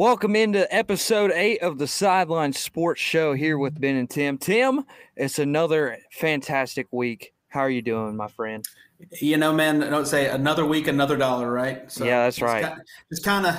Welcome 0.00 0.34
into 0.34 0.66
episode 0.74 1.30
eight 1.30 1.60
of 1.60 1.76
the 1.76 1.86
Sideline 1.86 2.54
Sports 2.54 3.02
Show 3.02 3.34
here 3.34 3.58
with 3.58 3.78
Ben 3.78 3.96
and 3.96 4.08
Tim. 4.08 4.38
Tim, 4.38 4.86
it's 5.14 5.38
another 5.38 5.98
fantastic 6.10 6.86
week. 6.90 7.34
How 7.48 7.60
are 7.60 7.68
you 7.68 7.82
doing, 7.82 8.16
my 8.16 8.28
friend? 8.28 8.64
You 9.20 9.36
know, 9.36 9.52
man, 9.52 9.82
I 9.82 9.90
don't 9.90 10.06
say 10.06 10.28
another 10.28 10.64
week, 10.64 10.86
another 10.86 11.18
dollar, 11.18 11.52
right? 11.52 11.92
So 11.92 12.06
yeah, 12.06 12.24
that's 12.24 12.40
right. 12.40 12.76
just 13.10 13.26
kind 13.26 13.44
of 13.44 13.54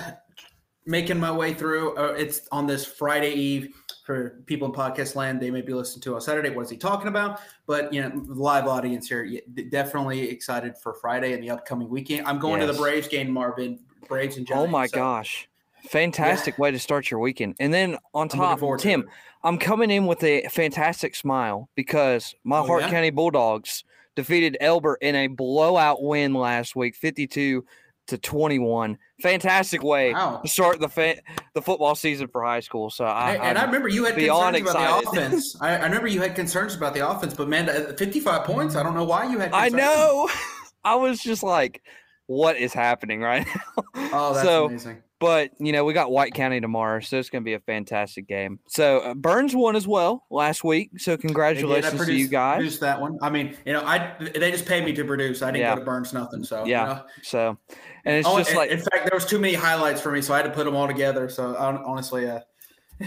making 0.87 1.19
my 1.19 1.31
way 1.31 1.53
through. 1.53 1.95
Uh, 1.95 2.15
it's 2.17 2.47
on 2.51 2.65
this 2.65 2.85
Friday 2.85 3.33
Eve 3.33 3.75
for 4.03 4.41
people 4.47 4.67
in 4.67 4.73
podcast 4.73 5.15
land. 5.15 5.39
They 5.39 5.51
may 5.51 5.61
be 5.61 5.75
listening 5.75 6.01
to 6.01 6.15
on 6.15 6.21
Saturday. 6.21 6.49
What 6.49 6.63
is 6.63 6.71
he 6.71 6.77
talking 6.77 7.07
about? 7.07 7.39
But 7.67 7.93
you 7.93 8.01
know, 8.01 8.19
live 8.25 8.65
audience 8.65 9.07
here, 9.07 9.29
definitely 9.69 10.27
excited 10.27 10.75
for 10.75 10.95
Friday 10.95 11.33
and 11.33 11.43
the 11.43 11.51
upcoming 11.51 11.87
weekend. 11.87 12.25
I'm 12.25 12.39
going 12.39 12.61
yes. 12.61 12.67
to 12.67 12.73
the 12.73 12.79
Braves 12.79 13.07
game, 13.07 13.29
Marvin. 13.29 13.77
Braves 14.07 14.37
and 14.37 14.47
Giants. 14.47 14.67
Oh 14.67 14.67
my 14.67 14.87
so. 14.87 14.97
gosh. 14.97 15.47
Fantastic 15.89 16.55
yeah. 16.57 16.61
way 16.61 16.71
to 16.71 16.79
start 16.79 17.09
your 17.09 17.19
weekend. 17.19 17.55
And 17.59 17.73
then 17.73 17.97
on 18.13 18.29
top, 18.29 18.59
Tim, 18.79 19.09
I'm 19.43 19.57
coming 19.57 19.89
in 19.89 20.05
with 20.05 20.23
a 20.23 20.47
fantastic 20.49 21.15
smile 21.15 21.69
because 21.75 22.35
my 22.43 22.59
oh, 22.59 22.67
Hart 22.67 22.83
yeah? 22.83 22.89
County 22.91 23.09
Bulldogs 23.09 23.83
defeated 24.15 24.57
Elbert 24.61 24.99
in 25.01 25.15
a 25.15 25.27
blowout 25.27 26.03
win 26.03 26.33
last 26.33 26.75
week, 26.75 26.95
52 26.95 27.65
to 28.07 28.17
21. 28.17 28.97
Fantastic 29.21 29.83
way 29.83 30.13
wow. 30.13 30.41
to 30.43 30.49
start 30.49 30.79
the 30.79 30.89
fa- 30.89 31.17
the 31.53 31.61
football 31.61 31.95
season 31.95 32.27
for 32.27 32.43
high 32.43 32.59
school. 32.59 32.89
So 32.89 33.05
I, 33.05 33.33
and 33.35 33.57
I 33.57 33.63
remember 33.63 33.87
you 33.87 34.05
had 34.05 34.15
concerns 34.15 34.57
excited. 34.57 35.03
about 35.03 35.13
the 35.13 35.21
offense. 35.21 35.57
I, 35.61 35.77
I, 35.77 35.83
remember 35.83 36.07
you 36.07 36.21
had 36.21 36.35
concerns 36.35 36.75
about 36.75 36.93
the 36.93 37.07
offense, 37.07 37.33
but 37.33 37.47
man, 37.47 37.69
uh, 37.69 37.93
55 37.97 38.43
points. 38.43 38.75
I 38.75 38.83
don't 38.83 38.95
know 38.95 39.03
why 39.03 39.29
you 39.31 39.39
had. 39.39 39.51
Concerns. 39.51 39.73
I 39.73 39.77
know. 39.77 40.29
I 40.83 40.95
was 40.95 41.21
just 41.21 41.43
like, 41.43 41.81
what 42.25 42.57
is 42.57 42.73
happening 42.73 43.21
right 43.21 43.45
now? 43.45 43.83
Oh, 43.95 44.33
that's 44.33 44.45
so, 44.45 44.65
amazing. 44.65 45.03
But 45.21 45.51
you 45.59 45.71
know, 45.71 45.85
we 45.85 45.93
got 45.93 46.11
White 46.11 46.33
County 46.33 46.59
tomorrow, 46.59 46.99
so 46.99 47.19
it's 47.19 47.29
going 47.29 47.43
to 47.43 47.45
be 47.45 47.53
a 47.53 47.59
fantastic 47.59 48.27
game. 48.27 48.59
So 48.67 49.01
uh, 49.01 49.13
Burns 49.13 49.55
won 49.55 49.75
as 49.75 49.87
well 49.87 50.25
last 50.31 50.63
week, 50.63 50.99
so 50.99 51.15
congratulations 51.15 51.91
produced, 51.91 52.07
to 52.07 52.15
you 52.15 52.27
guys. 52.27 52.55
Produced 52.55 52.79
that 52.79 52.99
one. 52.99 53.19
I 53.21 53.29
mean, 53.29 53.55
you 53.63 53.73
know, 53.73 53.81
I 53.85 54.15
they 54.19 54.51
just 54.51 54.65
paid 54.65 54.83
me 54.83 54.93
to 54.93 55.05
produce. 55.05 55.43
I 55.43 55.51
didn't 55.51 55.61
yeah. 55.61 55.75
go 55.75 55.81
to 55.81 55.85
Burns 55.85 56.11
nothing. 56.11 56.43
So 56.43 56.65
yeah. 56.65 56.81
You 56.81 56.93
know. 56.95 57.05
So, 57.21 57.57
and 58.03 58.15
it's 58.15 58.27
oh, 58.27 58.39
just 58.39 58.49
in, 58.49 58.57
like, 58.57 58.71
in 58.71 58.79
fact, 58.79 59.05
there 59.05 59.13
was 59.13 59.27
too 59.27 59.37
many 59.37 59.53
highlights 59.53 60.01
for 60.01 60.11
me, 60.11 60.23
so 60.23 60.33
I 60.33 60.37
had 60.37 60.47
to 60.47 60.51
put 60.51 60.65
them 60.65 60.75
all 60.75 60.87
together. 60.87 61.29
So 61.29 61.55
honestly, 61.55 62.27
uh, 62.27 62.39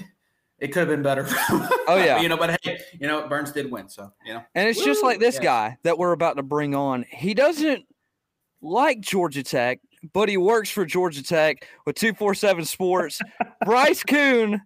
it 0.61 0.69
could 0.69 0.77
have 0.77 0.89
been 0.89 1.03
better. 1.03 1.27
oh 1.51 1.97
yeah, 1.97 2.21
you 2.21 2.29
know, 2.29 2.37
but 2.37 2.61
hey, 2.63 2.79
you 2.93 3.09
know, 3.09 3.27
Burns 3.27 3.51
did 3.51 3.73
win, 3.73 3.89
so 3.89 4.13
you 4.25 4.35
know. 4.35 4.43
And 4.55 4.69
it's 4.69 4.79
Woo! 4.79 4.85
just 4.85 5.03
like 5.03 5.19
this 5.19 5.35
yeah. 5.35 5.43
guy 5.43 5.79
that 5.83 5.99
we're 5.99 6.13
about 6.13 6.37
to 6.37 6.45
bring 6.45 6.77
on. 6.77 7.05
He 7.11 7.35
doesn't 7.35 7.85
like 8.63 9.01
Georgia 9.01 9.43
Tech 9.43 9.81
but 10.13 10.29
he 10.29 10.37
works 10.37 10.71
for 10.71 10.85
Georgia 10.85 11.23
Tech 11.23 11.67
with 11.87 11.97
247 11.97 12.65
Sports. 12.65 13.21
Bryce 13.65 14.03
Koon 14.03 14.61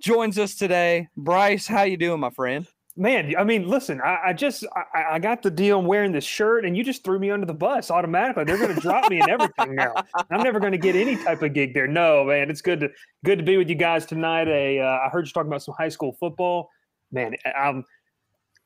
joins 0.00 0.38
us 0.38 0.54
today. 0.54 1.08
Bryce, 1.16 1.66
how 1.66 1.82
you 1.82 1.96
doing, 1.96 2.20
my 2.20 2.30
friend? 2.30 2.66
Man, 2.94 3.34
I 3.38 3.44
mean, 3.44 3.66
listen, 3.66 4.02
I, 4.02 4.18
I 4.26 4.32
just 4.34 4.66
I, 4.94 5.14
I, 5.14 5.18
got 5.18 5.40
the 5.40 5.50
deal. 5.50 5.80
Wearing 5.80 6.12
this 6.12 6.24
shirt, 6.24 6.66
and 6.66 6.76
you 6.76 6.84
just 6.84 7.02
threw 7.04 7.18
me 7.18 7.30
under 7.30 7.46
the 7.46 7.54
bus 7.54 7.90
automatically. 7.90 8.44
They're 8.44 8.58
going 8.58 8.74
to 8.74 8.80
drop 8.82 9.08
me 9.08 9.18
and 9.18 9.30
everything 9.30 9.74
now. 9.76 9.94
I'm 10.30 10.42
never 10.42 10.60
going 10.60 10.72
to 10.72 10.78
get 10.78 10.94
any 10.94 11.16
type 11.16 11.40
of 11.40 11.54
gig 11.54 11.72
there. 11.72 11.86
No, 11.86 12.24
man, 12.24 12.50
it's 12.50 12.60
good 12.60 12.80
to 12.80 12.90
good 13.24 13.38
to 13.38 13.44
be 13.44 13.56
with 13.56 13.70
you 13.70 13.76
guys 13.76 14.04
tonight. 14.04 14.46
A, 14.46 14.80
uh, 14.80 14.98
I 15.06 15.08
heard 15.08 15.26
you 15.26 15.32
talking 15.32 15.48
about 15.48 15.62
some 15.62 15.74
high 15.78 15.88
school 15.88 16.14
football. 16.20 16.68
Man, 17.10 17.34
I'm 17.56 17.86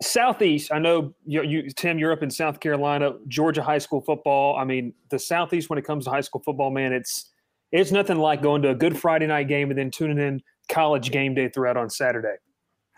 Southeast, 0.02 0.72
I 0.72 0.78
know 0.78 1.14
you, 1.24 1.42
you, 1.42 1.70
Tim, 1.70 1.98
you're 1.98 2.12
up 2.12 2.22
in 2.22 2.30
South 2.30 2.60
Carolina, 2.60 3.12
Georgia 3.28 3.62
high 3.62 3.78
school 3.78 4.02
football. 4.02 4.56
I 4.56 4.64
mean, 4.64 4.92
the 5.08 5.18
Southeast 5.18 5.70
when 5.70 5.78
it 5.78 5.86
comes 5.86 6.04
to 6.04 6.10
high 6.10 6.20
school 6.20 6.42
football, 6.44 6.70
man, 6.70 6.92
it's 6.92 7.32
it's 7.72 7.90
nothing 7.90 8.18
like 8.18 8.42
going 8.42 8.62
to 8.62 8.70
a 8.70 8.74
good 8.74 8.96
Friday 8.96 9.26
night 9.26 9.48
game 9.48 9.70
and 9.70 9.78
then 9.78 9.90
tuning 9.90 10.18
in 10.18 10.42
college 10.68 11.10
game 11.10 11.34
day 11.34 11.48
throughout 11.48 11.76
on 11.76 11.88
Saturday. 11.88 12.36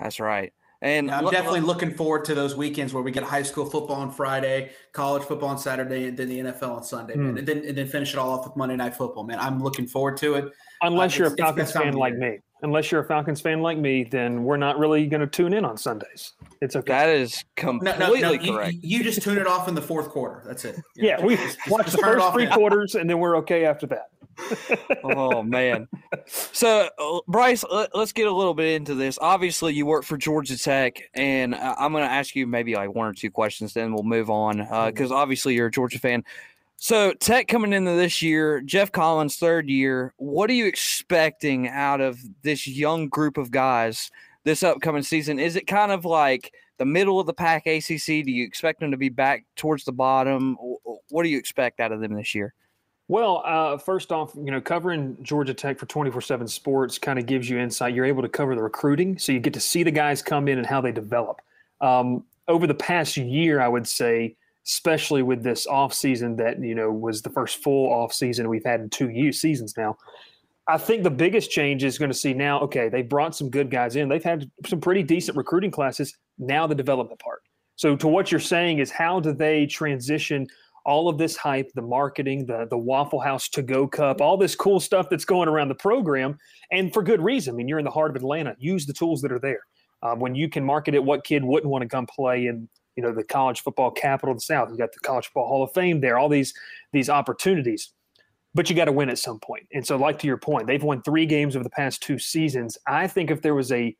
That's 0.00 0.18
right. 0.20 0.52
And 0.80 1.08
yeah, 1.08 1.18
I'm 1.18 1.30
definitely 1.30 1.60
looking 1.60 1.92
forward 1.94 2.24
to 2.26 2.34
those 2.34 2.56
weekends 2.56 2.94
where 2.94 3.02
we 3.02 3.10
get 3.10 3.24
high 3.24 3.42
school 3.42 3.64
football 3.64 3.96
on 3.96 4.12
Friday, 4.12 4.70
college 4.92 5.24
football 5.24 5.48
on 5.48 5.58
Saturday, 5.58 6.06
and 6.06 6.16
then 6.16 6.28
the 6.28 6.38
NFL 6.38 6.76
on 6.76 6.84
Sunday, 6.84 7.14
mm. 7.14 7.18
man. 7.18 7.30
Hmm. 7.30 7.38
And 7.38 7.46
then 7.46 7.58
and 7.58 7.78
then 7.78 7.86
finish 7.86 8.12
it 8.12 8.18
all 8.18 8.30
off 8.30 8.46
with 8.46 8.56
Monday 8.56 8.76
Night 8.76 8.94
Football, 8.94 9.24
man. 9.24 9.38
I'm 9.38 9.62
looking 9.62 9.86
forward 9.86 10.16
to 10.18 10.34
it. 10.34 10.52
Unless 10.82 11.14
uh, 11.14 11.18
you're 11.24 11.32
a 11.32 11.36
Falcons 11.36 11.72
fan 11.72 11.94
like 11.94 12.16
me 12.16 12.38
unless 12.62 12.90
you're 12.90 13.00
a 13.00 13.04
Falcons 13.04 13.40
fan 13.40 13.60
like 13.60 13.78
me, 13.78 14.04
then 14.04 14.44
we're 14.44 14.56
not 14.56 14.78
really 14.78 15.06
going 15.06 15.20
to 15.20 15.26
tune 15.26 15.52
in 15.52 15.64
on 15.64 15.76
Sundays. 15.76 16.32
It's 16.60 16.76
okay. 16.76 16.92
That 16.92 17.08
is 17.08 17.44
completely 17.56 18.20
no, 18.20 18.32
no, 18.32 18.34
no. 18.34 18.52
correct. 18.52 18.74
You, 18.82 18.98
you, 18.98 19.04
just 19.04 19.22
tune 19.22 19.38
it 19.38 19.46
off 19.46 19.68
in 19.68 19.74
the 19.74 19.82
fourth 19.82 20.08
quarter. 20.08 20.42
That's 20.46 20.64
it. 20.64 20.80
yeah, 20.96 21.24
we 21.24 21.36
just, 21.36 21.58
watch 21.68 21.86
just 21.86 21.96
the 21.96 22.02
first 22.02 22.32
three 22.32 22.46
now. 22.46 22.56
quarters, 22.56 22.94
and 22.94 23.08
then 23.08 23.18
we're 23.18 23.36
okay 23.38 23.64
after 23.64 23.86
that. 23.86 24.10
oh 25.04 25.42
man! 25.42 25.88
So 26.26 26.88
uh, 26.96 27.18
Bryce, 27.26 27.64
let, 27.72 27.92
us 27.94 28.12
get 28.12 28.28
a 28.28 28.32
little 28.32 28.54
bit 28.54 28.74
into 28.74 28.94
this. 28.94 29.18
Obviously, 29.20 29.74
you 29.74 29.84
work 29.84 30.04
for 30.04 30.16
Georgia 30.16 30.56
Tech, 30.56 31.02
and 31.14 31.56
uh, 31.56 31.74
I'm 31.76 31.90
going 31.90 32.04
to 32.04 32.10
ask 32.10 32.36
you 32.36 32.46
maybe 32.46 32.76
like 32.76 32.94
one 32.94 33.08
or 33.08 33.12
two 33.12 33.32
questions. 33.32 33.72
Then 33.72 33.92
we'll 33.92 34.04
move 34.04 34.30
on 34.30 34.58
because 34.86 35.10
uh, 35.10 35.16
obviously 35.16 35.54
you're 35.54 35.66
a 35.66 35.70
Georgia 35.72 35.98
fan. 35.98 36.24
So 36.80 37.12
Tech 37.14 37.48
coming 37.48 37.72
into 37.72 37.90
this 37.90 38.22
year, 38.22 38.60
Geoff 38.60 38.92
Collins 38.92 39.36
third 39.36 39.68
year. 39.68 40.14
What 40.16 40.48
are 40.48 40.54
you 40.54 40.66
expecting 40.66 41.66
out 41.66 42.00
of 42.00 42.20
this 42.42 42.68
young 42.68 43.08
group 43.08 43.36
of 43.36 43.50
guys 43.50 44.12
this 44.44 44.62
upcoming 44.62 45.02
season? 45.02 45.40
Is 45.40 45.56
it 45.56 45.66
kind 45.66 45.90
of 45.90 46.04
like 46.04 46.52
the 46.78 46.84
middle 46.84 47.18
of 47.18 47.26
the 47.26 47.34
pack 47.34 47.66
ACC? 47.66 48.24
Do 48.24 48.30
you 48.30 48.44
expect 48.44 48.78
them 48.78 48.92
to 48.92 48.96
be 48.96 49.08
back 49.08 49.44
towards 49.56 49.82
the 49.84 49.92
bottom? 49.92 50.56
What 51.08 51.24
do 51.24 51.28
you 51.28 51.36
expect 51.36 51.80
out 51.80 51.90
of 51.90 52.00
them 52.00 52.14
this 52.14 52.32
year? 52.32 52.54
Well, 53.08 53.42
uh, 53.44 53.78
first 53.78 54.12
off, 54.12 54.32
you 54.36 54.52
know, 54.52 54.60
covering 54.60 55.16
Georgia 55.20 55.54
Tech 55.54 55.80
for 55.80 55.86
24 55.86 56.20
7 56.20 56.46
sports 56.46 56.96
kind 56.96 57.18
of 57.18 57.26
gives 57.26 57.50
you 57.50 57.58
insight. 57.58 57.92
You're 57.92 58.04
able 58.04 58.22
to 58.22 58.28
cover 58.28 58.54
the 58.54 58.62
recruiting, 58.62 59.18
so 59.18 59.32
you 59.32 59.40
get 59.40 59.54
to 59.54 59.60
see 59.60 59.82
the 59.82 59.90
guys 59.90 60.22
come 60.22 60.46
in 60.46 60.58
and 60.58 60.66
how 60.66 60.80
they 60.80 60.92
develop. 60.92 61.40
Um, 61.80 62.24
over 62.46 62.68
the 62.68 62.74
past 62.74 63.16
year, 63.16 63.60
I 63.60 63.66
would 63.66 63.88
say 63.88 64.36
especially 64.68 65.22
with 65.22 65.42
this 65.42 65.66
off 65.66 65.94
season 65.94 66.36
that 66.36 66.62
you 66.62 66.74
know 66.74 66.92
was 66.92 67.22
the 67.22 67.30
first 67.30 67.62
full 67.62 67.90
off 67.90 68.12
season 68.12 68.48
we've 68.48 68.64
had 68.64 68.80
in 68.80 68.90
two 68.90 69.08
years 69.08 69.40
seasons 69.40 69.74
now. 69.76 69.96
I 70.66 70.76
think 70.76 71.02
the 71.02 71.10
biggest 71.10 71.50
change 71.50 71.82
is 71.82 71.96
going 71.96 72.10
to 72.10 72.16
see 72.16 72.34
now. 72.34 72.60
Okay, 72.60 72.90
they've 72.90 73.08
brought 73.08 73.34
some 73.34 73.48
good 73.48 73.70
guys 73.70 73.96
in. 73.96 74.08
They've 74.08 74.22
had 74.22 74.50
some 74.66 74.80
pretty 74.80 75.02
decent 75.02 75.36
recruiting 75.36 75.70
classes. 75.70 76.16
Now 76.38 76.66
the 76.66 76.74
development 76.74 77.20
part. 77.20 77.40
So 77.76 77.96
to 77.96 78.08
what 78.08 78.30
you're 78.30 78.40
saying 78.40 78.78
is 78.78 78.90
how 78.90 79.20
do 79.20 79.32
they 79.32 79.64
transition 79.66 80.46
all 80.84 81.08
of 81.08 81.16
this 81.16 81.36
hype, 81.36 81.70
the 81.74 81.82
marketing, 81.82 82.44
the 82.44 82.66
the 82.68 82.78
Waffle 82.78 83.20
House 83.20 83.48
to 83.50 83.62
go 83.62 83.88
cup, 83.88 84.20
all 84.20 84.36
this 84.36 84.54
cool 84.54 84.80
stuff 84.80 85.08
that's 85.08 85.24
going 85.24 85.48
around 85.48 85.68
the 85.68 85.74
program, 85.74 86.38
and 86.70 86.92
for 86.92 87.02
good 87.02 87.22
reason. 87.22 87.54
I 87.54 87.56
mean, 87.56 87.68
you're 87.68 87.78
in 87.78 87.84
the 87.86 87.90
heart 87.90 88.10
of 88.10 88.16
Atlanta. 88.16 88.54
Use 88.58 88.84
the 88.84 88.92
tools 88.92 89.22
that 89.22 89.32
are 89.32 89.38
there. 89.38 89.60
Uh, 90.02 90.14
when 90.14 90.34
you 90.34 90.48
can 90.48 90.64
market 90.64 90.94
it, 90.94 91.02
what 91.02 91.24
kid 91.24 91.42
wouldn't 91.42 91.70
want 91.70 91.82
to 91.82 91.88
come 91.88 92.06
play 92.06 92.46
in 92.46 92.68
you 92.98 93.02
know 93.02 93.12
the 93.12 93.22
college 93.22 93.60
football 93.60 93.92
capital 93.92 94.32
of 94.32 94.38
the 94.38 94.42
South. 94.42 94.70
You 94.72 94.76
got 94.76 94.92
the 94.92 94.98
College 94.98 95.26
Football 95.26 95.46
Hall 95.46 95.62
of 95.62 95.72
Fame 95.72 96.00
there. 96.00 96.18
All 96.18 96.28
these 96.28 96.52
these 96.92 97.08
opportunities, 97.08 97.92
but 98.56 98.68
you 98.68 98.74
got 98.74 98.86
to 98.86 98.92
win 98.92 99.08
at 99.08 99.20
some 99.20 99.38
point. 99.38 99.68
And 99.72 99.86
so, 99.86 99.96
like 99.96 100.18
to 100.18 100.26
your 100.26 100.36
point, 100.36 100.66
they've 100.66 100.82
won 100.82 101.00
three 101.02 101.24
games 101.24 101.54
over 101.54 101.62
the 101.62 101.70
past 101.70 102.02
two 102.02 102.18
seasons. 102.18 102.76
I 102.88 103.06
think 103.06 103.30
if 103.30 103.40
there 103.40 103.54
was 103.54 103.70
a 103.70 103.96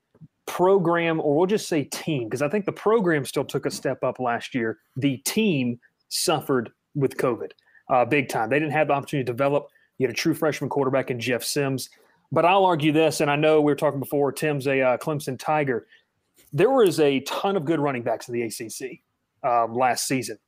program, 0.46 1.20
or 1.20 1.36
we'll 1.36 1.46
just 1.46 1.68
say 1.68 1.84
team, 1.84 2.24
because 2.24 2.42
I 2.42 2.48
think 2.48 2.66
the 2.66 2.72
program 2.72 3.24
still 3.24 3.44
took 3.44 3.66
a 3.66 3.70
step 3.70 4.02
up 4.02 4.18
last 4.18 4.52
year. 4.52 4.78
The 4.96 5.18
team 5.18 5.78
suffered 6.08 6.70
with 6.96 7.16
COVID, 7.18 7.52
uh, 7.90 8.04
big 8.04 8.28
time. 8.28 8.50
They 8.50 8.58
didn't 8.58 8.72
have 8.72 8.88
the 8.88 8.94
opportunity 8.94 9.24
to 9.24 9.32
develop. 9.32 9.68
You 9.98 10.08
had 10.08 10.12
a 10.12 10.18
true 10.18 10.34
freshman 10.34 10.70
quarterback 10.70 11.12
in 11.12 11.20
Jeff 11.20 11.44
Sims. 11.44 11.88
But 12.32 12.44
I'll 12.44 12.64
argue 12.64 12.90
this, 12.90 13.20
and 13.20 13.30
I 13.30 13.36
know 13.36 13.60
we 13.60 13.70
were 13.70 13.76
talking 13.76 14.00
before. 14.00 14.32
Tim's 14.32 14.66
a 14.66 14.80
uh, 14.80 14.96
Clemson 14.98 15.38
Tiger 15.38 15.86
there 16.52 16.70
was 16.70 17.00
a 17.00 17.20
ton 17.20 17.56
of 17.56 17.64
good 17.64 17.80
running 17.80 18.02
backs 18.02 18.28
in 18.28 18.34
the 18.34 18.42
ACC 18.42 19.00
um, 19.48 19.74
last 19.74 20.06
season. 20.06 20.38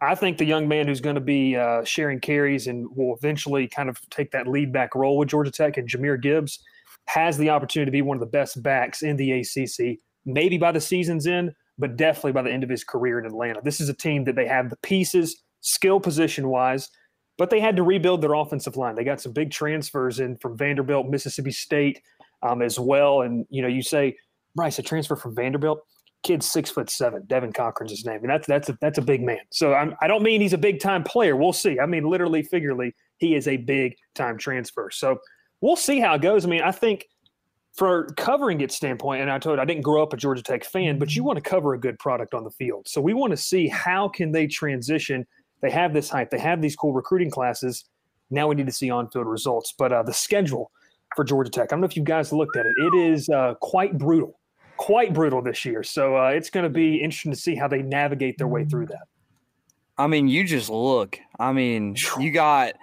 I 0.00 0.14
think 0.14 0.38
the 0.38 0.44
young 0.44 0.68
man 0.68 0.86
who's 0.86 1.00
going 1.00 1.16
to 1.16 1.20
be 1.20 1.56
uh, 1.56 1.82
sharing 1.84 2.20
carries 2.20 2.68
and 2.68 2.86
will 2.96 3.16
eventually 3.16 3.66
kind 3.66 3.88
of 3.88 3.98
take 4.10 4.30
that 4.30 4.46
lead 4.46 4.72
back 4.72 4.94
role 4.94 5.18
with 5.18 5.28
Georgia 5.28 5.50
Tech 5.50 5.76
and 5.76 5.88
Jahmyr 5.88 6.20
Gibbs 6.20 6.60
has 7.06 7.36
the 7.36 7.50
opportunity 7.50 7.88
to 7.88 7.92
be 7.92 8.02
one 8.02 8.16
of 8.16 8.20
the 8.20 8.26
best 8.26 8.62
backs 8.62 9.02
in 9.02 9.16
the 9.16 9.32
ACC, 9.32 9.98
maybe 10.24 10.58
by 10.58 10.70
the 10.70 10.80
season's 10.80 11.26
end, 11.26 11.52
but 11.78 11.96
definitely 11.96 12.32
by 12.32 12.42
the 12.42 12.52
end 12.52 12.62
of 12.62 12.70
his 12.70 12.84
career 12.84 13.18
in 13.18 13.26
Atlanta. 13.26 13.60
This 13.62 13.80
is 13.80 13.88
a 13.88 13.94
team 13.94 14.24
that 14.24 14.36
they 14.36 14.46
have 14.46 14.70
the 14.70 14.76
pieces, 14.82 15.42
skill 15.62 15.98
position 16.00 16.48
wise, 16.48 16.90
but 17.38 17.50
they 17.50 17.60
had 17.60 17.76
to 17.76 17.82
rebuild 17.82 18.20
their 18.20 18.34
offensive 18.34 18.76
line. 18.76 18.94
They 18.94 19.04
got 19.04 19.20
some 19.20 19.32
big 19.32 19.50
transfers 19.50 20.20
in 20.20 20.36
from 20.36 20.56
Vanderbilt, 20.56 21.08
Mississippi 21.08 21.50
State 21.50 22.02
um, 22.42 22.62
as 22.62 22.78
well. 22.78 23.22
And, 23.22 23.46
you 23.48 23.62
know, 23.62 23.68
you 23.68 23.82
say, 23.82 24.16
Bryce, 24.58 24.78
a 24.80 24.82
transfer 24.82 25.14
from 25.14 25.36
Vanderbilt. 25.36 25.80
Kid's 26.24 26.50
six 26.50 26.68
foot 26.68 26.90
seven. 26.90 27.22
Devin 27.28 27.52
Cochran's 27.52 27.92
his 27.92 28.04
name, 28.04 28.18
and 28.22 28.28
that's 28.28 28.44
that's 28.48 28.68
a, 28.68 28.78
that's 28.80 28.98
a 28.98 29.02
big 29.02 29.22
man. 29.22 29.38
So 29.50 29.72
I'm, 29.72 29.94
I 30.00 30.08
do 30.08 30.14
not 30.14 30.22
mean 30.22 30.40
he's 30.40 30.52
a 30.52 30.58
big 30.58 30.80
time 30.80 31.04
player. 31.04 31.36
We'll 31.36 31.52
see. 31.52 31.78
I 31.78 31.86
mean 31.86 32.04
literally, 32.04 32.42
figuratively, 32.42 32.92
he 33.18 33.36
is 33.36 33.46
a 33.46 33.56
big 33.56 33.94
time 34.16 34.36
transfer. 34.36 34.90
So 34.90 35.18
we'll 35.60 35.76
see 35.76 36.00
how 36.00 36.14
it 36.14 36.22
goes. 36.22 36.44
I 36.44 36.48
mean, 36.48 36.62
I 36.62 36.72
think 36.72 37.06
for 37.72 38.06
covering 38.16 38.60
it 38.60 38.72
standpoint, 38.72 39.22
and 39.22 39.30
I 39.30 39.38
told 39.38 39.58
you 39.58 39.62
I 39.62 39.64
didn't 39.64 39.82
grow 39.82 40.02
up 40.02 40.12
a 40.12 40.16
Georgia 40.16 40.42
Tech 40.42 40.64
fan, 40.64 40.98
but 40.98 41.14
you 41.14 41.22
want 41.22 41.36
to 41.36 41.48
cover 41.48 41.74
a 41.74 41.78
good 41.78 41.96
product 42.00 42.34
on 42.34 42.42
the 42.42 42.50
field. 42.50 42.88
So 42.88 43.00
we 43.00 43.14
want 43.14 43.30
to 43.30 43.36
see 43.36 43.68
how 43.68 44.08
can 44.08 44.32
they 44.32 44.48
transition. 44.48 45.24
They 45.60 45.70
have 45.70 45.94
this 45.94 46.10
hype. 46.10 46.30
They 46.30 46.40
have 46.40 46.60
these 46.60 46.74
cool 46.74 46.92
recruiting 46.92 47.30
classes. 47.30 47.84
Now 48.30 48.48
we 48.48 48.56
need 48.56 48.66
to 48.66 48.72
see 48.72 48.90
on 48.90 49.08
field 49.10 49.28
results. 49.28 49.72
But 49.78 49.92
uh, 49.92 50.02
the 50.02 50.12
schedule 50.12 50.72
for 51.14 51.24
Georgia 51.24 51.50
Tech. 51.50 51.64
I 51.64 51.74
don't 51.74 51.80
know 51.80 51.86
if 51.86 51.96
you 51.96 52.02
guys 52.02 52.32
looked 52.32 52.56
at 52.56 52.66
it. 52.66 52.74
It 52.78 52.94
is 52.94 53.28
uh, 53.28 53.54
quite 53.60 53.96
brutal, 53.98 54.37
quite 54.78 55.12
brutal 55.12 55.42
this 55.42 55.64
year. 55.66 55.82
So 55.82 56.16
uh, 56.16 56.28
it's 56.28 56.48
going 56.48 56.64
to 56.64 56.70
be 56.70 56.96
interesting 56.96 57.32
to 57.32 57.38
see 57.38 57.54
how 57.54 57.68
they 57.68 57.82
navigate 57.82 58.38
their 58.38 58.48
way 58.48 58.64
through 58.64 58.86
that. 58.86 59.06
I 59.98 60.06
mean, 60.06 60.28
you 60.28 60.44
just 60.44 60.70
look. 60.70 61.18
I 61.38 61.52
mean, 61.52 61.96
you 62.18 62.30
got 62.30 62.74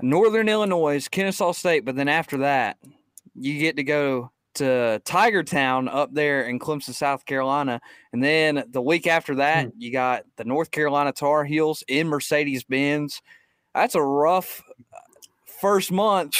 Northern 0.00 0.48
Illinois, 0.48 1.06
Kennesaw 1.06 1.52
State, 1.52 1.84
but 1.84 1.94
then 1.94 2.08
after 2.08 2.38
that, 2.38 2.78
you 3.34 3.58
get 3.60 3.76
to 3.76 3.84
go 3.84 4.32
to 4.54 5.00
Tiger 5.04 5.42
Town 5.42 5.86
up 5.86 6.14
there 6.14 6.48
in 6.48 6.58
Clemson, 6.58 6.94
South 6.94 7.26
Carolina. 7.26 7.80
And 8.14 8.24
then 8.24 8.64
the 8.70 8.80
week 8.80 9.06
after 9.06 9.34
that, 9.36 9.68
you 9.76 9.92
got 9.92 10.24
the 10.36 10.44
North 10.44 10.70
Carolina 10.70 11.12
Tar 11.12 11.44
Heels 11.44 11.84
in 11.86 12.08
Mercedes 12.08 12.64
Benz. 12.64 13.20
That's 13.74 13.94
a 13.94 14.02
rough 14.02 14.62
uh, 14.94 14.98
first 15.60 15.92
month 15.92 16.36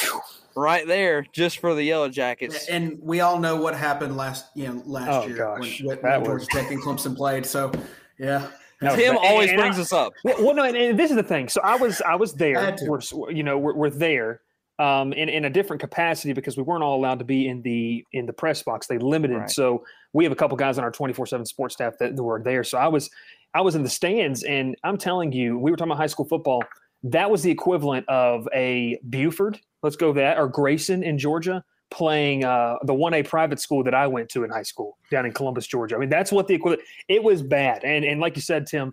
right 0.56 0.87
there 0.87 1.26
just 1.32 1.58
for 1.58 1.75
the 1.75 1.82
Yellow 1.85 2.08
Jackets. 2.08 2.67
And 2.69 2.99
we 3.00 3.20
all 3.20 3.38
know 3.38 3.56
what 3.56 3.75
happened 3.76 4.17
last, 4.17 4.47
you 4.55 4.67
know, 4.69 4.82
last 4.87 5.08
Oh, 5.11 5.26
year 5.26 5.37
gosh. 5.37 5.81
when, 5.81 5.88
when 5.88 6.03
That 6.03 6.25
Georgia 6.25 6.32
was- 6.32 6.49
Tech 6.49 6.70
and 6.70 6.82
Clemson 6.82 7.17
played. 7.17 7.44
So, 7.47 7.70
yeah. 8.19 8.49
No, 8.82 8.94
Tim 8.97 9.14
but- 9.14 9.25
always 9.25 9.50
and 9.50 9.61
I- 9.61 9.62
brings 9.62 9.79
us 9.79 9.93
up. 9.93 10.12
Well, 10.25 10.37
well, 10.44 10.55
no, 10.55 10.64
and, 10.64 10.76
and 10.76 10.99
this 10.99 11.11
is 11.11 11.17
the 11.17 11.23
thing. 11.23 11.49
So 11.49 11.61
I 11.62 11.76
was 11.76 12.00
I 12.03 12.14
was 12.17 12.35
there. 12.35 12.61
Had 12.61 12.76
to. 12.79 12.87
We're 12.91 13.31
you 13.31 13.43
know 13.43 13.56
we're, 13.58 13.75
we're 13.75 13.91
there 13.91 14.41
um, 14.79 15.14
in 15.14 15.29
in 15.31 15.47
a 15.47 15.50
different 15.50 15.81
capacity 15.81 16.35
because 16.35 16.56
we 16.58 16.62
weren't 16.62 16.82
all 16.82 16.97
allowed 16.99 17.19
to 17.20 17.25
be 17.25 17.49
in 17.49 17.62
the 17.62 18.05
in 18.12 18.26
the 18.26 18.35
press 18.35 18.62
box. 18.62 18.87
They 18.87 18.99
limited. 18.99 19.38
Right. 19.38 19.50
So 19.50 19.85
we 20.12 20.25
have 20.25 20.32
a 20.32 20.37
couple 20.37 20.58
guys 20.58 20.76
on 20.76 20.85
our 20.85 20.91
twenty 20.91 21.14
four 21.14 21.25
seven 21.26 21.47
sports 21.47 21.75
staff 21.75 21.94
that, 22.00 22.17
that 22.17 22.23
were 22.23 22.43
there. 22.43 22.62
So 22.64 22.76
I 22.76 22.88
was 22.88 23.08
I 23.55 23.62
was 23.62 23.76
in 23.76 23.82
the 23.82 23.88
stands, 23.88 24.43
and 24.43 24.76
I'm 24.85 24.99
telling 24.99 25.32
you, 25.32 25.58
we 25.58 25.70
were 25.70 25.76
talking 25.79 25.93
about 25.93 25.99
high 25.99 26.06
school 26.06 26.26
football. 26.26 26.62
That 27.03 27.31
was 27.31 27.43
the 27.43 27.50
equivalent 27.50 28.06
of 28.11 28.47
a 28.55 28.99
Buford. 29.08 29.58
Let's 29.82 29.96
go 29.96 30.12
that 30.14 30.38
or 30.38 30.49
Grayson 30.49 31.02
in 31.02 31.19
Georgia 31.19 31.62
playing 31.90 32.44
uh, 32.44 32.76
the 32.82 32.94
one 32.94 33.14
A 33.14 33.23
private 33.23 33.61
school 33.61 33.84
that 33.84 33.94
I 33.94 34.06
went 34.06 34.28
to 34.31 34.44
in 34.44 34.50
high 34.50 34.62
school 34.62 34.99
down 35.11 35.26
in 35.26 35.32
Columbus, 35.32 35.67
Georgia. 35.67 35.96
I 35.96 35.99
mean, 35.99 36.08
that's 36.08 36.32
what 36.32 36.49
the 36.49 36.55
equivalent. 36.55 36.82
It 37.08 37.23
was 37.23 37.43
bad, 37.43 37.84
and 37.84 38.05
and 38.05 38.20
like 38.20 38.37
you 38.37 38.43
said, 38.43 38.67
Tim, 38.67 38.93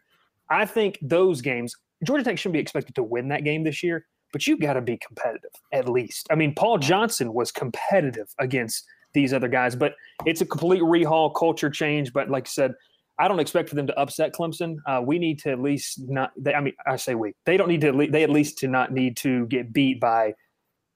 I 0.50 0.66
think 0.66 1.00
those 1.02 1.42
games, 1.42 1.76
Georgia 2.04 2.24
Tech 2.24 2.38
shouldn't 2.38 2.54
be 2.54 2.60
expected 2.60 2.96
to 2.96 3.04
win 3.04 3.30
that 3.30 3.44
game 3.44 3.64
this 3.64 3.82
year, 3.82 4.06
but 4.32 4.46
you 4.46 4.58
got 4.58 4.74
to 4.74 4.82
be 4.82 4.98
competitive 4.98 5.52
at 5.72 5.90
least. 5.90 6.28
I 6.30 6.36
mean, 6.36 6.54
Paul 6.54 6.78
Johnson 6.78 7.34
was 7.34 7.52
competitive 7.52 8.34
against 8.40 8.86
these 9.14 9.34
other 9.34 9.48
guys, 9.48 9.76
but 9.76 9.96
it's 10.26 10.42
a 10.42 10.46
complete 10.46 10.82
rehaul, 10.82 11.34
culture 11.36 11.70
change. 11.70 12.14
But 12.14 12.30
like 12.30 12.48
I 12.48 12.50
said, 12.50 12.74
I 13.20 13.28
don't 13.28 13.40
expect 13.40 13.70
for 13.70 13.76
them 13.76 13.88
to 13.88 14.00
upset 14.00 14.34
Clemson. 14.34 14.78
Uh, 14.88 15.02
we 15.06 15.20
need 15.20 15.40
to 15.40 15.52
at 15.52 15.60
least 15.60 16.00
not. 16.08 16.32
They, 16.36 16.54
I 16.54 16.62
mean, 16.62 16.74
I 16.86 16.96
say 16.96 17.16
we. 17.16 17.34
They 17.46 17.58
don't 17.58 17.70
need 17.70 17.82
to. 17.82 18.08
They 18.10 18.24
at 18.24 18.30
least 18.30 18.58
to 18.60 18.68
not 18.68 18.92
need 18.92 19.18
to 19.18 19.46
get 19.48 19.72
beat 19.72 20.00
by. 20.00 20.34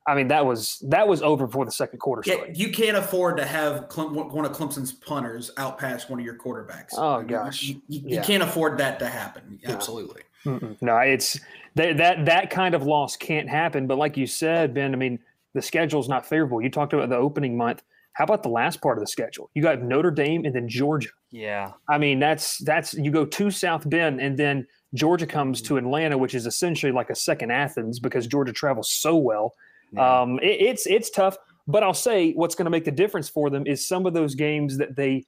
I 0.07 0.15
mean, 0.15 0.30
that 0.30 0.45
was 0.45 0.81
that 0.88 1.07
was 1.07 1.21
over 1.21 1.45
before 1.45 1.65
the 1.65 1.71
second 1.71 2.00
quarter 2.00 2.24
Yeah, 2.25 2.36
started. 2.36 2.57
you 2.57 2.71
can't 2.71 2.95
afford 2.95 3.38
to 3.38 3.45
have 3.45 3.89
Clem, 3.89 4.15
one 4.15 4.45
of 4.45 4.54
Clemson's 4.54 4.94
punters 4.94 5.51
out 5.57 5.77
past 5.77 6.09
one 6.09 6.19
of 6.19 6.25
your 6.25 6.36
quarterbacks. 6.36 6.94
Oh, 6.98 7.19
You- 7.19 7.27
gosh. 7.27 7.63
you, 7.63 7.81
you, 7.88 8.01
you 8.06 8.21
can't 8.21 8.42
afford 8.42 8.77
that 8.77 9.00
to 9.00 9.07
happen. 9.07 9.59
Yeah. 9.62 9.71
Absolutely. 9.71 10.21
Mm-mm. 10.45 10.77
No, 10.81 10.98
it's 10.98 11.39
that 11.75 11.98
that 11.98 12.25
that 12.25 12.50
kind 12.50 12.74
of 12.74 12.83
loss 12.83 13.18
can't 13.18 13.50
happen. 13.50 13.86
But 13.86 13.98
like 13.98 14.15
you 14.15 14.27
said, 14.27 14.74
Ben, 14.74 14.94
I 14.94 14.98
mean, 14.98 15.19
the 15.54 15.62
schedule's 15.62 16.07
not 16.07 16.25
favorable. 16.25 16.62
You 16.62 16.69
talked 16.69 16.94
about 16.94 17.09
the 17.09 17.18
opening 17.18 17.57
month. 17.57 17.83
How 18.13 18.24
about 18.24 18.42
the 18.42 18.50
last 18.50 18.81
part 18.81 18.98
of 18.98 19.04
the 19.04 19.07
schedule? 19.07 19.51
You 19.54 19.62
got 19.62 19.81
Notre 19.81 20.09
Dame 20.09 20.45
and 20.45 20.56
then 20.56 20.68
Georgia. 20.68 21.09
Yeah. 21.31 21.74
I 21.88 21.98
mean, 21.98 22.19
that's 22.19 22.59
that's 22.59 22.94
you 22.94 23.12
go 23.12 23.25
to 23.25 23.51
South 23.51 23.88
Bend 23.89 24.21
and 24.21 24.38
then 24.38 24.65
Georgia 24.94 25.27
comes 25.27 25.62
to 25.63 25.74
hmm. 25.74 25.86
Atlanta, 25.86 26.18
which 26.18 26.33
is 26.33 26.45
essentially 26.45 26.92
like 26.92 27.09
a 27.09 27.15
second 27.15 27.51
Athens 27.51 28.00
because 28.00 28.25
Georgia 28.25 28.54
travels 28.54 28.92
so 28.92 29.15
well. 29.18 29.54
Yeah. 29.92 30.22
Um, 30.22 30.39
it, 30.39 30.62
it's 30.62 30.88
it's 30.88 31.10
tough, 31.10 31.38
but 31.68 31.84
I'll 31.84 31.94
say 31.94 32.34
what's 32.34 32.56
going 32.56 32.66
to 32.66 32.72
make 32.72 32.86
the 32.86 32.92
difference 32.92 33.30
for 33.30 33.50
them 33.50 33.66
is 33.66 33.86
some 33.86 34.06
of 34.06 34.13
those 34.13 34.36
games 34.36 34.78
that 34.78 34.95
they 34.95 35.25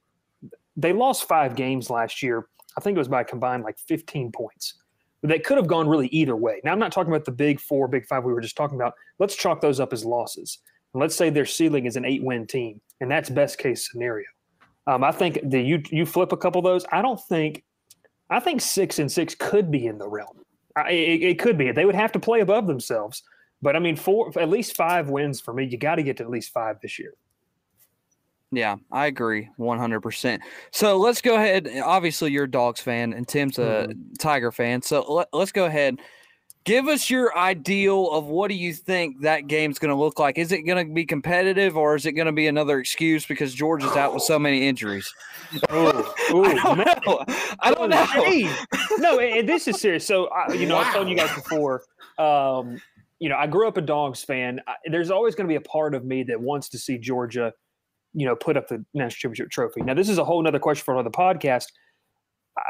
they 0.76 0.92
lost 0.92 1.28
five 1.28 1.56
games 1.56 1.90
last 1.90 2.22
year. 2.22 2.46
I 2.76 2.80
think 2.80 2.96
it 2.96 2.98
was 2.98 3.08
by 3.08 3.22
a 3.22 3.24
combined 3.24 3.64
like 3.64 3.78
15 3.78 4.32
points. 4.32 4.74
They 5.22 5.38
could 5.38 5.58
have 5.58 5.66
gone 5.66 5.86
really 5.86 6.06
either 6.08 6.36
way. 6.36 6.60
Now 6.64 6.72
I'm 6.72 6.78
not 6.78 6.92
talking 6.92 7.12
about 7.12 7.26
the 7.26 7.32
big 7.32 7.60
four, 7.60 7.88
big 7.88 8.06
five 8.06 8.24
we 8.24 8.32
were 8.32 8.40
just 8.40 8.56
talking 8.56 8.76
about. 8.76 8.94
Let's 9.18 9.36
chalk 9.36 9.60
those 9.60 9.80
up 9.80 9.92
as 9.92 10.04
losses. 10.04 10.58
And 10.94 11.00
let's 11.00 11.14
say 11.14 11.30
their 11.30 11.46
ceiling 11.46 11.86
is 11.86 11.96
an 11.96 12.04
eight 12.04 12.22
win 12.22 12.46
team, 12.46 12.80
and 13.00 13.10
that's 13.10 13.28
best 13.28 13.58
case 13.58 13.90
scenario. 13.90 14.26
Um, 14.86 15.04
I 15.04 15.12
think 15.12 15.38
the 15.44 15.60
you 15.60 15.82
you 15.90 16.06
flip 16.06 16.32
a 16.32 16.36
couple 16.36 16.58
of 16.58 16.64
those. 16.64 16.84
I 16.90 17.02
don't 17.02 17.20
think. 17.20 17.64
I 18.30 18.40
think 18.40 18.60
six 18.60 18.98
and 18.98 19.10
six 19.10 19.34
could 19.34 19.70
be 19.70 19.86
in 19.86 19.98
the 19.98 20.08
realm. 20.08 20.38
I, 20.76 20.90
it, 20.90 21.22
it 21.22 21.38
could 21.38 21.58
be. 21.58 21.70
They 21.72 21.84
would 21.84 21.96
have 21.96 22.12
to 22.12 22.20
play 22.20 22.40
above 22.40 22.66
themselves. 22.66 23.22
But 23.62 23.76
I 23.76 23.78
mean, 23.78 23.96
four 23.96 24.32
at 24.38 24.48
least 24.48 24.76
five 24.76 25.10
wins 25.10 25.40
for 25.40 25.52
me. 25.52 25.66
You 25.66 25.76
got 25.76 25.96
to 25.96 26.02
get 26.02 26.16
to 26.18 26.22
at 26.22 26.30
least 26.30 26.52
five 26.52 26.80
this 26.80 26.98
year. 26.98 27.14
Yeah, 28.52 28.76
I 28.90 29.06
agree 29.06 29.48
100%. 29.58 30.40
So 30.72 30.96
let's 30.96 31.20
go 31.20 31.36
ahead. 31.36 31.70
Obviously, 31.84 32.32
you're 32.32 32.44
a 32.44 32.50
Dogs 32.50 32.80
fan, 32.80 33.12
and 33.12 33.26
Tim's 33.26 33.58
a 33.58 33.94
Tiger 34.18 34.50
fan. 34.50 34.82
So 34.82 35.02
let, 35.12 35.28
let's 35.32 35.52
go 35.52 35.66
ahead. 35.66 36.00
Give 36.64 36.88
us 36.88 37.08
your 37.08 37.36
ideal 37.38 38.10
of 38.10 38.26
what 38.26 38.48
do 38.48 38.54
you 38.54 38.74
think 38.74 39.22
that 39.22 39.46
game's 39.46 39.78
going 39.78 39.88
to 39.88 39.94
look 39.94 40.18
like? 40.18 40.36
Is 40.36 40.52
it 40.52 40.62
going 40.62 40.86
to 40.86 40.92
be 40.92 41.06
competitive, 41.06 41.76
or 41.76 41.94
is 41.94 42.06
it 42.06 42.12
going 42.12 42.26
to 42.26 42.32
be 42.32 42.48
another 42.48 42.80
excuse 42.80 43.24
because 43.24 43.54
George 43.54 43.82
is 43.84 43.96
out 43.96 44.12
with 44.12 44.24
so 44.24 44.38
many 44.38 44.68
injuries? 44.68 45.12
Oh, 45.70 46.14
I 46.28 46.54
don't 46.54 46.78
know. 46.78 47.24
I 47.60 47.72
don't 47.72 47.88
know. 47.88 48.98
No, 48.98 49.20
and 49.20 49.38
and 49.38 49.48
this 49.48 49.68
is 49.68 49.80
serious. 49.80 50.06
So, 50.06 50.26
I, 50.26 50.52
you 50.52 50.66
know, 50.66 50.76
I've 50.76 50.92
told 50.92 51.08
you 51.08 51.16
guys 51.16 51.34
before. 51.34 51.82
Um, 52.18 52.80
you 53.20 53.28
know, 53.28 53.36
I 53.36 53.46
grew 53.46 53.68
up 53.68 53.76
a 53.76 53.82
Dogs 53.82 54.24
fan. 54.24 54.60
I, 54.66 54.74
there's 54.86 55.10
always 55.10 55.34
going 55.34 55.46
to 55.46 55.52
be 55.52 55.56
a 55.56 55.60
part 55.60 55.94
of 55.94 56.04
me 56.04 56.24
that 56.24 56.40
wants 56.40 56.70
to 56.70 56.78
see 56.78 56.98
Georgia, 56.98 57.52
you 58.14 58.26
know, 58.26 58.34
put 58.34 58.56
up 58.56 58.66
the 58.66 58.84
national 58.94 59.10
championship 59.10 59.50
trophy. 59.50 59.82
Now, 59.82 59.94
this 59.94 60.08
is 60.08 60.18
a 60.18 60.24
whole 60.24 60.44
other 60.46 60.58
question 60.58 60.82
for 60.84 60.94
another 60.94 61.10
podcast. 61.10 61.66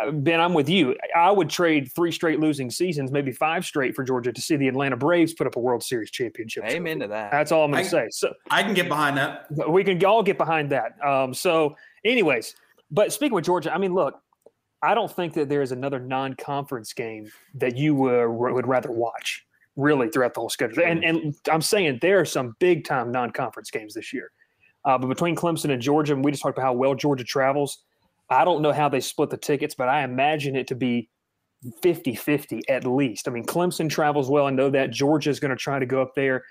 Uh, 0.03 0.11
Ben, 0.11 0.41
I'm 0.41 0.53
with 0.53 0.69
you. 0.69 0.97
I 1.17 1.31
would 1.31 1.49
trade 1.49 1.91
three 1.95 2.11
straight 2.11 2.41
losing 2.41 2.69
seasons, 2.69 3.13
maybe 3.13 3.31
five 3.31 3.65
straight, 3.65 3.95
for 3.95 4.03
Georgia 4.05 4.33
to 4.33 4.41
see 4.41 4.57
the 4.57 4.69
Atlanta 4.69 4.97
Braves 4.97 5.33
put 5.33 5.47
up 5.47 5.57
a 5.57 5.61
World 5.61 5.85
Series 5.85 6.11
championship. 6.11 6.65
trophy. 6.65 6.77
Amen 6.77 6.99
to 6.99 7.07
that. 7.07 7.31
That's 7.31 7.53
all 7.53 7.65
I'm 7.65 7.71
going 7.71 7.85
to 7.85 7.91
say. 7.91 8.09
So, 8.11 8.35
I 8.51 8.63
can 8.65 8.75
get 8.75 8.89
behind 8.89 9.17
that. 9.17 9.47
we 9.69 9.85
can 9.85 10.05
all 10.05 10.23
get 10.23 10.37
behind 10.37 10.71
that. 10.71 11.03
Um, 11.05 11.33
so, 11.33 11.77
anyways, 12.05 12.57
but 12.91 13.13
speaking 13.13 13.35
with 13.35 13.45
Georgia, 13.45 13.73
I 13.73 13.79
mean, 13.79 13.95
look, 13.95 14.21
I 14.83 14.95
don't 14.95 15.11
think 15.11 15.35
that 15.35 15.49
there 15.49 15.63
is 15.63 15.71
another 15.73 16.01
non-conference 16.01 16.93
game 16.93 17.31
that 17.55 17.77
you 17.77 17.95
uh, 18.11 18.27
would 18.29 18.67
rather 18.67 18.91
watch 18.91 19.47
really 19.81 20.09
throughout 20.09 20.35
the 20.35 20.41
whole 20.41 20.51
schedule. 20.51 20.83
And 20.85 21.05
and 21.05 21.35
I'm 21.51 21.63
saying 21.63 21.99
there 22.03 22.21
are 22.21 22.25
some 22.25 22.55
big 22.59 22.85
time 22.85 23.11
non-conference 23.11 23.71
games 23.71 23.95
this 23.95 24.13
year. 24.13 24.31
Uh, 24.85 24.97
but 24.99 25.09
between 25.09 25.37
Clemson 25.37 25.71
and 25.71 25.83
Georgia, 25.83 26.15
and 26.15 26.25
we 26.25 26.31
just 26.31 26.43
talked 26.43 26.57
about 26.57 26.67
how 26.67 26.73
well 26.73 26.95
Georgia 26.95 27.25
travels. 27.25 27.79
I 28.31 28.45
don't 28.45 28.63
know 28.63 28.73
how 28.73 28.89
they 28.89 29.01
split 29.01 29.31
the 29.31 29.37
tickets, 29.37 29.75
but 29.75 29.89
I 29.89 30.05
imagine 30.05 30.55
it 30.55 30.69
to 30.69 30.77
be 30.77 31.11
50 31.83 32.15
50 32.15 32.63
at 32.69 32.87
least. 32.87 33.29
I 33.29 33.31
mean, 33.31 33.45
Clemson 33.45 33.91
travels 33.91 34.31
well. 34.31 34.47
I 34.47 34.51
know 34.51 34.71
that 34.71 34.91
Georgia 34.91 35.31
is 35.31 35.41
going 35.41 35.51
to 35.51 35.57
try 35.57 35.79
to 35.79 35.87
go 35.87 36.01
up 36.01 36.15
there. 36.15 36.45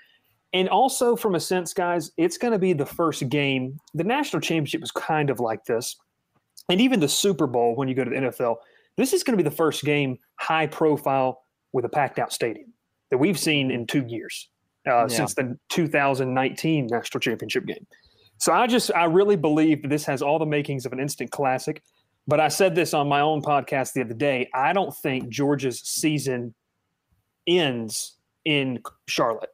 And 0.52 0.68
also, 0.68 1.16
from 1.16 1.36
a 1.36 1.40
sense, 1.40 1.72
guys, 1.72 2.10
it's 2.16 2.36
going 2.36 2.52
to 2.52 2.58
be 2.58 2.72
the 2.72 2.86
first 2.86 3.28
game. 3.28 3.78
The 3.94 4.04
national 4.04 4.40
championship 4.40 4.80
was 4.80 4.90
kind 4.90 5.30
of 5.30 5.40
like 5.40 5.64
this. 5.64 5.96
And 6.68 6.80
even 6.80 7.00
the 7.00 7.08
Super 7.08 7.46
Bowl, 7.46 7.76
when 7.76 7.88
you 7.88 7.94
go 7.94 8.04
to 8.04 8.10
the 8.10 8.16
NFL, 8.16 8.56
this 8.96 9.12
is 9.12 9.22
going 9.22 9.36
to 9.36 9.42
be 9.42 9.48
the 9.48 9.54
first 9.54 9.84
game 9.84 10.18
high 10.36 10.66
profile 10.66 11.42
with 11.72 11.84
a 11.84 11.88
packed 11.88 12.18
out 12.18 12.32
stadium 12.32 12.72
that 13.10 13.18
we've 13.18 13.38
seen 13.38 13.70
in 13.70 13.86
two 13.86 14.04
years 14.06 14.48
uh, 14.86 15.02
Yeah. 15.02 15.06
since 15.08 15.34
the 15.34 15.56
2019 15.70 16.86
national 16.90 17.20
championship 17.20 17.66
game. 17.66 17.86
So 18.38 18.52
I 18.52 18.66
just, 18.66 18.90
I 18.94 19.04
really 19.04 19.36
believe 19.36 19.82
that 19.82 19.88
this 19.88 20.04
has 20.06 20.22
all 20.22 20.38
the 20.38 20.46
makings 20.46 20.86
of 20.86 20.92
an 20.92 21.00
instant 21.00 21.30
classic. 21.30 21.82
But 22.26 22.40
I 22.40 22.48
said 22.48 22.74
this 22.74 22.94
on 22.94 23.08
my 23.08 23.20
own 23.20 23.42
podcast 23.42 23.92
the 23.92 24.02
other 24.02 24.14
day. 24.14 24.48
I 24.54 24.72
don't 24.72 24.94
think 24.96 25.28
Georgia's 25.28 25.80
season 25.80 26.54
ends 27.46 28.16
in 28.44 28.80
Charlotte, 29.06 29.50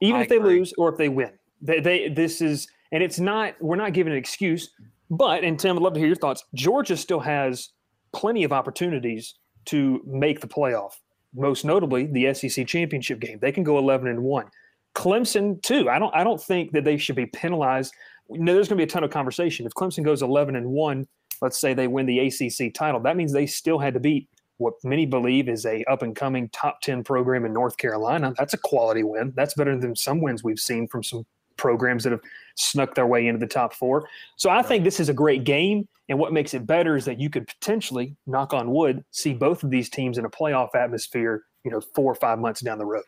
even 0.00 0.20
I 0.20 0.22
if 0.24 0.28
they 0.28 0.36
agree. 0.36 0.58
lose 0.60 0.72
or 0.78 0.90
if 0.90 0.96
they 0.98 1.08
win. 1.08 1.32
They, 1.60 1.80
they, 1.80 2.08
this 2.08 2.40
is, 2.40 2.68
and 2.92 3.02
it's 3.02 3.18
not, 3.18 3.54
we're 3.60 3.76
not 3.76 3.92
giving 3.92 4.12
an 4.12 4.18
excuse, 4.18 4.70
but, 5.10 5.44
and 5.44 5.58
Tim, 5.58 5.76
I'd 5.76 5.82
love 5.82 5.94
to 5.94 5.98
hear 5.98 6.06
your 6.08 6.16
thoughts. 6.16 6.44
Georgia 6.54 6.96
still 6.96 7.20
has 7.20 7.70
plenty 8.12 8.44
of 8.44 8.52
opportunities 8.52 9.34
to 9.66 10.00
make 10.06 10.40
the 10.40 10.48
playoff, 10.48 10.92
most 11.34 11.64
notably 11.64 12.06
the 12.06 12.32
SEC 12.34 12.66
championship 12.66 13.20
game. 13.20 13.38
They 13.40 13.52
can 13.52 13.64
go 13.64 13.78
11 13.78 14.08
and 14.08 14.22
1. 14.22 14.46
Clemson, 14.94 15.60
too. 15.62 15.88
I 15.88 15.98
don't, 15.98 16.14
I 16.14 16.22
don't 16.24 16.40
think 16.40 16.72
that 16.72 16.84
they 16.84 16.98
should 16.98 17.16
be 17.16 17.26
penalized. 17.26 17.94
No, 18.28 18.54
there's 18.54 18.68
going 18.68 18.78
to 18.78 18.84
be 18.86 18.88
a 18.88 18.92
ton 18.92 19.04
of 19.04 19.10
conversation. 19.10 19.66
If 19.66 19.72
Clemson 19.72 20.04
goes 20.04 20.22
11 20.22 20.56
and 20.56 20.66
1, 20.66 21.06
let's 21.40 21.58
say 21.58 21.74
they 21.74 21.88
win 21.88 22.06
the 22.06 22.18
ACC 22.18 22.74
title, 22.74 23.00
that 23.00 23.16
means 23.16 23.32
they 23.32 23.46
still 23.46 23.78
had 23.78 23.94
to 23.94 24.00
beat 24.00 24.28
what 24.58 24.74
many 24.84 25.06
believe 25.06 25.48
is 25.48 25.66
a 25.66 25.82
up 25.84 26.02
and 26.02 26.14
coming 26.14 26.48
top 26.50 26.80
10 26.82 27.02
program 27.04 27.44
in 27.44 27.52
North 27.52 27.76
Carolina. 27.76 28.32
That's 28.38 28.54
a 28.54 28.58
quality 28.58 29.02
win. 29.02 29.32
That's 29.34 29.54
better 29.54 29.76
than 29.76 29.96
some 29.96 30.20
wins 30.20 30.44
we've 30.44 30.60
seen 30.60 30.86
from 30.86 31.02
some 31.02 31.26
programs 31.56 32.04
that 32.04 32.12
have 32.12 32.20
snuck 32.56 32.94
their 32.94 33.06
way 33.06 33.26
into 33.26 33.38
the 33.38 33.46
top 33.46 33.74
four. 33.74 34.08
So 34.36 34.50
I 34.50 34.62
think 34.62 34.84
this 34.84 35.00
is 35.00 35.08
a 35.08 35.14
great 35.14 35.44
game. 35.44 35.88
And 36.08 36.18
what 36.18 36.32
makes 36.32 36.52
it 36.52 36.66
better 36.66 36.96
is 36.96 37.04
that 37.04 37.20
you 37.20 37.30
could 37.30 37.46
potentially, 37.46 38.16
knock 38.26 38.52
on 38.52 38.70
wood, 38.70 39.04
see 39.12 39.34
both 39.34 39.62
of 39.62 39.70
these 39.70 39.88
teams 39.88 40.18
in 40.18 40.24
a 40.24 40.30
playoff 40.30 40.74
atmosphere, 40.74 41.44
you 41.64 41.70
know, 41.70 41.80
four 41.94 42.10
or 42.10 42.16
five 42.16 42.38
months 42.38 42.60
down 42.60 42.78
the 42.78 42.84
road. 42.84 43.04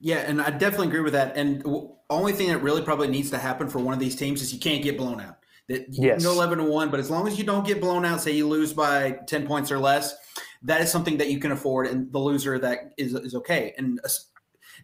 Yeah, 0.00 0.18
and 0.18 0.42
I 0.42 0.50
definitely 0.50 0.88
agree 0.88 1.00
with 1.00 1.14
that. 1.14 1.36
And 1.36 1.62
the 1.62 1.88
only 2.10 2.32
thing 2.32 2.48
that 2.48 2.58
really 2.58 2.82
probably 2.82 3.08
needs 3.08 3.30
to 3.30 3.38
happen 3.38 3.68
for 3.68 3.78
one 3.78 3.94
of 3.94 4.00
these 4.00 4.14
teams 4.14 4.42
is 4.42 4.52
you 4.52 4.60
can't 4.60 4.82
get 4.82 4.98
blown 4.98 5.20
out. 5.20 5.38
That 5.68 5.88
you 5.94 6.08
Yes. 6.08 6.22
can 6.22 6.30
go 6.30 6.32
eleven 6.32 6.58
to 6.58 6.64
one, 6.64 6.90
but 6.90 7.00
as 7.00 7.10
long 7.10 7.26
as 7.26 7.38
you 7.38 7.44
don't 7.44 7.66
get 7.66 7.80
blown 7.80 8.04
out, 8.04 8.20
say 8.20 8.32
you 8.32 8.46
lose 8.46 8.74
by 8.74 9.12
ten 9.26 9.46
points 9.46 9.72
or 9.72 9.78
less, 9.78 10.14
that 10.62 10.82
is 10.82 10.90
something 10.92 11.16
that 11.16 11.30
you 11.30 11.38
can 11.38 11.52
afford, 11.52 11.86
and 11.86 12.12
the 12.12 12.18
loser 12.18 12.58
that 12.58 12.92
is 12.98 13.14
is 13.14 13.34
okay. 13.34 13.72
And 13.78 13.98
es- 14.04 14.26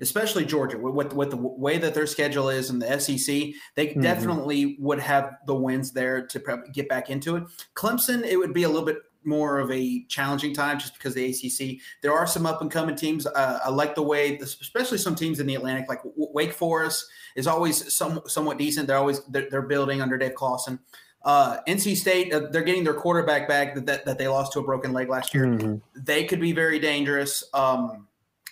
especially 0.00 0.45
Georgia, 0.45 0.78
with 0.78 0.95
with, 0.95 1.12
with 1.12 1.30
the 1.30 1.37
way 1.37 1.78
that 1.78 1.95
their 1.95 2.07
schedule 2.07 2.49
is 2.49 2.71
and 2.71 2.80
the 2.80 3.00
SEC, 3.00 3.54
they 3.75 3.88
Mhm. 3.88 4.02
definitely 4.02 4.76
would 4.78 4.99
have 5.00 5.37
the 5.47 5.54
wins 5.54 5.92
there 5.92 6.26
to 6.26 6.62
get 6.73 6.88
back 6.88 7.11
into 7.11 7.37
it. 7.37 7.45
Clemson, 7.76 8.25
it 8.25 8.37
would 8.37 8.52
be 8.54 8.62
a 8.64 8.69
little 8.69 8.87
bit 8.87 8.99
more 9.23 9.59
of 9.59 9.71
a 9.71 10.02
challenging 10.09 10.54
time 10.54 10.78
just 10.78 10.95
because 10.95 11.12
the 11.12 11.25
ACC. 11.26 11.78
There 12.00 12.12
are 12.14 12.26
some 12.26 12.47
up 12.47 12.62
and 12.62 12.71
coming 12.71 12.97
teams. 12.97 13.26
Uh, 13.26 13.61
I 13.62 13.69
like 13.69 13.95
the 13.95 14.02
way, 14.02 14.38
especially 14.38 14.97
some 14.97 15.14
teams 15.14 15.40
in 15.40 15.47
the 15.47 15.54
Atlantic, 15.57 15.90
like 15.90 16.02
W- 16.02 16.28
Wake 16.33 16.54
Forest 16.54 17.04
is 17.37 17.47
always 17.47 17.92
some, 17.92 18.23
somewhat 18.26 18.57
decent. 18.57 18.87
They're 18.87 18.97
always 18.97 19.23
they're, 19.26 19.49
they're 19.50 19.61
building 19.62 20.00
under 20.00 20.16
Dave 20.16 20.35
Clawson. 20.35 20.78
Uh, 21.23 21.59
NC 21.69 21.97
State, 21.99 22.33
uh, 22.33 22.49
they're 22.50 22.62
getting 22.62 22.83
their 22.83 22.95
quarterback 22.95 23.47
back 23.47 23.75
that, 23.75 23.85
that, 23.85 24.07
that 24.07 24.16
they 24.16 24.26
lost 24.26 24.54
to 24.54 24.61
a 24.61 24.62
broken 24.62 24.95
leg 24.95 25.11
last 25.11 25.35
year. 25.35 25.45
Mhm. 25.45 25.83
They 25.95 26.25
could 26.25 26.40
be 26.40 26.52
very 26.52 26.78
dangerous. 26.78 27.45
Um, 27.52 28.07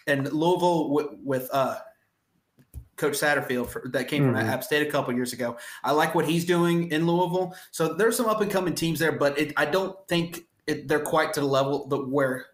and 0.09 0.33
Louisville 0.33 0.91
with, 0.91 1.07
with 1.23 1.49
uh, 1.53 1.77
Coach 2.97 3.15
Satterfield 3.15 3.69
for, 3.69 3.89
that 3.93 4.09
came 4.09 4.25
Mhm. 4.25 4.27
from 4.27 4.37
App 4.37 4.65
State 4.65 4.87
a 4.87 4.91
couple 4.91 5.15
years 5.15 5.33
ago. 5.33 5.57
I 5.85 5.93
like 5.93 6.15
what 6.15 6.27
he's 6.27 6.45
doing 6.45 6.91
in 6.91 7.07
Louisville. 7.07 7.55
So 7.71 7.95
there's 7.95 8.17
some 8.17 8.27
up 8.27 8.41
and 8.41 8.51
coming 8.51 8.75
teams 8.75 8.99
there, 8.99 9.13
but 9.13 9.39
it, 9.39 9.53
I 9.57 9.67
don't 9.67 9.97
think 10.09 10.47
it, 10.67 10.89
they're 10.89 10.99
quite 11.01 11.33
to 11.35 11.41
the 11.41 11.47
level 11.47 11.87
that 11.89 12.09
where 12.09 12.47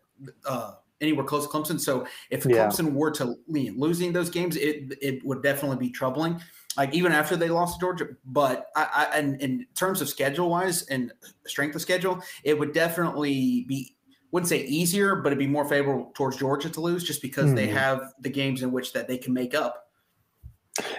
uh, 0.45 0.75
anywhere 1.01 1.25
close 1.25 1.47
to 1.47 1.49
Clemson. 1.53 1.81
So 1.81 2.07
if 2.31 2.45
Yeah. 2.45 2.69
Clemson 2.69 2.93
were 2.93 3.11
to 3.13 3.37
know, 3.49 3.73
losing 3.77 4.13
those 4.13 4.31
games, 4.31 4.57
it 4.57 4.97
it 5.01 5.25
would 5.25 5.43
definitely 5.43 5.79
be 5.79 5.91
troubling. 5.91 6.41
Like 6.77 6.93
even 6.93 7.13
after 7.13 7.37
they 7.37 7.49
lost 7.49 7.79
to 7.79 7.81
Georgia, 7.87 8.09
but 8.25 8.67
I, 8.77 9.07
I 9.13 9.19
and 9.19 9.41
in 9.41 9.67
terms 9.75 10.01
of 10.01 10.09
schedule 10.09 10.51
wise 10.51 10.83
and 10.89 11.13
strength 11.47 11.75
of 11.75 11.81
schedule, 11.83 12.21
it 12.43 12.59
would 12.59 12.73
definitely 12.73 13.65
be 13.69 13.94
wouldn't 14.35 14.49
say 14.49 14.65
easier, 14.65 15.15
but 15.15 15.29
it'd 15.29 15.39
be 15.39 15.47
more 15.47 15.65
favorable 15.65 16.11
towards 16.15 16.37
Georgia 16.37 16.69
to 16.69 16.81
lose 16.81 17.05
just 17.05 17.23
because 17.23 17.55
they 17.55 17.69
Mhm. 17.69 17.73
have 17.73 18.13
the 18.21 18.29
games 18.29 18.65
in 18.65 18.73
which 18.73 18.93
that 18.93 19.07
they 19.07 19.17
can 19.17 19.33
make 19.33 19.55
up. 19.55 19.87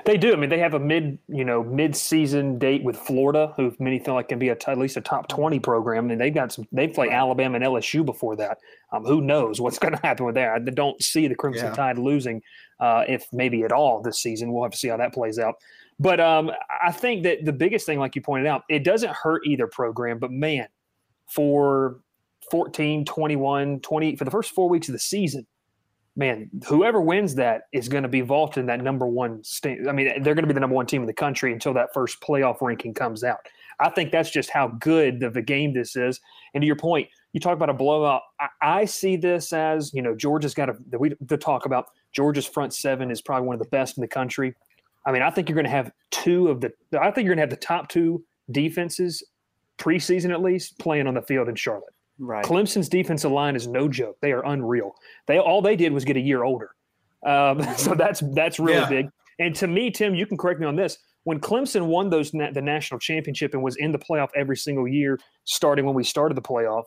They 0.05 0.15
do. 0.15 0.31
I 0.31 0.37
mean, 0.37 0.49
they 0.49 0.59
have 0.59 0.73
a 0.73 0.79
mid, 0.79 1.19
you 1.27 1.43
know, 1.43 1.61
mid-season 1.61 2.57
date 2.59 2.81
with 2.85 2.95
Florida, 2.95 3.51
who 3.57 3.75
many 3.77 3.99
feel 3.99 4.13
like 4.13 4.29
can 4.29 4.39
be 4.39 4.47
a 4.47 4.55
t- 4.55 4.71
at 4.71 4.77
least 4.77 4.95
a 4.95 5.01
top 5.01 5.27
twenty 5.27 5.59
program, 5.59 6.09
and 6.09 6.21
they've 6.21 6.33
got 6.33 6.53
some. 6.53 6.65
They 6.71 6.87
play 6.87 7.09
Alabama 7.09 7.55
and 7.55 7.63
LSU 7.65 8.05
before 8.05 8.37
that. 8.37 8.59
Um, 8.93 9.03
who 9.03 9.19
knows 9.19 9.59
what's 9.59 9.79
going 9.79 9.93
to 9.93 10.01
happen 10.01 10.25
with 10.25 10.35
that? 10.35 10.51
I 10.55 10.59
don't 10.59 11.03
see 11.03 11.27
the 11.27 11.35
Crimson 11.35 11.65
Yeah. 11.65 11.73
Tide 11.75 11.97
losing, 11.97 12.41
uh, 12.79 13.03
if 13.05 13.27
maybe 13.33 13.63
at 13.63 13.73
all 13.73 14.01
this 14.01 14.21
season. 14.21 14.53
We'll 14.53 14.63
have 14.63 14.71
to 14.71 14.77
see 14.77 14.87
how 14.87 14.95
that 14.95 15.13
plays 15.13 15.39
out. 15.39 15.55
But 15.99 16.21
um, 16.21 16.51
I 16.81 16.93
think 16.93 17.23
that 17.23 17.43
the 17.43 17.51
biggest 17.51 17.85
thing, 17.85 17.99
like 17.99 18.15
you 18.15 18.21
pointed 18.21 18.47
out, 18.47 18.63
it 18.69 18.85
doesn't 18.85 19.11
hurt 19.11 19.41
either 19.45 19.67
program. 19.67 20.19
But 20.19 20.31
man, 20.31 20.69
for 21.27 21.99
14, 22.51 23.05
21, 23.05 23.79
20, 23.81 24.15
for 24.15 24.25
the 24.25 24.31
first 24.31 24.51
four 24.51 24.69
weeks 24.69 24.87
of 24.89 24.93
the 24.93 24.99
season, 24.99 25.45
man, 26.15 26.49
whoever 26.67 27.01
wins 27.01 27.35
that 27.35 27.63
is 27.73 27.89
going 27.89 28.03
to 28.03 28.09
be 28.09 28.21
vaulted 28.21 28.61
in 28.61 28.65
that 28.67 28.81
number 28.81 29.07
one. 29.07 29.41
I 29.65 29.91
mean, 29.91 30.23
they're 30.23 30.35
going 30.35 30.43
to 30.43 30.47
be 30.47 30.53
the 30.53 30.59
number 30.59 30.75
one 30.75 30.85
team 30.85 31.01
in 31.01 31.07
the 31.07 31.13
country 31.13 31.51
until 31.51 31.73
that 31.73 31.93
first 31.93 32.21
playoff 32.21 32.61
ranking 32.61 32.93
comes 32.93 33.23
out. 33.23 33.39
I 33.79 33.89
think 33.89 34.11
that's 34.11 34.31
just 34.31 34.49
how 34.49 34.69
good 34.79 35.23
of 35.23 35.35
a 35.35 35.41
game 35.41 35.73
this 35.73 35.95
is. 35.95 36.21
And 36.53 36.61
to 36.61 36.65
your 36.65 36.77
point, 36.77 37.09
you 37.33 37.39
talk 37.41 37.53
about 37.53 37.69
a 37.69 37.73
blowout. 37.73 38.21
I, 38.39 38.47
I 38.61 38.85
see 38.85 39.17
this 39.17 39.51
as 39.51 39.93
you 39.93 40.01
know 40.01 40.15
Georgia's 40.15 40.53
got 40.53 40.69
a 40.69 40.75
we 40.97 41.13
to 41.27 41.37
talk 41.37 41.65
about. 41.65 41.87
Georgia's 42.13 42.45
front 42.45 42.73
seven 42.73 43.11
is 43.11 43.21
probably 43.21 43.47
one 43.47 43.55
of 43.55 43.59
the 43.59 43.69
best 43.69 43.97
in 43.97 44.01
the 44.01 44.07
country. 44.07 44.55
I 45.05 45.11
mean, 45.11 45.21
I 45.21 45.29
think 45.29 45.49
you're 45.49 45.55
going 45.55 45.65
to 45.65 45.71
have 45.71 45.91
two 46.11 46.47
of 46.47 46.61
the. 46.61 46.71
I 46.97 47.11
think 47.11 47.25
you're 47.25 47.35
going 47.35 47.37
to 47.37 47.41
have 47.41 47.49
the 47.49 47.57
top 47.57 47.89
two 47.89 48.23
defenses 48.51 49.21
preseason 49.77 50.31
at 50.31 50.41
least 50.41 50.79
playing 50.79 51.07
on 51.07 51.13
the 51.13 51.21
field 51.21 51.49
in 51.49 51.55
Charlotte. 51.55 51.94
Right. 52.17 52.45
Clemson's 52.45 52.87
defensive 52.89 53.31
line 53.31 53.55
is 53.55 53.67
no 53.67 53.87
joke. 53.89 54.17
They 54.21 54.31
are 54.31 54.45
unreal. 54.45 54.95
They 55.27 55.37
all 55.39 55.61
they 55.61 55.75
did 55.75 55.91
was 55.91 56.05
get 56.05 56.15
a 56.17 56.21
year 56.21 56.43
older. 56.43 56.71
Um, 57.25 57.61
so 57.77 57.93
that's 57.93 58.21
that's 58.33 58.59
really 58.59 58.79
Yeah. 58.79 58.89
big. 58.89 59.09
And 59.39 59.53
to 59.55 59.67
me, 59.67 59.91
Tim, 59.91 60.15
you 60.15 60.25
can 60.25 60.37
correct 60.37 60.59
me 60.59 60.65
on 60.65 60.75
this. 60.75 60.97
When 61.25 61.39
Clemson 61.39 61.87
won 61.87 62.09
those 62.09 62.33
na- 62.33 62.51
the 62.51 62.61
national 62.61 62.99
championship 62.99 63.53
and 63.53 63.61
was 63.63 63.75
in 63.77 63.91
the 63.91 63.99
playoff 63.99 64.29
every 64.35 64.55
single 64.55 64.87
year, 64.87 65.19
starting 65.43 65.85
when 65.85 65.95
we 65.95 66.03
started 66.03 66.35
the 66.35 66.41
playoff, 66.41 66.85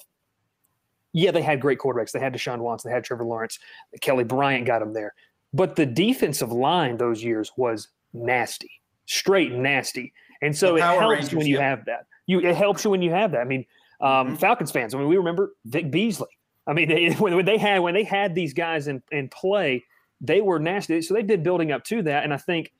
yeah, 1.12 1.30
they 1.30 1.42
had 1.42 1.60
great 1.60 1.78
quarterbacks. 1.78 2.12
They 2.12 2.20
had 2.20 2.32
Deshaun 2.34 2.58
Watson, 2.60 2.90
they 2.90 2.94
had 2.94 3.04
Trevor 3.04 3.24
Lawrence, 3.24 3.58
Kelly 4.00 4.24
Bryant 4.24 4.66
got 4.66 4.78
them 4.78 4.92
there. 4.92 5.12
But 5.52 5.76
the 5.76 5.86
defensive 5.86 6.52
line 6.52 6.96
those 6.98 7.22
years 7.22 7.50
was 7.56 7.88
nasty, 8.12 8.70
straight 9.06 9.52
nasty. 9.52 10.12
And 10.42 10.56
so 10.56 10.72
The 10.72 10.76
it 10.76 10.82
helps 10.82 11.10
Rangers, 11.10 11.34
when 11.34 11.46
you 11.46 11.56
yeah. 11.56 11.68
have 11.70 11.84
that. 11.86 12.06
You 12.26 12.40
it 12.40 12.54
helps 12.54 12.84
you 12.84 12.90
when 12.90 13.02
you 13.02 13.10
have 13.10 13.32
that. 13.32 13.40
I 13.40 13.44
mean, 13.44 13.64
um, 14.00 14.36
Mhm. 14.36 14.38
Falcons 14.40 14.70
fans. 14.70 14.94
I 14.94 14.98
mean, 14.98 15.08
we 15.08 15.16
remember 15.16 15.52
Vic 15.64 15.90
Beasley. 15.90 16.28
I 16.66 16.72
mean, 16.72 16.88
they, 16.88 17.10
when, 17.18 17.34
when 17.36 17.44
they 17.44 17.58
had 17.58 17.80
when 17.80 17.94
they 17.94 18.04
had 18.04 18.34
these 18.34 18.52
guys 18.54 18.88
in, 18.88 19.02
in 19.10 19.28
play, 19.28 19.84
they 20.20 20.40
were 20.40 20.58
nasty. 20.58 21.00
So 21.02 21.14
they've 21.14 21.26
been 21.26 21.42
building 21.42 21.72
up 21.72 21.84
to 21.84 22.02
that. 22.02 22.24
And 22.24 22.32
I 22.34 22.36
think 22.36 22.72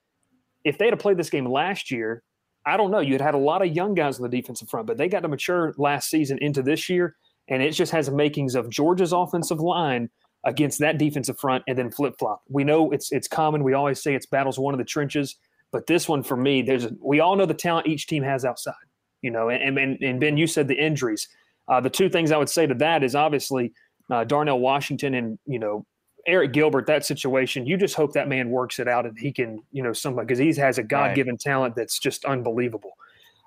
if 0.65 0.79
they 0.79 0.87
had 0.87 0.99
played 0.99 1.17
this 1.17 1.31
game 1.31 1.47
last 1.47 1.91
year, 1.91 2.23
I 2.67 2.77
don't 2.77 2.91
know. 2.91 2.99
You 3.01 3.13
had 3.13 3.21
had 3.23 3.35
a 3.35 3.39
lot 3.39 3.63
of 3.63 3.75
young 3.75 3.95
guys 3.95 4.19
on 4.19 4.29
the 4.29 4.37
defensive 4.37 4.69
front, 4.69 4.87
but 4.87 4.99
they 4.99 5.09
got 5.09 5.21
to 5.21 5.29
mature 5.29 5.73
last 5.79 6.11
season 6.11 6.39
into 6.43 6.63
this 6.63 6.89
year, 6.89 7.17
and 7.49 7.63
it 7.63 7.71
just 7.71 7.93
has 7.93 8.07
the 8.07 8.13
makings 8.13 8.55
of 8.55 8.69
Georgia's 8.69 9.13
offensive 9.13 9.61
line 9.61 10.11
against 10.45 10.79
that 10.81 10.99
defensive 10.99 11.39
front, 11.39 11.65
and 11.67 11.79
then 11.79 11.91
flip 11.91 12.15
flop. 12.19 12.43
We 12.49 12.65
know 12.65 12.91
it's 12.91 13.11
it's 13.13 13.27
common. 13.29 13.65
We 13.65 13.73
always 13.73 14.03
say 14.03 14.15
it's 14.15 14.27
battles 14.27 14.59
one 14.59 14.75
of 14.75 14.79
the 14.79 14.85
trenches, 14.85 15.37
but 15.73 15.87
this 15.87 16.09
one 16.09 16.23
for 16.23 16.37
me, 16.37 16.61
there's 16.63 16.85
a, 16.85 16.91
we 17.01 17.21
all 17.21 17.37
know 17.37 17.47
the 17.47 17.55
talent 17.55 17.87
each 17.87 18.07
team 18.07 18.23
has 18.23 18.45
outside. 18.45 18.75
You 19.23 19.31
know, 19.31 19.49
and 19.51 19.79
and, 19.79 20.01
and 20.03 20.21
Ben, 20.21 20.37
you 20.37 20.47
said 20.47 20.69
the 20.69 20.75
injuries. 20.75 21.29
Uh, 21.69 21.81
the 21.81 21.91
two 21.91 22.09
things 22.09 22.33
I 22.33 22.39
would 22.39 22.49
say 22.49 22.67
to 22.67 22.75
that 22.75 23.03
is 23.03 23.15
obviously 23.15 23.73
uh, 24.11 24.25
Darnell 24.25 24.61
Washington 24.61 25.15
and 25.15 25.39
you 25.47 25.59
know 25.59 25.85
Arik 26.29 26.53
Gilbert. 26.53 26.87
That 26.87 27.05
situation, 27.05 27.67
you 27.67 27.77
just 27.77 27.95
hope 27.95 28.13
that 28.15 28.29
man 28.29 28.51
works 28.51 28.79
it 28.79 28.89
out 28.89 29.07
and 29.07 29.19
he 29.19 29.33
can 29.33 29.63
you 29.73 29.83
know 29.83 29.93
somebody 29.93 30.27
because 30.27 30.39
he 30.39 30.55
has 30.61 30.79
a 30.79 30.83
God 30.83 31.15
given 31.15 31.37
talent 31.37 31.75
that's 31.75 31.99
just 31.99 32.25
unbelievable. 32.25 32.93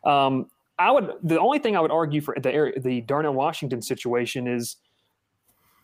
Um, 0.03 0.47
I 0.77 0.91
would 0.91 1.11
the 1.23 1.39
only 1.39 1.59
thing 1.59 1.75
I 1.75 1.79
would 1.79 1.91
argue 1.91 2.21
for 2.21 2.35
the 2.39 2.73
the 2.77 3.01
Darnell 3.01 3.33
Washington 3.33 3.81
situation 3.81 4.47
is 4.47 4.77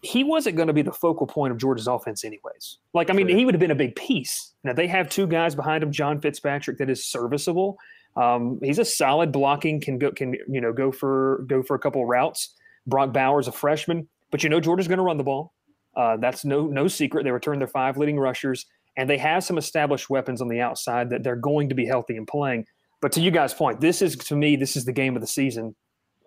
he 0.02 0.24
wasn't 0.24 0.56
going 0.56 0.68
to 0.68 0.74
be 0.74 0.82
the 0.82 0.92
focal 0.92 1.26
point 1.28 1.52
of 1.52 1.58
Georgia's 1.58 1.88
offense 1.88 2.24
anyways. 2.24 2.78
Like 2.94 3.10
I 3.10 3.14
mean, 3.14 3.28
True. 3.28 3.36
he 3.36 3.46
would 3.46 3.54
have 3.54 3.60
been 3.60 3.72
a 3.72 3.76
big 3.76 3.96
piece. 3.96 4.54
Now 4.64 4.74
they 4.74 4.88
have 4.88 5.10
two 5.10 5.28
guys 5.28 5.56
behind 5.56 5.84
him, 5.84 5.92
John 5.92 6.20
Fitzpatrick, 6.20 6.78
that 6.78 6.90
is 6.90 7.06
serviceable. 7.06 7.78
Um, 8.18 8.60
he's 8.64 8.80
a 8.80 8.86
solid 8.86 9.32
blocking, 9.32 9.80
can 9.80 10.00
go 10.00 10.12
can 10.12 10.34
you 10.48 10.60
know 10.60 10.74
go 10.74 10.92
for 10.92 11.46
go 11.48 11.62
for 11.62 11.76
a 11.76 11.80
couple 11.80 12.06
routes. 12.06 12.54
Brock 12.88 13.14
Bowers, 13.14 13.48
a 13.48 13.52
freshman, 13.52 14.08
but 14.32 14.44
you 14.44 14.50
know 14.50 14.60
Georgia's 14.60 14.88
going 14.88 14.98
to 14.98 15.04
run 15.04 15.18
the 15.18 15.24
ball. 15.24 15.54
Uh, 15.96 16.18
that's 16.18 16.44
no 16.44 16.68
no 16.68 16.88
secret. 16.88 17.24
They 17.24 17.32
return 17.32 17.60
their 17.60 17.68
five 17.68 17.98
leading 17.98 18.20
rushers, 18.20 18.66
and 18.98 19.10
they 19.10 19.18
have 19.18 19.44
some 19.44 19.58
established 19.58 20.10
weapons 20.10 20.42
on 20.42 20.48
the 20.48 20.62
outside 20.62 21.10
that 21.12 21.24
they're 21.24 21.36
going 21.36 21.70
to 21.70 21.76
be 21.76 21.86
healthy 21.86 22.18
and 22.18 22.28
playing. 22.28 22.66
But 23.02 23.12
to 23.14 23.22
you 23.22 23.30
guys' 23.30 23.54
point, 23.54 23.82
this 23.82 24.02
is 24.02 24.16
to 24.16 24.36
me 24.36 24.56
this 24.56 24.76
is 24.76 24.86
the 24.86 24.94
game 24.94 25.16
of 25.16 25.22
the 25.22 25.28
season 25.28 25.76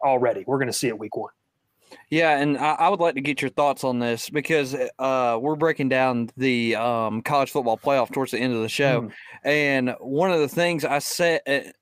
already. 0.04 0.44
We're 0.46 0.58
going 0.58 0.68
to 0.68 0.72
see 0.72 0.88
it 0.88 0.98
week 0.98 1.16
one. 1.16 1.32
Yeah, 2.10 2.38
and 2.38 2.58
I, 2.58 2.72
I 2.72 2.88
would 2.88 3.00
like 3.00 3.14
to 3.14 3.20
get 3.20 3.40
your 3.42 3.50
thoughts 3.50 3.84
on 3.84 3.98
this 3.98 4.30
because 4.30 4.76
uh, 4.98 5.38
we're 5.40 5.56
breaking 5.56 5.88
down 5.88 6.30
the 6.36 6.76
um, 6.76 7.22
college 7.22 7.50
football 7.50 7.78
playoff 7.78 8.12
towards 8.12 8.32
the 8.32 8.38
end 8.38 8.54
of 8.54 8.62
the 8.62 8.68
show, 8.68 9.02
Mm. 9.02 9.12
and 9.44 9.96
one 10.00 10.30
of 10.32 10.40
the 10.40 10.48
things 10.48 10.84
I 10.84 10.98
said, 10.98 11.40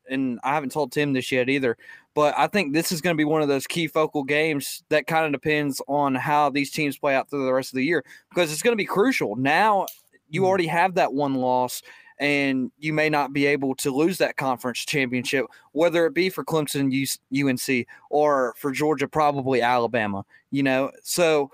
and 0.09 0.39
I 0.45 0.55
haven't 0.55 0.73
told 0.73 0.93
Tim 0.93 1.13
this 1.13 1.31
yet 1.33 1.49
either, 1.49 1.77
but 2.15 2.35
I 2.39 2.47
think 2.47 2.73
this 2.73 2.91
is 2.93 3.01
going 3.01 3.15
to 3.15 3.19
be 3.19 3.25
one 3.25 3.43
of 3.43 3.49
those 3.49 3.67
key 3.67 3.87
focal 3.87 4.25
games 4.25 4.83
that 4.89 5.07
kind 5.07 5.27
of 5.27 5.33
depends 5.33 5.81
on 5.89 6.15
how 6.15 6.51
these 6.51 6.71
teams 6.71 6.99
play 6.99 7.15
out 7.15 7.31
through 7.31 7.45
the 7.47 7.53
rest 7.53 7.73
of 7.73 7.77
the 7.77 7.85
year 7.85 8.05
because 8.31 8.53
it's 8.53 8.63
going 8.63 8.73
to 8.73 8.77
be 8.77 8.85
crucial. 8.87 9.37
Now 9.37 9.87
you 10.29 10.43
Mm. 10.43 10.47
already 10.47 10.67
have 10.67 10.95
that 10.95 11.13
one 11.13 11.35
loss. 11.35 11.83
And 12.21 12.73
you 12.79 12.93
may 12.93 13.09
not 13.09 13.33
be 13.33 13.47
able 13.47 13.75
to 13.77 13.91
lose 13.91 14.19
that 14.19 14.37
conference 14.37 14.81
championship, 14.81 15.47
whether 15.73 16.05
it 16.07 16.15
be 16.15 16.31
for 16.31 16.45
Clemson, 16.45 16.93
UNC, 17.33 17.87
or 18.11 18.55
for 18.57 18.73
Georgia, 18.73 19.07
probably 19.07 19.63
Alabama 19.63 20.25
you 20.51 20.63
know 20.63 20.91
so 21.03 21.51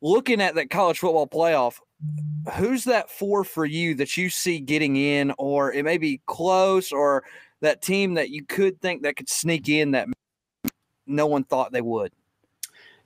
looking 0.00 0.40
at 0.40 0.54
that 0.54 0.70
college 0.70 0.98
football 0.98 1.26
playoff 1.26 1.78
who's 2.54 2.84
that 2.84 3.10
four 3.10 3.44
for 3.44 3.64
you 3.64 3.94
that 3.94 4.16
you 4.16 4.28
see 4.28 4.60
getting 4.60 4.96
in 4.96 5.32
or 5.38 5.72
it 5.72 5.84
may 5.84 5.98
be 5.98 6.20
close 6.26 6.92
or 6.92 7.24
that 7.60 7.80
team 7.82 8.14
that 8.14 8.30
you 8.30 8.44
could 8.44 8.80
think 8.80 9.02
that 9.02 9.16
could 9.16 9.28
sneak 9.28 9.68
in 9.68 9.92
that 9.92 10.06
no 11.06 11.26
one 11.26 11.44
thought 11.44 11.72
they 11.72 11.80
would 11.80 12.12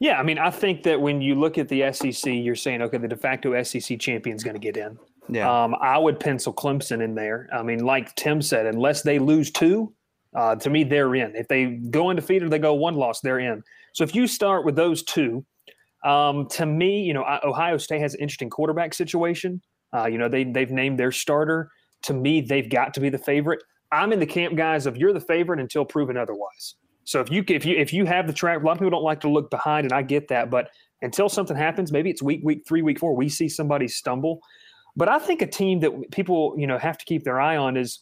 Yeah, 0.00 0.18
I 0.18 0.22
mean, 0.22 0.38
I 0.38 0.50
think 0.50 0.82
that 0.84 0.98
when 0.98 1.20
you 1.20 1.34
look 1.34 1.58
at 1.58 1.68
the 1.68 1.92
SEC, 1.92 2.32
you're 2.32 2.56
saying, 2.56 2.80
okay, 2.80 2.96
the 2.96 3.06
de 3.06 3.16
facto 3.16 3.62
SEC 3.62 4.00
champion 4.00 4.34
is 4.34 4.42
going 4.42 4.54
to 4.54 4.58
get 4.58 4.78
in. 4.78 4.98
Yeah 5.28 5.64
Um, 5.64 5.74
I 5.80 5.98
would 5.98 6.18
pencil 6.18 6.52
Clemson 6.52 7.02
in 7.02 7.14
there. 7.14 7.48
I 7.52 7.62
mean, 7.62 7.84
like 7.84 8.14
Tim 8.14 8.40
said, 8.42 8.66
unless 8.66 9.02
they 9.02 9.18
lose 9.18 9.50
two, 9.50 9.92
uh, 10.34 10.56
to 10.56 10.70
me, 10.70 10.84
they're 10.84 11.14
in. 11.14 11.34
If 11.34 11.48
they 11.48 11.66
go 11.90 12.10
undefeated, 12.10 12.44
or 12.46 12.48
they 12.48 12.58
go 12.58 12.74
one 12.74 12.94
loss, 12.94 13.20
they're 13.20 13.40
in. 13.40 13.62
So 13.94 14.04
if 14.04 14.14
you 14.14 14.26
start 14.26 14.64
with 14.64 14.76
those 14.76 15.02
two, 15.02 15.44
um, 16.04 16.46
to 16.50 16.66
me, 16.66 17.02
you 17.02 17.12
know, 17.12 17.24
Ohio 17.44 17.76
State 17.76 18.00
has 18.00 18.14
an 18.14 18.20
interesting 18.20 18.48
quarterback 18.50 18.94
situation. 18.94 19.60
Uh, 19.92 20.06
you 20.06 20.18
know, 20.18 20.28
they 20.28 20.44
they've 20.44 20.70
named 20.70 20.98
their 20.98 21.12
starter. 21.12 21.70
To 22.04 22.14
me, 22.14 22.40
they've 22.40 22.70
got 22.70 22.94
to 22.94 23.00
be 23.00 23.08
the 23.10 23.18
favorite. 23.18 23.62
I'm 23.92 24.12
in 24.12 24.20
the 24.20 24.26
camp, 24.26 24.56
guys, 24.56 24.86
of 24.86 24.96
you're 24.96 25.12
the 25.12 25.20
favorite 25.20 25.58
until 25.60 25.84
proven 25.84 26.16
otherwise. 26.16 26.76
So 27.04 27.20
if 27.20 27.30
you 27.30 27.44
if 27.48 27.66
you 27.66 27.76
if 27.76 27.92
you 27.92 28.06
have 28.06 28.26
the 28.26 28.32
track, 28.32 28.62
a 28.62 28.64
lot 28.64 28.72
of 28.72 28.78
people 28.78 28.90
don't 28.90 29.02
like 29.02 29.20
to 29.22 29.28
look 29.28 29.50
behind, 29.50 29.84
and 29.84 29.92
I 29.92 30.02
get 30.02 30.28
that, 30.28 30.48
but 30.48 30.70
until 31.02 31.28
something 31.28 31.56
happens, 31.56 31.90
maybe 31.90 32.10
it's 32.10 32.22
week 32.22 32.40
week 32.44 32.62
three, 32.68 32.82
week 32.82 32.98
four, 32.98 33.16
we 33.16 33.28
see 33.28 33.48
somebody 33.48 33.88
stumble. 33.88 34.40
But 34.96 35.08
I 35.08 35.18
think 35.18 35.42
a 35.42 35.46
team 35.46 35.80
that 35.80 36.10
people 36.10 36.54
you 36.58 36.66
know 36.66 36.78
have 36.78 36.98
to 36.98 37.04
keep 37.04 37.24
their 37.24 37.40
eye 37.40 37.56
on 37.56 37.76
is, 37.76 38.00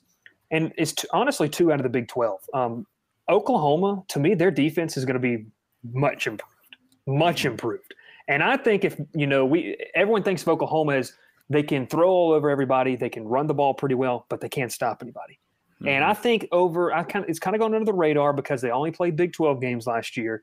and 0.51 0.73
it's 0.77 0.93
t- 0.93 1.09
honestly 1.13 1.49
two 1.49 1.73
out 1.73 1.79
of 1.79 1.85
the 1.85 1.91
Big 1.91 2.09
Twelve. 2.09 2.41
Um, 2.55 2.87
Oklahoma, 3.29 4.03
to 4.09 4.19
me, 4.19 4.35
their 4.35 4.51
defense 4.51 4.97
is 4.97 5.05
going 5.05 5.21
to 5.21 5.21
be 5.21 5.47
much 5.93 6.27
improved, 6.27 6.77
much 7.07 7.45
improved. 7.45 7.95
And 8.27 8.43
I 8.43 8.57
think 8.57 8.85
if 8.85 9.01
you 9.15 9.27
know 9.27 9.45
we 9.45 9.77
everyone 9.95 10.23
thinks 10.23 10.43
of 10.43 10.49
Oklahoma 10.49 10.95
as 10.95 11.13
they 11.51 11.63
can 11.63 11.87
throw 11.87 12.09
all 12.09 12.33
over 12.33 12.51
everybody, 12.51 12.97
they 12.97 13.09
can 13.09 13.25
run 13.27 13.47
the 13.47 13.55
ball 13.55 13.75
pretty 13.75 13.95
well, 13.95 14.27
but 14.29 14.41
they 14.41 14.49
can't 14.49 14.73
stop 14.73 15.03
anybody. 15.03 15.39
Mm-hmm. 15.77 15.89
And 15.89 16.05
I 16.05 16.13
think 16.13 16.49
over 16.53 16.93
I 16.93 17.05
kind 17.05 17.25
of 17.25 17.31
it's 17.31 17.39
kind 17.39 17.55
of 17.55 17.61
gone 17.61 17.75
under 17.75 17.87
the 17.87 17.93
radar 17.93 18.33
because 18.33 18.61
they 18.61 18.71
only 18.71 18.91
played 18.91 19.17
Big 19.17 19.33
12 19.33 19.61
games 19.61 19.87
last 19.87 20.17
year. 20.17 20.43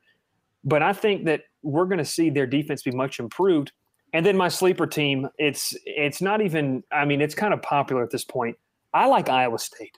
But 0.64 0.82
I 0.82 0.94
think 0.94 1.26
that 1.26 1.42
we're 1.62 1.86
going 1.86 2.00
to 2.00 2.06
see 2.06 2.30
their 2.30 2.48
defense 2.48 2.82
be 2.82 2.92
much 2.92 3.20
improved. 3.20 3.72
And 4.16 4.26
then 4.26 4.38
my 4.38 4.48
sleeper 4.48 4.88
team, 4.88 5.28
it's 5.38 5.76
it's 5.86 6.22
not 6.22 6.40
even 6.40 6.84
I 6.90 7.04
mean, 7.04 7.20
it's 7.20 7.36
kind 7.36 7.54
of 7.54 7.62
popular 7.62 8.02
at 8.02 8.12
this 8.12 8.24
point. 8.24 8.58
I 8.94 9.08
like 9.08 9.28
Iowa 9.28 9.60
State. 9.60 9.98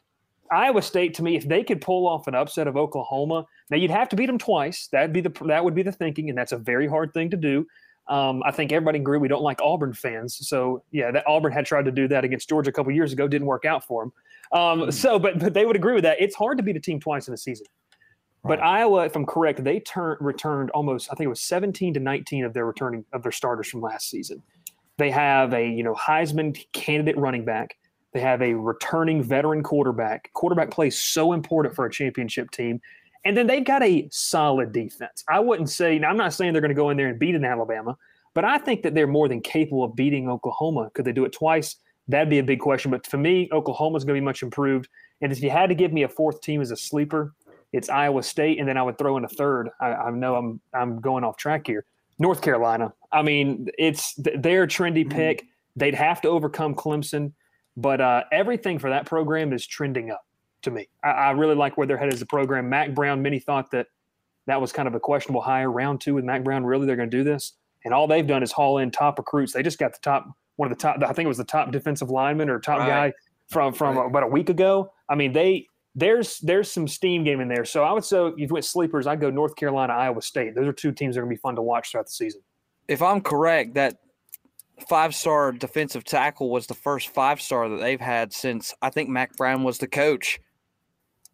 Iowa 0.51 0.81
State 0.81 1.13
to 1.15 1.24
me, 1.24 1.36
if 1.36 1.47
they 1.47 1.63
could 1.63 1.81
pull 1.81 2.07
off 2.07 2.25
an 2.25 2.33
upset 2.33 2.65
of 2.65 2.75
Oklahoma, 2.75 3.45
now 3.69 3.77
you'd 3.77 3.91
have 3.91 4.09
to 4.09 4.15
beat 4.15 4.25
them 4.25 4.39
twice. 4.39 4.88
That'd 4.91 5.13
be 5.13 5.21
the 5.21 5.31
that 5.45 5.63
would 5.63 5.75
be 5.75 5.83
the 5.83 5.91
thinking, 5.91 6.29
and 6.29 6.38
that's 6.38 6.51
a 6.51 6.57
very 6.57 6.88
hard 6.88 7.13
thing 7.13 7.29
to 7.29 7.38
do. 7.38 7.67
Um, 8.07 8.41
I 8.43 8.50
think 8.50 8.71
everybody 8.71 8.97
agree 8.97 9.19
we 9.19 9.27
don't 9.27 9.43
like 9.43 9.62
Auburn 9.62 9.93
fans. 9.93 10.47
So 10.47 10.81
yeah, 10.89 11.12
that 11.12 11.24
Auburn 11.27 11.51
had 11.51 11.67
tried 11.67 11.86
to 11.86 11.91
do 11.91 12.07
that 12.07 12.24
against 12.24 12.50
Georgia 12.50 12.71
a 12.71 12.74
couple 12.74 12.91
years 12.91 13.13
ago, 13.13 13.27
didn't 13.27 13.45
work 13.45 13.65
out 13.65 13.86
for 13.86 14.01
them. 14.01 14.13
Um, 14.51 14.79
mm-hmm. 14.79 14.89
So, 14.89 15.19
but 15.19 15.38
but 15.38 15.53
they 15.53 15.67
would 15.67 15.75
agree 15.75 15.93
with 15.93 16.05
that. 16.05 16.19
It's 16.19 16.36
hard 16.36 16.57
to 16.57 16.63
beat 16.63 16.75
a 16.75 16.79
team 16.79 17.00
twice 17.00 17.27
in 17.27 17.36
a 17.36 17.38
season. 17.38 17.67
Right. 18.44 18.58
But 18.58 18.65
Iowa, 18.65 19.06
if 19.06 19.15
I'm 19.15 19.25
correct, 19.25 19.63
they 19.63 19.79
turned 19.79 20.17
returned 20.22 20.70
almost 20.72 21.10
I 21.12 21.15
think 21.15 21.25
it 21.25 21.29
was 21.29 21.41
17 21.41 21.94
to 21.96 22.00
19 22.00 22.46
of 22.46 22.53
their 22.53 22.65
returning 22.65 23.06
of 23.13 23.24
their 23.24 23.32
starters 23.32 23.67
from 23.67 23.82
last 23.82 24.10
season. 24.10 24.41
They 24.98 25.12
have 25.12 25.53
a 25.53 25.67
you 25.67 25.84
know 25.84 25.96
Heisman 25.96 26.58
candidate 26.74 27.17
running 27.17 27.46
back. 27.46 27.77
They 28.13 28.20
have 28.22 28.41
a 28.41 28.53
returning 28.53 29.22
veteran 29.22 29.63
quarterback. 29.63 30.32
Quarterback 30.34 30.72
play 30.72 30.88
is 30.88 31.00
so 31.00 31.34
important 31.34 31.75
for 31.75 31.86
a 31.86 31.91
championship 31.91 32.51
team. 32.51 32.82
And 33.25 33.36
then 33.36 33.46
they've 33.46 33.63
got 33.63 33.84
a 33.84 34.08
solid 34.12 34.72
defense. 34.72 35.24
I 35.27 35.39
wouldn't 35.39 35.70
say, 35.70 36.00
now 36.00 36.10
I'm 36.10 36.17
not 36.17 36.34
saying 36.34 36.53
they're 36.53 36.62
going 36.62 36.70
to 36.70 36.75
go 36.75 36.89
in 36.91 36.98
there 36.98 37.10
and 37.10 37.20
beat 37.20 37.36
an 37.36 37.44
Alabama, 37.44 37.98
but 38.34 38.46
I 38.46 38.58
think 38.58 38.84
that 38.84 38.96
they're 38.96 39.06
more 39.06 39.27
than 39.27 39.41
capable 39.41 39.84
of 39.84 39.96
beating 39.96 40.29
Oklahoma. 40.29 40.89
Could 40.94 41.03
they 41.03 41.12
do 41.12 41.25
it 41.25 41.34
twice? 41.34 41.75
That'd 42.08 42.29
be 42.29 42.39
a 42.39 42.44
big 42.44 42.60
question. 42.60 42.89
But 42.89 43.06
for 43.06 43.17
me, 43.17 43.50
Oklahoma's 43.51 44.06
going 44.06 44.15
to 44.15 44.22
be 44.22 44.25
much 44.25 44.44
improved. 44.44 44.88
And 45.22 45.32
if 45.32 45.41
you 45.41 45.50
had 45.50 45.67
to 45.67 45.75
give 45.75 45.91
me 45.91 46.03
a 46.03 46.08
fourth 46.08 46.41
team 46.41 46.62
as 46.62 46.72
a 46.72 46.77
sleeper, 46.77 47.34
it's 47.77 47.89
Iowa 47.89 48.24
State, 48.24 48.60
and 48.60 48.67
then 48.67 48.75
I 48.75 48.81
would 48.81 48.98
throw 48.98 49.17
in 49.17 49.24
a 49.24 49.29
third. 49.29 49.69
I, 49.79 49.93
I 49.93 50.12
know 50.12 50.36
I'm 50.36 50.60
I'm 50.74 51.00
going 51.00 51.24
off 51.24 51.38
track 51.38 51.67
here. 51.67 51.86
North 52.19 52.41
Carolina. 52.41 52.91
I 53.12 53.22
mean, 53.22 53.69
it's 53.77 54.15
they're 54.15 54.63
a 54.63 54.67
trendy 54.67 55.05
mm-hmm. 55.05 55.10
pick. 55.15 55.46
They'd 55.75 55.93
have 55.93 56.19
to 56.22 56.29
overcome 56.29 56.74
Clemson, 56.74 57.34
but 57.75 58.01
uh, 58.01 58.24
everything 58.31 58.79
for 58.79 58.89
that 58.89 59.05
program 59.05 59.53
is 59.53 59.65
trending 59.67 60.10
up 60.10 60.25
to 60.63 60.72
me. 60.72 60.89
I, 61.03 61.10
I, 61.10 61.31
really 61.31 61.53
like 61.53 61.77
where 61.77 61.86
they're 61.86 61.98
headed 61.98 62.15
as 62.15 62.22
a 62.24 62.25
program. 62.25 62.67
Mack 62.67 62.96
Brown, 62.96 63.22
many 63.22 63.38
thought 63.38 63.69
that 63.72 63.86
that 64.48 64.60
was 64.60 64.72
kind 64.72 64.88
of 64.88 64.96
a 64.96 65.00
questionable 65.00 65.41
hire. 65.41 65.72
Round 65.72 66.01
two 66.01 66.15
with 66.15 66.25
Mack 66.25 66.43
Brown, 66.43 66.65
really 66.65 66.88
they're 66.88 66.96
going 66.96 67.12
to 67.12 67.15
do 67.15 67.24
this? 67.24 67.53
And 67.86 67.93
all 67.93 68.07
they've 68.07 68.25
done 68.25 68.41
is 68.41 68.51
haul 68.51 68.79
in 68.79 68.89
top 68.89 69.19
recruits. 69.19 69.53
They 69.53 69.62
just 69.62 69.77
got 69.77 69.93
the 69.93 70.00
top 70.01 70.27
one 70.55 70.72
of 70.72 70.75
the 70.75 70.81
top. 70.81 70.98
I 71.03 71.13
think 71.13 71.25
it 71.25 71.29
was 71.29 71.38
the 71.38 71.43
top 71.43 71.72
defensive 71.72 72.10
lineman 72.10 72.50
or 72.50 72.60
top 72.60 72.79
right. 72.79 72.88
guy 72.88 73.13
from 73.50 73.72
from 73.72 73.98
right. 73.98 74.07
about 74.07 74.24
a 74.24 74.27
week 74.27 74.50
ago. 74.50 74.91
I 75.07 75.13
mean, 75.13 75.31
they 75.31 75.67
there's 75.98 76.38
there's 76.42 76.72
some 76.72 76.88
steam 76.88 77.24
game 77.24 77.42
in 77.42 77.48
there. 77.48 77.66
So 77.66 77.83
I 77.83 77.92
would 77.92 78.05
say 78.05 78.24
if 78.27 78.38
you 78.38 78.48
went 78.51 78.66
sleepers, 78.66 79.07
I'd 79.07 79.20
go 79.20 79.31
North 79.31 79.55
Carolina, 79.55 79.94
Iowa 79.94 80.22
State. 80.22 80.53
Those 80.53 80.68
are 80.68 80.74
two 80.74 80.92
teams 80.92 81.16
that 81.16 81.22
are 81.22 81.24
going 81.24 81.36
to 81.36 81.40
be 81.40 81.42
fun 81.42 81.55
to 81.55 81.64
watch 81.64 81.92
throughout 81.92 82.05
the 82.05 82.12
season. 82.12 82.42
If 82.88 83.01
I'm 83.01 83.20
correct, 83.20 83.74
that 83.74 83.98
five 84.88 85.16
star 85.16 85.51
defensive 85.51 86.03
tackle 86.03 86.51
was 86.51 86.68
the 86.68 86.75
first 86.75 87.10
five 87.10 87.42
star 87.42 87.68
that 87.68 87.77
they've 87.77 88.00
had 88.00 88.31
since 88.31 88.75
I 88.79 88.92
think 88.92 89.10
Mack 89.10 89.36
Brown 89.38 89.64
was 89.64 89.79
the 89.79 89.88
coach 89.88 90.40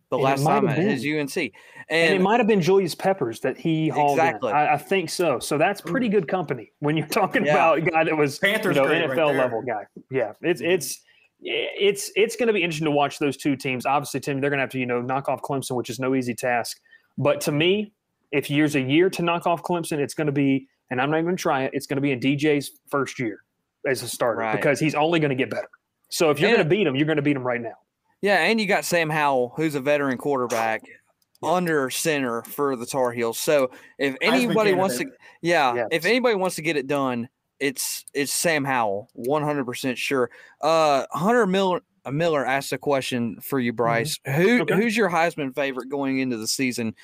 the 0.10 0.15
and 0.15 0.23
last 0.23 0.43
time 0.45 0.69
at 0.69 0.78
his 0.78 1.06
UNC. 1.06 1.36
And, 1.36 1.52
and, 1.89 2.13
it 2.13 2.21
might 2.21 2.39
have 2.39 2.47
been 2.47 2.62
Julius 2.62 2.95
Peppers 2.95 3.41
that 3.41 3.58
he 3.58 3.89
hauled 3.89 4.17
exactly. 4.17 4.49
in. 4.49 4.56
I, 4.56 4.76
I, 4.76 4.78
think 4.78 5.10
so. 5.10 5.39
So 5.39 5.58
that's 5.58 5.82
pretty 5.82 6.08
good 6.08 6.30
company 6.30 6.71
when 6.80 6.95
you're 6.95 7.08
talking 7.12 7.45
yeah. 7.45 7.52
about 7.52 7.80
a 7.80 7.82
guy 7.82 8.06
that 8.06 8.15
was 8.15 8.39
Panthers 8.39 8.78
you 8.78 8.82
know, 8.82 8.88
NFL 8.88 9.17
right 9.17 9.36
level 9.36 9.62
guy. 9.62 9.86
Yeah, 10.10 10.32
it's 10.41 10.62
it's 10.62 11.02
it's 11.43 12.12
it's 12.15 12.36
going 12.36 12.47
to 12.47 12.53
be 12.53 12.63
interesting 12.63 12.86
to 12.86 12.91
watch 12.91 13.19
those 13.19 13.38
two 13.38 13.56
teams. 13.56 13.86
Obviously, 13.86 14.19
Tim, 14.19 14.39
they're 14.39 14.49
going 14.49 14.60
to 14.60 14.63
have 14.63 14.71
to 14.71 14.79
you 14.79 14.86
know 14.86 15.01
knock 15.01 15.29
off 15.29 15.41
Clemson, 15.41 15.75
which 15.75 15.89
is 15.89 15.99
no 15.99 16.15
easy 16.15 16.34
task. 16.34 16.79
But 17.17 17.41
to 17.41 17.51
me, 17.51 17.93
if 18.32 18.49
year's 18.49 18.75
a 18.75 18.82
year 18.82 19.10
to 19.12 19.21
knock 19.21 19.45
off 19.45 19.62
Clemson, 19.62 19.99
it's 19.99 20.13
going 20.13 20.27
to 20.27 20.34
be, 20.34 20.67
and 20.89 20.99
I'm 20.99 21.12
not 21.12 21.17
even 21.17 21.25
going 21.25 21.38
to 21.38 21.41
try 21.41 21.63
it. 21.63 21.71
It's 21.73 21.86
going 21.86 21.97
to 21.97 22.01
be 22.01 22.12
in 22.12 22.19
DJ's 22.19 22.71
first 22.89 23.19
year 23.19 23.43
as 23.88 24.01
a 24.01 24.08
starter 24.08 24.39
right. 24.39 24.56
because 24.56 24.79
he's 24.79 24.95
only 24.95 25.19
going 25.19 25.29
to 25.29 25.36
get 25.36 25.49
better. 25.49 25.69
So 26.10 26.29
if 26.29 26.39
you're 26.39 26.49
going 26.49 26.63
to 26.63 26.69
beat 26.69 26.88
him, 26.88 26.95
you're 26.95 27.06
going 27.06 27.17
to 27.17 27.23
beat 27.23 27.36
him 27.36 27.45
right 27.45 27.62
now. 27.62 27.75
Yeah, 28.21 28.38
and 28.38 28.60
you 28.60 28.67
got 28.67 28.86
Sam 28.86 29.10
Howell, 29.10 29.53
who's 29.56 29.75
a 29.75 29.82
veteran 29.82 30.17
quarterback 30.17 30.82
under 31.43 31.89
center 31.89 32.41
for 32.43 32.75
the 32.75 32.86
Tar 32.86 33.12
Heels. 33.12 33.38
So 33.38 33.71
if 33.99 34.15
anybody 34.21 34.73
wants 34.73 34.97
to, 34.97 35.06
yeah, 35.41 35.75
yes. 35.75 35.88
if 35.91 36.06
anybody 36.06 36.36
wants 36.36 36.56
to 36.56 36.62
get 36.62 36.77
it 36.77 36.88
done, 36.88 37.29
it's 37.59 38.05
it's 38.13 38.33
Sam 38.33 38.65
Howell, 38.65 39.09
one 39.13 39.43
hundred 39.43 39.65
percent 39.65 39.97
sure. 39.97 40.29
Uh, 40.61 41.05
Hunter 41.11 41.47
Miller. 41.47 41.81
Miller 42.11 42.45
asked 42.45 42.73
a 42.73 42.77
question 42.77 43.39
for 43.39 43.61
you, 43.61 43.71
mm-hmm. 43.71 43.77
Bryce. 43.77 44.19
Mm-hmm. 44.27 44.41
Who 44.41 44.61
okay. 44.63 44.75
who's 44.75 44.97
your 44.97 45.09
Heisman 45.09 45.55
favorite 45.55 45.87
going 45.87 46.19
into 46.19 46.35
the 46.35 46.47
season? 46.47 46.95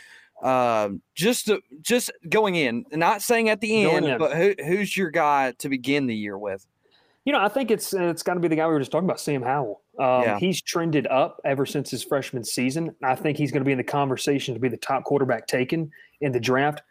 Uh, 0.43 0.89
just 1.15 1.45
to, 1.45 1.61
just 1.81 2.11
going 2.27 2.55
in, 2.55 2.85
not 2.91 3.21
saying 3.21 3.49
at 3.49 3.61
the 3.61 3.85
end, 3.85 4.19
but 4.19 4.35
who, 4.35 4.55
who's 4.65 4.95
your 4.95 5.09
guy 5.09 5.53
to 5.59 5.69
begin 5.69 6.05
the 6.05 6.15
year 6.15 6.37
with? 6.37 6.65
You 7.25 7.33
know, 7.33 7.39
I 7.39 7.47
think 7.47 7.71
it's 7.71 7.93
it's 7.93 8.23
got 8.23 8.33
to 8.33 8.39
be 8.39 8.47
the 8.47 8.55
guy 8.55 8.65
we 8.67 8.73
were 8.73 8.79
just 8.79 8.91
talking 8.91 9.07
about, 9.07 9.19
Sam 9.19 9.41
Howell. 9.41 9.81
Um, 9.99 10.23
yeah. 10.23 10.39
He's 10.39 10.61
trended 10.61 11.07
up 11.07 11.39
ever 11.45 11.65
since 11.65 11.91
his 11.91 12.03
freshman 12.03 12.43
season. 12.43 12.95
I 13.03 13.15
think 13.15 13.37
he's 13.37 13.51
going 13.51 13.61
to 13.61 13.65
be 13.65 13.73
in 13.73 13.77
the 13.77 13.83
conversation 13.83 14.53
to 14.53 14.59
be 14.59 14.69
the 14.69 14.77
top 14.77 15.03
quarterback 15.03 15.45
taken 15.47 15.91
in 16.21 16.31
the 16.31 16.39
draft. 16.39 16.81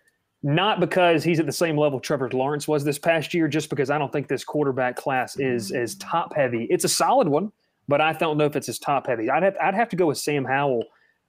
Not 0.42 0.80
because 0.80 1.24
he's 1.24 1.40
at 1.40 1.46
the 1.46 1.52
same 1.52 1.76
level 1.76 1.98
Trevor 1.98 2.30
Lawrence 2.30 2.68
was 2.68 2.84
this 2.84 2.98
past 2.98 3.34
year, 3.34 3.48
just 3.48 3.70
because 3.70 3.90
I 3.90 3.98
don't 3.98 4.12
think 4.12 4.28
this 4.28 4.44
quarterback 4.44 4.96
class 4.96 5.38
is 5.38 5.72
as 5.72 5.96
top 5.96 6.34
heavy. 6.34 6.66
It's 6.70 6.84
a 6.84 6.88
solid 6.88 7.28
one, 7.28 7.50
but 7.88 8.00
I 8.00 8.12
don't 8.12 8.38
know 8.38 8.46
if 8.46 8.54
it's 8.54 8.68
as 8.68 8.78
top 8.78 9.06
heavy. 9.06 9.30
I'd 9.30 9.42
have, 9.42 9.56
I'd 9.60 9.74
have 9.74 9.88
to 9.88 9.96
go 9.96 10.06
with 10.06 10.18
Sam 10.18 10.44
Howell. 10.44 10.84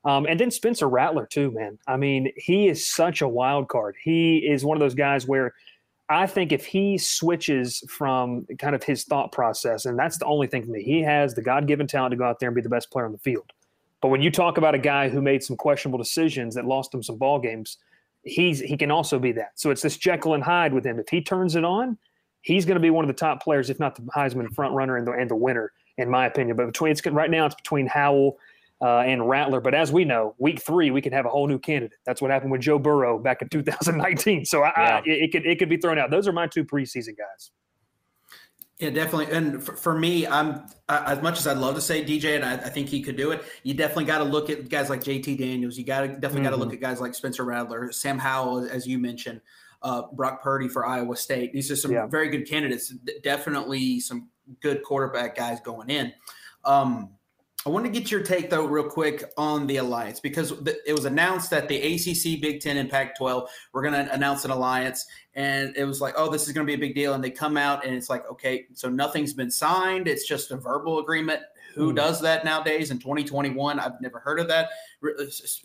Um, 0.05 0.25
and 0.27 0.39
then 0.39 0.51
Spencer 0.51 0.87
Rattler, 0.87 1.25
too, 1.25 1.51
man. 1.51 1.79
I 1.87 1.97
mean, 1.97 2.31
he 2.35 2.67
is 2.67 2.87
such 2.87 3.21
a 3.21 3.27
wild 3.27 3.67
card. 3.67 3.95
He 4.01 4.37
is 4.37 4.63
one 4.63 4.77
of 4.77 4.81
those 4.81 4.95
guys 4.95 5.27
where– 5.27 5.53
I 6.11 6.25
think 6.25 6.51
if 6.51 6.65
he 6.65 6.97
switches 6.97 7.83
from 7.87 8.47
kind 8.57 8.73
of 8.73 8.83
his 8.83 9.03
thought 9.03 9.31
process, 9.31 9.85
and 9.85 9.97
that's 9.97 10.17
the 10.17 10.25
only 10.25 10.47
thing 10.47 10.65
for 10.65 10.71
me, 10.71 10.81
he 10.81 11.03
has 11.03 11.35
the 11.35 11.43
God 11.43 11.67
given 11.67 11.85
talent 11.85 12.13
to 12.13 12.17
go 12.17 12.23
out 12.23 12.39
there 12.39 12.49
and 12.49 12.55
be 12.55 12.63
the 12.63 12.69
best 12.69 12.89
player 12.89 13.05
on 13.05 13.11
the 13.11 13.19
field. 13.19 13.51
But 14.01 14.07
when 14.07 14.23
you 14.23 14.31
talk 14.31 14.57
about 14.57 14.73
a 14.73 14.79
guy 14.79 15.09
who 15.09 15.21
made 15.21 15.43
some 15.43 15.55
questionable 15.55 15.99
decisions 15.99 16.55
that 16.55 16.65
lost 16.65 16.91
him 16.91 17.03
some 17.03 17.17
ball 17.17 17.37
games, 17.37 17.77
he's 18.23 18.59
he 18.59 18.77
can 18.77 18.91
also 18.91 19.19
be 19.19 19.31
that. 19.33 19.51
So 19.55 19.71
it's 19.71 19.81
this 19.81 19.97
Jekyll 19.97 20.33
and 20.33 20.43
Hyde 20.43 20.73
with 20.73 20.85
him. 20.85 20.99
If 20.99 21.09
he 21.09 21.21
turns 21.21 21.55
it 21.55 21.63
on, 21.63 21.97
he's 22.41 22.65
going 22.65 22.75
to 22.75 22.81
be 22.81 22.89
one 22.89 23.03
of 23.03 23.07
the 23.07 23.13
top 23.13 23.43
players, 23.43 23.69
if 23.69 23.79
not 23.79 23.95
the 23.95 24.03
Heisman 24.15 24.53
front 24.53 24.73
runner 24.73 24.97
and 24.97 25.07
the 25.07 25.11
and 25.11 25.29
the 25.29 25.35
winner, 25.35 25.71
in 25.97 26.09
my 26.09 26.25
opinion. 26.25 26.57
But 26.57 26.67
between 26.67 26.91
it's 26.91 27.05
right 27.05 27.29
now, 27.29 27.45
it's 27.45 27.55
between 27.55 27.87
Howell 27.87 28.37
uh, 28.81 28.99
and 28.99 29.27
Rattler. 29.27 29.61
But 29.61 29.73
as 29.73 29.91
we 29.91 30.05
know, 30.05 30.35
week 30.37 30.61
three 30.61 30.91
we 30.91 31.01
could 31.01 31.13
have 31.13 31.25
a 31.25 31.29
whole 31.29 31.47
new 31.47 31.59
candidate. 31.59 31.99
That's 32.05 32.21
what 32.21 32.31
happened 32.31 32.51
with 32.51 32.61
Joe 32.61 32.79
Burrow 32.79 33.19
back 33.19 33.41
in 33.41 33.49
2019. 33.49 34.45
So 34.45 34.63
I, 34.63 34.73
yeah. 34.77 34.95
I, 34.97 35.01
it 35.05 35.31
could 35.31 35.45
it 35.45 35.59
could 35.59 35.69
be 35.69 35.77
thrown 35.77 35.97
out. 35.97 36.11
Those 36.11 36.27
are 36.27 36.33
my 36.33 36.47
two 36.47 36.65
preseason 36.65 37.17
guys. 37.17 37.51
Yeah, 38.79 38.91
definitely. 38.91 39.35
And 39.35 39.61
for, 39.61 39.75
for 39.75 39.97
me, 39.97 40.25
I'm 40.25 40.63
uh, 40.87 41.03
as 41.05 41.21
much 41.21 41.37
as 41.37 41.45
I'd 41.45 41.57
love 41.57 41.75
to 41.75 41.81
say 41.81 42.03
DJ, 42.03 42.35
and 42.35 42.45
I, 42.45 42.53
I 42.53 42.69
think 42.69 42.87
he 42.87 43.01
could 43.01 43.17
do 43.17 43.31
it. 43.31 43.43
You 43.63 43.73
definitely 43.73 44.05
got 44.05 44.19
to 44.19 44.23
look 44.23 44.49
at 44.49 44.69
guys 44.69 44.89
like 44.89 45.01
JT 45.01 45.37
Daniels. 45.37 45.77
You 45.77 45.83
got 45.83 46.01
to 46.01 46.07
definitely 46.07 46.37
mm-hmm. 46.37 46.43
got 46.45 46.49
to 46.51 46.55
look 46.55 46.73
at 46.73 46.79
guys 46.79 47.01
like 47.01 47.13
Spencer 47.13 47.43
Rattler, 47.43 47.91
Sam 47.91 48.17
Howell, 48.17 48.69
as 48.71 48.87
you 48.87 48.97
mentioned, 48.97 49.41
uh, 49.83 50.03
Brock 50.13 50.41
Purdy 50.41 50.69
for 50.69 50.85
Iowa 50.85 51.17
State. 51.17 51.51
These 51.51 51.69
are 51.71 51.75
some 51.75 51.91
yeah. 51.91 52.07
very 52.07 52.29
good 52.29 52.47
candidates. 52.47 52.93
Definitely 53.21 53.99
some 53.99 54.29
good 54.61 54.81
quarterback 54.83 55.35
guys 55.35 55.59
going 55.59 55.89
in. 55.89 56.13
Um, 56.63 57.09
I 57.65 57.69
want 57.69 57.85
to 57.85 57.91
get 57.91 58.09
your 58.09 58.21
take 58.21 58.49
though, 58.49 58.65
real 58.65 58.89
quick, 58.89 59.23
on 59.37 59.67
the 59.67 59.77
alliance 59.77 60.21
because 60.21 60.53
it 60.85 60.93
was 60.93 61.05
announced 61.05 61.49
that 61.49 61.67
the 61.67 61.75
ACC, 61.75 62.41
Big 62.41 62.61
Ten, 62.61 62.77
and 62.77 62.89
Pac-12 62.89 63.47
were 63.73 63.81
going 63.81 63.93
to 63.93 64.13
announce 64.13 64.45
an 64.45 64.51
alliance, 64.51 65.05
and 65.35 65.75
it 65.75 65.83
was 65.83 65.99
like, 65.99 66.13
oh, 66.15 66.31
this 66.31 66.47
is 66.47 66.53
going 66.53 66.65
to 66.65 66.69
be 66.69 66.75
a 66.75 66.87
big 66.87 66.95
deal. 66.95 67.13
And 67.13 67.23
they 67.23 67.31
come 67.31 67.57
out, 67.57 67.85
and 67.85 67.93
it's 67.93 68.09
like, 68.09 68.29
okay, 68.31 68.67
so 68.73 68.89
nothing's 68.89 69.33
been 69.33 69.51
signed; 69.51 70.07
it's 70.07 70.25
just 70.25 70.51
a 70.51 70.57
verbal 70.57 70.99
agreement. 70.99 71.41
Who 71.75 71.91
mm. 71.91 71.97
does 71.97 72.21
that 72.21 72.45
nowadays 72.45 72.91
in 72.91 72.99
2021? 72.99 73.79
I've 73.79 73.99
never 74.01 74.19
heard 74.19 74.39
of 74.39 74.47
that 74.47 74.69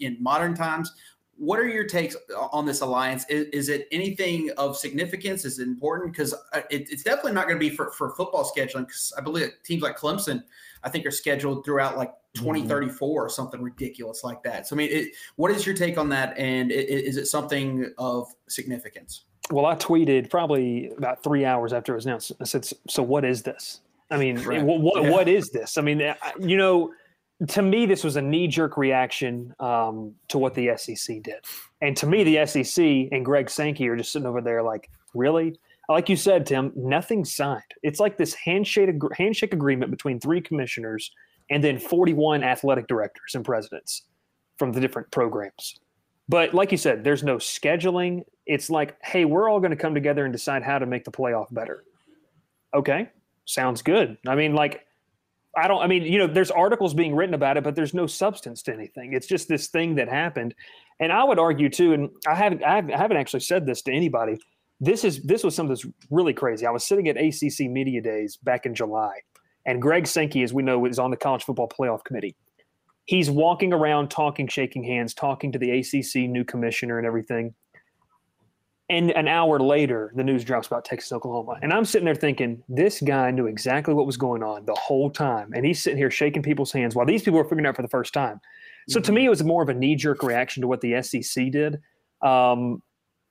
in 0.01 0.17
modern 0.21 0.55
times. 0.55 0.93
what 1.37 1.59
are 1.59 1.69
your 1.69 1.85
takes 1.85 2.17
on 2.53 2.67
this 2.67 2.81
alliance? 2.81 3.25
Is, 3.29 3.47
is 3.47 3.69
it 3.69 3.89
anything 3.93 4.51
of 4.57 4.77
significance? 4.77 5.45
Is 5.45 5.59
it 5.59 5.69
important? 5.69 6.13
Because 6.13 6.35
uh, 6.53 6.61
it, 6.71 6.89
it's 6.91 7.03
definitely 7.03 7.33
not 7.33 7.47
going 7.47 7.59
to 7.59 7.61
be 7.61 7.75
for, 7.75 7.91
for 7.93 8.11
football 8.17 8.51
scheduling. 8.57 8.87
Because 8.87 9.13
I 9.17 9.21
believe 9.21 9.51
teams 9.65 9.83
like 9.83 9.99
Clemson, 9.99 10.43
I 10.85 10.91
think, 10.91 11.07
are 11.07 11.11
scheduled 11.11 11.65
throughout 11.65 11.97
like 11.97 12.13
2034 12.35 12.93
mm-hmm. 12.93 13.27
or 13.27 13.29
something 13.29 13.63
ridiculous 13.63 14.23
like 14.23 14.43
that. 14.43 14.67
So, 14.67 14.77
I 14.77 14.79
mean, 14.79 14.91
it, 14.91 15.09
what 15.37 15.51
is 15.51 15.67
your 15.67 15.75
take 15.75 15.99
on 15.99 16.09
that? 16.11 16.37
And 16.37 16.71
is 16.71 17.17
it 17.17 17.27
something 17.27 17.93
of 17.99 18.33
significance? 18.49 19.25
Well, 19.51 19.67
I 19.67 19.77
tweeted 19.77 20.31
probably 20.31 20.91
about 20.97 21.23
three 21.23 21.45
hours 21.45 21.73
after 21.73 21.93
it 21.93 21.97
was 21.97 22.07
announced. 22.07 22.33
I 22.41 22.45
said, 22.45 22.67
"So 22.89 23.03
what 23.03 23.25
is 23.25 23.43
this? 23.43 23.81
I 24.11 24.17
mean, 24.17 24.43
right. 24.43 24.63
what 24.63 25.03
yeah. 25.03 25.11
what 25.11 25.29
is 25.29 25.51
this? 25.51 25.79
I 25.79 25.83
mean, 25.83 26.03
you 26.41 26.57
know." 26.57 26.93
to 27.49 27.63
me, 27.63 27.85
this 27.85 28.05
was 28.05 28.15
a 28.17 28.23
knee 28.23 28.47
jerk 28.47 28.77
reaction 28.77 29.55
um, 29.59 30.15
to 30.29 30.39
what 30.39 30.55
the 30.55 30.71
SEC 30.77 31.23
did. 31.23 31.45
And 31.81 31.97
to 31.97 32.07
me, 32.07 32.23
the 32.23 32.47
SEC 32.47 32.85
and 33.11 33.25
Greg 33.25 33.51
Sankey 33.51 33.89
are 33.89 33.97
just 33.97 34.13
sitting 34.13 34.27
over 34.27 34.41
there 34.41 34.63
like, 34.63 34.89
really? 35.15 35.59
Like 35.89 36.09
you 36.09 36.17
said, 36.17 36.47
Tim, 36.47 36.73
nothing 36.75 37.25
signed. 37.25 37.63
It's 37.83 38.01
like 38.01 38.17
this 38.17 38.35
handshake 38.35 38.91
handshake 39.17 39.53
agreement 39.53 39.91
between 39.91 40.19
three 40.19 40.41
commissioners 40.41 41.11
and 41.51 41.63
then 41.63 41.79
41 41.79 42.43
athletic 42.43 42.87
directors 42.87 43.35
and 43.35 43.45
presidents 43.45 44.03
from 44.59 44.73
the 44.73 44.81
different 44.81 45.11
programs. 45.11 45.79
But 46.29 46.55
like 46.55 46.73
you 46.73 46.79
said, 46.79 47.05
there's 47.05 47.23
no 47.23 47.37
scheduling. 47.37 48.23
It's 48.47 48.71
like, 48.71 48.97
hey, 49.03 49.27
we're 49.27 49.49
all 49.49 49.61
going 49.61 49.73
to 49.73 49.77
come 49.77 49.95
together 49.95 50.25
and 50.25 50.33
decide 50.33 50.63
how 50.63 50.79
to 50.79 50.87
make 50.87 51.05
the 51.05 51.11
playoff 51.11 51.53
better. 51.53 51.85
Okay, 52.73 53.11
sounds 53.45 53.83
good. 53.83 54.17
I 54.27 54.35
mean, 54.35 54.55
like 54.55 54.87
I 55.57 55.69
don't. 55.69 55.83
I 55.83 55.87
mean, 55.87 56.03
you 56.03 56.19
know, 56.19 56.27
there's 56.27 56.51
articles 56.51 56.95
being 56.95 57.15
written 57.15 57.35
about 57.35 57.57
it, 57.57 57.65
but 57.65 57.75
there's 57.75 57.95
no 57.95 58.07
substance 58.07 58.63
to 58.63 58.73
anything. 58.73 59.13
It's 59.13 59.27
just 59.27 59.49
this 59.49 59.69
thing 59.69 59.95
that 59.97 60.09
happened, 60.09 60.55
and 60.99 61.13
I 61.13 61.23
would 61.25 61.39
argue 61.39 61.69
too. 61.69 61.93
And 61.93 62.11
I 62.27 62.35
haven't, 62.35 62.65
I 62.65 62.77
haven't 62.77 63.17
actually 63.17 63.41
said 63.41 63.67
this 63.67 63.83
to 63.83 63.93
anybody. 63.93 64.39
This 64.85 65.03
is 65.05 65.23
this 65.23 65.43
was 65.43 65.55
something 65.55 65.71
that's 65.71 65.87
really 66.11 66.35
crazy. 66.35 66.67
I 66.67 66.71
was 66.71 66.85
sitting 66.85 67.09
at 67.09 67.17
ACC 67.17 67.71
Media 67.71 68.03
Days 68.03 68.37
back 68.37 68.67
in 68.67 68.75
July, 68.75 69.21
and 69.65 69.81
Greg 69.81 70.07
Sankey, 70.07 70.43
as 70.43 70.53
we 70.53 70.63
know, 70.63 70.85
is 70.85 70.99
on 70.99 71.11
the 71.11 71.17
College 71.17 71.45
Football 71.45 71.69
Playoff 71.69 72.05
Committee. 72.05 72.37
He's 73.07 73.31
walking 73.31 73.73
around, 73.73 74.11
talking, 74.11 74.47
shaking 74.47 74.85
hands, 74.85 75.15
talking 75.15 75.53
to 75.53 75.59
the 75.59 75.71
ACC 75.71 76.29
new 76.29 76.45
commissioner 76.45 76.99
and 76.99 77.07
everything. 77.07 77.55
And 78.91 79.11
an 79.13 79.29
hour 79.29 79.59
later, 79.59 80.13
the 80.15 80.23
news 80.23 80.45
drops 80.45 80.67
about 80.67 80.85
Texas, 80.85 81.11
Oklahoma. 81.13 81.59
And 81.63 81.73
I'm 81.73 81.87
sitting 81.87 82.05
there 82.05 82.15
thinking, 82.15 82.63
this 82.69 83.01
guy 83.01 83.31
knew 83.31 83.47
exactly 83.47 83.95
what 83.95 84.05
was 84.05 84.19
going 84.19 84.43
on 84.43 84.67
the 84.67 84.75
whole 84.75 85.09
time. 85.09 85.53
And 85.55 85.65
he's 85.65 85.83
sitting 85.83 85.97
here 85.97 86.11
shaking 86.11 86.43
people's 86.43 86.71
hands 86.71 86.95
while 86.95 87.07
these 87.07 87.23
people 87.23 87.41
are 87.41 87.45
figuring 87.45 87.67
out 87.67 87.77
for 87.77 87.83
the 87.83 87.89
first 87.89 88.13
time. 88.13 88.41
So 88.89 88.99
mm-hmm. 88.99 89.07
to 89.07 89.13
me, 89.13 89.25
it 89.25 89.31
was 89.31 89.43
more 89.43 89.63
of 89.63 89.71
a 89.71 89.75
knee 89.75 89.97
jerk 89.97 90.23
reaction 90.23 90.61
to 90.61 90.69
what 90.69 90.83
the 90.83 91.01
SEC 91.03 91.51
did. 91.51 91.81
Um, 92.21 92.83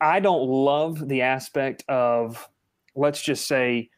I 0.03 0.19
don't 0.19 0.47
love 0.47 1.07
the 1.07 1.21
aspect 1.21 1.83
of, 1.87 2.47
let's 2.95 3.21
just 3.21 3.47
say, 3.47 3.89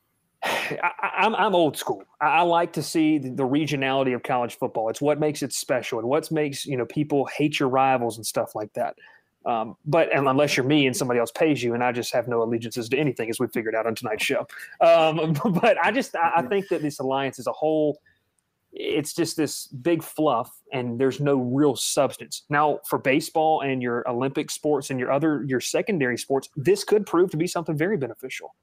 I, 0.42 0.92
am 1.18 1.34
I'm, 1.34 1.46
I'm 1.46 1.54
old 1.54 1.76
school. 1.76 2.04
I, 2.20 2.26
I 2.26 2.40
like 2.42 2.72
to 2.74 2.82
see 2.82 3.18
the, 3.18 3.30
the, 3.30 3.46
regionality 3.46 4.14
of 4.14 4.22
college 4.22 4.56
football. 4.56 4.88
It's 4.88 5.00
what 5.00 5.18
makes 5.18 5.42
it 5.42 5.52
special 5.52 5.98
and 5.98 6.08
what 6.08 6.30
makes 6.30 6.64
you 6.64 6.76
know 6.76 6.86
people 6.86 7.26
hate 7.36 7.58
your 7.58 7.68
rivals 7.68 8.16
and 8.16 8.24
stuff 8.24 8.54
like 8.54 8.72
that. 8.74 8.94
Um, 9.46 9.76
but 9.86 10.14
unless 10.14 10.56
you're 10.56 10.66
me 10.66 10.86
and 10.86 10.94
somebody 10.94 11.18
else 11.18 11.30
pays 11.30 11.62
you, 11.62 11.72
and 11.74 11.82
I 11.82 11.92
just 11.92 12.12
have 12.12 12.28
no 12.28 12.42
allegiances 12.42 12.90
to 12.90 12.98
anything, 12.98 13.30
as 13.30 13.40
we 13.40 13.46
figured 13.48 13.74
out 13.74 13.86
on 13.86 13.94
tonight's 13.94 14.24
show. 14.24 14.46
Um, 14.80 15.34
but 15.60 15.78
I 15.82 15.90
just 15.90 16.14
I, 16.14 16.32
I 16.36 16.42
think 16.42 16.68
that 16.68 16.82
this 16.82 17.00
alliance 17.00 17.38
as 17.38 17.46
a 17.46 17.52
whole, 17.52 17.98
it's 18.72 19.12
just 19.12 19.36
this 19.36 19.66
big 19.66 20.02
fluff, 20.02 20.50
and 20.72 20.98
there's 20.98 21.20
no 21.20 21.36
real 21.36 21.74
substance. 21.74 22.44
Now, 22.48 22.80
for 22.88 22.98
baseball 22.98 23.62
and 23.62 23.82
your 23.82 24.08
Olympic 24.08 24.50
sports 24.50 24.90
and 24.90 25.00
your 25.00 25.10
other 25.10 25.44
your 25.46 25.60
secondary 25.60 26.16
sports, 26.16 26.48
this 26.56 26.84
could 26.84 27.06
prove 27.06 27.30
to 27.30 27.36
be 27.36 27.46
something 27.46 27.76
very 27.76 27.96
beneficial. 27.96 28.54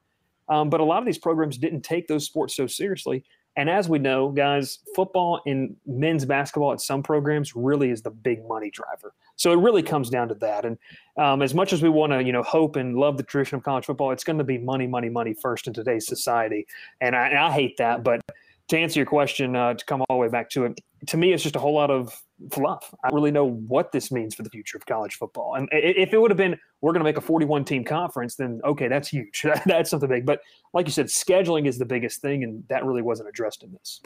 Um, 0.49 0.69
but 0.69 0.79
a 0.79 0.83
lot 0.83 0.99
of 0.99 1.05
these 1.05 1.17
programs 1.17 1.57
didn't 1.57 1.81
take 1.81 2.07
those 2.07 2.25
sports 2.25 2.55
so 2.55 2.67
seriously. 2.67 3.25
And 3.57 3.69
as 3.71 3.89
we 3.89 3.97
know, 3.97 4.29
guys, 4.29 4.79
football 4.95 5.41
and 5.47 5.75
men's 5.87 6.25
basketball 6.25 6.73
at 6.73 6.79
some 6.79 7.01
programs 7.01 7.55
really 7.55 7.89
is 7.89 8.03
the 8.03 8.11
big 8.11 8.47
money 8.47 8.69
driver. 8.69 9.13
So 9.35 9.51
it 9.51 9.55
really 9.55 9.81
comes 9.81 10.11
down 10.11 10.27
to 10.29 10.35
that. 10.35 10.63
And 10.63 10.77
um, 11.17 11.41
as 11.41 11.55
much 11.55 11.73
as 11.73 11.81
we 11.81 11.89
want 11.89 12.13
to, 12.13 12.23
you 12.23 12.31
know, 12.31 12.43
hope 12.43 12.75
and 12.75 12.95
love 12.95 13.17
the 13.17 13.23
tradition 13.23 13.57
of 13.57 13.63
college 13.63 13.85
football, 13.85 14.11
it's 14.11 14.23
going 14.23 14.37
to 14.37 14.43
be 14.43 14.59
money, 14.59 14.85
money, 14.85 15.09
money 15.09 15.33
first 15.33 15.65
in 15.65 15.73
today's 15.73 16.05
society. 16.05 16.67
And 17.01 17.15
I, 17.15 17.29
and 17.29 17.39
I 17.39 17.51
hate 17.51 17.77
that. 17.77 18.03
But 18.03 18.21
to 18.69 18.77
answer 18.77 18.99
your 18.99 19.05
question, 19.05 19.55
uh, 19.55 19.73
to 19.73 19.85
come 19.85 20.01
all 20.09 20.17
the 20.17 20.21
way 20.21 20.27
back 20.27 20.49
to 20.51 20.65
it, 20.65 20.79
to 21.05 21.17
me, 21.17 21.31
it's 21.31 21.43
just 21.43 21.55
a 21.55 21.59
whole 21.59 21.75
lot 21.75 21.91
of 21.91 22.21
fluff. 22.51 22.93
I 23.03 23.09
really 23.13 23.31
know 23.31 23.45
what 23.45 23.91
this 23.91 24.11
means 24.11 24.35
for 24.35 24.43
the 24.43 24.49
future 24.49 24.77
of 24.77 24.85
college 24.85 25.15
football. 25.15 25.55
And 25.55 25.69
if 25.71 26.13
it 26.13 26.19
would 26.19 26.31
have 26.31 26.37
been, 26.37 26.57
we're 26.81 26.91
going 26.91 27.01
to 27.01 27.03
make 27.03 27.17
a 27.17 27.21
41 27.21 27.65
team 27.65 27.83
conference, 27.83 28.35
then 28.35 28.61
okay, 28.63 28.87
that's 28.87 29.07
huge. 29.07 29.45
that's 29.65 29.89
something 29.89 30.09
big. 30.09 30.25
But 30.25 30.41
like 30.73 30.85
you 30.85 30.91
said, 30.91 31.07
scheduling 31.07 31.67
is 31.67 31.77
the 31.77 31.85
biggest 31.85 32.21
thing, 32.21 32.43
and 32.43 32.63
that 32.69 32.85
really 32.85 33.01
wasn't 33.01 33.29
addressed 33.29 33.63
in 33.63 33.71
this. 33.73 34.01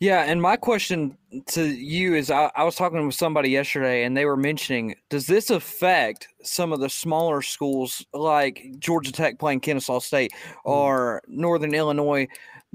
Yeah. 0.00 0.22
And 0.22 0.40
my 0.40 0.56
question 0.56 1.16
to 1.48 1.64
you 1.64 2.14
is 2.14 2.30
I, 2.30 2.50
I 2.54 2.64
was 2.64 2.76
talking 2.76 3.04
with 3.04 3.14
somebody 3.14 3.50
yesterday, 3.50 4.04
and 4.04 4.16
they 4.16 4.24
were 4.24 4.36
mentioning 4.36 4.94
does 5.08 5.26
this 5.26 5.50
affect 5.50 6.28
some 6.42 6.72
of 6.72 6.80
the 6.80 6.88
smaller 6.88 7.42
schools 7.42 8.04
like 8.12 8.66
Georgia 8.78 9.12
Tech 9.12 9.38
playing 9.38 9.60
Kennesaw 9.60 10.00
State 10.00 10.32
hmm. 10.32 10.70
or 10.70 11.22
Northern 11.28 11.74
Illinois? 11.74 12.28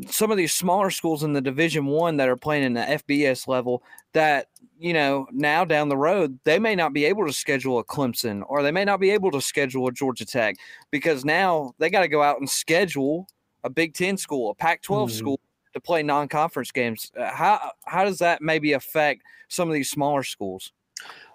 Some 0.09 0.31
of 0.31 0.37
these 0.37 0.53
smaller 0.53 0.89
schools 0.89 1.23
in 1.23 1.33
the 1.33 1.41
division 1.41 1.85
one 1.85 2.17
that 2.17 2.29
are 2.29 2.37
playing 2.37 2.63
in 2.63 2.73
the 2.73 2.81
fbs 2.81 3.47
level 3.47 3.83
that 4.13 4.47
you 4.79 4.93
know 4.93 5.27
now 5.31 5.63
down 5.63 5.89
the 5.89 5.97
road 5.97 6.39
they 6.43 6.59
may 6.59 6.75
not 6.75 6.93
be 6.93 7.05
able 7.05 7.25
to 7.25 7.33
schedule 7.33 7.79
a 7.79 7.83
clemson 7.83 8.43
or 8.47 8.63
they 8.63 8.71
may 8.71 8.85
not 8.85 8.99
be 8.99 9.09
able 9.09 9.31
to 9.31 9.41
schedule 9.41 9.87
a 9.87 9.91
georgia 9.91 10.25
tech 10.25 10.55
because 10.91 11.25
now 11.25 11.73
they 11.77 11.89
got 11.89 12.01
to 12.01 12.07
go 12.07 12.21
out 12.21 12.39
and 12.39 12.49
schedule 12.49 13.27
a 13.63 13.69
big 13.69 13.93
10 13.93 14.17
school 14.17 14.51
a 14.51 14.55
pac 14.55 14.81
12 14.81 15.09
mm-hmm. 15.09 15.17
school 15.17 15.39
to 15.73 15.79
play 15.79 16.03
non-conference 16.03 16.71
games 16.71 17.11
uh, 17.17 17.31
how 17.31 17.71
how 17.85 18.03
does 18.03 18.19
that 18.19 18.41
maybe 18.41 18.73
affect 18.73 19.21
some 19.47 19.67
of 19.67 19.73
these 19.73 19.89
smaller 19.89 20.23
schools 20.23 20.71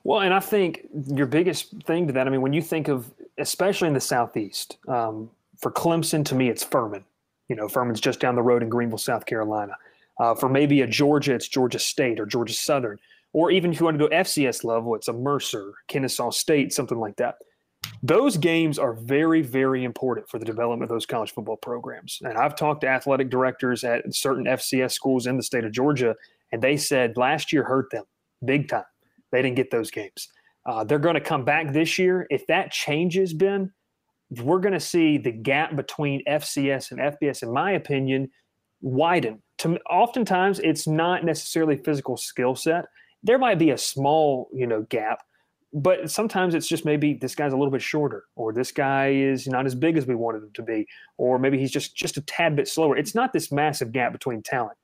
well, 0.05 0.21
and 0.21 0.33
I 0.33 0.39
think 0.39 0.87
your 1.09 1.27
biggest 1.27 1.83
thing 1.83 2.07
to 2.07 2.13
that, 2.13 2.29
I 2.29 2.31
mean, 2.31 2.41
when 2.41 2.53
you 2.53 2.63
think 2.63 2.87
of, 2.87 3.13
especially 3.39 3.89
in 3.89 3.95
the 3.95 4.01
Southeast, 4.01 4.79
um, 4.87 5.31
for 5.59 5.73
Clemson, 5.73 6.25
to 6.27 6.37
me, 6.37 6.49
it's 6.49 6.63
Furman. 6.63 7.05
You 7.49 7.57
know, 7.57 7.69
Furman's 7.69 8.01
just 8.01 8.21
down 8.21 8.35
the 8.35 8.43
road 8.43 8.63
in 8.63 8.69
Greenville, 8.69 8.99
South 8.99 9.27
Carolina. 9.27 9.73
Uh, 10.19 10.35
for 10.35 10.49
maybe 10.49 10.81
a 10.81 10.87
Georgia, 10.87 11.35
it's 11.35 11.49
Georgia 11.49 11.79
State 11.79 12.19
or 12.19 12.27
Georgia 12.27 12.55
Southern. 12.55 12.99
Or 13.33 13.51
even 13.51 13.73
if 13.73 13.81
you 13.81 13.85
want 13.85 13.99
to 13.99 14.09
go 14.09 14.15
FCS 14.15 14.65
level, 14.65 14.95
it's 14.95 15.09
a 15.09 15.13
Mercer, 15.13 15.75
Kennesaw 15.89 16.31
State, 16.31 16.73
something 16.73 16.99
like 16.99 17.17
that. 17.17 17.37
Those 18.03 18.37
games 18.37 18.79
are 18.79 18.95
very, 18.95 19.43
very 19.43 19.85
important 19.85 20.29
for 20.29 20.39
the 20.39 20.45
development 20.45 20.91
of 20.91 20.95
those 20.95 21.07
college 21.07 21.33
football 21.33 21.57
programs. 21.57 22.19
And 22.23 22.37
I've 22.37 22.57
talked 22.57 22.81
to 22.81 22.89
athletic 22.89 23.31
directors 23.31 23.85
at 23.85 24.15
certain 24.15 24.45
FCS 24.45 24.93
schools 24.93 25.27
in 25.27 25.37
the 25.37 25.43
state 25.43 25.65
of 25.65 25.73
Georgia, 25.73 26.17
and 26.53 26.63
they 26.63 26.77
said 26.77 27.17
last 27.17 27.53
year 27.53 27.63
hurt 27.63 27.91
them 27.91 28.05
big 28.45 28.69
time. 28.69 28.85
They 29.33 29.43
didn't 29.43 29.57
get 29.57 29.71
those 29.71 29.91
games. 29.91 30.29
Uh, 30.65 30.85
they're 30.85 30.99
going 30.99 31.15
to 31.15 31.21
come 31.21 31.45
back 31.45 31.73
this 31.73 31.99
year. 31.99 32.27
If 32.31 32.47
that 32.49 32.73
changes, 32.73 33.33
Ben, 33.33 33.73
we're 34.31 34.59
going 34.59 34.75
to 34.75 34.81
see 34.81 35.19
the 35.19 35.33
gap 35.33 35.77
between 35.77 36.25
FCS 36.25 36.91
and 36.91 37.01
FBS, 37.01 37.43
in 37.43 37.53
my 37.53 37.73
opinion, 37.73 38.31
widen. 38.81 39.43
To 39.59 39.79
oftentimes, 39.91 40.59
it's 40.61 40.87
not 40.87 41.25
necessarily 41.25 41.77
physical 41.77 42.17
skill 42.17 42.55
set. 42.55 42.87
There 43.23 43.39
might 43.39 43.59
be 43.59 43.71
a 43.71 43.79
small, 43.79 44.49
you 44.53 44.67
know, 44.67 44.83
gap, 44.83 45.23
but 45.73 46.11
sometimes 46.11 46.55
it's 46.55 46.69
just 46.69 46.85
maybe 46.85 47.15
this 47.15 47.35
guy's 47.35 47.53
a 47.53 47.57
little 47.57 47.71
bit 47.71 47.83
shorter, 47.83 48.25
or 48.35 48.53
this 48.53 48.73
guy 48.73 49.09
is 49.09 49.47
not 49.47 49.67
as 49.67 49.75
big 49.75 49.97
as 49.97 50.07
we 50.07 50.15
wanted 50.15 50.43
him 50.43 50.51
to 50.55 50.63
be, 50.63 50.87
or 51.17 51.39
maybe 51.39 51.59
he's 51.59 51.71
just 51.71 51.97
just 51.97 52.17
a 52.17 52.23
tad 52.23 52.57
bit 52.57 52.69
slower. 52.69 52.97
It's 52.97 53.15
not 53.15 53.33
this 53.33 53.53
massive 53.53 53.93
gap 53.93 54.13
between 54.13 54.43
talent. 54.43 54.77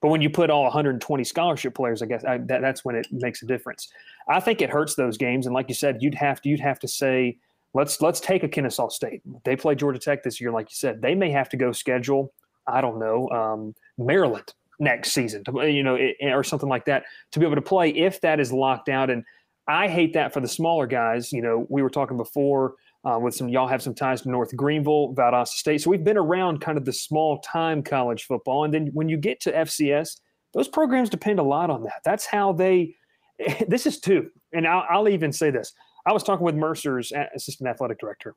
But 0.00 0.08
when 0.08 0.22
you 0.22 0.30
put 0.30 0.48
all 0.48 0.62
120 0.62 1.24
scholarship 1.24 1.74
players, 1.74 2.02
I 2.02 2.06
guess 2.06 2.24
I, 2.24 2.38
that, 2.38 2.60
that's 2.60 2.84
when 2.84 2.94
it 2.94 3.08
makes 3.10 3.42
a 3.42 3.46
difference. 3.46 3.88
I 4.28 4.38
think 4.38 4.62
it 4.62 4.70
hurts 4.70 4.94
those 4.94 5.18
games, 5.18 5.46
and 5.46 5.54
like 5.54 5.68
you 5.68 5.74
said, 5.74 5.98
you'd 6.00 6.14
have 6.14 6.40
to 6.42 6.48
you'd 6.48 6.60
have 6.60 6.78
to 6.80 6.88
say 6.88 7.38
Let's 7.74 8.00
let's 8.00 8.20
take 8.20 8.42
a 8.42 8.48
Kennesaw 8.48 8.88
State. 8.88 9.22
They 9.44 9.56
play 9.56 9.74
Georgia 9.74 9.98
Tech 9.98 10.22
this 10.22 10.40
year, 10.40 10.50
like 10.50 10.66
you 10.66 10.74
said. 10.74 11.02
They 11.02 11.14
may 11.14 11.30
have 11.30 11.48
to 11.50 11.56
go 11.56 11.72
schedule, 11.72 12.32
I 12.66 12.80
don't 12.80 12.98
know, 12.98 13.28
um, 13.30 13.74
Maryland 13.98 14.52
next 14.80 15.12
season, 15.12 15.42
you 15.54 15.82
know, 15.82 15.96
it, 15.96 16.16
or 16.22 16.44
something 16.44 16.68
like 16.68 16.84
that 16.84 17.04
to 17.32 17.40
be 17.40 17.44
able 17.44 17.56
to 17.56 17.62
play 17.62 17.90
if 17.90 18.20
that 18.20 18.40
is 18.40 18.52
locked 18.52 18.88
out. 18.88 19.10
And 19.10 19.24
I 19.66 19.88
hate 19.88 20.14
that 20.14 20.32
for 20.32 20.40
the 20.40 20.48
smaller 20.48 20.86
guys. 20.86 21.32
You 21.32 21.42
know, 21.42 21.66
we 21.68 21.82
were 21.82 21.90
talking 21.90 22.16
before 22.16 22.74
uh, 23.04 23.18
with 23.20 23.34
some 23.34 23.48
y'all 23.48 23.68
have 23.68 23.82
some 23.82 23.94
ties 23.94 24.22
to 24.22 24.30
North 24.30 24.54
Greenville, 24.56 25.14
Valdosta 25.14 25.48
State, 25.48 25.82
so 25.82 25.90
we've 25.90 26.04
been 26.04 26.16
around 26.16 26.60
kind 26.60 26.78
of 26.78 26.84
the 26.84 26.92
small 26.92 27.40
time 27.40 27.82
college 27.82 28.24
football. 28.24 28.64
And 28.64 28.72
then 28.72 28.88
when 28.92 29.08
you 29.08 29.16
get 29.16 29.40
to 29.42 29.52
FCS, 29.52 30.20
those 30.54 30.68
programs 30.68 31.10
depend 31.10 31.38
a 31.38 31.42
lot 31.42 31.70
on 31.70 31.82
that. 31.84 32.00
That's 32.04 32.26
how 32.26 32.52
they. 32.52 32.94
This 33.68 33.86
is 33.86 34.00
two, 34.00 34.30
and 34.52 34.66
I'll, 34.66 34.84
I'll 34.90 35.08
even 35.08 35.32
say 35.32 35.52
this: 35.52 35.72
I 36.08 36.12
was 36.12 36.22
talking 36.22 36.44
with 36.44 36.54
Mercer's 36.54 37.12
assistant 37.34 37.68
athletic 37.68 37.98
director. 37.98 38.34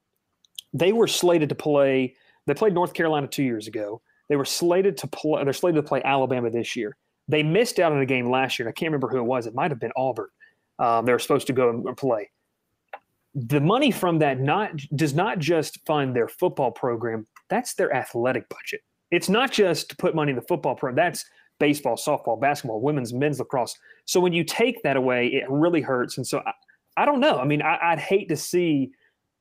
They 0.74 0.92
were 0.92 1.08
slated 1.08 1.50
to 1.50 1.56
play. 1.56 2.16
They 2.48 2.54
played 2.54 2.74
North 2.74 2.94
Carolina 2.94 3.28
two 3.28 3.44
years 3.44 3.68
ago. 3.68 4.02
They 4.30 4.36
were 4.36 4.46
slated 4.46 4.98
to 4.98 5.08
play. 5.08 5.44
They're 5.44 5.54
slated 5.54 5.84
to 5.84 5.88
play 5.88 6.02
Alabama 6.04 6.50
this 6.50 6.76
year. 6.76 6.98
They 7.28 7.44
missed 7.44 7.80
out 7.80 7.92
on 7.94 8.00
a 8.02 8.06
game 8.06 8.30
last 8.30 8.60
year. 8.60 8.68
I 8.68 8.74
can't 8.74 8.90
remember 8.90 9.08
who 9.08 9.20
it 9.20 9.26
was. 9.26 9.48
It 9.48 9.56
might 9.56 9.72
have 9.72 9.80
been 9.80 9.94
Auburn. 9.96 10.28
Um, 10.80 11.06
they 11.06 11.14
were 11.14 11.20
supposed 11.20 11.48
to 11.48 11.54
go 11.54 11.70
and 11.70 11.98
play. 11.98 12.30
the 13.34 13.62
money 13.62 13.92
from 13.92 14.20
that 14.20 14.40
not 14.40 14.72
does 14.96 15.14
not 15.14 15.40
just 15.40 15.80
fund 15.86 16.16
their 16.16 16.28
football 16.28 16.72
program. 16.72 17.28
That's 17.50 17.74
their 17.76 17.94
athletic 17.94 18.50
budget. 18.50 18.82
It's 19.10 19.30
not 19.30 19.52
just 19.52 19.90
to 19.90 19.96
put 19.96 20.16
money 20.16 20.32
in 20.32 20.36
the 20.36 20.42
football 20.44 20.76
program. 20.76 20.96
That's 20.96 21.26
baseball, 21.60 21.96
softball, 21.96 22.40
basketball, 22.40 22.82
women's, 22.82 23.14
men's 23.14 23.40
lacrosse. 23.40 23.78
So 24.06 24.20
when 24.20 24.34
you 24.34 24.44
take 24.44 24.82
that 24.84 24.98
away, 24.98 25.28
it 25.28 25.46
really 25.50 25.82
hurts. 25.82 26.18
And 26.18 26.26
so 26.26 26.42
I, 26.46 26.54
I 26.98 27.06
don't 27.06 27.20
know. 27.20 27.38
I 27.38 27.46
mean, 27.46 27.62
I, 27.62 27.92
would 27.92 28.00
hate 28.00 28.30
to 28.30 28.38
see 28.38 28.92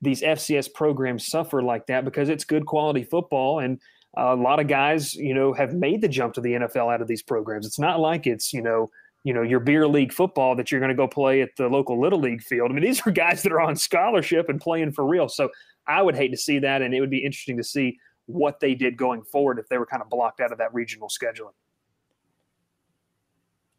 these 0.01 0.23
FCS 0.23 0.73
programs 0.73 1.27
suffer 1.27 1.63
like 1.63 1.87
that 1.87 2.05
because 2.05 2.29
it's 2.29 2.45
good 2.45 2.67
quality 2.67 3.05
football 3.05 3.61
and 3.61 3.81
a 4.17 4.35
lot 4.35 4.61
of 4.61 4.67
guys, 4.67 5.15
you 5.15 5.35
know, 5.35 5.53
have 5.53 5.75
made 5.75 6.01
the 6.01 6.09
jump 6.09 6.35
to 6.35 6.41
the 6.41 6.53
NFL 6.53 6.93
out 6.93 7.01
of 7.01 7.09
these 7.09 7.23
programs. 7.23 7.67
It's 7.67 7.79
not 7.79 8.01
like 8.01 8.27
it's, 8.27 8.53
you 8.53 8.63
know, 8.63 8.91
you 9.23 9.35
know, 9.35 9.43
your 9.43 9.61
beer 9.61 9.87
league 9.87 10.13
football 10.13 10.57
that 10.57 10.73
you're 10.73 10.81
going 10.81 10.91
to 10.91 10.97
go 10.97 11.07
play 11.07 11.43
at 11.43 11.51
the 11.57 11.69
local 11.69 12.01
little 12.01 12.19
league 12.19 12.43
field. 12.43 12.71
I 12.71 12.75
mean, 12.75 12.83
these 12.83 13.07
are 13.07 13.11
guys 13.13 13.43
that 13.43 13.53
are 13.53 13.61
on 13.61 13.77
scholarship 13.77 14.49
and 14.49 14.61
playing 14.61 14.93
for 14.93 15.07
real. 15.07 15.29
So 15.29 15.51
I 15.87 16.03
would 16.03 16.17
hate 16.17 16.29
to 16.29 16.37
see 16.37 16.59
that, 16.61 16.83
and 16.83 16.95
it 16.95 17.01
would 17.01 17.11
be 17.11 17.25
interesting 17.25 17.57
to 17.59 17.65
see 17.65 17.99
what 18.27 18.61
they 18.61 18.75
did 18.75 18.97
going 18.97 19.23
forward 19.23 19.59
if 19.59 19.69
they 19.69 19.79
were 19.79 19.87
kind 19.87 20.03
of 20.03 20.09
blocked 20.09 20.41
out 20.41 20.53
of 20.53 20.59
that 20.59 20.73
regional 20.73 21.09
scheduling. 21.09 21.53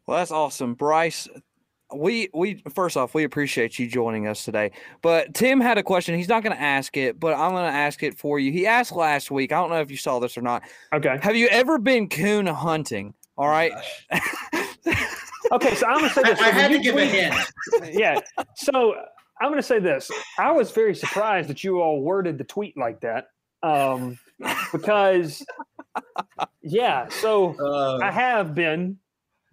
Well, 0.06 0.18
that's 0.18 0.30
awesome, 0.30 0.74
Bryce 0.74 1.28
we 1.94 2.28
we 2.34 2.62
first 2.74 2.96
off 2.96 3.14
we 3.14 3.24
appreciate 3.24 3.78
you 3.78 3.86
joining 3.86 4.26
us 4.26 4.44
today. 4.44 4.70
But 5.02 5.34
tim 5.34 5.60
had 5.60 5.78
a 5.78 5.82
question. 5.82 6.16
He's 6.16 6.28
not 6.28 6.42
going 6.42 6.56
to 6.56 6.62
ask 6.62 6.96
it 6.96 7.18
but 7.18 7.34
i'm 7.34 7.50
going 7.50 7.70
to 7.70 7.76
ask 7.76 8.02
it 8.02 8.18
for 8.18 8.38
you. 8.38 8.52
He 8.52 8.66
asked 8.66 8.92
last 8.92 9.30
week. 9.30 9.52
I 9.52 9.56
don't 9.56 9.70
know 9.70 9.80
if 9.80 9.90
you 9.90 9.96
saw 9.96 10.18
this 10.18 10.36
or 10.36 10.42
not. 10.42 10.62
Okay. 10.92 11.18
Have 11.22 11.36
you 11.36 11.48
ever 11.48 11.78
been 11.78 12.08
coon 12.08 12.46
hunting? 12.46 13.14
All 13.36 13.48
right. 13.48 13.72
okay 15.52 15.74
so 15.74 15.86
i'm 15.86 15.98
going 15.98 16.08
to 16.08 16.14
say 16.14 16.22
this. 16.22 16.40
I, 16.40 16.48
I 16.48 16.50
had 16.50 16.72
to 16.72 16.78
give 16.78 16.94
tweet, 16.94 17.08
a 17.08 17.30
hint. 17.30 17.34
Yeah. 17.94 18.20
So 18.56 18.94
i'm 19.40 19.48
going 19.48 19.56
to 19.56 19.62
say 19.62 19.78
this. 19.78 20.10
I 20.38 20.52
was 20.52 20.70
very 20.70 20.94
surprised 20.94 21.48
that 21.48 21.64
you 21.64 21.80
all 21.80 22.00
worded 22.00 22.38
the 22.38 22.44
tweet 22.44 22.76
like 22.76 23.00
that 23.00 23.26
um, 23.62 24.18
because 24.72 25.44
yeah 26.62 27.08
so 27.08 27.54
uh, 27.60 27.98
i 28.02 28.10
have 28.10 28.54
been 28.54 28.96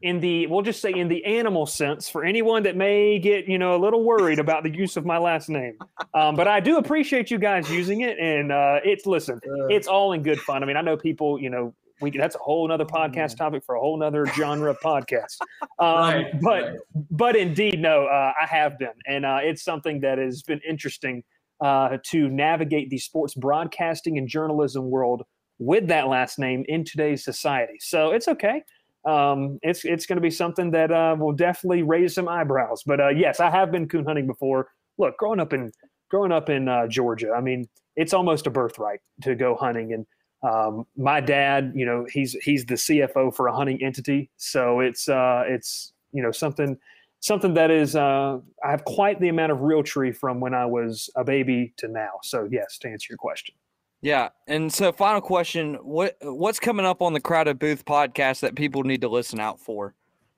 in 0.01 0.19
the 0.19 0.47
we'll 0.47 0.62
just 0.62 0.81
say 0.81 0.91
in 0.91 1.07
the 1.07 1.23
animal 1.25 1.65
sense 1.65 2.07
for 2.07 2.23
anyone 2.23 2.63
that 2.63 2.75
may 2.75 3.19
get 3.19 3.47
you 3.47 3.57
know 3.57 3.75
a 3.75 3.79
little 3.79 4.03
worried 4.03 4.39
about 4.39 4.63
the 4.63 4.69
use 4.69 4.97
of 4.97 5.05
my 5.05 5.17
last 5.17 5.49
name. 5.49 5.77
Um, 6.13 6.35
but 6.35 6.47
i 6.47 6.59
do 6.59 6.77
appreciate 6.77 7.29
you 7.29 7.38
guys 7.38 7.69
using 7.69 8.01
it 8.01 8.17
and 8.19 8.51
uh, 8.51 8.79
it's 8.83 9.05
listen 9.05 9.39
it's 9.69 9.88
all 9.88 10.13
in 10.13 10.23
good 10.23 10.39
fun. 10.39 10.63
I 10.63 10.65
mean 10.65 10.77
i 10.77 10.81
know 10.81 10.97
people 10.97 11.39
you 11.39 11.49
know 11.49 11.73
we 12.01 12.12
that's 12.12 12.35
a 12.35 12.39
whole 12.39 12.67
nother 12.67 12.85
podcast 12.85 13.38
topic 13.38 13.63
for 13.65 13.75
a 13.75 13.79
whole 13.79 13.97
nother 13.97 14.25
genre 14.25 14.71
of 14.71 14.79
podcast. 14.79 15.38
Um, 15.79 15.88
right, 15.88 16.41
but 16.41 16.63
right. 16.63 16.79
but 17.09 17.35
indeed 17.38 17.79
no 17.79 18.05
uh, 18.05 18.33
i 18.41 18.45
have 18.45 18.77
been 18.77 18.91
and 19.07 19.25
uh, 19.25 19.39
it's 19.41 19.63
something 19.63 20.01
that 20.01 20.17
has 20.17 20.41
been 20.41 20.59
interesting 20.67 21.23
uh, 21.62 21.97
to 22.07 22.27
navigate 22.27 22.89
the 22.89 22.97
sports 22.97 23.33
broadcasting 23.33 24.17
and 24.17 24.27
journalism 24.27 24.89
world 24.89 25.23
with 25.57 25.88
that 25.88 26.07
last 26.07 26.39
name 26.39 26.63
in 26.67 26.83
today's 26.83 27.23
society. 27.23 27.77
So 27.79 28.12
it's 28.12 28.27
okay 28.27 28.63
um, 29.05 29.59
it's 29.62 29.85
it's 29.85 30.05
going 30.05 30.17
to 30.17 30.21
be 30.21 30.29
something 30.29 30.71
that 30.71 30.91
uh, 30.91 31.15
will 31.17 31.33
definitely 31.33 31.83
raise 31.83 32.15
some 32.15 32.27
eyebrows. 32.27 32.83
But 32.85 32.99
uh, 32.99 33.09
yes, 33.09 33.39
I 33.39 33.49
have 33.49 33.71
been 33.71 33.88
coon 33.88 34.05
hunting 34.05 34.27
before. 34.27 34.69
Look, 34.97 35.17
growing 35.17 35.39
up 35.39 35.53
in 35.53 35.71
growing 36.09 36.31
up 36.31 36.49
in 36.49 36.67
uh, 36.67 36.88
Georgia, 36.88 37.31
I 37.35 37.41
mean, 37.41 37.67
it's 37.95 38.13
almost 38.13 38.47
a 38.47 38.49
birthright 38.49 38.99
to 39.21 39.35
go 39.35 39.55
hunting. 39.55 39.93
And 39.93 40.05
um, 40.41 40.85
my 40.97 41.21
dad, 41.21 41.73
you 41.75 41.85
know, 41.85 42.05
he's 42.12 42.33
he's 42.43 42.65
the 42.65 42.75
CFO 42.75 43.33
for 43.33 43.47
a 43.47 43.55
hunting 43.55 43.81
entity, 43.81 44.29
so 44.38 44.79
it's 44.79 45.07
uh, 45.07 45.43
it's 45.47 45.93
you 46.12 46.21
know 46.21 46.31
something 46.31 46.77
something 47.21 47.53
that 47.53 47.71
is 47.71 47.95
uh, 47.95 48.39
I 48.63 48.71
have 48.71 48.83
quite 48.85 49.19
the 49.19 49.29
amount 49.29 49.51
of 49.51 49.59
Realtree 49.59 50.15
from 50.15 50.39
when 50.39 50.53
I 50.53 50.65
was 50.65 51.09
a 51.15 51.23
baby 51.23 51.73
to 51.77 51.88
now. 51.88 52.19
So 52.23 52.47
yes, 52.51 52.77
to 52.79 52.89
answer 52.89 53.07
your 53.09 53.17
question. 53.17 53.55
Yeah, 54.01 54.29
and 54.47 54.71
so 54.71 54.91
final 54.91 55.21
question: 55.21 55.75
what 55.75 56.17
what's 56.21 56.59
coming 56.59 56.85
up 56.85 57.01
on 57.01 57.13
the 57.13 57.19
Crowded 57.19 57.59
Booth 57.59 57.83
podcast 57.85 58.39
that 58.41 58.55
people 58.55 58.83
need 58.83 59.01
to 59.01 59.09
listen 59.09 59.39
out 59.39 59.59
for? 59.59 59.93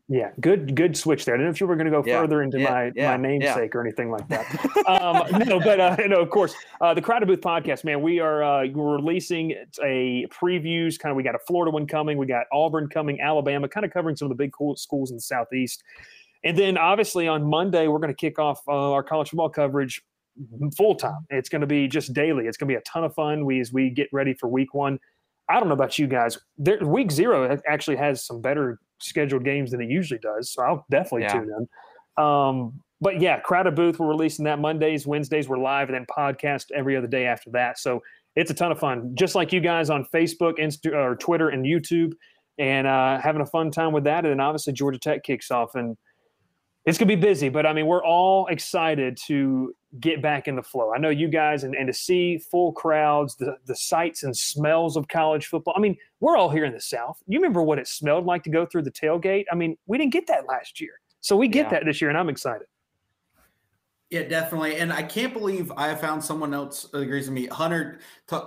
Yeah, 0.09 0.31
good 0.41 0.75
good 0.75 0.97
switch 0.97 1.25
there. 1.25 1.35
I 1.35 1.37
don't 1.37 1.45
know 1.45 1.51
if 1.51 1.61
you 1.61 1.67
were 1.67 1.75
going 1.75 1.85
to 1.85 1.91
go 1.91 2.03
yeah, 2.05 2.19
further 2.19 2.41
into 2.41 2.59
yeah, 2.59 2.69
my 2.69 2.91
yeah, 2.95 3.11
my 3.11 3.17
namesake 3.17 3.75
or 3.75 3.81
anything 3.81 4.09
like 4.09 4.27
that. 4.29 4.45
um, 4.87 5.39
no, 5.47 5.59
but 5.59 5.79
uh, 5.79 5.95
no, 6.07 6.19
of 6.19 6.29
course, 6.31 6.55
uh, 6.81 6.93
the 6.93 7.01
Crowded 7.01 7.27
Booth 7.27 7.39
podcast, 7.39 7.83
man. 7.83 8.01
We 8.01 8.19
are 8.19 8.43
uh, 8.43 8.67
we're 8.67 8.95
releasing 8.95 9.51
a 9.83 10.25
previews. 10.27 10.99
Kind 10.99 11.11
of, 11.11 11.15
we 11.15 11.23
got 11.23 11.35
a 11.35 11.39
Florida 11.47 11.71
one 11.71 11.85
coming. 11.85 12.17
We 12.17 12.25
got 12.25 12.47
Auburn 12.51 12.89
coming, 12.89 13.21
Alabama, 13.21 13.69
kind 13.69 13.85
of 13.85 13.93
covering 13.93 14.15
some 14.15 14.25
of 14.25 14.29
the 14.29 14.43
big 14.43 14.51
cool 14.51 14.75
schools 14.75 15.11
in 15.11 15.17
the 15.17 15.21
southeast. 15.21 15.83
And 16.43 16.57
then 16.57 16.77
obviously 16.77 17.27
on 17.27 17.43
Monday 17.43 17.87
we're 17.87 17.99
going 17.99 18.13
to 18.13 18.15
kick 18.15 18.39
off 18.39 18.61
uh, 18.67 18.91
our 18.91 19.03
college 19.03 19.29
football 19.29 19.49
coverage 19.49 20.01
full 20.77 20.95
time. 20.95 21.25
It's 21.29 21.49
going 21.49 21.61
to 21.61 21.67
be 21.67 21.87
just 21.87 22.13
daily. 22.13 22.47
It's 22.47 22.57
going 22.57 22.67
to 22.67 22.73
be 22.73 22.77
a 22.77 22.81
ton 22.81 23.03
of 23.03 23.13
fun. 23.13 23.45
We 23.45 23.59
as 23.59 23.71
we 23.71 23.89
get 23.89 24.07
ready 24.11 24.33
for 24.33 24.47
week 24.47 24.73
one. 24.73 24.99
I 25.49 25.59
don't 25.59 25.67
know 25.67 25.73
about 25.73 25.99
you 25.99 26.07
guys. 26.07 26.37
There, 26.57 26.79
week 26.79 27.11
zero 27.11 27.59
actually 27.67 27.97
has 27.97 28.25
some 28.25 28.41
better 28.41 28.79
scheduled 28.99 29.43
games 29.43 29.71
than 29.71 29.81
it 29.81 29.89
usually 29.89 30.19
does, 30.19 30.51
so 30.51 30.63
I'll 30.63 30.85
definitely 30.89 31.23
yeah. 31.23 31.33
tune 31.33 31.49
in. 31.57 32.23
Um, 32.23 32.81
but 33.01 33.19
yeah, 33.19 33.39
Crowded 33.39 33.75
Booth, 33.75 33.99
we're 33.99 34.07
releasing 34.07 34.45
that 34.45 34.59
Mondays, 34.59 35.07
Wednesdays, 35.07 35.49
we're 35.49 35.57
live, 35.57 35.89
and 35.89 35.95
then 35.95 36.05
podcast 36.05 36.71
every 36.73 36.95
other 36.95 37.07
day 37.07 37.25
after 37.25 37.49
that. 37.51 37.79
So 37.79 38.01
it's 38.35 38.51
a 38.51 38.53
ton 38.53 38.71
of 38.71 38.79
fun. 38.79 39.13
Just 39.15 39.35
like 39.35 39.51
you 39.51 39.59
guys 39.59 39.89
on 39.89 40.05
Facebook, 40.13 40.59
Insta, 40.59 40.93
or 40.93 41.15
Twitter, 41.15 41.49
and 41.49 41.65
YouTube, 41.65 42.13
and 42.57 42.85
uh, 42.87 43.19
having 43.19 43.41
a 43.41 43.45
fun 43.45 43.71
time 43.71 43.91
with 43.91 44.03
that. 44.03 44.23
And 44.23 44.31
then 44.31 44.39
obviously 44.39 44.73
Georgia 44.73 44.99
Tech 44.99 45.23
kicks 45.23 45.51
off, 45.51 45.75
and 45.75 45.97
it's 46.85 46.97
gonna 46.97 47.09
be 47.09 47.15
busy. 47.15 47.49
But 47.49 47.65
I 47.65 47.73
mean, 47.73 47.87
we're 47.87 48.05
all 48.05 48.47
excited 48.47 49.17
to 49.27 49.73
get 49.99 50.21
back 50.21 50.47
in 50.47 50.55
the 50.55 50.63
flow. 50.63 50.93
I 50.93 50.97
know 50.97 51.09
you 51.09 51.27
guys 51.27 51.63
and, 51.63 51.75
and 51.75 51.87
to 51.87 51.93
see 51.93 52.37
full 52.37 52.71
crowds, 52.71 53.35
the, 53.35 53.57
the 53.65 53.75
sights 53.75 54.23
and 54.23 54.35
smells 54.35 54.95
of 54.95 55.07
college 55.07 55.47
football. 55.47 55.73
I 55.75 55.79
mean, 55.79 55.97
we're 56.19 56.37
all 56.37 56.49
here 56.49 56.63
in 56.63 56.73
the 56.73 56.79
South. 56.79 57.21
You 57.27 57.39
remember 57.39 57.61
what 57.61 57.77
it 57.77 57.87
smelled 57.87 58.25
like 58.25 58.43
to 58.43 58.49
go 58.49 58.65
through 58.65 58.83
the 58.83 58.91
tailgate? 58.91 59.45
I 59.51 59.55
mean, 59.55 59.77
we 59.87 59.97
didn't 59.97 60.13
get 60.13 60.27
that 60.27 60.47
last 60.47 60.79
year. 60.79 60.93
So 61.19 61.35
we 61.35 61.47
get 61.47 61.65
yeah. 61.65 61.69
that 61.71 61.85
this 61.85 61.99
year, 61.99 62.09
and 62.09 62.17
I'm 62.17 62.29
excited. 62.29 62.67
Yeah, 64.09 64.23
definitely. 64.23 64.77
And 64.77 64.93
I 64.93 65.03
can't 65.03 65.33
believe 65.33 65.71
I 65.75 65.93
found 65.95 66.23
someone 66.23 66.53
else 66.53 66.87
agrees 66.93 67.27
with 67.27 67.33
me. 67.33 67.47
Hunter 67.47 67.99
t- 68.29 68.37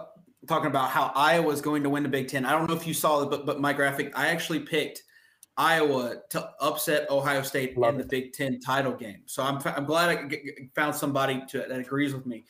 talking 0.46 0.66
about 0.66 0.90
how 0.90 1.12
Iowa 1.14 1.50
is 1.50 1.60
going 1.60 1.82
to 1.82 1.90
win 1.90 2.02
the 2.02 2.08
Big 2.08 2.28
Ten. 2.28 2.44
I 2.44 2.52
don't 2.52 2.68
know 2.68 2.74
if 2.76 2.86
you 2.86 2.94
saw 2.94 3.22
it, 3.22 3.30
but, 3.30 3.46
but 3.46 3.60
my 3.60 3.72
graphic, 3.72 4.12
I 4.16 4.28
actually 4.28 4.60
picked– 4.60 5.02
Iowa 5.56 6.16
to 6.30 6.50
upset 6.60 7.08
Ohio 7.10 7.42
State 7.42 7.78
Love 7.78 7.94
in 7.94 8.00
the 8.00 8.06
Big 8.06 8.32
Ten 8.32 8.58
title 8.60 8.92
game. 8.92 9.22
So 9.26 9.42
I'm 9.42 9.60
I'm 9.64 9.84
glad 9.84 10.10
I 10.10 10.28
found 10.74 10.94
somebody 10.94 11.42
to, 11.48 11.58
that 11.58 11.78
agrees 11.78 12.14
with 12.14 12.26
me. 12.26 12.44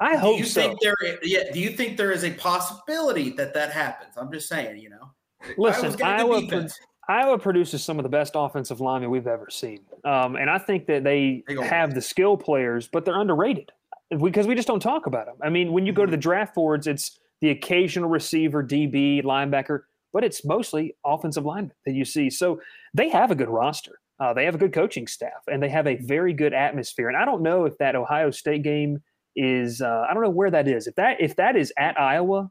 I 0.00 0.16
hope 0.16 0.36
do 0.36 0.40
you 0.40 0.46
so. 0.46 0.60
Think 0.60 0.80
there, 0.80 0.96
yeah. 1.22 1.52
Do 1.52 1.60
you 1.60 1.70
think 1.70 1.96
there 1.96 2.12
is 2.12 2.24
a 2.24 2.30
possibility 2.30 3.30
that 3.30 3.54
that 3.54 3.70
happens? 3.70 4.14
I'm 4.16 4.32
just 4.32 4.48
saying. 4.48 4.78
You 4.80 4.90
know, 4.90 5.10
listen, 5.56 6.00
Iowa. 6.02 6.68
Iowa 7.10 7.38
produces 7.38 7.82
some 7.82 7.98
of 7.98 8.02
the 8.02 8.08
best 8.10 8.32
offensive 8.34 8.80
linemen 8.80 9.10
we've 9.10 9.26
ever 9.26 9.48
seen, 9.50 9.80
um, 10.04 10.36
and 10.36 10.50
I 10.50 10.58
think 10.58 10.86
that 10.86 11.04
they, 11.04 11.42
they 11.48 11.54
have 11.54 11.94
the 11.94 12.02
skill 12.02 12.36
players, 12.36 12.86
but 12.86 13.06
they're 13.06 13.18
underrated 13.18 13.72
because 14.20 14.46
we 14.46 14.54
just 14.54 14.68
don't 14.68 14.80
talk 14.80 15.06
about 15.06 15.24
them. 15.24 15.36
I 15.42 15.48
mean, 15.48 15.72
when 15.72 15.86
you 15.86 15.92
go 15.92 16.02
to 16.02 16.06
mm-hmm. 16.06 16.12
the 16.12 16.16
draft 16.18 16.54
boards, 16.54 16.86
it's 16.86 17.18
the 17.40 17.50
occasional 17.50 18.10
receiver, 18.10 18.62
DB, 18.62 19.24
linebacker 19.24 19.82
but 20.12 20.24
it's 20.24 20.44
mostly 20.44 20.96
offensive 21.04 21.44
linemen 21.44 21.72
that 21.86 21.94
you 21.94 22.04
see. 22.04 22.30
So 22.30 22.60
they 22.94 23.08
have 23.08 23.30
a 23.30 23.34
good 23.34 23.48
roster. 23.48 23.98
Uh, 24.20 24.34
they 24.34 24.44
have 24.44 24.54
a 24.54 24.58
good 24.58 24.72
coaching 24.72 25.06
staff, 25.06 25.44
and 25.50 25.62
they 25.62 25.68
have 25.68 25.86
a 25.86 25.96
very 25.96 26.32
good 26.32 26.52
atmosphere. 26.52 27.08
And 27.08 27.16
I 27.16 27.24
don't 27.24 27.42
know 27.42 27.66
if 27.66 27.78
that 27.78 27.94
Ohio 27.94 28.30
State 28.30 28.62
game 28.62 29.00
is. 29.36 29.80
Uh, 29.80 30.06
I 30.08 30.14
don't 30.14 30.22
know 30.22 30.30
where 30.30 30.50
that 30.50 30.66
is. 30.66 30.86
If 30.86 30.96
that 30.96 31.20
if 31.20 31.36
that 31.36 31.56
is 31.56 31.72
at 31.78 31.98
Iowa, 32.00 32.50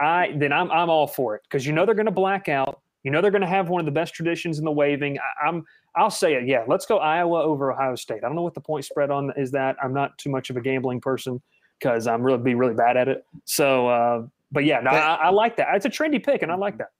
I 0.00 0.32
then 0.36 0.52
I'm 0.52 0.70
I'm 0.70 0.88
all 0.88 1.06
for 1.06 1.36
it 1.36 1.42
because 1.42 1.66
you 1.66 1.72
know 1.72 1.84
they're 1.84 1.94
going 1.94 2.06
to 2.06 2.12
black 2.12 2.48
out. 2.48 2.80
You 3.02 3.10
know 3.10 3.20
they're 3.20 3.30
going 3.30 3.42
to 3.42 3.48
have 3.48 3.68
one 3.68 3.80
of 3.80 3.86
the 3.86 3.92
best 3.92 4.14
traditions 4.14 4.58
in 4.58 4.64
the 4.64 4.72
waving. 4.72 5.18
I, 5.18 5.48
I'm 5.48 5.64
I'll 5.94 6.10
say 6.10 6.34
it. 6.34 6.46
Yeah, 6.46 6.64
let's 6.66 6.86
go 6.86 6.98
Iowa 6.98 7.42
over 7.42 7.70
Ohio 7.70 7.94
State. 7.94 8.24
I 8.24 8.28
don't 8.28 8.36
know 8.36 8.42
what 8.42 8.54
the 8.54 8.60
point 8.60 8.86
spread 8.86 9.10
on 9.10 9.30
is. 9.36 9.50
That 9.50 9.76
I'm 9.82 9.92
not 9.92 10.16
too 10.16 10.30
much 10.30 10.48
of 10.48 10.56
a 10.56 10.60
gambling 10.62 11.02
person 11.02 11.42
because 11.78 12.06
I'm 12.06 12.22
really 12.22 12.38
be 12.38 12.54
really 12.54 12.74
bad 12.74 12.96
at 12.96 13.08
it. 13.08 13.24
So 13.44 13.88
uh, 13.88 14.26
but 14.50 14.64
yeah, 14.64 14.80
no, 14.80 14.90
I, 14.90 15.14
I, 15.14 15.28
like 15.30 15.56
that. 15.56 15.68
It's 15.74 15.86
a 15.86 15.90
trendy 15.90 16.24
pick, 16.24 16.42
and 16.42 16.50
I 16.50 16.56
like 16.56 16.78
that. 16.78 16.90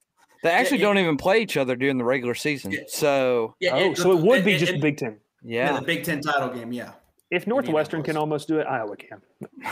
They 0.43 0.51
actually 0.51 0.79
yeah, 0.79 0.87
don't 0.87 0.99
even 0.99 1.17
play 1.17 1.41
each 1.41 1.57
other 1.57 1.75
during 1.75 1.99
the 1.99 2.05
regular 2.05 2.35
season. 2.35 2.71
Yeah. 2.73 2.81
So, 2.89 3.57
yeah, 3.61 3.75
oh, 3.75 3.95
so 3.95 4.17
it 4.17 4.23
would 4.23 4.45
be 4.45 4.57
just 4.57 4.73
the 4.73 4.79
Big 4.79 4.97
Ten. 4.97 5.19
Yeah. 5.43 5.73
the 5.73 5.83
Big 5.83 6.05
Ten 6.05 6.21
title 6.21 6.51
game. 6.51 6.73
Yeah. 6.73 6.93
If 7.31 7.47
Northwestern 7.47 8.03
can 8.03 8.17
almost 8.17 8.49
do 8.49 8.59
it, 8.59 8.67
Iowa 8.67 8.97
can. 8.97 9.21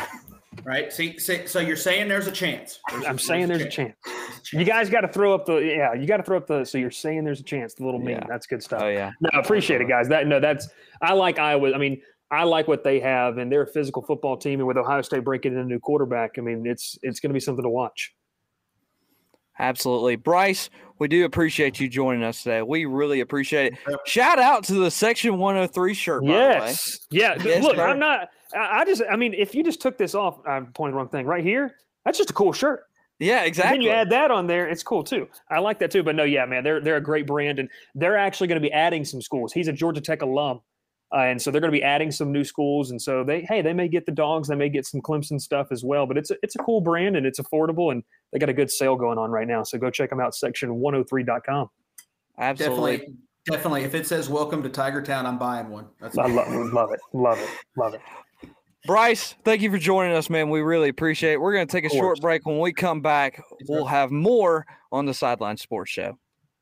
right. 0.65 0.93
See, 0.93 1.19
see, 1.19 1.47
so 1.47 1.61
you're 1.61 1.77
saying 1.77 2.09
there's 2.09 2.27
a 2.27 2.33
chance. 2.33 2.81
There's 2.91 3.07
I'm 3.07 3.17
a, 3.17 3.19
saying 3.19 3.49
there's, 3.49 3.63
a, 3.63 3.69
chance. 3.69 3.95
a 4.05 4.11
chance. 4.11 4.53
You 4.53 4.65
guys 4.65 4.91
got 4.91 5.03
to 5.03 5.09
throw 5.09 5.35
up 5.35 5.47
the 5.47 5.57
yeah. 5.57 5.95
You 5.95 6.07
got 6.07 6.19
to 6.19 6.23
throw 6.23 6.37
up 6.37 6.47
the. 6.47 6.65
So 6.65 6.77
you're 6.77 6.91
saying 6.91 7.25
there's 7.25 7.41
a 7.41 7.45
chance. 7.45 7.73
The 7.75 7.85
little 7.85 8.01
meme. 8.01 8.25
That's 8.29 8.47
good 8.47 8.63
stuff. 8.63 8.83
Oh 8.83 8.89
yeah. 8.89 9.13
No, 9.21 9.31
appreciate 9.39 9.81
it, 9.81 9.89
guys. 9.89 10.09
That 10.09 10.27
no, 10.27 10.39
that's 10.39 10.69
I 11.01 11.15
like 11.15 11.39
Iowa. 11.39 11.73
I 11.73 11.79
mean, 11.79 12.03
I 12.31 12.45
like 12.45 12.67
what 12.67 12.83
they 12.85 13.01
have, 13.01 13.39
and 13.39 13.51
they're 13.51 13.63
a 13.63 13.67
physical 13.67 14.03
football 14.03 14.37
team. 14.37 14.61
And 14.61 14.67
with 14.67 14.77
Ohio 14.77 15.03
State 15.03 15.25
breaking 15.25 15.53
in 15.53 15.59
a 15.59 15.65
new 15.65 15.79
quarterback, 15.79 16.39
I 16.39 16.41
mean, 16.41 16.67
it's 16.67 16.99
it's 17.03 17.21
going 17.21 17.31
to 17.31 17.35
be 17.35 17.41
something 17.41 17.63
to 17.63 17.71
watch. 17.71 18.15
Absolutely. 19.59 20.17
Bryce, 20.17 20.69
we 20.99 21.09
do 21.09 21.25
appreciate 21.25 21.81
you 21.81 21.89
joining 21.89 22.23
us 22.23 22.43
today. 22.43 22.61
We 22.61 22.85
really 22.85 23.21
appreciate 23.21 23.73
it. 23.73 23.99
Shout 24.05 24.39
out 24.39 24.65
to 24.65 24.75
the 24.75 24.91
Section 24.91 25.39
103 25.39 25.95
shirt. 25.95 26.25
Yes. 26.25 26.99
Yeah. 27.11 27.37
Yes, 27.43 27.63
Look, 27.65 27.77
sir. 27.77 27.87
I'm 27.87 27.99
not 27.99 28.29
I, 28.55 28.81
I 28.81 28.85
just, 28.85 29.03
I 29.11 29.17
mean, 29.17 29.35
if 29.35 29.55
you 29.55 29.63
just 29.63 29.81
took 29.81 29.99
this 29.99 30.15
off, 30.15 30.39
I'm 30.47 30.67
pointing 30.73 30.93
the 30.93 30.99
wrong 30.99 31.09
thing 31.09 31.27
right 31.27 31.45
here. 31.45 31.77
That's 32.05 32.19
just 32.19 32.31
a 32.31 32.35
cool 32.35 32.53
shirt. 32.53 32.85
Yeah, 33.19 33.45
exactly. 33.45 33.79
Then 33.79 33.83
you 33.83 33.91
add 33.91 34.11
that 34.11 34.31
on 34.31 34.47
there, 34.47 34.69
it's 34.69 34.83
cool 34.83 35.03
too. 35.03 35.27
I 35.51 35.59
like 35.59 35.79
that 35.79 35.91
too. 35.91 36.03
But 36.03 36.17
no, 36.17 36.25
yeah, 36.25 36.45
man, 36.45 36.63
they're 36.63 36.83
they're 36.83 36.97
a 36.97 37.03
great 37.03 37.27
brand, 37.27 37.59
and 37.59 37.71
they're 37.95 38.19
actually 38.19 38.47
going 38.47 38.61
to 38.61 38.69
be 38.69 38.73
adding 38.73 39.07
some 39.07 39.23
schools. 39.23 39.55
He's 39.55 39.69
a 39.69 39.73
Georgia 39.73 40.03
Tech 40.03 40.21
alum, 40.21 40.61
uh, 41.17 41.21
and 41.21 41.41
so 41.41 41.51
they're 41.51 41.63
going 41.63 41.73
to 41.73 41.77
be 41.79 41.83
adding 41.83 42.11
some 42.11 42.31
new 42.31 42.45
schools. 42.45 42.91
And 42.91 43.01
so 43.01 43.25
they, 43.25 43.41
hey, 43.49 43.63
they 43.63 43.73
may 43.73 43.89
get 43.89 44.05
the 44.05 44.13
dogs, 44.13 44.49
they 44.49 44.55
may 44.55 44.69
get 44.69 44.85
some 44.85 45.01
Clemson 45.01 45.41
stuff 45.41 45.69
as 45.71 45.83
well. 45.83 46.05
But 46.05 46.19
it's 46.19 46.31
a, 46.31 46.37
it's 46.43 46.57
a 46.57 46.59
cool 46.59 46.83
brand 46.83 47.17
and 47.17 47.25
it's 47.25 47.41
affordable, 47.41 47.91
and 47.91 48.05
they 48.33 48.39
got 48.39 48.51
a 48.51 48.53
good 48.53 48.71
sale 48.71 48.97
going 48.97 49.17
on 49.17 49.31
right 49.31 49.49
now. 49.49 49.63
So 49.63 49.79
go 49.79 49.89
check 49.89 50.11
them 50.11 50.21
out. 50.21 50.35
Section 50.35 50.69
103.com. 50.69 51.71
Absolutely. 52.39 52.99
Definitely, 52.99 53.17
definitely. 53.51 53.83
If 53.85 53.95
it 53.95 54.07
says 54.07 54.29
"Welcome 54.29 54.63
to 54.63 54.69
Tiger 54.69 55.01
Town," 55.01 55.25
I'm 55.25 55.39
buying 55.39 55.71
one. 55.71 55.87
That's 56.03 56.19
I 56.19 56.27
love, 56.27 56.49
love 56.75 56.93
it, 56.93 57.01
love 57.15 57.39
it, 57.39 57.49
love 57.79 57.95
it. 57.95 58.03
Bryce, 58.87 59.35
thank 59.43 59.63
you 59.63 59.71
for 59.71 59.79
joining 59.79 60.15
us, 60.15 60.29
man. 60.29 60.51
We 60.51 60.61
really 60.61 60.91
appreciate 60.91 61.33
it. 61.33 61.41
We're 61.41 61.55
going 61.55 61.67
to 61.67 61.73
take 61.73 61.87
a 61.87 61.95
short 61.95 62.21
break. 62.21 62.45
When 62.45 62.61
we 62.61 62.75
come 62.75 63.01
back, 63.01 63.43
we'll 63.69 63.87
have 63.87 64.11
more 64.11 64.67
on 64.93 65.07
the 65.07 65.15
Sideline 65.15 65.57
Sports 65.57 65.91
Show. 65.91 66.19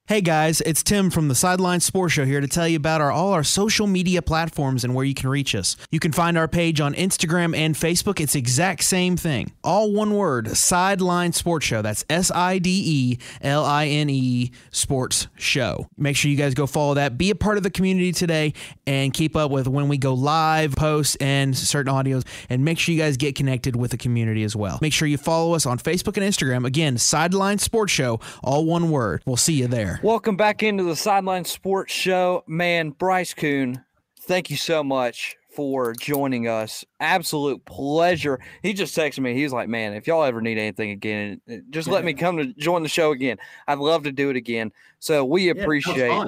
Hey 0.06 0.20
guys, 0.20 0.60
it's 0.60 0.82
Tim 0.82 1.08
from 1.08 1.28
the 1.28 1.34
Sideline 1.34 1.80
Sports 1.80 2.12
Show 2.12 2.26
here 2.26 2.42
to 2.42 2.46
tell 2.46 2.68
you 2.68 2.76
about 2.76 3.00
our 3.00 3.10
all 3.10 3.32
our 3.32 3.42
social 3.42 3.86
media 3.86 4.20
platforms 4.20 4.84
and 4.84 4.94
where 4.94 5.06
you 5.06 5.14
can 5.14 5.30
reach 5.30 5.54
us. 5.54 5.78
You 5.90 5.98
can 5.98 6.12
find 6.12 6.36
our 6.36 6.46
page 6.46 6.78
on 6.78 6.92
Instagram 6.92 7.56
and 7.56 7.74
Facebook. 7.74 8.20
It's 8.20 8.34
exact 8.34 8.84
same 8.84 9.16
thing. 9.16 9.52
All 9.64 9.94
one 9.94 10.14
word, 10.14 10.58
Sideline 10.58 11.32
Sports 11.32 11.64
Show. 11.64 11.80
That's 11.80 12.04
S 12.10 12.30
I 12.30 12.58
D 12.58 12.82
E 12.84 13.18
L 13.40 13.64
I 13.64 13.86
N 13.86 14.10
E 14.10 14.50
Sports 14.72 15.28
Show. 15.36 15.88
Make 15.96 16.18
sure 16.18 16.30
you 16.30 16.36
guys 16.36 16.52
go 16.52 16.66
follow 16.66 16.92
that. 16.92 17.16
Be 17.16 17.30
a 17.30 17.34
part 17.34 17.56
of 17.56 17.62
the 17.62 17.70
community 17.70 18.12
today 18.12 18.52
and 18.86 19.10
keep 19.10 19.34
up 19.34 19.50
with 19.50 19.66
when 19.66 19.88
we 19.88 19.96
go 19.96 20.12
live, 20.12 20.76
posts, 20.76 21.16
and 21.16 21.56
certain 21.56 21.90
audios. 21.90 22.26
And 22.50 22.62
make 22.62 22.78
sure 22.78 22.94
you 22.94 23.00
guys 23.00 23.16
get 23.16 23.36
connected 23.36 23.74
with 23.74 23.90
the 23.90 23.96
community 23.96 24.44
as 24.44 24.54
well. 24.54 24.78
Make 24.82 24.92
sure 24.92 25.08
you 25.08 25.16
follow 25.16 25.54
us 25.54 25.64
on 25.64 25.78
Facebook 25.78 26.18
and 26.18 26.30
Instagram. 26.30 26.66
Again, 26.66 26.98
Sideline 26.98 27.56
Sports 27.56 27.94
Show, 27.94 28.20
all 28.42 28.66
one 28.66 28.90
word. 28.90 29.22
We'll 29.24 29.38
see 29.38 29.54
you 29.54 29.66
there. 29.66 29.93
Welcome 30.02 30.36
back 30.36 30.62
into 30.62 30.84
the 30.84 30.96
Sideline 30.96 31.44
Sports 31.44 31.92
Show. 31.92 32.44
Man, 32.46 32.90
Bryce 32.90 33.34
Koon, 33.34 33.82
thank 34.20 34.50
you 34.50 34.56
so 34.56 34.82
much 34.82 35.36
for 35.54 35.92
joining 35.94 36.48
us. 36.48 36.84
Absolute 37.00 37.64
pleasure. 37.64 38.40
He 38.62 38.72
just 38.72 38.96
texted 38.96 39.20
me. 39.20 39.34
He's 39.34 39.52
like, 39.52 39.68
man, 39.68 39.94
if 39.94 40.06
y'all 40.06 40.24
ever 40.24 40.40
need 40.40 40.58
anything 40.58 40.90
again, 40.90 41.40
just 41.70 41.88
let 41.88 42.04
me 42.04 42.14
come 42.14 42.36
to 42.38 42.52
join 42.54 42.82
the 42.82 42.88
show 42.88 43.12
again. 43.12 43.38
I'd 43.66 43.78
love 43.78 44.04
to 44.04 44.12
do 44.12 44.30
it 44.30 44.36
again. 44.36 44.72
So 44.98 45.24
we 45.24 45.48
appreciate 45.48 46.08
yeah, 46.08 46.26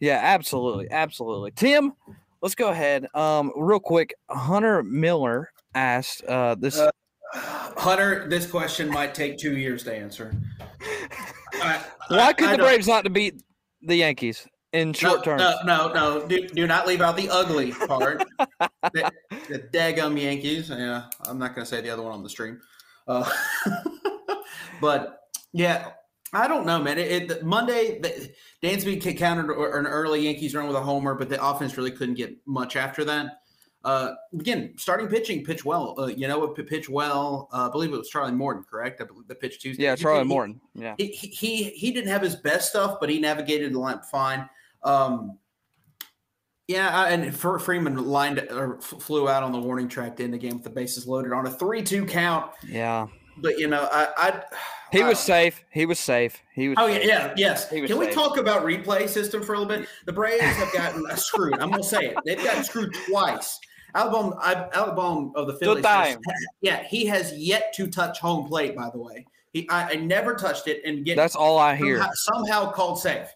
Yeah, 0.00 0.20
absolutely. 0.22 0.90
Absolutely. 0.90 1.52
Tim, 1.52 1.94
let's 2.42 2.54
go 2.54 2.68
ahead. 2.68 3.06
Um, 3.14 3.52
real 3.56 3.80
quick, 3.80 4.14
Hunter 4.28 4.82
Miller 4.82 5.50
asked 5.74 6.24
uh 6.24 6.56
this 6.56 6.76
uh, 6.78 6.90
Hunter, 7.32 8.28
this 8.28 8.46
question 8.46 8.90
might 8.90 9.14
take 9.14 9.38
two 9.38 9.56
years 9.56 9.84
to 9.84 9.94
answer. 9.94 10.34
I, 11.54 11.82
Why 12.08 12.32
could 12.32 12.48
I, 12.48 12.56
the 12.56 12.62
Braves 12.62 12.86
not 12.86 13.04
to 13.04 13.10
beat 13.10 13.42
the 13.82 13.96
Yankees 13.96 14.46
in 14.72 14.92
short 14.92 15.18
no, 15.18 15.22
term? 15.22 15.38
No, 15.38 15.58
no, 15.64 15.92
no. 15.92 16.26
Do, 16.26 16.48
do 16.48 16.66
not 16.66 16.86
leave 16.86 17.00
out 17.00 17.16
the 17.16 17.28
ugly 17.28 17.72
part. 17.72 18.24
the, 18.92 19.10
the 19.48 19.58
daggum 19.72 20.20
Yankees. 20.20 20.70
Yeah, 20.70 21.04
I'm 21.26 21.38
not 21.38 21.54
going 21.54 21.64
to 21.64 21.70
say 21.70 21.80
the 21.80 21.90
other 21.90 22.02
one 22.02 22.12
on 22.12 22.22
the 22.22 22.30
stream. 22.30 22.60
Uh, 23.06 23.28
but 24.80 25.20
yeah, 25.52 25.90
I 26.32 26.46
don't 26.46 26.66
know, 26.66 26.80
man. 26.80 26.98
It, 26.98 27.30
it 27.30 27.44
Monday, 27.44 27.98
the, 27.98 28.30
Dansby 28.62 29.16
countered 29.16 29.50
an 29.50 29.86
early 29.86 30.20
Yankees 30.20 30.54
run 30.54 30.66
with 30.66 30.76
a 30.76 30.80
homer, 30.80 31.14
but 31.14 31.28
the 31.28 31.44
offense 31.44 31.76
really 31.76 31.90
couldn't 31.90 32.14
get 32.14 32.36
much 32.46 32.76
after 32.76 33.04
that. 33.04 33.39
Uh, 33.82 34.12
again, 34.38 34.74
starting 34.76 35.08
pitching, 35.08 35.42
pitch 35.42 35.64
well. 35.64 35.94
Uh, 35.98 36.06
you 36.06 36.28
know, 36.28 36.46
pitch 36.48 36.88
well. 36.88 37.48
Uh, 37.52 37.68
I 37.68 37.72
believe 37.72 37.92
it 37.92 37.98
was 37.98 38.10
Charlie 38.10 38.32
Morton, 38.32 38.64
correct? 38.68 39.00
I 39.00 39.04
believe 39.04 39.26
the 39.26 39.34
pitch 39.34 39.58
Tuesday. 39.58 39.84
Yeah, 39.84 39.96
Charlie 39.96 40.20
he, 40.20 40.28
Morton. 40.28 40.60
Yeah, 40.74 40.94
he, 40.98 41.06
he 41.06 41.64
he 41.64 41.90
didn't 41.90 42.10
have 42.10 42.20
his 42.20 42.36
best 42.36 42.68
stuff, 42.68 42.98
but 43.00 43.08
he 43.08 43.18
navigated 43.18 43.72
the 43.72 43.78
line 43.78 44.00
fine. 44.10 44.48
Um, 44.82 45.38
yeah, 46.68 47.06
and 47.06 47.34
Freeman 47.34 47.96
lined 47.96 48.46
or 48.50 48.80
flew 48.80 49.28
out 49.28 49.42
on 49.42 49.50
the 49.50 49.58
warning 49.58 49.88
track 49.88 50.16
to 50.16 50.24
end 50.24 50.34
the 50.34 50.38
game 50.38 50.54
with 50.54 50.64
the 50.64 50.70
bases 50.70 51.06
loaded 51.06 51.32
on 51.32 51.46
a 51.46 51.50
three-two 51.50 52.04
count. 52.04 52.52
Yeah, 52.68 53.06
but 53.38 53.58
you 53.58 53.66
know, 53.66 53.88
I, 53.90 54.08
I 54.16 54.42
he 54.92 55.02
was 55.02 55.18
safe. 55.18 55.64
He 55.70 55.86
was 55.86 55.98
safe. 55.98 56.42
He 56.54 56.68
was. 56.68 56.76
Oh 56.78 56.86
safe. 56.86 57.04
yeah, 57.04 57.26
yeah, 57.28 57.34
yes. 57.36 57.68
Can 57.68 57.88
safe. 57.88 57.96
we 57.96 58.10
talk 58.10 58.36
about 58.36 58.62
replay 58.62 59.08
system 59.08 59.42
for 59.42 59.54
a 59.54 59.58
little 59.58 59.78
bit? 59.78 59.88
The 60.04 60.12
Braves 60.12 60.42
have 60.42 60.72
gotten 60.72 61.04
screwed. 61.16 61.54
I'm 61.54 61.70
gonna 61.70 61.82
say 61.82 62.06
it. 62.06 62.16
They've 62.24 62.42
gotten 62.42 62.62
screwed 62.62 62.94
twice. 63.08 63.58
Alec 63.94 64.12
Bohm, 64.12 64.34
Album 64.72 65.32
of 65.34 65.46
the 65.46 65.54
Phillies. 65.54 65.84
Has, 65.84 66.18
yeah, 66.60 66.82
he 66.84 67.06
has 67.06 67.36
yet 67.36 67.72
to 67.74 67.86
touch 67.86 68.18
home 68.18 68.46
plate. 68.46 68.76
By 68.76 68.90
the 68.90 68.98
way, 68.98 69.26
he 69.52 69.68
I, 69.68 69.90
I 69.90 69.94
never 69.96 70.34
touched 70.34 70.68
it 70.68 70.82
and 70.84 71.04
get. 71.04 71.16
That's 71.16 71.36
all 71.36 71.58
I 71.58 71.76
hear. 71.76 71.98
Somehow, 71.98 72.12
somehow, 72.14 72.72
called 72.72 73.00
safe, 73.00 73.28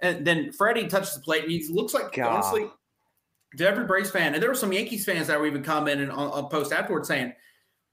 and 0.00 0.26
then 0.26 0.52
Freddie 0.52 0.88
touches 0.88 1.14
the 1.14 1.20
plate 1.20 1.44
and 1.44 1.52
he 1.52 1.66
looks 1.68 1.94
like 1.94 2.12
God. 2.12 2.26
honestly. 2.26 2.70
To 3.56 3.66
every 3.66 3.86
Braves 3.86 4.10
fan, 4.10 4.34
and 4.34 4.42
there 4.42 4.50
were 4.50 4.54
some 4.54 4.74
Yankees 4.74 5.06
fans 5.06 5.28
that 5.28 5.40
were 5.40 5.46
even 5.46 5.64
commenting 5.64 6.10
on, 6.10 6.30
on 6.30 6.50
post 6.50 6.70
afterwards 6.70 7.08
saying 7.08 7.32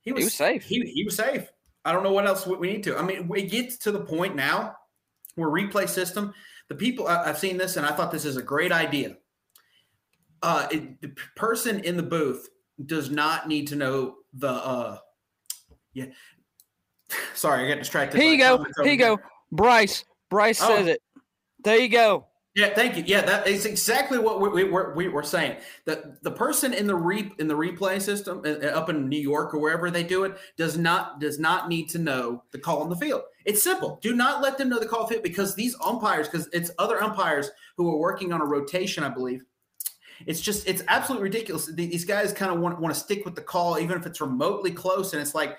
he 0.01 0.11
was, 0.11 0.19
he 0.19 0.25
was 0.25 0.33
safe. 0.33 0.65
He, 0.65 0.81
he 0.81 1.05
was 1.05 1.15
safe. 1.15 1.49
I 1.85 1.93
don't 1.93 2.03
know 2.03 2.11
what 2.11 2.27
else 2.27 2.45
we 2.45 2.73
need 2.73 2.83
to. 2.83 2.97
I 2.97 3.03
mean, 3.03 3.31
it 3.33 3.49
gets 3.49 3.77
to 3.77 3.91
the 3.93 4.01
point 4.01 4.35
now 4.35 4.75
where 5.35 5.47
replay 5.47 5.87
system. 5.87 6.33
The 6.67 6.75
people 6.75 7.07
I've 7.07 7.37
seen 7.37 7.55
this, 7.57 7.77
and 7.77 7.85
I 7.85 7.93
thought 7.93 8.11
this 8.11 8.25
is 8.25 8.35
a 8.35 8.41
great 8.41 8.73
idea 8.73 9.15
uh, 10.41 10.67
it, 10.71 11.01
the 11.01 11.13
person 11.35 11.79
in 11.81 11.97
the 11.97 12.03
booth 12.03 12.49
does 12.85 13.09
not 13.09 13.47
need 13.47 13.67
to 13.67 13.75
know 13.75 14.15
the 14.33 14.49
uh, 14.49 14.97
yeah. 15.93 16.05
Sorry, 17.33 17.65
I 17.65 17.69
got 17.69 17.79
distracted. 17.79 18.21
Here 18.21 18.31
you 18.31 18.37
go. 18.37 18.65
Here 18.83 18.91
you 18.91 18.97
go. 18.97 19.19
Bryce. 19.51 20.03
Bryce 20.29 20.61
oh. 20.61 20.67
says 20.67 20.87
it. 20.87 21.01
There 21.63 21.77
you 21.77 21.89
go. 21.89 22.27
Yeah, 22.55 22.73
thank 22.73 22.95
you. 22.95 23.03
Yeah, 23.05 23.21
that 23.23 23.47
is 23.47 23.65
exactly 23.65 24.17
what 24.17 24.39
we, 24.39 24.47
we, 24.47 24.63
we're, 24.63 24.93
we 24.95 25.09
were 25.09 25.23
saying. 25.23 25.57
That 25.85 26.23
the 26.23 26.31
person 26.31 26.73
in 26.73 26.87
the 26.87 26.95
re, 26.95 27.29
in 27.37 27.49
the 27.49 27.53
replay 27.53 28.01
system 28.01 28.43
uh, 28.45 28.65
uh, 28.65 28.67
up 28.67 28.89
in 28.89 29.09
New 29.09 29.19
York 29.19 29.53
or 29.53 29.59
wherever 29.59 29.91
they 29.91 30.03
do 30.03 30.23
it 30.23 30.37
does 30.55 30.77
not 30.77 31.19
does 31.19 31.37
not 31.37 31.67
need 31.67 31.89
to 31.89 31.99
know 31.99 32.43
the 32.51 32.59
call 32.59 32.81
on 32.81 32.89
the 32.89 32.95
field. 32.95 33.23
It's 33.43 33.61
simple. 33.61 33.99
Do 34.01 34.15
not 34.15 34.41
let 34.41 34.57
them 34.57 34.69
know 34.69 34.79
the 34.79 34.85
call 34.85 35.05
field 35.05 35.21
because 35.21 35.53
these 35.53 35.75
umpires, 35.83 36.29
because 36.29 36.47
it's 36.53 36.71
other 36.79 37.03
umpires 37.03 37.51
who 37.75 37.91
are 37.91 37.97
working 37.97 38.31
on 38.31 38.39
a 38.39 38.45
rotation, 38.45 39.03
I 39.03 39.09
believe, 39.09 39.43
it's 40.25 40.41
just 40.41 40.67
it's 40.67 40.83
absolutely 40.87 41.23
ridiculous. 41.23 41.67
These 41.73 42.05
guys 42.05 42.33
kind 42.33 42.51
of 42.51 42.59
want, 42.59 42.79
want 42.79 42.93
to 42.93 42.99
stick 42.99 43.25
with 43.25 43.35
the 43.35 43.41
call, 43.41 43.79
even 43.79 43.97
if 43.97 44.05
it's 44.05 44.21
remotely 44.21 44.71
close. 44.71 45.13
And 45.13 45.21
it's 45.21 45.35
like, 45.35 45.57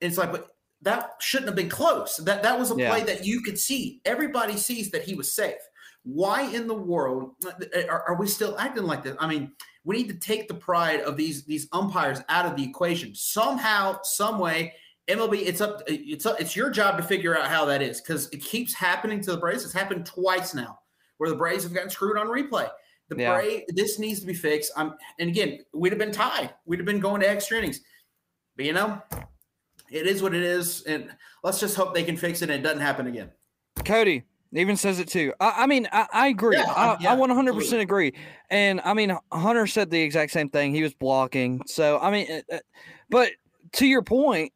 it's 0.00 0.18
like, 0.18 0.32
but 0.32 0.54
that 0.82 1.14
shouldn't 1.20 1.48
have 1.48 1.56
been 1.56 1.68
close. 1.68 2.16
That 2.18 2.42
that 2.42 2.58
was 2.58 2.70
a 2.70 2.76
yeah. 2.76 2.90
play 2.90 3.04
that 3.04 3.26
you 3.26 3.42
could 3.42 3.58
see. 3.58 4.00
Everybody 4.04 4.56
sees 4.56 4.90
that 4.90 5.02
he 5.02 5.14
was 5.14 5.32
safe. 5.32 5.56
Why 6.04 6.42
in 6.42 6.66
the 6.66 6.74
world 6.74 7.32
uh, 7.44 7.52
are, 7.88 8.02
are, 8.08 8.16
we 8.16 8.28
still 8.28 8.56
acting 8.58 8.84
like 8.84 9.02
this? 9.02 9.16
I 9.18 9.26
mean, 9.26 9.52
we 9.84 9.96
need 9.96 10.08
to 10.08 10.14
take 10.14 10.48
the 10.48 10.54
pride 10.54 11.00
of 11.00 11.16
these 11.16 11.44
these 11.44 11.68
umpires 11.72 12.20
out 12.28 12.46
of 12.46 12.56
the 12.56 12.62
equation 12.62 13.14
somehow, 13.14 13.98
some 14.02 14.38
way. 14.38 14.74
MLB, 15.08 15.46
it's 15.46 15.60
up. 15.60 15.82
It's 15.86 16.26
up, 16.26 16.40
it's 16.40 16.54
your 16.54 16.70
job 16.70 16.98
to 16.98 17.02
figure 17.02 17.36
out 17.36 17.48
how 17.48 17.64
that 17.64 17.82
is 17.82 18.00
because 18.00 18.28
it 18.28 18.42
keeps 18.42 18.74
happening 18.74 19.20
to 19.22 19.32
the 19.32 19.38
Braves. 19.38 19.64
It's 19.64 19.72
happened 19.72 20.06
twice 20.06 20.54
now, 20.54 20.78
where 21.16 21.30
the 21.30 21.36
Braves 21.36 21.64
have 21.64 21.72
gotten 21.72 21.90
screwed 21.90 22.18
on 22.18 22.26
replay. 22.26 22.68
The 23.08 23.16
yeah. 23.16 23.34
Bray, 23.34 23.64
this 23.68 23.98
needs 23.98 24.20
to 24.20 24.26
be 24.26 24.34
fixed. 24.34 24.72
I'm, 24.76 24.94
and 25.18 25.30
again, 25.30 25.60
we'd 25.72 25.92
have 25.92 25.98
been 25.98 26.12
tied. 26.12 26.54
We'd 26.66 26.78
have 26.78 26.86
been 26.86 27.00
going 27.00 27.20
to 27.22 27.28
extra 27.28 27.58
innings. 27.58 27.80
But 28.56 28.66
you 28.66 28.72
know, 28.72 29.00
it 29.90 30.06
is 30.06 30.22
what 30.22 30.34
it 30.34 30.42
is, 30.42 30.82
and 30.82 31.10
let's 31.42 31.60
just 31.60 31.76
hope 31.76 31.94
they 31.94 32.02
can 32.02 32.16
fix 32.16 32.42
it 32.42 32.50
and 32.50 32.60
it 32.60 32.62
doesn't 32.62 32.82
happen 32.82 33.06
again. 33.06 33.30
Cody 33.84 34.24
even 34.52 34.76
says 34.76 34.98
it 34.98 35.08
too. 35.08 35.32
I, 35.40 35.54
I 35.58 35.66
mean, 35.66 35.88
I, 35.92 36.06
I 36.12 36.28
agree. 36.28 36.56
Yeah, 36.56 36.72
I, 36.72 36.96
yeah, 37.00 37.12
I 37.12 37.16
100% 37.16 37.48
absolutely. 37.48 37.80
agree. 37.80 38.14
And 38.50 38.80
I 38.84 38.94
mean, 38.94 39.16
Hunter 39.32 39.66
said 39.66 39.90
the 39.90 40.00
exact 40.00 40.32
same 40.32 40.48
thing. 40.48 40.74
He 40.74 40.82
was 40.82 40.94
blocking. 40.94 41.62
So 41.66 41.98
I 41.98 42.10
mean, 42.10 42.30
uh, 42.30 42.56
uh, 42.56 42.58
but 43.10 43.32
to 43.74 43.86
your 43.86 44.02
point, 44.02 44.52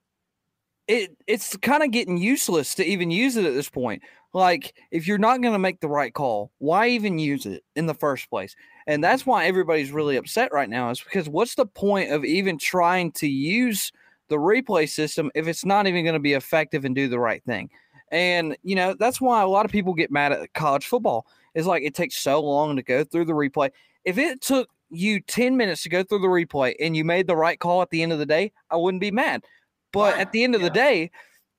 it 0.88 1.16
it's 1.26 1.56
kind 1.58 1.82
of 1.82 1.90
getting 1.90 2.16
useless 2.16 2.74
to 2.76 2.84
even 2.84 3.10
use 3.10 3.36
it 3.36 3.44
at 3.44 3.54
this 3.54 3.70
point. 3.70 4.02
Like, 4.34 4.74
if 4.90 5.06
you're 5.06 5.18
not 5.18 5.42
going 5.42 5.52
to 5.52 5.58
make 5.58 5.80
the 5.80 5.88
right 5.88 6.12
call, 6.12 6.50
why 6.58 6.88
even 6.88 7.18
use 7.18 7.44
it 7.44 7.64
in 7.76 7.86
the 7.86 7.94
first 7.94 8.30
place? 8.30 8.56
And 8.86 9.04
that's 9.04 9.26
why 9.26 9.44
everybody's 9.44 9.92
really 9.92 10.16
upset 10.16 10.52
right 10.52 10.70
now, 10.70 10.90
is 10.90 11.00
because 11.00 11.28
what's 11.28 11.54
the 11.54 11.66
point 11.66 12.10
of 12.10 12.24
even 12.24 12.58
trying 12.58 13.12
to 13.12 13.28
use 13.28 13.92
the 14.28 14.36
replay 14.36 14.88
system 14.88 15.30
if 15.34 15.46
it's 15.46 15.64
not 15.64 15.86
even 15.86 16.04
going 16.04 16.14
to 16.14 16.20
be 16.20 16.32
effective 16.32 16.84
and 16.84 16.94
do 16.94 17.08
the 17.08 17.18
right 17.18 17.44
thing? 17.44 17.70
And, 18.10 18.56
you 18.62 18.74
know, 18.74 18.94
that's 18.98 19.20
why 19.20 19.42
a 19.42 19.48
lot 19.48 19.66
of 19.66 19.72
people 19.72 19.94
get 19.94 20.10
mad 20.10 20.32
at 20.32 20.52
college 20.54 20.86
football. 20.86 21.26
Is 21.54 21.66
like 21.66 21.82
it 21.82 21.94
takes 21.94 22.16
so 22.16 22.42
long 22.42 22.76
to 22.76 22.82
go 22.82 23.04
through 23.04 23.26
the 23.26 23.34
replay. 23.34 23.70
If 24.06 24.16
it 24.16 24.40
took 24.40 24.70
you 24.88 25.20
10 25.20 25.56
minutes 25.56 25.82
to 25.82 25.90
go 25.90 26.02
through 26.02 26.20
the 26.20 26.28
replay 26.28 26.74
and 26.80 26.96
you 26.96 27.04
made 27.04 27.26
the 27.26 27.36
right 27.36 27.58
call 27.58 27.82
at 27.82 27.90
the 27.90 28.02
end 28.02 28.12
of 28.12 28.18
the 28.18 28.26
day, 28.26 28.52
I 28.70 28.76
wouldn't 28.76 29.02
be 29.02 29.10
mad. 29.10 29.44
But 29.92 30.18
at 30.18 30.32
the 30.32 30.44
end 30.44 30.54
of 30.54 30.62
yeah. 30.62 30.68
the 30.68 30.74
day, 30.74 31.10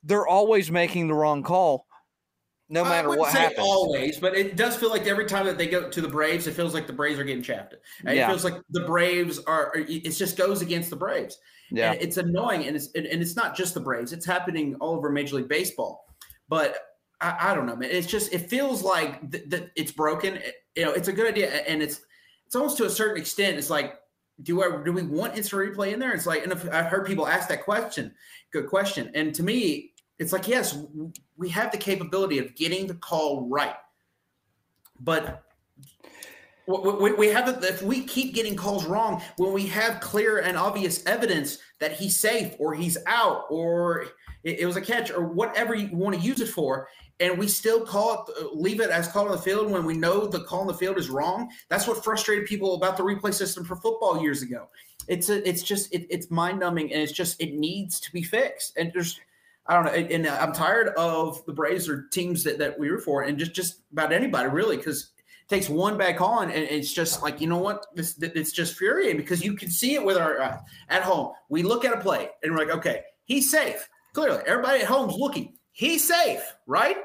they're 0.04 0.28
always 0.28 0.72
making 0.72 1.08
the 1.08 1.14
wrong 1.14 1.44
call 1.44 1.86
no 2.70 2.84
matter 2.84 3.10
I 3.12 3.16
what 3.18 3.32
say 3.32 3.40
happens. 3.40 3.60
always, 3.60 4.20
but 4.20 4.36
it 4.36 4.56
does 4.56 4.76
feel 4.76 4.90
like 4.90 5.06
every 5.08 5.26
time 5.26 5.46
that 5.46 5.58
they 5.58 5.68
go 5.68 5.90
to 5.90 6.02
the 6.02 6.08
Braves, 6.08 6.48
it 6.48 6.54
feels 6.54 6.74
like 6.74 6.88
the 6.88 6.94
Braves 6.94 7.20
are 7.20 7.24
getting 7.24 7.44
shafted. 7.44 7.80
And 8.06 8.16
Yeah. 8.16 8.26
It 8.26 8.30
feels 8.30 8.44
like 8.44 8.62
the 8.72 8.82
Braves 8.86 9.40
are. 9.40 9.72
It 9.76 10.10
just 10.12 10.38
goes 10.38 10.62
against 10.62 10.90
the 10.90 10.96
Braves. 10.96 11.38
yeah, 11.72 11.92
And 11.94 12.02
it's 12.02 12.18
annoying, 12.18 12.66
and 12.68 12.76
it's 12.76 12.90
and 12.96 13.06
and 13.06 13.22
it's 13.22 13.36
not 13.36 13.56
just 13.56 13.74
the 13.74 13.80
Braves; 13.80 14.14
it's 14.14 14.26
happening 14.26 14.76
all 14.76 14.96
over 14.96 15.10
Major 15.10 15.36
League 15.38 15.50
Baseball. 15.50 16.06
But 16.50 16.78
I, 17.22 17.52
I 17.52 17.56
don't 17.56 17.66
know, 17.66 17.76
man. 17.76 17.90
It's 17.92 18.08
just 18.08 18.34
it 18.34 18.50
feels 18.50 18.82
like 18.84 19.32
th- 19.32 19.46
that 19.50 19.72
it's 19.76 19.92
broken. 19.92 20.36
It- 20.36 20.56
you 20.76 20.84
know, 20.86 20.92
it's 20.92 21.08
a 21.08 21.14
good 21.14 21.28
idea, 21.28 21.50
and 21.52 21.84
it's 21.84 22.02
it's 22.48 22.56
almost 22.56 22.78
to 22.78 22.86
a 22.86 22.90
certain 22.90 23.18
extent. 23.22 23.58
It's 23.58 23.70
like, 23.70 23.94
do 24.42 24.64
I 24.64 24.84
do 24.84 24.92
we 24.92 25.04
want 25.04 25.38
instant 25.38 25.76
replay 25.76 25.94
in 25.94 26.00
there? 26.00 26.14
It's 26.14 26.26
like, 26.26 26.42
and 26.44 26.52
if, 26.52 26.68
I've 26.74 26.88
heard 26.88 27.06
people 27.06 27.28
ask 27.28 27.48
that 27.50 27.64
question. 27.64 28.16
Good 28.52 28.68
question. 28.68 29.12
And 29.14 29.34
to 29.36 29.44
me, 29.44 29.93
it's 30.20 30.32
like, 30.32 30.48
yes, 30.48 30.78
we 31.38 31.50
have 31.50 31.72
the 31.72 31.78
capability 31.78 32.38
of 32.40 32.56
getting 32.56 32.88
the 32.88 32.94
call 32.94 33.48
right, 33.50 33.76
but 35.00 35.44
we, 36.66 37.28
have 37.28 37.64
if 37.64 37.82
we 37.82 38.04
keep 38.04 38.34
getting 38.34 38.56
calls 38.56 38.86
wrong 38.86 39.22
when 39.38 39.52
we 39.52 39.66
have 39.68 40.00
clear 40.00 40.40
and 40.40 40.58
obvious 40.58 41.06
evidence 41.06 41.58
that 41.80 41.92
he's 41.92 42.16
safe 42.16 42.56
or 42.58 42.74
he's 42.74 42.98
out 43.06 43.46
or 43.50 44.06
it, 44.44 44.60
it 44.60 44.66
was 44.66 44.78
a 44.78 44.82
catch 44.82 45.12
or 45.12 45.26
whatever 45.28 45.76
you 45.76 45.90
want 45.96 46.16
to 46.16 46.22
use 46.22 46.40
it 46.40 46.48
for 46.48 46.88
and 47.20 47.38
we 47.38 47.50
still 47.50 47.86
call 47.86 48.26
it 48.30 48.56
leave 48.56 48.80
it 48.80 48.90
as 48.90 49.10
call 49.10 49.26
on 49.26 49.32
the 49.32 49.38
field 49.38 49.70
when 49.70 49.84
we 49.84 49.94
know 49.94 50.26
the 50.26 50.40
call 50.46 50.62
on 50.62 50.68
the 50.68 50.74
field 50.74 50.98
is 50.98 51.10
wrong 51.10 51.50
that's 51.70 51.86
what 51.86 52.02
frustrated 52.02 52.46
people 52.46 52.76
about 52.76 52.96
the 52.96 53.04
replay 53.04 53.34
system 53.34 53.66
for 53.66 53.76
football 53.76 54.22
years 54.22 54.42
ago. 54.42 54.70
It's 55.08 55.30
a, 55.30 55.48
it's 55.48 55.64
just 55.64 55.94
it, 55.94 56.08
it's 56.10 56.32
mind 56.32 56.60
numbing 56.60 56.94
and 56.94 57.02
it's 57.02 57.12
just 57.12 57.42
it 57.42 57.56
needs 57.56 58.00
to 58.00 58.12
be 58.12 58.24
fixed. 58.24 58.78
And 58.78 58.92
there's 58.94 59.20
I 59.66 59.76
don't 59.76 59.86
know, 59.86 59.92
and 59.92 60.28
I'm 60.28 60.52
tired 60.52 60.90
of 60.90 61.44
the 61.46 61.54
Braves 61.54 61.88
or 61.88 62.08
teams 62.12 62.44
that, 62.44 62.58
that 62.58 62.78
we 62.78 62.90
root 62.90 63.04
for, 63.04 63.24
and 63.24 63.38
just 63.38 63.54
just 63.54 63.82
about 63.92 64.12
anybody 64.12 64.50
really, 64.50 64.76
because 64.76 65.12
it 65.18 65.50
takes 65.50 65.70
one 65.70 65.98
bad 65.98 66.18
call 66.18 66.42
and 66.42 66.52
it's 66.52 66.92
just 66.92 67.24
like 67.24 67.40
you 67.40 67.48
know 67.48 67.60
what, 67.60 67.86
this 67.96 68.18
it's 68.22 68.52
just 68.52 68.74
infuriating 68.74 69.18
because 69.18 69.44
you 69.44 69.56
can 69.56 69.70
see 69.70 69.96
it 69.96 70.04
with 70.04 70.18
our 70.18 70.42
uh, 70.42 70.58
at 70.90 71.04
home. 71.04 71.32
We 71.48 71.64
look 71.64 71.86
at 71.86 71.94
a 71.94 72.02
play 72.02 72.30
and 72.42 72.52
we're 72.52 72.66
like, 72.66 72.76
okay, 72.76 73.04
he's 73.24 73.50
safe. 73.50 73.88
Clearly, 74.14 74.44
everybody 74.46 74.82
at 74.82 74.88
home's 74.88 75.16
looking. 75.16 75.54
He's 75.72 76.06
safe, 76.06 76.42
right? 76.68 76.98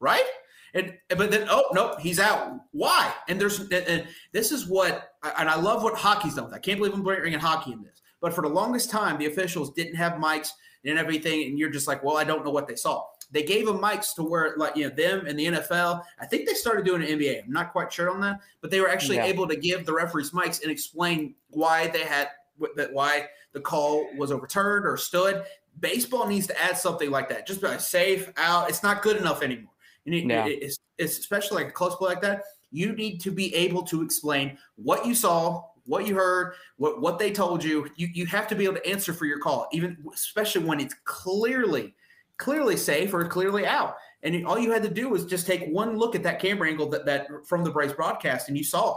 Right? 0.00 0.24
And 0.72 0.94
but 1.10 1.30
then 1.30 1.46
oh 1.50 1.64
nope, 1.72 2.00
he's 2.00 2.18
out. 2.18 2.60
Why? 2.72 3.12
And 3.28 3.38
there's 3.38 3.60
and, 3.60 3.72
and 3.72 4.06
this 4.32 4.52
is 4.52 4.66
what 4.66 5.10
and 5.38 5.50
I 5.50 5.56
love 5.56 5.82
what 5.82 5.94
hockey's 5.94 6.34
done. 6.34 6.52
I 6.52 6.58
can't 6.58 6.78
believe 6.78 6.94
I'm 6.94 7.02
bringing 7.02 7.38
hockey 7.38 7.72
in 7.72 7.82
this. 7.82 8.02
But 8.20 8.34
for 8.34 8.42
the 8.42 8.48
longest 8.48 8.90
time, 8.90 9.18
the 9.18 9.26
officials 9.26 9.72
didn't 9.74 9.96
have 9.96 10.14
mics 10.14 10.50
and 10.86 10.98
everything, 10.98 11.44
and 11.48 11.58
you're 11.58 11.70
just 11.70 11.88
like, 11.88 12.02
well, 12.02 12.16
I 12.16 12.24
don't 12.24 12.44
know 12.44 12.50
what 12.50 12.66
they 12.68 12.76
saw. 12.76 13.04
They 13.32 13.42
gave 13.42 13.66
them 13.66 13.78
mics 13.78 14.14
to 14.14 14.22
where, 14.22 14.54
like, 14.56 14.76
you 14.76 14.88
know, 14.88 14.94
them 14.94 15.26
and 15.26 15.38
the 15.38 15.46
NFL. 15.46 16.02
I 16.20 16.26
think 16.26 16.46
they 16.46 16.54
started 16.54 16.84
doing 16.84 17.02
an 17.02 17.08
NBA. 17.08 17.42
I'm 17.44 17.52
not 17.52 17.72
quite 17.72 17.92
sure 17.92 18.08
on 18.10 18.20
that, 18.20 18.38
but 18.60 18.70
they 18.70 18.80
were 18.80 18.88
actually 18.88 19.16
Yeah. 19.16 19.24
able 19.24 19.48
to 19.48 19.56
give 19.56 19.84
the 19.84 19.92
referees 19.92 20.30
mics 20.30 20.62
and 20.62 20.70
explain 20.70 21.34
why 21.48 21.88
they 21.88 22.04
had 22.04 22.30
that 22.76 22.92
why 22.92 23.28
the 23.52 23.60
call 23.60 24.06
was 24.16 24.30
overturned 24.32 24.86
or 24.86 24.96
stood. 24.96 25.44
Baseball 25.80 26.26
needs 26.26 26.46
to 26.46 26.58
add 26.62 26.78
something 26.78 27.10
like 27.10 27.28
that. 27.28 27.46
Just 27.46 27.60
be 27.60 27.66
like 27.68 27.80
safe 27.80 28.32
out. 28.38 28.70
It's 28.70 28.82
not 28.82 29.02
good 29.02 29.16
enough 29.18 29.42
anymore. 29.42 29.72
You 30.04 30.12
need, 30.12 30.30
Yeah. 30.30 30.46
it- 30.46 30.62
it's, 30.62 30.78
it's 30.96 31.18
especially 31.18 31.56
like 31.64 31.68
a 31.68 31.74
close 31.74 31.94
play 31.96 32.08
like 32.10 32.22
that. 32.22 32.44
You 32.70 32.94
need 32.94 33.20
to 33.22 33.30
be 33.30 33.54
able 33.54 33.82
to 33.84 34.02
explain 34.02 34.56
what 34.76 35.04
you 35.04 35.14
saw, 35.14 35.64
what 35.86 36.06
you 36.06 36.14
heard, 36.14 36.54
what 36.76 37.00
what 37.00 37.18
they 37.18 37.30
told 37.32 37.62
you. 37.64 37.88
You 37.96 38.08
you 38.12 38.26
have 38.26 38.46
to 38.48 38.54
be 38.54 38.64
able 38.64 38.74
to 38.76 38.86
answer 38.86 39.12
for 39.12 39.24
your 39.26 39.38
call, 39.38 39.68
even 39.72 39.96
especially 40.12 40.64
when 40.64 40.80
it's 40.80 40.94
clearly 41.04 41.94
clearly 42.38 42.76
safe 42.76 43.14
or 43.14 43.24
clearly 43.26 43.66
out. 43.66 43.96
And 44.22 44.46
all 44.46 44.58
you 44.58 44.70
had 44.72 44.82
to 44.82 44.90
do 44.90 45.08
was 45.08 45.24
just 45.24 45.46
take 45.46 45.66
one 45.68 45.96
look 45.96 46.14
at 46.14 46.22
that 46.24 46.40
camera 46.40 46.68
angle 46.68 46.88
that 46.90 47.06
that 47.06 47.28
from 47.46 47.64
the 47.64 47.70
Braves 47.70 47.92
broadcast, 47.92 48.48
and 48.48 48.56
you 48.58 48.64
saw 48.64 48.96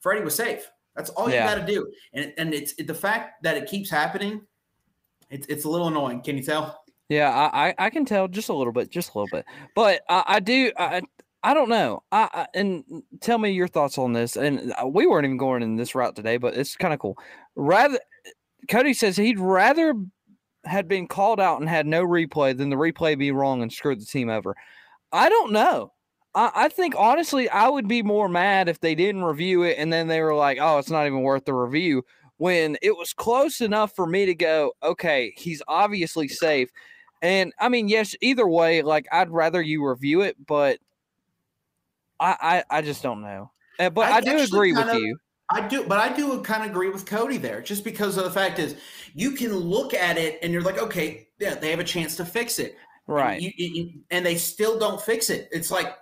Freddie 0.00 0.24
was 0.24 0.34
safe. 0.34 0.70
That's 0.96 1.10
all 1.10 1.30
Yeah. 1.30 1.48
you 1.48 1.56
got 1.56 1.66
to 1.66 1.72
do. 1.72 1.92
And 2.12 2.32
and 2.38 2.54
it's 2.54 2.74
the 2.74 2.94
fact 2.94 3.42
that 3.42 3.56
it 3.56 3.66
keeps 3.68 3.90
happening. 3.90 4.42
It's 5.30 5.46
it's 5.48 5.64
a 5.64 5.68
little 5.68 5.88
annoying. 5.88 6.22
Can 6.22 6.36
you 6.36 6.42
tell? 6.42 6.82
Yeah, 7.08 7.30
I, 7.30 7.70
I, 7.70 7.74
I 7.86 7.90
can 7.90 8.04
tell 8.04 8.28
just 8.28 8.50
a 8.50 8.52
little 8.54 8.72
bit, 8.72 8.88
just 8.88 9.14
a 9.14 9.18
little 9.18 9.36
bit. 9.36 9.44
But 9.74 10.02
I, 10.08 10.24
I 10.26 10.40
do 10.40 10.70
I 10.78 11.02
I 11.42 11.54
don't 11.54 11.68
know. 11.70 12.02
I, 12.12 12.28
I 12.32 12.46
and 12.54 12.84
tell 13.20 13.38
me 13.38 13.50
your 13.50 13.68
thoughts 13.68 13.98
on 13.98 14.12
this. 14.12 14.36
And 14.36 14.72
uh, 14.82 14.86
we 14.86 15.06
weren't 15.06 15.24
even 15.24 15.38
going 15.38 15.62
in 15.62 15.76
this 15.76 15.94
route 15.94 16.14
today, 16.16 16.36
but 16.36 16.54
it's 16.54 16.76
kind 16.76 16.92
of 16.92 17.00
cool. 17.00 17.16
Rather, 17.56 17.98
Cody 18.68 18.92
says 18.92 19.16
he'd 19.16 19.38
rather 19.38 19.94
had 20.64 20.86
been 20.88 21.08
called 21.08 21.40
out 21.40 21.60
and 21.60 21.68
had 21.68 21.86
no 21.86 22.04
replay 22.04 22.56
than 22.56 22.68
the 22.68 22.76
replay 22.76 23.18
be 23.18 23.32
wrong 23.32 23.62
and 23.62 23.72
screw 23.72 23.96
the 23.96 24.04
team 24.04 24.28
over. 24.28 24.54
I 25.12 25.28
don't 25.30 25.52
know. 25.52 25.92
I, 26.34 26.50
I 26.54 26.68
think 26.68 26.94
honestly, 26.98 27.48
I 27.48 27.68
would 27.68 27.88
be 27.88 28.02
more 28.02 28.28
mad 28.28 28.68
if 28.68 28.80
they 28.80 28.94
didn't 28.94 29.24
review 29.24 29.62
it 29.62 29.76
and 29.78 29.92
then 29.92 30.08
they 30.08 30.20
were 30.20 30.34
like, 30.34 30.58
"Oh, 30.60 30.78
it's 30.78 30.90
not 30.90 31.06
even 31.06 31.22
worth 31.22 31.44
the 31.46 31.54
review." 31.54 32.04
When 32.36 32.76
it 32.82 32.96
was 32.96 33.12
close 33.12 33.60
enough 33.60 33.94
for 33.96 34.06
me 34.06 34.26
to 34.26 34.34
go, 34.34 34.72
"Okay, 34.82 35.32
he's 35.36 35.62
obviously 35.68 36.28
safe." 36.28 36.70
And 37.22 37.52
I 37.58 37.68
mean, 37.68 37.88
yes, 37.88 38.14
either 38.20 38.48
way, 38.48 38.82
like 38.82 39.06
I'd 39.12 39.30
rather 39.30 39.60
you 39.62 39.86
review 39.86 40.22
it, 40.22 40.36
but 40.46 40.78
I 42.20 42.36
I, 42.70 42.78
I 42.78 42.82
just 42.82 43.02
don't 43.02 43.22
know. 43.22 43.50
Uh, 43.78 43.90
But 43.90 44.12
I 44.12 44.16
I, 44.18 44.20
do 44.20 44.38
agree 44.38 44.72
with 44.72 44.84
kinda- 44.86 45.00
you. 45.00 45.16
I 45.52 45.66
do, 45.66 45.82
but 45.84 45.98
I 45.98 46.14
do 46.14 46.40
kind 46.42 46.62
of 46.62 46.70
agree 46.70 46.90
with 46.90 47.06
Cody 47.06 47.36
there, 47.36 47.60
just 47.60 47.82
because 47.82 48.16
of 48.16 48.22
the 48.22 48.30
fact 48.30 48.60
is 48.60 48.76
you 49.14 49.32
can 49.32 49.52
look 49.56 49.94
at 49.94 50.16
it 50.16 50.38
and 50.42 50.52
you're 50.52 50.62
like, 50.62 50.78
okay, 50.78 51.26
yeah, 51.40 51.56
they 51.56 51.70
have 51.72 51.80
a 51.80 51.84
chance 51.84 52.14
to 52.16 52.24
fix 52.24 52.60
it, 52.60 52.76
Right. 53.08 53.40
You, 53.42 53.50
you- 53.56 53.74
you- 53.74 54.00
and 54.12 54.24
they 54.24 54.36
still 54.36 54.78
don't 54.78 55.00
fix 55.02 55.28
it. 55.28 55.48
It's 55.50 55.70
like, 55.72 55.96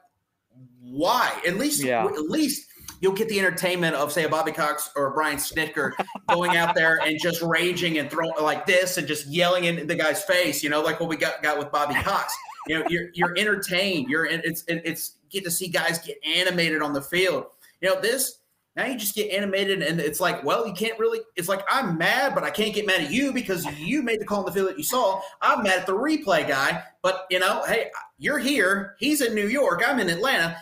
why? 0.83 1.33
At 1.47 1.57
least, 1.57 1.83
Yeah. 1.83 2.05
at 2.05 2.19
least 2.31 2.66
you'll 3.01 3.12
get 3.14 3.29
the 3.29 3.39
entertainment 3.39 3.95
of 3.95 4.12
say 4.12 4.25
a 4.25 4.29
Bobby 4.29 4.53
Cox 4.53 4.91
or 4.97 5.07
a 5.07 5.11
Brian 5.12 5.37
Snitker 5.39 5.93
going 6.29 6.57
out 6.57 6.75
there 6.75 7.01
and 7.05 7.19
just 7.21 7.41
raging 7.43 7.99
and 7.99 8.11
throwing 8.11 8.33
like 8.43 8.66
this 8.66 8.99
and 8.99 9.07
just 9.07 9.27
yelling 9.29 9.64
in 9.64 9.87
the 9.87 9.95
guy's 9.95 10.23
face, 10.25 10.62
you 10.62 10.69
know, 10.71 10.83
like 10.83 10.99
what 11.01 11.09
we 11.09 11.16
got 11.16 11.43
got 11.43 11.59
with 11.59 11.71
Bobby 11.73 11.95
Cox. 11.95 12.35
You 12.66 12.81
know, 12.81 12.85
you're 12.91 13.09
you're 13.14 13.35
entertained. 13.39 14.11
You're 14.11 14.27
in, 14.27 14.43
it's 14.45 14.64
it's 14.69 15.12
get 15.31 15.45
to 15.45 15.51
see 15.51 15.68
guys 15.68 15.99
get 15.99 16.18
animated 16.24 16.83
on 16.83 16.93
the 16.93 17.03
field. 17.03 17.47
You 17.81 17.89
know 17.91 18.01
this. 18.01 18.39
Now 18.76 18.87
you 18.87 18.97
just 18.97 19.16
get 19.16 19.33
animated, 19.33 19.83
and 19.83 19.99
it's 20.01 20.20
like, 20.20 20.45
well, 20.45 20.64
you 20.66 20.72
can't 20.72 20.97
really. 21.01 21.18
It's 21.35 21.49
like 21.49 21.62
I'm 21.68 21.99
mad, 21.99 22.33
but 22.35 22.45
I 22.45 22.51
can't 22.51 22.72
get 22.72 22.87
mad 22.87 23.01
at 23.01 23.11
you 23.11 23.33
because 23.33 23.66
you 23.76 24.03
made 24.03 24.20
the 24.20 24.24
call 24.24 24.41
on 24.41 24.45
the 24.45 24.53
field 24.53 24.68
that 24.68 24.79
you 24.79 24.85
saw. 24.85 25.20
I'm 25.43 25.64
mad 25.64 25.81
at 25.81 25.87
the 25.87 25.95
replay 25.97 26.47
guy, 26.47 26.85
but 27.03 27.26
you 27.29 27.41
know, 27.41 27.64
hey, 27.66 27.91
you're 28.18 28.39
here. 28.39 28.95
He's 29.01 29.20
in 29.20 29.35
New 29.35 29.49
York. 29.49 29.83
I'm 29.85 29.99
in 29.99 30.09
Atlanta. 30.09 30.57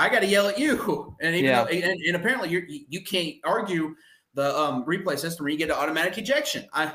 I 0.00 0.08
got 0.08 0.20
to 0.20 0.26
yell 0.26 0.46
at 0.48 0.58
you, 0.58 1.16
and 1.20 1.34
even 1.34 1.50
Yeah. 1.50 1.64
though, 1.64 1.70
and, 1.70 1.84
and 2.00 2.16
apparently 2.16 2.48
you 2.50 2.62
you 2.88 3.02
can't 3.04 3.36
argue 3.44 3.94
the 4.34 4.56
um, 4.58 4.84
replay 4.84 5.18
system 5.18 5.44
where 5.44 5.52
you 5.52 5.58
get 5.58 5.70
an 5.70 5.76
automatic 5.76 6.18
ejection. 6.18 6.66
I 6.72 6.86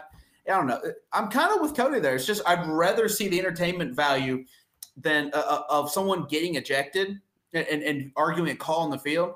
I 0.48 0.52
don't 0.52 0.68
know. 0.68 0.82
I'm 1.14 1.30
kind 1.30 1.54
of 1.56 1.62
with 1.62 1.76
Cody 1.76 2.00
there. 2.02 2.16
It's 2.16 2.26
just 2.26 2.42
I'd 2.46 2.68
rather 2.68 3.08
see 3.08 3.30
the 3.30 3.40
entertainment 3.40 3.96
value 3.96 4.44
than 4.98 5.32
uh, 5.34 5.38
uh, 5.38 5.64
of 5.70 5.92
someone 5.92 6.26
getting 6.26 6.56
ejected 6.56 7.20
and, 7.54 7.84
and, 7.84 8.12
arguing 8.16 8.52
a 8.52 8.56
call 8.56 8.80
on 8.80 8.90
the 8.90 8.98
field. 8.98 9.36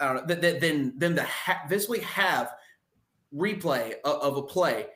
I 0.00 0.06
don't 0.06 0.16
know. 0.16 0.34
Than 0.34 0.40
than- 0.40 0.60
than 0.60 0.98
them 0.98 1.16
to 1.16 1.22
ha- 1.22 1.62
visibly 1.68 2.00
have 2.00 2.52
replay 3.34 3.94
of, 4.04 4.20
of 4.22 4.36
a 4.36 4.42
play, 4.42 4.86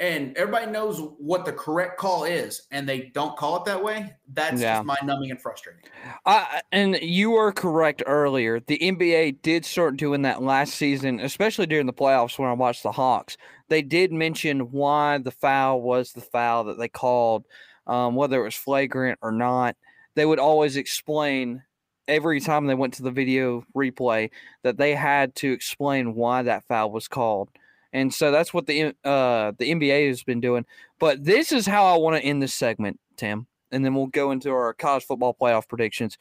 and 0.00 0.36
everybody 0.36 0.70
knows 0.70 1.00
what 1.18 1.44
the 1.44 1.52
correct 1.52 1.98
call 1.98 2.24
is, 2.24 2.62
and 2.70 2.88
they 2.88 3.10
don't 3.14 3.36
call 3.36 3.56
it 3.56 3.64
that 3.64 3.82
way. 3.82 4.14
That's 4.32 4.60
Yeah. 4.60 4.76
just 4.76 4.86
mind 4.86 5.00
numbing 5.04 5.30
and 5.30 5.40
frustrating. 5.40 5.82
I, 6.26 6.60
and 6.72 6.96
you 7.00 7.30
were 7.30 7.52
correct 7.52 8.02
earlier. 8.06 8.60
The 8.60 8.78
NBA 8.78 9.42
did 9.42 9.64
start 9.64 9.96
doing 9.96 10.22
that 10.22 10.42
last 10.42 10.74
season, 10.74 11.20
especially 11.20 11.66
during 11.66 11.86
the 11.86 11.92
playoffs 11.92 12.38
when 12.38 12.48
I 12.48 12.52
watched 12.52 12.82
the 12.82 12.92
Hawks. 12.92 13.36
They 13.68 13.82
did 13.82 14.12
mention 14.12 14.70
why 14.70 15.18
the 15.18 15.30
foul 15.30 15.80
was 15.80 16.12
the 16.12 16.20
foul 16.20 16.64
that 16.64 16.78
they 16.78 16.88
called, 16.88 17.46
um, 17.86 18.14
whether 18.14 18.40
it 18.40 18.44
was 18.44 18.54
flagrant 18.54 19.18
or 19.22 19.32
not. 19.32 19.76
They 20.14 20.26
would 20.26 20.38
always 20.38 20.76
explain 20.76 21.62
every 22.08 22.40
time 22.40 22.66
they 22.66 22.74
went 22.74 22.94
to 22.94 23.02
the 23.02 23.10
video 23.10 23.64
replay 23.76 24.30
that 24.62 24.78
they 24.78 24.94
had 24.94 25.34
to 25.36 25.52
explain 25.52 26.14
why 26.14 26.42
that 26.42 26.64
foul 26.64 26.90
was 26.90 27.08
called. 27.08 27.50
And 27.92 28.12
so 28.12 28.30
that's 28.30 28.52
what 28.52 28.66
the 28.66 28.94
uh, 29.04 29.52
the 29.58 29.72
NBA 29.72 30.08
has 30.08 30.22
been 30.22 30.40
doing. 30.40 30.66
But 30.98 31.24
this 31.24 31.52
is 31.52 31.66
how 31.66 31.86
I 31.86 31.98
want 31.98 32.16
to 32.16 32.22
end 32.22 32.42
this 32.42 32.54
segment, 32.54 32.98
Tim 33.16 33.46
and 33.70 33.84
then 33.84 33.94
we'll 33.94 34.06
go 34.06 34.30
into 34.30 34.50
our 34.50 34.72
college 34.74 35.04
football 35.04 35.36
playoff 35.38 35.68
predictions. 35.68 36.18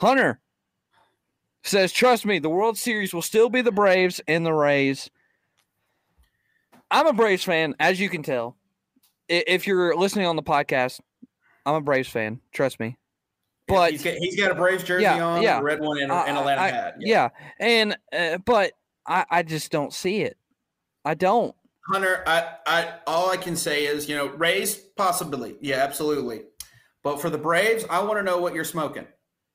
Hunter 0.00 0.40
says, 1.62 1.92
"Trust 1.92 2.24
me, 2.26 2.38
the 2.38 2.50
World 2.50 2.78
Series 2.78 3.12
will 3.12 3.22
still 3.22 3.48
be 3.48 3.62
the 3.62 3.72
Braves 3.72 4.20
and 4.26 4.44
the 4.44 4.52
Rays." 4.52 5.10
I'm 6.90 7.06
a 7.06 7.12
Braves 7.12 7.44
fan, 7.44 7.74
as 7.80 7.98
you 7.98 8.08
can 8.08 8.22
tell. 8.22 8.56
If 9.28 9.66
you're 9.66 9.96
listening 9.96 10.26
on 10.26 10.36
the 10.36 10.42
podcast, 10.42 11.00
I'm 11.64 11.74
a 11.74 11.80
Braves 11.80 12.08
fan. 12.08 12.40
Trust 12.52 12.78
me. 12.80 12.96
But 13.68 13.90
he's 13.92 14.04
got, 14.04 14.14
he's 14.14 14.36
got 14.36 14.52
a 14.52 14.54
Braves 14.54 14.84
jersey 14.84 15.02
Yeah, 15.02 15.24
on, 15.26 15.42
yeah. 15.42 15.58
a 15.58 15.62
red 15.62 15.80
one, 15.80 15.98
and, 16.00 16.12
a- 16.12 16.14
I- 16.14 16.26
and 16.26 16.36
a 16.36 16.40
Atlanta 16.40 16.60
I- 16.60 16.68
hat. 16.70 16.94
yeah. 17.00 17.28
and 17.58 17.96
uh, 18.16 18.38
but 18.38 18.72
I, 19.06 19.24
I 19.28 19.42
just 19.42 19.72
don't 19.72 19.92
see 19.92 20.22
it. 20.22 20.36
I 21.04 21.14
don't. 21.14 21.54
Hunter, 21.88 22.22
I, 22.26 22.54
I 22.66 22.94
all 23.06 23.30
I 23.30 23.36
can 23.36 23.56
say 23.56 23.86
is, 23.86 24.08
you 24.08 24.16
know, 24.16 24.26
Rays 24.28 24.74
possibly, 24.76 25.56
yeah, 25.60 25.76
absolutely. 25.78 26.42
But 27.02 27.20
for 27.20 27.30
the 27.30 27.38
Braves, 27.38 27.84
I 27.90 28.02
want 28.02 28.18
to 28.18 28.22
know 28.24 28.38
what 28.38 28.54
you're 28.54 28.64
smoking. 28.64 29.06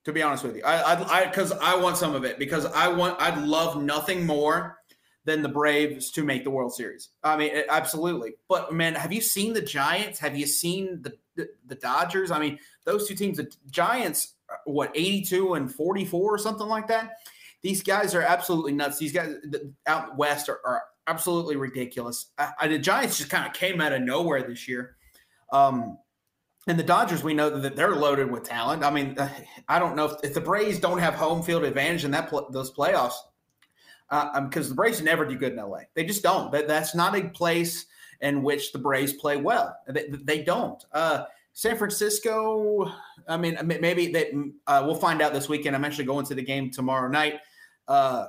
To 0.05 0.11
be 0.13 0.23
honest 0.23 0.43
with 0.43 0.55
you, 0.55 0.63
I, 0.63 0.95
I, 0.95 1.25
because 1.27 1.51
I, 1.51 1.73
I 1.73 1.75
want 1.75 1.95
some 1.95 2.15
of 2.15 2.23
it 2.25 2.39
because 2.39 2.65
I 2.65 2.87
want, 2.87 3.21
I'd 3.21 3.37
love 3.37 3.81
nothing 3.83 4.25
more 4.25 4.79
than 5.25 5.41
the 5.41 5.49
Braves 5.49 6.11
to 6.11 6.23
make 6.23 6.43
the 6.43 6.49
World 6.49 6.73
Series. 6.73 7.09
I 7.23 7.37
mean, 7.37 7.51
absolutely. 7.69 8.33
But 8.47 8.73
man, 8.73 8.95
have 8.95 9.13
you 9.13 9.21
seen 9.21 9.53
the 9.53 9.61
Giants? 9.61 10.19
Have 10.19 10.35
you 10.35 10.47
seen 10.47 11.01
the 11.01 11.13
the, 11.35 11.49
the 11.67 11.75
Dodgers? 11.75 12.31
I 12.31 12.39
mean, 12.39 12.59
those 12.85 13.07
two 13.07 13.15
teams, 13.15 13.37
the 13.37 13.51
Giants, 13.69 14.33
what 14.65 14.91
82 14.95 15.53
and 15.53 15.73
44 15.73 16.33
or 16.33 16.37
something 16.37 16.67
like 16.67 16.87
that. 16.87 17.17
These 17.61 17.83
guys 17.83 18.15
are 18.15 18.21
absolutely 18.21 18.73
nuts. 18.73 18.97
These 18.97 19.13
guys 19.13 19.35
out 19.85 20.17
west 20.17 20.49
are, 20.49 20.59
are 20.65 20.83
absolutely 21.07 21.55
ridiculous. 21.55 22.27
I, 22.37 22.67
the 22.67 22.79
Giants 22.79 23.17
just 23.17 23.29
kind 23.29 23.45
of 23.45 23.53
came 23.53 23.81
out 23.81 23.93
of 23.93 24.01
nowhere 24.01 24.43
this 24.43 24.67
year. 24.67 24.95
Um, 25.51 25.97
and 26.67 26.77
the 26.77 26.83
Dodgers, 26.83 27.23
we 27.23 27.33
know 27.33 27.49
that 27.49 27.75
they're 27.75 27.95
loaded 27.95 28.29
with 28.29 28.43
talent. 28.43 28.83
I 28.83 28.91
mean, 28.91 29.17
I 29.67 29.79
don't 29.79 29.95
know 29.95 30.05
if, 30.05 30.23
if 30.23 30.33
the 30.33 30.41
Braves 30.41 30.79
don't 30.79 30.99
have 30.99 31.15
home 31.15 31.41
field 31.41 31.63
advantage 31.63 32.05
in 32.05 32.11
that 32.11 32.29
pl- 32.29 32.49
those 32.51 32.71
playoffs, 32.71 33.15
because 34.11 34.55
uh, 34.55 34.59
um, 34.59 34.69
the 34.69 34.75
Braves 34.75 35.01
never 35.01 35.25
do 35.25 35.37
good 35.37 35.53
in 35.53 35.57
LA. 35.57 35.79
They 35.93 36.03
just 36.03 36.21
don't. 36.21 36.51
That, 36.51 36.67
that's 36.67 36.93
not 36.93 37.17
a 37.17 37.29
place 37.29 37.85
in 38.19 38.43
which 38.43 38.73
the 38.73 38.79
Braves 38.79 39.13
play 39.13 39.37
well. 39.37 39.75
They, 39.87 40.07
they 40.09 40.43
don't. 40.43 40.83
Uh, 40.91 41.23
San 41.53 41.77
Francisco, 41.77 42.91
I 43.27 43.37
mean, 43.37 43.57
maybe 43.63 44.11
they, 44.11 44.33
uh, 44.67 44.83
we'll 44.85 44.95
find 44.95 45.21
out 45.21 45.33
this 45.33 45.47
weekend. 45.47 45.75
I'm 45.75 45.85
actually 45.85 46.05
going 46.05 46.25
to 46.25 46.35
the 46.35 46.41
game 46.41 46.71
tomorrow 46.71 47.07
night. 47.07 47.39
Uh, 47.87 48.25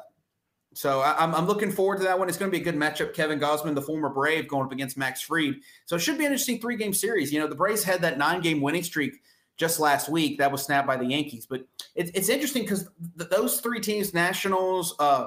so 0.72 1.00
I, 1.00 1.22
am 1.22 1.34
I'm 1.34 1.46
looking 1.46 1.70
forward 1.70 1.98
to 1.98 2.04
that 2.04 2.18
one. 2.18 2.28
It's 2.28 2.38
going 2.38 2.50
to 2.50 2.56
be 2.56 2.60
a 2.60 2.64
good 2.64 2.78
matchup. 2.78 3.12
Kevin 3.12 3.40
Gausman, 3.40 3.74
the 3.74 3.82
former 3.82 4.08
Brave, 4.08 4.48
going 4.48 4.64
up 4.64 4.72
against 4.72 4.96
Max 4.96 5.20
Fried. 5.20 5.56
So 5.84 5.96
it 5.96 5.98
should 5.98 6.16
be 6.16 6.24
an 6.24 6.32
interesting 6.32 6.60
three 6.60 6.76
game 6.76 6.92
series. 6.92 7.32
You 7.32 7.40
know, 7.40 7.48
the 7.48 7.54
Braves 7.54 7.82
had 7.82 8.00
that 8.02 8.18
nine 8.18 8.40
game 8.40 8.60
winning 8.60 8.84
streak 8.84 9.20
just 9.56 9.80
last 9.80 10.08
week 10.08 10.38
that 10.38 10.50
was 10.50 10.62
snapped 10.62 10.86
by 10.86 10.96
the 10.96 11.04
Yankees. 11.04 11.46
But 11.46 11.66
it, 11.94 12.10
it's 12.14 12.28
interesting 12.28 12.62
because 12.62 12.88
th- 13.18 13.30
those 13.30 13.60
three 13.60 13.80
teams, 13.80 14.14
Nationals, 14.14 14.94
uh, 14.98 15.26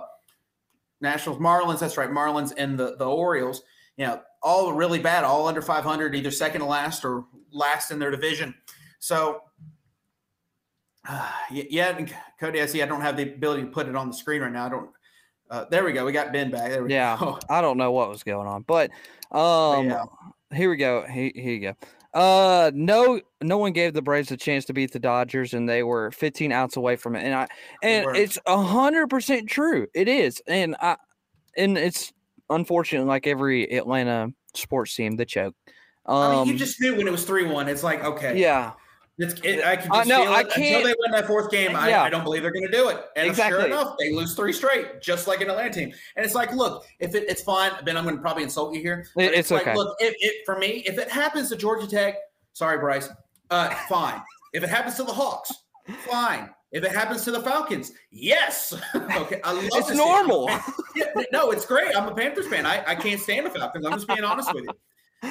Nationals, 1.02 1.39
Marlins, 1.39 1.80
that's 1.80 1.98
right, 1.98 2.10
Marlins, 2.10 2.54
and 2.58 2.78
the, 2.78 2.96
the 2.98 3.06
Orioles, 3.06 3.64
you 3.98 4.06
know, 4.06 4.22
all 4.41 4.74
really 4.74 5.00
bad, 5.00 5.24
all 5.24 5.48
under 5.48 5.62
500, 5.62 6.16
either 6.16 6.32
second 6.32 6.62
to 6.62 6.68
last 6.68 7.04
or 7.04 7.26
last 7.52 7.91
in 7.91 8.00
their 8.00 8.12
division. 8.12 8.54
So 9.00 9.41
uh, 11.10 11.32
yeah, 11.52 12.06
Cody, 12.39 12.62
I 12.62 12.66
see 12.66 12.82
I 12.82 12.86
don't 12.86 13.02
have 13.02 13.18
the 13.18 13.24
ability 13.24 13.64
to 13.64 13.70
put 13.70 13.88
it 13.88 13.96
on 13.96 14.08
the 14.08 14.14
screen 14.14 14.41
right 14.41 14.52
now. 14.52 14.66
I 14.66 14.70
don't 14.70 14.89
uh, 15.50 15.66
there 15.70 15.84
we 15.84 15.93
go. 15.93 16.06
We 16.06 16.12
got 16.12 16.34
Ben 16.34 16.50
back. 16.50 16.72
There 16.72 16.84
we 16.84 16.91
yeah, 16.91 17.18
go. 17.20 17.39
I 17.50 17.62
don't 17.62 17.78
know 17.78 17.91
what 17.91 18.10
was 18.10 18.24
going 18.24 18.48
on, 18.48 18.64
but 18.64 18.89
um, 19.32 19.89
yeah. 19.89 20.04
here 20.54 20.70
we 20.70 20.76
go. 20.76 21.06
Here, 21.06 21.32
here 21.36 21.54
you 21.54 21.60
go. 21.60 21.74
Uh, 22.16 22.72
no, 22.74 23.20
no 23.43 23.57
one 23.57 23.74
gave 23.74 23.93
the 23.93 24.01
Braves 24.01 24.32
a 24.32 24.38
chance 24.38 24.63
to 24.66 24.74
beat 24.74 24.93
the 24.93 24.99
Dodgers, 24.99 25.53
and 25.53 25.68
they 25.68 25.84
were 25.84 26.11
15 26.11 26.53
outs 26.53 26.78
away 26.78 26.95
from 26.95 27.13
it. 27.18 27.24
And 27.26 27.36
I, 27.36 27.47
and 27.84 28.16
it's 28.16 28.39
a 28.45 28.57
hundred 28.57 29.09
percent 29.09 29.49
true. 29.49 29.88
It 29.93 30.07
is, 30.07 30.41
and 30.47 30.78
I, 30.82 30.95
and 31.57 31.78
it's 31.78 32.13
unfortunate, 32.49 33.05
like 33.05 33.28
every 33.28 33.66
Atlanta 33.66 34.30
sports 34.53 34.95
team, 34.95 35.18
the 35.18 35.26
choke. 35.26 35.55
Um, 36.05 36.18
I 36.18 36.36
mean, 36.36 36.45
you 36.45 36.51
um, 36.53 36.57
just 36.57 36.80
knew 36.80 36.95
when 36.95 37.05
it 37.05 37.11
was 37.11 37.26
three 37.26 37.45
one. 37.45 37.68
It's 37.68 37.84
like 37.84 38.05
okay, 38.05 38.39
yeah, 38.39 38.72
it, 39.18 39.63
I 39.63 39.78
can 39.78 39.91
just 39.91 40.11
uh, 40.11 40.24
no. 40.24 40.34
I 40.34 40.43
can't, 40.43 40.57
until 40.57 40.84
they 40.84 40.95
win 40.99 41.11
that 41.11 41.26
fourth 41.26 41.49
game. 41.49 41.76
I, 41.76 41.89
yeah. 41.89 42.03
I 42.03 42.09
don't 42.09 42.24
believe 42.24 42.41
they're 42.41 42.51
going 42.51 42.66
to 42.66 42.72
do 42.72 42.89
it. 42.89 43.05
And 43.16 43.28
exactly. 43.30 43.59
sure 43.59 43.68
enough, 43.68 43.95
they 43.97 44.11
lose 44.11 44.36
three 44.36 44.51
straight, 44.51 45.01
just 45.01 45.28
like 45.28 45.41
an 45.41 45.49
Atlanta 45.49 45.74
team. 45.74 45.93
And 46.16 46.26
it's 46.26 46.36
like, 46.36 46.53
look, 46.53 46.86
if 46.99 47.16
it, 47.16 47.24
it's 47.30 47.41
fine, 47.41 47.72
Ben, 47.86 47.95
I'm 47.95 48.03
going 48.03 48.18
to 48.18 48.22
probably 48.22 48.43
insult 48.43 48.74
you 48.74 48.82
here. 48.82 49.07
it's, 49.16 49.38
it's 49.38 49.51
like, 49.51 49.61
okay. 49.63 49.76
look, 49.76 49.95
if, 49.99 50.16
if, 50.20 50.45
for 50.45 50.57
me, 50.57 50.84
if 50.86 50.97
it 50.97 51.09
happens 51.09 51.49
to 51.49 51.55
Georgia 51.55 51.88
Tech, 51.88 52.16
sorry, 52.53 52.78
Bryce, 52.78 53.09
uh, 53.51 53.70
fine. 53.88 54.22
if 54.53 54.63
it 54.63 54.70
happens 54.70 54.95
to 54.95 55.03
the 55.03 55.13
Hawks, 55.13 55.51
fine. 56.09 56.49
If 56.72 56.84
it 56.84 56.91
happens 56.91 57.24
to 57.24 57.32
the 57.32 57.41
Falcons, 57.41 57.93
yes. 58.11 58.74
okay, 58.95 59.39
I 59.45 59.53
love 59.53 59.70
it's 59.72 59.91
normal. 59.91 60.49
yeah, 60.95 61.05
no, 61.32 61.51
it's 61.51 61.66
great. 61.66 61.95
I'm 61.95 62.09
a 62.09 62.13
Panthers 62.13 62.47
fan. 62.47 62.66
I, 62.66 62.84
I 62.86 62.95
can't 62.95 63.22
stand 63.22 63.45
the 63.45 63.49
Falcons. 63.49 63.86
I'm 63.86 63.93
just 63.93 64.07
being 64.09 64.26
honest 64.26 64.53
with 64.53 64.66
you. 64.66 64.72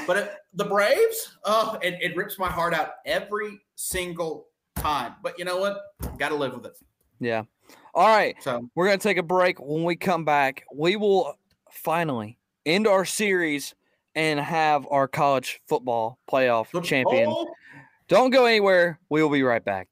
But 0.06 0.16
it, 0.16 0.32
the 0.54 0.64
Braves, 0.64 1.36
oh, 1.44 1.78
it, 1.82 1.98
it 2.00 2.16
rips 2.16 2.38
my 2.38 2.48
heart 2.48 2.74
out 2.74 2.94
every 3.06 3.60
single 3.76 4.48
time. 4.76 5.14
But 5.22 5.38
you 5.38 5.44
know 5.44 5.58
what? 5.58 5.80
Got 6.18 6.30
to 6.30 6.34
live 6.34 6.54
with 6.54 6.66
it. 6.66 6.76
Yeah. 7.20 7.44
All 7.94 8.08
right. 8.08 8.36
So 8.40 8.68
we're 8.74 8.86
going 8.86 8.98
to 8.98 9.02
take 9.02 9.18
a 9.18 9.22
break. 9.22 9.60
When 9.60 9.84
we 9.84 9.96
come 9.96 10.24
back, 10.24 10.64
we 10.74 10.96
will 10.96 11.38
finally 11.70 12.38
end 12.66 12.86
our 12.86 13.04
series 13.04 13.74
and 14.14 14.38
have 14.38 14.86
our 14.90 15.08
college 15.08 15.60
football 15.68 16.18
playoff 16.30 16.66
football. 16.66 16.82
champion. 16.82 17.34
Don't 18.08 18.30
go 18.30 18.46
anywhere. 18.46 18.98
We 19.08 19.22
will 19.22 19.30
be 19.30 19.42
right 19.42 19.64
back. 19.64 19.88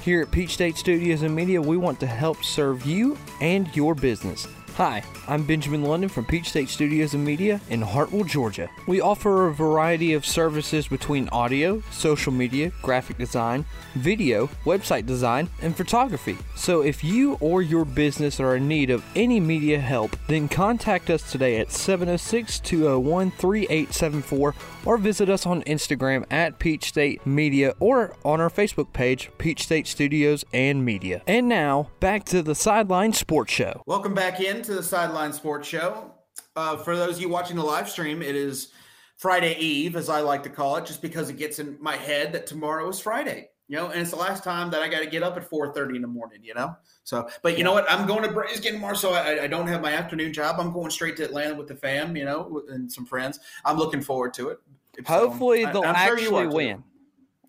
Here 0.00 0.22
at 0.22 0.30
Peach 0.32 0.50
State 0.50 0.76
Studios 0.76 1.22
and 1.22 1.34
Media, 1.34 1.62
we 1.62 1.76
want 1.76 2.00
to 2.00 2.06
help 2.06 2.42
serve 2.42 2.84
you 2.84 3.16
and 3.40 3.74
your 3.76 3.94
business. 3.94 4.48
Hi, 4.76 5.02
I'm 5.28 5.42
Benjamin 5.42 5.82
London 5.82 6.08
from 6.08 6.24
Peach 6.24 6.48
State 6.48 6.70
Studios 6.70 7.12
and 7.12 7.22
Media 7.22 7.60
in 7.68 7.82
Hartwell, 7.82 8.24
Georgia. 8.24 8.70
We 8.86 9.02
offer 9.02 9.46
a 9.46 9.52
variety 9.52 10.14
of 10.14 10.24
services 10.24 10.88
between 10.88 11.28
audio, 11.28 11.82
social 11.90 12.32
media, 12.32 12.72
graphic 12.80 13.18
design, 13.18 13.66
video, 13.96 14.46
website 14.64 15.04
design, 15.04 15.50
and 15.60 15.76
photography. 15.76 16.38
So 16.56 16.80
if 16.80 17.04
you 17.04 17.34
or 17.34 17.60
your 17.60 17.84
business 17.84 18.40
are 18.40 18.56
in 18.56 18.66
need 18.66 18.88
of 18.88 19.04
any 19.14 19.40
media 19.40 19.78
help, 19.78 20.16
then 20.26 20.48
contact 20.48 21.10
us 21.10 21.30
today 21.30 21.58
at 21.58 21.70
706 21.70 22.58
201 22.60 23.30
3874 23.32 24.54
or 24.84 24.98
visit 24.98 25.28
us 25.28 25.46
on 25.46 25.62
Instagram 25.62 26.24
at 26.30 26.58
Peach 26.58 26.86
State 26.86 27.26
Media 27.26 27.74
or 27.80 28.16
on 28.24 28.40
our 28.40 28.50
Facebook 28.50 28.92
page, 28.92 29.30
Peach 29.38 29.62
State 29.62 29.86
Studios 29.86 30.44
and 30.52 30.84
Media. 30.84 31.22
And 31.26 31.48
now, 31.48 31.90
back 32.00 32.24
to 32.26 32.42
the 32.42 32.54
Sideline 32.54 33.12
Sports 33.12 33.52
Show. 33.52 33.82
Welcome 33.86 34.14
back 34.14 34.40
into 34.40 34.74
the 34.74 34.82
Sideline 34.82 35.32
Sports 35.32 35.68
Show. 35.68 36.12
Uh, 36.54 36.76
for 36.76 36.96
those 36.96 37.16
of 37.16 37.22
you 37.22 37.28
watching 37.28 37.56
the 37.56 37.64
live 37.64 37.88
stream, 37.88 38.22
it 38.22 38.36
is 38.36 38.72
Friday 39.16 39.56
Eve, 39.58 39.96
as 39.96 40.08
I 40.08 40.20
like 40.20 40.42
to 40.42 40.50
call 40.50 40.76
it, 40.76 40.86
just 40.86 41.00
because 41.00 41.30
it 41.30 41.38
gets 41.38 41.58
in 41.58 41.78
my 41.80 41.96
head 41.96 42.32
that 42.32 42.46
tomorrow 42.46 42.88
is 42.88 42.98
Friday. 42.98 43.48
You 43.72 43.78
know, 43.78 43.88
and 43.88 44.02
it's 44.02 44.10
the 44.10 44.16
last 44.16 44.44
time 44.44 44.70
that 44.72 44.82
I 44.82 44.88
got 44.88 44.98
to 44.98 45.06
get 45.06 45.22
up 45.22 45.38
at 45.38 45.48
4:30 45.48 45.96
in 45.96 46.02
the 46.02 46.06
morning. 46.06 46.40
You 46.42 46.52
know, 46.52 46.76
so 47.04 47.26
but 47.40 47.56
you 47.56 47.64
know 47.64 47.72
what? 47.72 47.90
I'm 47.90 48.06
going 48.06 48.22
to 48.22 48.30
Braves 48.30 48.60
game 48.60 48.74
tomorrow, 48.74 48.92
so 48.92 49.14
I, 49.14 49.44
I, 49.44 49.46
don't 49.46 49.66
have 49.66 49.80
my 49.80 49.94
afternoon 49.94 50.34
job. 50.34 50.56
I'm 50.58 50.74
going 50.74 50.90
straight 50.90 51.16
to 51.16 51.24
Atlanta 51.24 51.54
with 51.54 51.68
the 51.68 51.74
fam. 51.74 52.14
You 52.14 52.26
know, 52.26 52.64
and 52.68 52.92
some 52.92 53.06
friends. 53.06 53.40
I'm 53.64 53.78
looking 53.78 54.02
forward 54.02 54.34
to 54.34 54.50
it. 54.50 54.58
Um, 54.98 55.04
Hopefully, 55.06 55.62
so 55.62 55.72
they'll 55.72 55.84
actually 55.86 56.24
sure 56.24 56.50
win. 56.50 56.84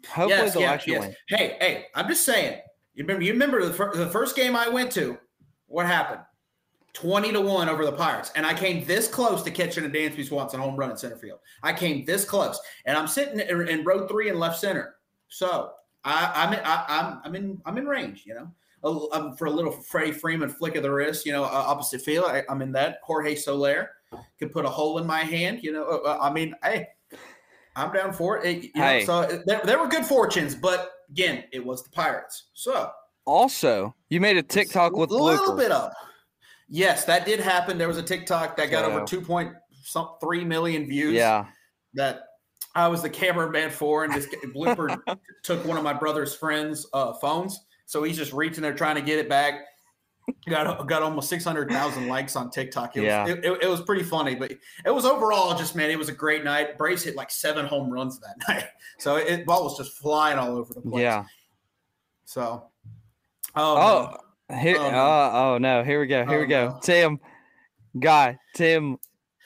Hopefully, 0.08 0.30
yes, 0.30 0.54
they'll 0.54 0.62
yeah, 0.62 0.72
actually 0.72 0.94
yes. 0.94 1.02
win. 1.02 1.16
Hey, 1.28 1.58
hey, 1.60 1.86
I'm 1.94 2.08
just 2.08 2.24
saying. 2.24 2.62
You 2.96 3.04
remember? 3.04 3.24
You 3.26 3.34
remember 3.34 3.66
the, 3.66 3.74
fir- 3.74 3.94
the 3.94 4.08
first 4.08 4.38
game 4.38 4.56
I 4.56 4.70
went 4.70 4.94
to? 4.94 5.18
What 5.68 5.88
happened? 5.88 6.22
20 6.94 7.34
to 7.34 7.42
1 7.42 7.68
over 7.68 7.84
the 7.84 7.92
Pirates. 7.92 8.32
And 8.38 8.46
I 8.46 8.54
came 8.54 8.86
this 8.86 9.10
close 9.10 9.44
to 9.44 9.52
catching 9.52 9.84
a 9.84 9.90
Dansby 9.90 10.26
Swanson 10.26 10.62
home 10.62 10.78
run 10.78 10.92
in 10.92 10.96
center 10.96 11.18
field. 11.18 11.40
I 11.64 11.74
came 11.74 12.06
this 12.06 12.24
close. 12.24 12.62
And 12.86 12.98
I'm 12.98 13.08
sitting 13.08 13.42
in, 13.42 13.68
in 13.68 13.84
row 13.84 14.08
three 14.08 14.30
in 14.30 14.40
left 14.40 14.58
center. 14.58 14.96
So 15.28 15.72
I, 16.06 16.44
am 16.44 16.54
in, 16.54 16.60
I, 16.64 16.86
am 16.90 17.22
I'm 17.24 17.36
in 17.36 17.62
I'm 17.66 17.78
in 17.78 17.88
range, 17.88 18.24
you 18.26 18.34
know. 18.34 18.52
I'm 19.14 19.36
for 19.38 19.46
a 19.46 19.50
little 19.50 19.72
Freddie 19.72 20.12
Freeman 20.12 20.50
flick 20.50 20.76
of 20.76 20.84
the 20.84 20.92
wrist, 20.92 21.26
you 21.26 21.32
know, 21.32 21.46
uh, 21.46 21.48
opposite 21.48 22.02
field. 22.02 22.26
I, 22.28 22.44
am 22.50 22.62
in 22.62 22.74
that. 22.74 23.00
Jorge 23.04 23.36
Soler 23.36 23.92
could 24.38 24.52
put 24.52 24.66
a 24.66 24.70
hole 24.70 24.98
in 24.98 25.08
my 25.08 25.22
hand, 25.22 25.64
you 25.64 25.72
know. 25.72 25.86
Uh, 25.86 26.10
uh 26.10 26.18
I 26.22 26.32
mean, 26.34 26.54
hey, 26.64 26.88
I'm 27.76 27.94
down 27.94 28.12
for 28.12 28.44
it. 28.44 28.64
You 28.64 28.72
know. 28.76 29.00
So 29.06 29.42
there, 29.46 29.62
there 29.64 29.80
were 29.80 29.88
good 29.88 30.06
fortunes, 30.06 30.54
but 30.54 30.92
again, 31.10 31.46
it 31.54 31.66
was 31.66 31.84
the 31.84 31.90
Pirates. 31.92 32.50
So 32.54 32.92
also, 33.26 33.96
you 34.10 34.20
made 34.20 34.38
a 34.38 34.44
TikTok 34.44 34.94
with 34.94 35.12
a 35.12 35.16
little 35.16 35.56
bit 35.56 35.72
up. 35.72 35.94
Yes, 36.68 37.06
that 37.06 37.26
did 37.26 37.40
happen. 37.40 37.78
There 37.78 37.88
was 37.88 37.98
a 37.98 38.04
TikTok 38.04 38.58
that 38.58 38.70
got 38.70 38.84
over 38.84 39.06
two 39.06 39.22
point 39.22 39.54
three 40.22 40.44
million 40.44 40.88
views. 40.88 41.14
Yeah, 41.14 41.46
that 41.94 42.24
I 42.76 42.88
was 42.88 43.02
the 43.02 43.10
cameraman 43.10 43.70
for, 43.70 44.04
and 44.04 44.14
this 44.14 44.28
blooper 44.56 45.00
took 45.44 45.66
one 45.66 45.78
of 45.78 45.84
my 45.84 45.94
brother's 45.94 46.36
friends' 46.36 46.88
uh, 46.94 47.14
phones, 47.14 47.66
so 47.86 48.04
he's 48.04 48.18
just 48.18 48.34
reaching 48.34 48.62
there 48.62 48.74
trying 48.74 48.96
to 48.96 49.02
get 49.02 49.20
it 49.20 49.30
back. 49.30 49.66
Got 50.48 50.88
got 50.88 51.04
almost 51.04 51.28
six 51.28 51.44
hundred 51.44 51.70
thousand 51.70 52.08
likes 52.08 52.36
on 52.36 52.50
TikTok. 52.50 52.96
It 52.96 53.04
yeah, 53.04 53.24
was, 53.24 53.32
it, 53.32 53.46
it, 53.46 53.64
it, 53.64 53.68
was 53.68 53.82
pretty 53.82 54.04
funny, 54.04 54.36
but 54.36 54.54
it 54.86 54.90
was 54.90 55.06
overall 55.06 55.56
just 55.58 55.76
man, 55.76 55.92
it 55.92 56.00
was 56.00 56.08
a 56.08 56.14
great 56.14 56.46
night. 56.46 56.78
Braves 56.78 57.04
hit 57.04 57.16
like 57.16 57.30
seven 57.30 57.66
home 57.66 57.92
runs 57.92 58.20
that 58.22 58.36
night, 58.48 58.66
so 59.00 59.18
it 59.18 59.46
ball 59.46 59.66
was 59.66 59.78
just 59.78 59.98
flying 59.98 60.40
all 60.40 60.56
over 60.58 60.74
the 60.74 60.82
place. 60.82 61.02
Yeah. 61.02 61.26
So, 62.26 62.70
oh, 63.56 64.18
oh 64.18 64.18
here, 64.60 64.78
oh, 64.80 64.92
no. 64.92 64.98
Uh, 64.98 65.32
oh 65.34 65.58
no, 65.58 65.84
here 65.84 66.00
we 66.00 66.08
go. 66.08 66.26
Here 66.26 66.38
oh, 66.38 66.42
we 66.42 66.48
go. 66.48 66.70
No. 66.70 66.80
Tim, 66.82 67.20
guy, 68.00 68.38
Tim 68.56 68.98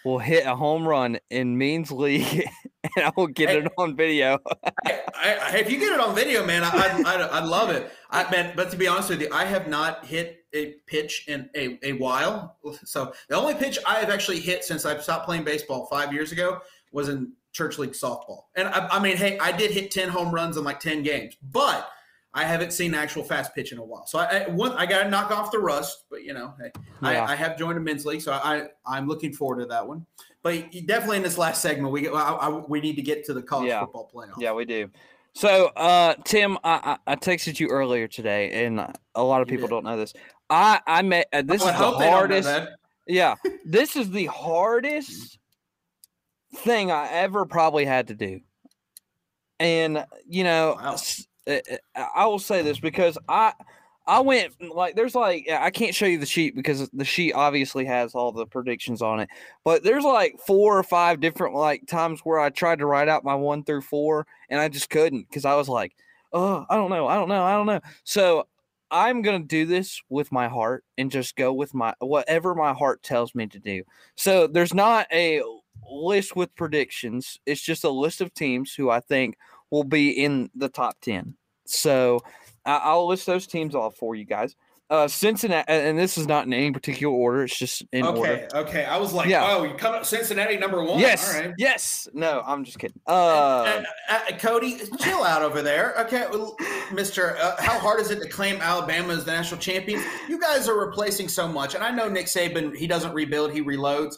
will 0.06 0.20
hit 0.20 0.46
a 0.46 0.56
home 0.56 0.88
run 0.88 1.20
in 1.30 1.58
Means 1.58 1.92
League, 1.92 2.48
and 2.96 3.06
I 3.06 3.12
will 3.16 3.28
get 3.28 3.50
hey, 3.50 3.60
it 3.60 3.72
on 3.78 3.96
video. 3.96 4.40
I, 4.86 5.02
I, 5.16 5.58
if 5.58 5.72
you 5.72 5.80
get 5.80 5.94
it 5.94 6.00
on 6.00 6.16
video, 6.16 6.46
man, 6.46 6.64
I, 6.64 7.04
I, 7.06 7.16
I, 7.40 7.44
love 7.44 7.70
it. 7.70 7.92
I 8.10 8.30
man, 8.32 8.54
but 8.56 8.72
to 8.72 8.78
be 8.78 8.88
honest 8.88 9.10
with 9.10 9.22
you, 9.22 9.30
I 9.32 9.46
have 9.46 9.68
not 9.68 10.06
hit 10.06 10.46
a 10.54 10.76
pitch 10.86 11.26
in 11.28 11.50
a, 11.56 11.78
a 11.84 11.94
while. 11.94 12.58
So 12.84 13.14
the 13.30 13.36
only 13.36 13.56
pitch 13.56 13.78
I 13.86 13.96
have 13.96 14.10
actually 14.10 14.40
hit 14.40 14.64
since 14.64 14.86
I 14.86 14.98
stopped 15.00 15.26
playing 15.26 15.44
baseball 15.44 15.88
five 15.88 16.14
years 16.14 16.32
ago 16.32 16.60
was 16.92 17.10
in 17.10 17.34
church 17.52 17.78
league 17.78 17.92
softball. 17.92 18.44
And 18.56 18.68
I, 18.68 18.88
I 18.88 19.00
mean, 19.00 19.18
hey, 19.18 19.38
I 19.40 19.52
did 19.52 19.72
hit 19.72 19.92
ten 19.92 20.10
home 20.10 20.34
runs 20.34 20.58
in 20.58 20.64
like 20.64 20.80
ten 20.80 21.04
games, 21.04 21.36
but 21.42 21.90
I 22.34 22.44
haven't 22.44 22.72
seen 22.72 22.94
actual 22.94 23.24
fast 23.24 23.56
pitch 23.56 23.72
in 23.72 23.80
a 23.80 23.84
while. 23.84 24.06
So 24.06 24.20
I, 24.20 24.26
I 24.26 24.50
one 24.50 24.72
I 24.74 24.86
got 24.86 25.04
to 25.04 25.10
knock 25.10 25.32
off 25.32 25.52
the 25.52 25.60
rust, 25.60 26.06
but 26.10 26.24
you 26.24 26.34
know, 26.34 26.54
hey, 26.62 26.72
Yeah. 27.02 27.24
I, 27.24 27.32
I 27.32 27.36
have 27.36 27.58
joined 27.58 27.78
a 27.78 27.82
men's 27.82 28.06
league, 28.06 28.22
so 28.22 28.32
I 28.32 28.68
I'm 28.86 29.08
looking 29.08 29.34
forward 29.34 29.62
to 29.62 29.66
that 29.68 29.88
one. 29.88 30.06
But 30.48 30.72
definitely 30.86 31.18
in 31.18 31.24
this 31.24 31.38
last 31.38 31.62
segment, 31.62 31.92
we 31.92 32.02
get 32.02 32.14
I, 32.14 32.32
I, 32.34 32.50
we 32.50 32.80
need 32.80 32.96
to 32.96 33.02
get 33.02 33.26
to 33.26 33.34
the 33.34 33.42
college 33.42 33.68
Yeah. 33.68 33.82
football 33.82 34.10
playoff. 34.14 34.40
Yeah, 34.42 34.54
we 34.54 34.64
do. 34.64 34.90
So, 35.34 35.68
uh, 35.76 36.16
Tim, 36.24 36.58
I, 36.64 36.98
I 37.06 37.16
texted 37.16 37.60
you 37.60 37.68
earlier 37.68 38.08
today, 38.08 38.66
and 38.66 38.80
a 39.14 39.24
lot 39.24 39.42
of 39.42 39.50
You 39.50 39.58
people 39.58 39.68
did. 39.68 39.74
don't 39.76 39.84
know 39.84 39.98
this. 39.98 40.14
I 40.50 40.80
I 40.88 41.02
met 41.02 41.28
uh, 41.34 41.44
this 41.46 41.62
I 41.62 41.72
is 41.72 41.72
the 41.72 41.86
hope 41.86 42.00
they 42.00 42.06
don't 42.06 42.30
know 42.30 42.42
hardest. 42.42 42.70
Yeah, 43.08 43.36
this 43.66 43.96
is 43.98 44.10
the 44.10 44.28
hardest 44.28 45.38
thing 46.56 46.92
I 46.92 47.10
ever 47.10 47.46
probably 47.46 47.84
had 47.84 48.08
to 48.08 48.16
do. 48.16 48.40
And 49.60 50.06
you 50.26 50.46
know, 50.46 50.78
Wow. 50.82 50.96
uh, 51.48 51.52
uh, 51.96 52.06
I 52.16 52.26
will 52.26 52.40
say 52.40 52.62
this 52.62 52.80
because 52.80 53.18
I 53.28 53.54
I 54.08 54.22
went 54.22 54.54
like 54.74 54.96
there's 54.96 55.16
like 55.16 55.50
I 55.50 55.70
can't 55.70 55.94
show 55.94 56.06
you 56.06 56.18
the 56.18 56.26
sheet 56.26 56.56
because 56.56 56.90
the 56.92 57.04
sheet 57.04 57.34
obviously 57.34 57.84
has 57.86 58.16
all 58.16 58.32
the 58.32 58.46
predictions 58.46 59.02
on 59.02 59.20
it. 59.20 59.30
But 59.66 59.84
there's 59.84 60.06
like 60.06 60.40
four 60.48 60.78
or 60.78 60.84
five 60.84 61.20
different 61.20 61.56
like 61.56 61.86
times 61.88 62.22
where 62.22 62.40
I 62.40 62.50
tried 62.50 62.80
to 62.80 62.86
write 62.86 63.10
out 63.10 63.26
my 63.26 63.36
one 63.36 63.64
through 63.64 63.82
four 63.82 64.26
and 64.50 64.62
I 64.62 64.70
just 64.70 64.90
couldn't 64.90 65.28
because 65.30 65.44
I 65.44 65.56
was 65.56 65.68
like, 65.68 65.94
oh, 66.32 66.66
I 66.70 66.78
don't 66.78 66.90
know, 66.90 67.08
I 67.08 67.16
don't 67.16 67.28
know, 67.28 67.44
I 67.44 67.52
don't 67.54 67.66
know. 67.66 67.82
So 68.06 68.48
I'm 68.92 69.22
gonna 69.22 69.40
do 69.40 69.66
this 69.66 70.02
with 70.08 70.32
my 70.32 70.48
heart 70.48 70.86
and 70.98 71.12
just 71.12 71.36
go 71.36 71.52
with 71.52 71.74
my 71.74 71.94
whatever 72.00 72.56
my 72.56 72.74
heart 72.74 73.04
tells 73.04 73.36
me 73.36 73.48
to 73.48 73.60
do. 73.60 73.84
So 74.16 74.48
there's 74.48 74.74
not 74.74 75.08
a 75.12 75.42
list 75.92 76.36
with 76.36 76.56
predictions. 76.56 77.40
It's 77.46 77.62
just 77.62 77.84
a 77.84 77.90
list 77.90 78.22
of 78.22 78.34
teams 78.34 78.74
who 78.74 78.90
I 78.90 79.02
think 79.02 79.38
will 79.70 79.84
be 79.84 80.12
in 80.12 80.50
the 80.56 80.70
top 80.70 80.96
ten. 81.02 81.36
So 81.66 82.22
I- 82.68 82.78
I'll 82.84 83.08
list 83.08 83.26
those 83.26 83.48
teams 83.48 83.74
off 83.76 83.96
for 83.96 84.16
you 84.16 84.26
guys. 84.26 84.56
Uh, 84.90 85.06
Cincinnati, 85.06 85.70
and 85.70 86.00
this 86.00 86.18
is 86.18 86.28
not 86.28 86.46
in 86.46 86.54
any 86.54 86.72
particular 86.72 87.14
order. 87.14 87.44
It's 87.44 87.58
just 87.60 87.84
in 87.92 88.06
order. 88.06 88.20
Okay, 88.22 88.48
okay. 88.54 88.86
I 88.86 88.96
was 88.96 89.12
like, 89.12 89.28
Yeah. 89.28 89.44
oh, 89.46 89.64
you 89.66 89.74
come 89.74 89.94
up 89.94 90.06
Cincinnati 90.06 90.56
number 90.56 90.82
one. 90.82 91.00
Yes, 91.00 91.36
All 91.36 91.42
right. 91.42 91.54
yes. 91.58 92.08
No, 92.14 92.42
I'm 92.48 92.64
just 92.64 92.80
kidding. 92.80 92.98
Uh, 93.06 93.12
Uh, 93.12 93.84
uh, 94.10 94.20
Cody, 94.38 94.80
chill 95.02 95.26
out 95.26 95.42
over 95.42 95.62
there. 95.62 95.94
Okay, 96.06 96.26
Mister, 96.94 97.36
uh, 97.36 97.62
how 97.62 97.78
hard 97.80 98.00
is 98.00 98.12
it 98.12 98.22
to 98.22 98.30
claim 98.30 98.62
Alabama 98.62 99.12
as 99.14 99.26
the 99.26 99.32
national 99.32 99.60
champion? 99.60 100.02
You 100.30 100.40
guys 100.40 100.70
are 100.70 100.80
replacing 100.80 101.28
so 101.28 101.50
much, 101.50 101.76
and 101.76 101.84
I 101.84 101.92
know 101.92 102.08
Nick 102.08 102.28
Saban. 102.28 102.74
He 102.74 102.88
doesn't 102.88 103.14
rebuild; 103.14 103.52
he 103.52 103.62
reloads. 103.62 104.16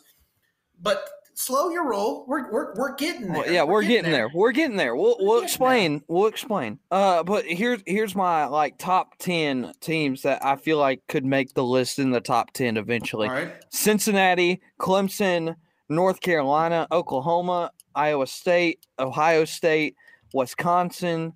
But 0.84 1.10
slow 1.40 1.70
your 1.70 1.88
roll. 1.88 2.26
We're 2.28 2.52
we're, 2.52 2.74
we're 2.76 2.96
getting 2.96 3.32
there. 3.32 3.42
Well, 3.42 3.52
yeah, 3.52 3.64
we're, 3.64 3.84
getting, 3.84 4.12
there. 4.12 4.30
We're 4.34 4.52
getting 4.52 4.78
there. 4.78 4.96
We'll 4.96 5.18
We're 5.20 5.26
we'll 5.26 5.28
getting 5.28 5.40
there. 5.40 5.46
explain. 5.46 6.04
We'll 6.08 6.28
explain. 6.28 6.80
Uh, 6.92 7.24
but 7.24 7.46
here's 7.46 7.82
here's 7.86 8.16
my 8.16 8.46
like 8.46 8.78
top 8.78 9.18
ten 9.20 9.72
teams 9.80 10.22
that 10.24 10.44
I 10.44 10.58
feel 10.58 10.78
like 10.78 11.02
could 11.08 11.26
make 11.26 11.54
the 11.54 11.64
list 11.64 12.00
in 12.00 12.12
the 12.12 12.22
top 12.22 12.52
ten 12.52 12.78
eventually. 12.78 13.28
All 13.28 13.34
right. 13.34 13.54
Cincinnati, 13.70 14.62
Clemson, 14.80 15.56
North 15.88 16.20
Carolina, 16.20 16.88
Oklahoma, 16.92 17.72
Iowa 17.96 18.28
State, 18.28 18.86
Ohio 19.00 19.46
State, 19.46 19.96
Wisconsin, 20.34 21.34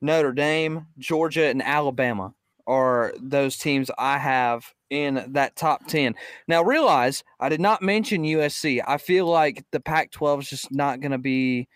Notre 0.00 0.32
Dame, 0.32 0.86
Georgia, 0.98 1.46
and 1.46 1.62
Alabama 1.62 2.34
are 2.68 3.12
those 3.18 3.56
teams 3.56 3.90
I 3.98 4.18
have 4.18 4.72
in 4.90 5.24
that 5.32 5.56
top 5.56 5.86
10. 5.86 6.14
Now, 6.46 6.62
realize 6.62 7.24
I 7.40 7.48
did 7.48 7.60
not 7.60 7.82
mention 7.82 8.22
USC. 8.22 8.82
I 8.86 8.98
feel 8.98 9.26
like 9.26 9.64
the 9.72 9.80
Pac 9.80 10.10
12 10.12 10.40
is 10.42 10.50
just 10.50 10.72
not 10.72 11.00
going 11.00 11.12
to 11.12 11.18
be 11.18 11.66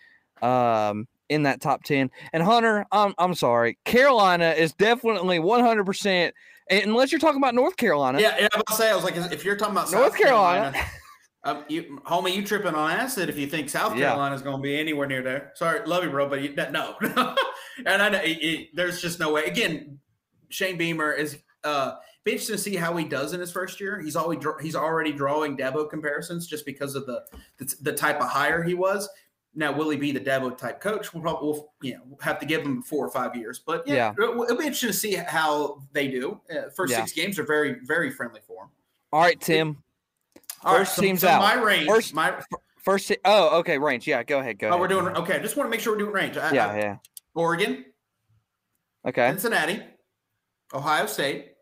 um, 0.43 1.09
in 1.29 1.45
that 1.45 1.61
top 1.61 1.83
10. 1.85 2.11
And 2.33 2.43
Hunter, 2.43 2.85
I'm, 2.93 3.15
I'm 3.19 3.35
sorry. 3.35 3.79
Carolina 3.85 4.51
is 4.51 4.73
definitely 4.75 5.39
100%, 5.39 6.33
unless 6.71 7.11
you're 7.11 7.19
talking 7.19 7.41
about 7.41 7.55
North 7.55 7.77
Carolina. 7.77 8.21
Yeah, 8.21 8.37
yeah. 8.39 8.49
I 8.53 8.57
was 8.59 8.63
about 8.63 8.67
to 8.69 8.75
say, 8.75 8.91
I 8.91 8.95
was 8.95 9.05
like, 9.05 9.17
if 9.33 9.45
you're 9.45 9.57
talking 9.57 9.73
about 9.75 9.91
North 9.91 10.13
South 10.13 10.17
Carolina. 10.17 10.75
um, 11.45 11.65
you, 11.69 12.01
homie, 12.07 12.35
you 12.35 12.45
tripping 12.45 12.75
on 12.75 12.91
acid 12.91 13.29
if 13.29 13.39
you 13.39 13.47
think 13.47 13.69
South 13.71 13.97
Yeah. 13.97 14.09
Carolina 14.09 14.35
is 14.35 14.43
going 14.43 14.57
to 14.57 14.63
be 14.63 14.79
anywhere 14.79 15.07
near 15.07 15.23
there. 15.23 15.53
Sorry, 15.55 15.87
love 15.87 16.05
you, 16.05 16.11
bro, 16.11 16.29
but 16.29 16.43
you, 16.43 16.55
that, 16.57 16.73
no, 16.73 16.97
and 17.87 18.03
I 18.03 18.09
know 18.11 18.21
it, 18.21 18.43
it- 18.43 18.69
there's 18.75 19.01
just 19.01 19.19
no 19.21 19.33
way. 19.33 19.45
Again, 19.45 19.99
Shane 20.53 20.77
Beamer 20.77 21.13
is 21.13 21.39
uh, 21.65 21.97
be 22.25 22.33
interesting 22.33 22.57
to 22.57 22.63
see 22.63 22.77
how 22.77 22.97
he 22.97 23.05
does 23.05 23.33
in 23.33 23.41
his 23.41 23.51
first 23.51 23.81
year. 23.81 24.01
He's 24.01 24.17
always 24.17 24.39
he's 24.61 24.77
already 24.77 25.13
drawing 25.13 25.57
Dabo 25.57 25.89
comparisons 25.89 26.47
just 26.47 26.67
because 26.67 26.95
of 26.95 27.07
the, 27.07 27.23
the 27.59 27.75
the 27.83 27.93
type 27.93 28.21
of 28.21 28.29
hire 28.29 28.63
he 28.63 28.75
was. 28.75 29.09
Now, 29.55 29.71
will 29.71 29.91
he 29.91 29.99
be 29.99 30.13
the 30.13 30.21
Dabo 30.21 30.57
type 30.57 30.81
coach? 30.81 31.13
We'll 31.13 31.23
probably 31.23 31.49
we'll, 31.49 31.73
you 31.83 31.95
know 31.95 32.19
have 32.21 32.39
to 32.41 32.47
give 32.47 32.63
him 32.63 32.83
four 32.83 33.07
or 33.07 33.11
five 33.11 33.37
years, 33.37 33.59
but 33.59 33.87
yeah, 33.87 33.95
Yeah. 33.95 34.13
It'll, 34.25 34.43
it'll 34.45 34.57
be 34.57 34.65
interesting 34.65 34.89
to 34.89 34.95
see 34.95 35.15
how 35.15 35.83
they 35.93 36.09
do. 36.09 36.41
Uh, 36.51 36.71
first 36.75 36.93
Yeah. 36.93 37.01
six 37.05 37.13
games 37.13 37.39
are 37.39 37.45
very 37.45 37.79
very 37.85 38.11
friendly 38.11 38.41
for 38.47 38.65
him. 38.65 38.69
All 39.13 39.21
right, 39.21 39.41
Tim. 39.41 39.83
All 40.65 40.77
First 40.79 40.97
so- 40.97 41.03
team's 41.03 41.21
so 41.21 41.29
out. 41.29 41.41
My 41.43 41.63
range. 41.63 41.87
First- 41.89 42.15
my 42.15 42.41
First, 42.79 43.13
oh, 43.25 43.61
okay, 43.61 43.79
range. 43.79 44.09
Yeah, 44.09 44.25
go 44.25 44.41
ahead. 44.41 44.59
Go 44.59 44.67
oh, 44.67 44.71
ahead. 44.71 44.81
we're 44.81 44.89
doing 44.89 45.07
okay. 45.19 45.37
I 45.37 45.39
just 45.39 45.57
want 45.57 45.67
to 45.67 45.71
make 45.71 45.79
sure 45.79 45.93
we're 45.93 46.01
doing 46.01 46.13
range. 46.13 46.37
I- 46.37 46.53
Yeah, 46.53 46.67
I- 46.69 46.79
yeah. 46.79 46.97
Oregon, 47.35 47.85
Okay. 49.07 49.29
Cincinnati, 49.31 49.83
Ohio 50.73 51.07
State, 51.07 51.53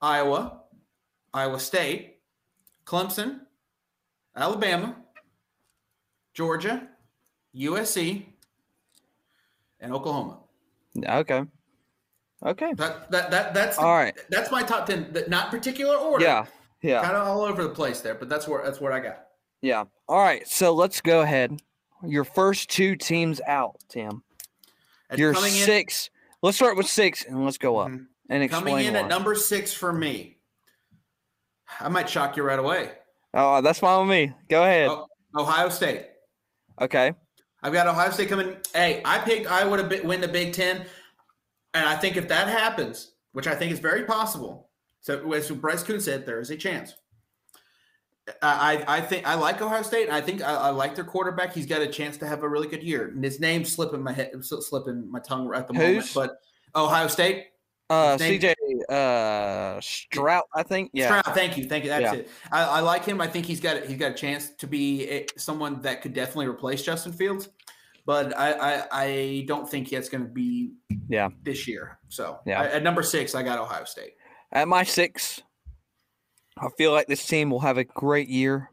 Iowa, 0.00 0.60
Iowa 1.32 1.58
State, 1.58 2.18
Clemson, 2.84 3.40
Alabama, 4.36 4.96
Georgia, 6.34 6.88
USC, 7.56 8.26
and 9.80 9.92
Oklahoma. 9.92 10.38
Okay. 10.96 11.44
Okay. 12.44 12.72
That 12.74 13.10
that, 13.10 13.30
that 13.30 13.54
that's 13.54 13.78
All 13.78 13.94
right. 13.94 14.14
that's 14.28 14.50
my 14.50 14.62
top 14.62 14.86
ten. 14.86 15.12
That 15.12 15.28
not 15.28 15.50
particular 15.50 15.96
order. 15.96 16.24
Yeah. 16.24 16.46
Yeah. 16.82 17.02
kind 17.02 17.16
of 17.16 17.26
all 17.26 17.42
over 17.42 17.62
the 17.62 17.70
place 17.70 18.02
there, 18.02 18.14
but 18.14 18.28
that's 18.28 18.46
where 18.46 18.62
that's 18.62 18.80
what 18.80 18.92
I 18.92 19.00
got. 19.00 19.24
Yeah. 19.62 19.84
All 20.08 20.18
right. 20.18 20.46
So 20.46 20.74
let's 20.74 21.00
go 21.00 21.22
ahead. 21.22 21.62
Your 22.04 22.24
first 22.24 22.68
two 22.68 22.96
teams 22.96 23.40
out, 23.46 23.76
Tim. 23.88 24.22
Your 25.16 25.34
six. 25.34 26.10
Let's 26.44 26.58
start 26.58 26.76
with 26.76 26.86
six 26.86 27.24
and 27.24 27.42
let's 27.42 27.56
go 27.56 27.78
up 27.78 27.88
Mhm. 27.88 28.06
and 28.28 28.42
explain 28.42 28.64
coming 28.64 28.84
in 28.86 28.92
why. 28.92 29.00
at 29.00 29.08
number 29.08 29.34
six 29.34 29.72
for 29.72 29.94
me. 29.94 30.42
I 31.80 31.88
might 31.88 32.06
shock 32.10 32.36
you 32.36 32.42
right 32.42 32.58
away. 32.58 32.98
oh, 33.32 33.62
that's 33.62 33.78
fine 33.78 34.00
with 34.06 34.10
me. 34.10 34.34
Go 34.50 34.62
ahead. 34.62 34.88
Oh. 34.90 35.08
Ohio 35.34 35.70
State. 35.70 36.06
Okay. 36.78 37.14
I've 37.62 37.72
got 37.72 37.86
Ohio 37.86 38.10
State 38.10 38.28
coming. 38.28 38.58
Hey, 38.74 39.00
I 39.06 39.20
picked 39.20 39.50
Iowa 39.50 39.88
to 39.88 40.02
win 40.02 40.20
the 40.20 40.28
Big 40.28 40.52
Ten, 40.52 40.86
and 41.72 41.88
I 41.88 41.96
think 41.96 42.18
if 42.18 42.28
that 42.28 42.48
happens, 42.48 43.14
which 43.32 43.46
I 43.46 43.54
think 43.54 43.72
is 43.72 43.78
very 43.78 44.04
possible, 44.04 44.70
so 45.00 45.32
as 45.32 45.50
Bryce 45.50 45.82
Koon 45.82 45.98
said, 45.98 46.26
there 46.26 46.40
is 46.40 46.50
a 46.50 46.56
chance. 46.58 46.94
I 48.42 48.84
I 48.88 49.00
think 49.00 49.26
I 49.26 49.34
like 49.34 49.60
Ohio 49.60 49.82
State. 49.82 50.08
I 50.10 50.20
think 50.20 50.42
I, 50.42 50.54
I 50.54 50.70
like 50.70 50.94
their 50.94 51.04
quarterback. 51.04 51.52
He's 51.54 51.66
got 51.66 51.82
a 51.82 51.86
chance 51.86 52.16
to 52.18 52.26
have 52.26 52.42
a 52.42 52.48
really 52.48 52.68
good 52.68 52.82
year. 52.82 53.08
And 53.08 53.22
his 53.22 53.38
name's 53.40 53.72
slipping 53.72 54.02
my 54.02 54.12
head, 54.12 54.32
slipping 54.42 55.10
my 55.10 55.20
tongue 55.20 55.52
at 55.54 55.66
the 55.68 55.74
moment. 55.74 56.10
But 56.14 56.38
Ohio 56.74 57.06
State. 57.08 57.48
Uh, 57.90 58.16
CJ 58.16 58.54
uh, 58.88 59.78
Strout, 59.78 60.44
I 60.54 60.62
think. 60.62 60.90
Yeah. 60.94 61.20
Stroud, 61.20 61.34
thank 61.34 61.58
you, 61.58 61.64
thank 61.66 61.84
you. 61.84 61.90
That's 61.90 62.02
Yeah. 62.02 62.14
it. 62.20 62.30
I, 62.50 62.62
I 62.64 62.80
like 62.80 63.04
him. 63.04 63.20
I 63.20 63.26
think 63.26 63.44
he's 63.44 63.60
got 63.60 63.84
he's 63.84 63.98
got 63.98 64.12
a 64.12 64.14
chance 64.14 64.50
to 64.58 64.66
be 64.66 65.06
a, 65.08 65.26
someone 65.36 65.82
that 65.82 66.00
could 66.00 66.14
definitely 66.14 66.46
replace 66.46 66.82
Justin 66.82 67.12
Fields, 67.12 67.50
but 68.06 68.36
I 68.38 68.52
I, 68.52 68.86
I 68.90 69.44
don't 69.46 69.68
think 69.68 69.90
that's 69.90 70.08
going 70.08 70.24
to 70.24 70.30
be 70.30 70.72
Yeah. 71.08 71.28
this 71.42 71.68
year. 71.68 71.98
So 72.08 72.38
Yeah. 72.46 72.62
I- 72.62 72.68
at 72.68 72.82
number 72.82 73.02
six, 73.02 73.34
I 73.34 73.42
got 73.42 73.58
Ohio 73.58 73.84
State. 73.84 74.14
At 74.50 74.66
my 74.66 74.82
six, 74.82 75.42
I 76.56 76.68
feel 76.78 76.92
like 76.92 77.06
this 77.06 77.26
team 77.26 77.50
will 77.50 77.60
have 77.60 77.78
a 77.78 77.84
great 77.84 78.28
year, 78.28 78.70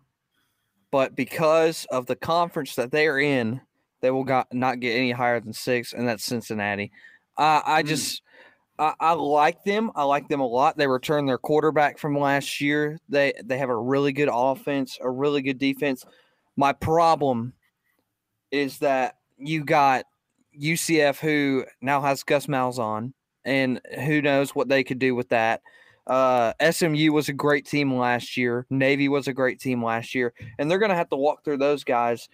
but 0.92 1.16
because 1.16 1.86
of 1.92 2.06
the 2.06 2.16
conference 2.16 2.76
that 2.76 2.92
they're 2.92 3.20
in, 3.20 3.62
they 4.02 4.12
will 4.12 4.24
got, 4.24 4.54
not 4.54 4.80
get 4.80 4.96
any 4.96 5.12
higher 5.12 5.40
than 5.40 5.54
six, 5.54 5.94
and 5.94 6.08
that's 6.08 6.24
Cincinnati. 6.24 6.92
I 7.38 7.62
I 7.66 7.84
Mm. 7.84 7.88
just 7.88 8.22
I, 8.80 8.94
I 9.00 9.14
like 9.14 9.64
them. 9.64 9.92
I 9.96 10.04
like 10.04 10.28
them 10.28 10.40
a 10.40 10.48
lot. 10.48 10.76
They 10.78 10.88
returned 10.88 11.28
their 11.30 11.38
quarterback 11.38 11.98
from 12.00 12.18
last 12.18 12.62
year. 12.62 13.00
They 13.10 13.34
they 13.44 13.58
have 13.58 13.70
a 13.70 13.78
really 13.78 14.12
good 14.12 14.30
offense, 14.32 14.98
a 15.02 15.10
really 15.10 15.42
good 15.42 15.60
defense. 15.60 16.04
My 16.58 16.74
problem 16.74 17.54
is 18.52 18.80
that 18.80 19.18
you 19.38 19.64
got 19.64 20.06
UCF 20.60 21.20
who 21.20 21.66
now 21.82 22.02
has 22.02 22.24
Gus 22.24 22.48
Malzahn, 22.48 23.14
and 23.46 23.80
who 24.06 24.22
knows 24.22 24.56
what 24.56 24.68
they 24.68 24.84
could 24.84 25.00
do 25.00 25.16
with 25.16 25.30
that. 25.30 25.62
Uh, 26.08 26.54
SMU 26.72 27.12
was 27.14 27.30
a 27.30 27.34
great 27.34 27.66
team 27.66 27.94
last 27.94 28.36
year. 28.36 28.66
Navy 28.70 29.08
was 29.08 29.28
a 29.28 29.34
great 29.34 29.60
team 29.60 29.84
last 29.84 30.16
year, 30.16 30.34
and 30.58 30.70
they're 30.70 30.80
going 30.80 30.90
to 30.90 30.96
have 30.96 31.10
to 31.10 31.16
walk 31.16 31.44
through 31.44 31.58
those 31.58 31.84
guys. 31.84 32.28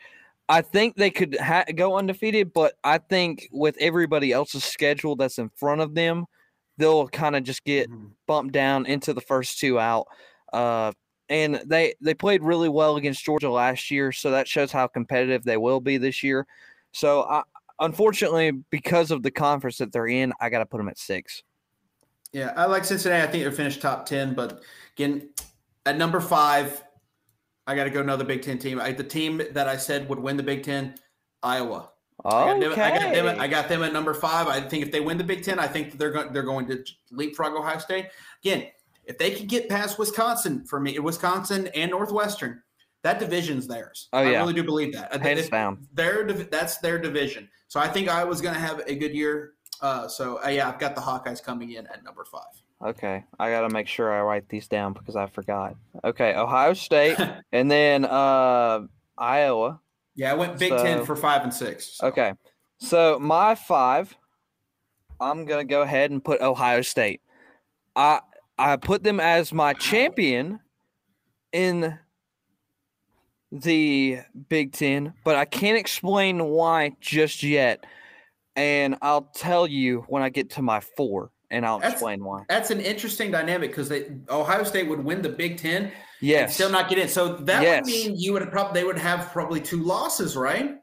I 0.49 0.61
think 0.61 0.95
they 0.95 1.09
could 1.09 1.37
ha- 1.37 1.65
go 1.75 1.97
undefeated, 1.97 2.53
but 2.53 2.75
I 2.83 2.99
think 2.99 3.49
with 3.51 3.75
everybody 3.79 4.31
else's 4.31 4.63
schedule 4.63 5.15
that's 5.17 5.37
in 5.39 5.49
front 5.49 5.81
of 5.81 5.93
them, 5.93 6.25
they'll 6.77 7.07
kind 7.09 7.35
of 7.35 7.43
just 7.43 7.65
get 7.65 7.89
Mhm. 7.89 8.11
bumped 8.27 8.53
down 8.53 8.85
into 8.85 9.13
the 9.13 9.21
first 9.21 9.59
two 9.59 9.79
out. 9.79 10.07
Uh, 10.53 10.93
and 11.27 11.55
they 11.65 11.93
they 11.99 12.13
played 12.13 12.41
really 12.43 12.69
well 12.69 12.95
against 12.95 13.25
Georgia 13.25 13.49
last 13.51 13.91
year, 13.91 14.13
so 14.13 14.31
that 14.31 14.47
shows 14.47 14.71
how 14.71 14.87
competitive 14.87 15.43
they 15.43 15.57
will 15.57 15.81
be 15.81 15.97
this 15.97 16.23
year. 16.23 16.47
So, 16.93 17.23
I, 17.23 17.43
unfortunately, 17.79 18.51
because 18.69 19.11
of 19.11 19.23
the 19.23 19.31
conference 19.31 19.77
that 19.79 19.91
they're 19.91 20.07
in, 20.07 20.31
I 20.39 20.49
got 20.49 20.59
to 20.59 20.65
put 20.65 20.77
them 20.77 20.87
at 20.87 20.97
six. 20.97 21.43
Yeah, 22.37 22.53
I 22.55 22.65
like 22.65 22.85
Cincinnati. 22.85 23.23
I 23.23 23.31
think 23.31 23.43
they'll 23.43 23.51
finish 23.51 23.79
top 23.79 24.05
ten, 24.05 24.35
but 24.35 24.61
again, 24.95 25.29
at 25.87 25.97
number 25.97 26.19
five, 26.19 26.83
I 27.65 27.73
got 27.73 27.85
to 27.85 27.89
go 27.89 27.99
another 27.99 28.23
Big 28.23 28.43
Ten 28.43 28.59
team. 28.59 28.79
I, 28.79 28.91
the 28.91 29.03
team 29.03 29.41
that 29.53 29.67
I 29.67 29.75
said 29.75 30.07
would 30.07 30.19
win 30.19 30.37
the 30.37 30.43
Big 30.43 30.61
Ten, 30.61 30.93
Iowa. 31.41 31.89
Okay. 32.23 32.35
I 32.35 32.53
got, 32.53 32.59
them, 32.59 32.71
I, 32.71 32.75
got 32.75 33.13
them, 33.13 33.39
I 33.39 33.47
got 33.47 33.69
them 33.69 33.81
at 33.81 33.91
number 33.91 34.13
five. 34.13 34.47
I 34.47 34.61
think 34.61 34.85
if 34.85 34.91
they 34.91 34.99
win 34.99 35.17
the 35.17 35.23
Big 35.23 35.41
Ten, 35.41 35.57
I 35.57 35.65
think 35.65 35.97
they're 35.97 36.11
going 36.11 36.31
they're 36.31 36.43
going 36.43 36.67
to 36.67 36.83
leapfrog 37.09 37.53
Ohio 37.53 37.79
State 37.79 38.09
again. 38.43 38.67
If 39.05 39.17
they 39.17 39.31
can 39.31 39.47
get 39.47 39.67
past 39.67 39.97
Wisconsin 39.97 40.63
for 40.63 40.79
me, 40.79 40.99
Wisconsin 40.99 41.69
and 41.73 41.89
Northwestern, 41.89 42.61
that 43.01 43.19
division's 43.19 43.67
theirs. 43.67 44.09
Oh, 44.13 44.21
yeah. 44.21 44.37
I 44.37 44.41
really 44.41 44.53
do 44.53 44.63
believe 44.63 44.93
that. 44.93 45.19
Hands 45.19 45.49
down. 45.49 45.87
Their 45.91 46.23
that's 46.23 46.77
their 46.77 46.99
division. 46.99 47.49
So 47.67 47.79
I 47.79 47.87
think 47.87 48.09
Iowa's 48.09 48.41
going 48.41 48.53
to 48.53 48.61
have 48.61 48.83
a 48.85 48.93
good 48.93 49.15
year. 49.15 49.53
Uh, 49.81 50.07
so 50.07 50.43
uh, 50.43 50.49
yeah, 50.49 50.69
I've 50.69 50.79
got 50.79 50.95
the 50.95 51.01
Hawkeyes 51.01 51.43
coming 51.43 51.71
in 51.71 51.85
at 51.87 52.03
number 52.03 52.25
five. 52.25 52.43
Okay, 52.85 53.23
I 53.39 53.49
got 53.49 53.61
to 53.61 53.69
make 53.69 53.87
sure 53.87 54.13
I 54.13 54.21
write 54.21 54.47
these 54.49 54.67
down 54.67 54.93
because 54.93 55.15
I 55.15 55.25
forgot. 55.27 55.75
Okay, 56.03 56.35
Ohio 56.35 56.73
State, 56.73 57.17
and 57.51 57.69
then 57.69 58.05
uh, 58.05 58.81
Iowa. 59.17 59.79
Yeah, 60.15 60.31
I 60.31 60.35
went 60.35 60.59
Big 60.59 60.69
So- 60.69 60.83
Ten 60.83 61.05
for 61.05 61.15
five 61.15 61.43
and 61.43 61.53
six. 61.53 61.97
So. 61.97 62.07
Okay, 62.07 62.33
so 62.79 63.17
my 63.19 63.55
five, 63.55 64.15
I'm 65.19 65.45
gonna 65.45 65.63
go 65.65 65.81
ahead 65.81 66.11
and 66.11 66.23
put 66.23 66.41
Ohio 66.41 66.81
State. 66.81 67.21
I 67.95 68.21
I 68.57 68.75
put 68.75 69.03
them 69.03 69.19
as 69.19 69.51
my 69.53 69.73
champion 69.73 70.59
in 71.51 71.97
the 73.51 74.19
Big 74.49 74.73
Ten, 74.73 75.13
but 75.23 75.35
I 75.35 75.45
can't 75.45 75.77
explain 75.77 76.43
why 76.45 76.91
just 76.99 77.43
yet. 77.43 77.85
And 78.57 78.97
I'll 79.03 79.29
tell 79.35 79.67
you 79.67 80.03
when 80.09 80.23
I 80.23 80.29
get 80.29 80.49
to 80.51 80.61
my 80.63 80.79
four, 80.79 81.31
and 81.51 81.65
I'll 81.65 81.77
That's- 81.77 81.93
explain 81.93 82.23
why. 82.23 82.43
That's 82.49 82.71
an 82.71 82.81
interesting 82.81 83.31
dynamic 83.31 83.69
because 83.69 83.93
Ohio 84.29 84.63
State 84.63 84.89
would 84.89 85.03
win 85.05 85.21
the 85.21 85.29
Big 85.29 85.57
Ten 85.57 85.91
Yes. 86.19 86.55
still 86.55 86.71
not 86.71 86.89
get 86.89 86.97
in. 86.97 87.07
So 87.07 87.35
that 87.35 87.61
Yes. 87.61 87.85
would 87.85 87.91
mean 87.93 88.15
you 88.17 88.33
would 88.33 88.51
probably 88.51 88.81
they 88.81 88.85
would 88.85 88.97
have 88.97 89.31
probably 89.31 89.61
two 89.61 89.81
losses, 89.83 90.35
right? 90.35 90.75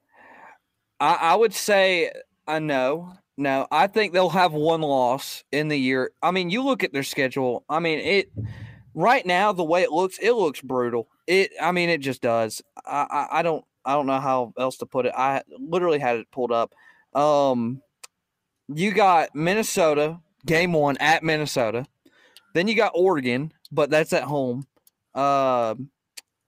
I, 1.00 1.14
I 1.14 1.34
would 1.34 1.52
say 1.52 2.08
uh, 2.08 2.12
I 2.46 2.58
know. 2.60 3.12
No, 3.36 3.66
I 3.72 3.88
think 3.88 4.12
they'll 4.12 4.28
have 4.28 4.52
one 4.52 4.80
loss 4.80 5.42
in 5.50 5.66
the 5.66 5.76
year. 5.76 6.12
I 6.22 6.30
mean, 6.30 6.50
you 6.50 6.62
look 6.62 6.84
at 6.84 6.92
their 6.92 7.02
schedule. 7.02 7.64
I 7.68 7.80
mean, 7.80 7.98
it 7.98 8.30
right 8.94 9.26
now 9.26 9.52
the 9.52 9.64
way 9.64 9.82
it 9.82 9.90
looks, 9.90 10.18
it 10.18 10.32
looks 10.32 10.60
brutal. 10.60 11.08
It. 11.26 11.50
I 11.60 11.72
mean, 11.72 11.88
it 11.88 11.98
just 11.98 12.22
does. 12.22 12.62
I. 12.86 13.06
I, 13.10 13.38
I 13.40 13.42
don't. 13.42 13.64
I 13.84 13.94
don't 13.94 14.06
know 14.06 14.20
how 14.20 14.54
else 14.56 14.76
to 14.78 14.86
put 14.86 15.04
it. 15.06 15.12
I 15.16 15.42
literally 15.58 15.98
had 15.98 16.16
it 16.18 16.30
pulled 16.30 16.52
up. 16.52 16.74
Um, 17.14 17.82
you 18.68 18.92
got 18.92 19.34
Minnesota 19.34 20.20
game 20.46 20.72
one 20.72 20.96
at 20.98 21.22
Minnesota. 21.22 21.86
Then 22.54 22.68
you 22.68 22.74
got 22.74 22.92
Oregon, 22.94 23.52
but 23.72 23.90
that's 23.90 24.12
at 24.12 24.24
home. 24.24 24.66
Um, 25.14 25.90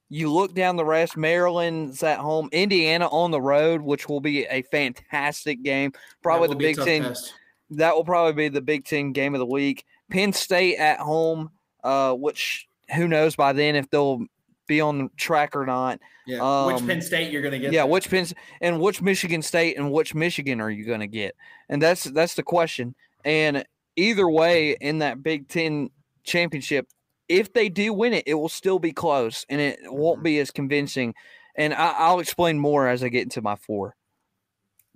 you 0.09 0.33
look 0.33 0.55
down 0.55 0.77
the 0.77 0.85
rest. 0.85 1.17
Maryland's 1.17 2.03
at 2.03 2.19
home. 2.19 2.49
Indiana 2.53 3.09
on 3.09 3.31
the 3.31 3.41
road, 3.41 3.81
which 3.81 4.09
will 4.09 4.21
be 4.21 4.45
a 4.45 4.63
fantastic 4.63 5.63
game. 5.63 5.93
Probably 6.23 6.49
the 6.49 6.55
will 6.55 6.59
be 6.59 6.67
a 6.67 6.75
Big 6.75 6.85
Ten. 6.85 7.03
test. 7.03 7.35
That 7.71 7.97
will 7.97 8.05
probably 8.05 8.33
be 8.33 8.49
the 8.49 8.63
Big 8.63 8.85
Ten 8.85 9.13
game 9.13 9.35
of 9.35 9.41
the 9.41 9.47
week. 9.47 9.85
Penn 10.11 10.33
State 10.33 10.77
at 10.77 11.01
home, 11.01 11.51
uh, 11.83 12.13
which 12.13 12.69
who 12.95 13.09
knows 13.09 13.35
by 13.35 13.53
then 13.53 13.75
if 13.75 13.91
they'll 13.91 14.25
be 14.67 14.81
on 14.81 15.11
track 15.17 15.55
or 15.57 15.65
not. 15.67 16.01
Yeah. 16.27 16.67
which 16.67 16.77
Um, 16.83 16.87
Penn 16.87 17.01
State 17.03 17.31
you're 17.33 17.43
going 17.43 17.53
to 17.53 17.59
get? 17.59 17.73
Yeah, 17.73 17.85
which 17.85 18.11
Penn 18.11 18.27
and 18.61 18.81
which 18.81 19.01
Michigan 19.01 19.43
State 19.43 19.77
and 19.77 19.93
which 19.93 20.15
Michigan 20.15 20.61
are 20.61 20.71
you 20.71 20.85
going 20.85 21.01
to 21.01 21.07
get? 21.07 21.35
And 21.69 21.81
that's 21.81 22.05
that's 22.05 22.35
the 22.35 22.43
question. 22.43 22.95
And 23.25 23.65
either 23.97 24.29
way, 24.29 24.77
in 24.81 24.99
that 24.99 25.23
Big 25.23 25.49
Ten 25.49 25.91
championship, 26.25 26.87
if 27.29 27.53
they 27.53 27.69
do 27.69 27.93
win 27.93 28.13
it, 28.13 28.25
it 28.27 28.35
will 28.35 28.49
still 28.49 28.79
be 28.79 28.93
close 28.93 29.45
and 29.49 29.61
it 29.61 29.79
won't 29.85 30.21
Mhm. 30.21 30.25
be 30.25 30.39
as 30.39 30.51
convincing. 30.51 31.15
And 31.57 31.73
I, 31.73 31.93
I'll 31.99 32.21
explain 32.21 32.59
more 32.59 32.87
as 32.89 33.03
I 33.03 33.09
get 33.09 33.23
into 33.23 33.41
my 33.43 33.57
four. 33.57 33.97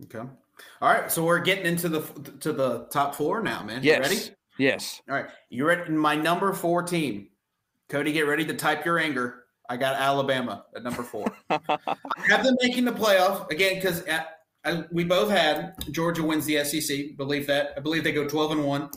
Okay. 0.05 0.19
All 0.19 0.93
right. 0.93 1.11
So 1.11 1.25
we're 1.25 1.41
getting 1.41 1.67
into 1.67 1.89
the 1.89 2.01
to 2.41 2.53
the 2.53 2.87
top 2.91 3.15
four 3.15 3.43
now, 3.43 3.63
man. 3.63 3.83
You 3.83 3.91
Yes. 3.93 4.01
ready? 4.01 4.21
Yes. 4.59 5.01
All 5.09 5.15
right. 5.15 5.27
You 5.49 5.65
ready? 5.67 5.91
My 5.93 6.15
number 6.17 6.53
four 6.53 6.83
team. 6.83 7.29
Cody, 7.89 8.13
get 8.13 8.27
ready 8.27 8.45
to 8.45 8.55
type 8.55 8.85
your 8.85 8.99
anger. 8.99 9.40
I 9.71 9.77
got 9.77 9.95
Alabama 9.95 10.65
at 10.75 10.83
number 10.83 11.05
four. 11.05 11.33
I 11.49 11.61
have 12.27 12.43
them 12.43 12.57
making 12.61 12.85
the 12.85 12.91
playoff 12.93 13.49
again 13.51 13.77
because 13.77 14.03
we 14.91 15.05
both 15.05 15.31
had 15.31 15.75
Georgia 15.93 16.25
wins 16.25 16.45
the 16.45 16.65
SEC. 16.65 17.17
Believe 17.17 17.47
that. 17.47 17.75
I 17.77 17.81
believe 17.81 18.03
they 18.03 18.11
go 18.13 18.29
twelve 18.29 18.51
and 18.51 18.65
one. 18.65 18.91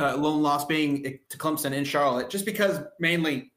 Uh, 0.00 0.16
lone 0.16 0.42
loss 0.42 0.64
being 0.64 1.18
to 1.28 1.36
Clemson 1.36 1.72
in 1.72 1.84
Charlotte, 1.84 2.30
just 2.30 2.46
because 2.46 2.80
mainly 2.98 3.52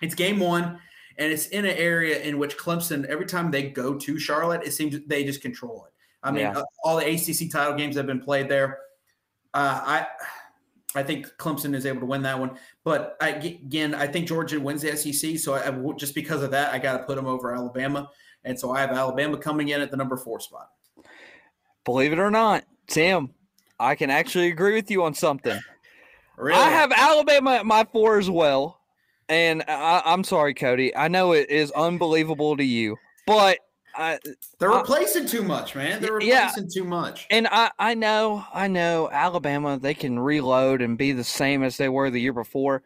it's 0.00 0.14
game 0.14 0.38
one, 0.38 0.78
and 1.18 1.32
it's 1.32 1.48
in 1.48 1.64
an 1.64 1.76
area 1.76 2.20
in 2.22 2.38
which 2.38 2.56
Clemson 2.56 3.04
every 3.06 3.26
time 3.26 3.50
they 3.50 3.64
go 3.70 3.98
to 3.98 4.16
Charlotte, 4.16 4.62
it 4.64 4.72
seems 4.72 4.96
they 5.08 5.24
just 5.24 5.42
control 5.42 5.86
it. 5.86 5.92
I 6.22 6.30
mean, 6.30 6.42
Yeah. 6.42 6.58
uh, 6.58 6.64
all 6.84 6.96
the 6.96 7.06
ACC 7.06 7.50
title 7.50 7.74
games 7.74 7.96
have 7.96 8.06
been 8.06 8.20
played 8.20 8.48
there. 8.48 8.78
Uh, 9.52 9.80
I 9.84 10.06
I 10.94 11.02
think 11.02 11.26
Clemson 11.38 11.74
is 11.74 11.86
able 11.86 12.00
to 12.00 12.06
win 12.06 12.22
that 12.22 12.38
one, 12.38 12.58
but 12.84 13.16
I, 13.20 13.30
again, 13.30 13.94
I 13.94 14.06
think 14.06 14.26
Georgia 14.26 14.58
wins 14.58 14.82
the 14.82 14.96
SEC. 14.96 15.38
So 15.38 15.54
I, 15.54 15.70
just 15.96 16.14
because 16.14 16.42
of 16.42 16.50
that, 16.50 16.72
I 16.72 16.78
got 16.78 16.98
to 16.98 17.04
put 17.04 17.16
them 17.16 17.26
over 17.26 17.54
Alabama, 17.54 18.08
and 18.44 18.58
so 18.58 18.72
I 18.72 18.80
have 18.80 18.90
Alabama 18.90 19.36
coming 19.38 19.68
in 19.68 19.80
at 19.80 19.90
the 19.90 19.96
number 19.96 20.16
four 20.16 20.40
spot. 20.40 20.68
Believe 21.84 22.12
it 22.12 22.18
or 22.18 22.30
not, 22.30 22.64
Tim, 22.88 23.30
I 23.78 23.94
can 23.94 24.10
actually 24.10 24.48
agree 24.48 24.74
with 24.74 24.90
you 24.90 25.04
on 25.04 25.14
something. 25.14 25.58
Really? 26.36 26.58
I 26.58 26.70
have 26.70 26.90
Alabama 26.92 27.52
at 27.52 27.66
my 27.66 27.84
four 27.92 28.18
as 28.18 28.30
well. 28.30 28.80
And 29.28 29.62
I, 29.68 30.02
I'm 30.04 30.24
sorry, 30.24 30.54
Cody. 30.54 30.94
I 30.96 31.06
know 31.06 31.32
it 31.32 31.48
is 31.50 31.70
unbelievable 31.70 32.56
to 32.56 32.64
you, 32.64 32.96
but 33.28 33.58
I, 34.00 34.18
They're 34.58 34.72
I- 34.72 34.80
replacing 34.80 35.26
too 35.26 35.42
much, 35.42 35.74
man. 35.76 36.00
They're 36.00 36.20
Yeah. 36.20 36.46
replacing 36.46 36.70
too 36.72 36.84
much. 36.84 37.26
And 37.30 37.46
I, 37.48 37.70
I 37.78 37.94
know, 37.94 38.44
I 38.52 38.66
know 38.66 39.08
Alabama, 39.12 39.78
they 39.78 39.94
can 39.94 40.18
reload 40.18 40.80
and 40.82 40.96
be 40.98 41.12
the 41.12 41.22
same 41.24 41.62
as 41.62 41.76
they 41.76 41.88
were 41.88 42.10
the 42.10 42.20
year 42.20 42.32
before. 42.32 42.82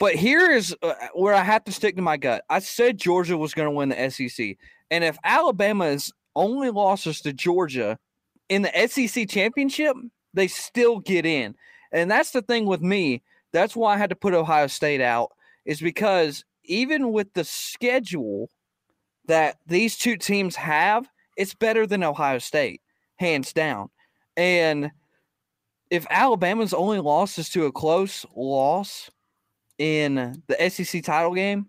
But 0.00 0.14
here 0.16 0.50
is 0.50 0.74
uh, 0.82 0.94
where 1.14 1.34
I 1.34 1.42
have 1.44 1.64
to 1.64 1.72
stick 1.72 1.96
to 1.96 2.02
my 2.02 2.16
gut. 2.16 2.44
I 2.50 2.58
said 2.58 2.98
Georgia 2.98 3.36
was 3.36 3.54
going 3.54 3.66
to 3.66 3.70
win 3.70 3.90
the 3.90 4.10
SEC. 4.10 4.56
And 4.90 5.04
if 5.04 5.16
Alabama's 5.22 6.12
only 6.34 6.70
losses 6.70 7.20
to 7.20 7.32
Georgia 7.32 7.98
in 8.48 8.62
the 8.62 8.88
SEC 8.88 9.28
championship, 9.28 9.94
they 10.32 10.48
still 10.48 10.98
get 10.98 11.24
in. 11.26 11.54
And 11.92 12.10
that's 12.10 12.32
the 12.32 12.42
thing 12.42 12.66
with 12.66 12.80
me. 12.80 13.22
That's 13.52 13.76
why 13.76 13.94
I 13.94 13.98
had 13.98 14.10
to 14.10 14.16
put 14.16 14.34
Ohio 14.34 14.66
State 14.66 15.00
out, 15.00 15.30
is 15.64 15.80
because 15.80 16.44
even 16.64 17.12
with 17.12 17.32
the 17.34 17.44
schedule 17.44 18.50
that 19.26 19.58
these 19.66 19.96
two 19.96 20.16
teams 20.16 20.56
have, 20.56 21.08
it's 21.36 21.54
better 21.54 21.86
than 21.86 22.02
Ohio 22.02 22.38
State 22.38 22.80
hands 23.16 23.52
down. 23.52 23.90
And 24.36 24.90
if 25.90 26.06
Alabama's 26.10 26.74
only 26.74 27.00
loss 27.00 27.38
is 27.38 27.48
to 27.50 27.66
a 27.66 27.72
close 27.72 28.26
loss 28.34 29.10
in 29.78 30.42
the 30.46 30.70
SEC 30.70 31.02
title 31.02 31.34
game, 31.34 31.66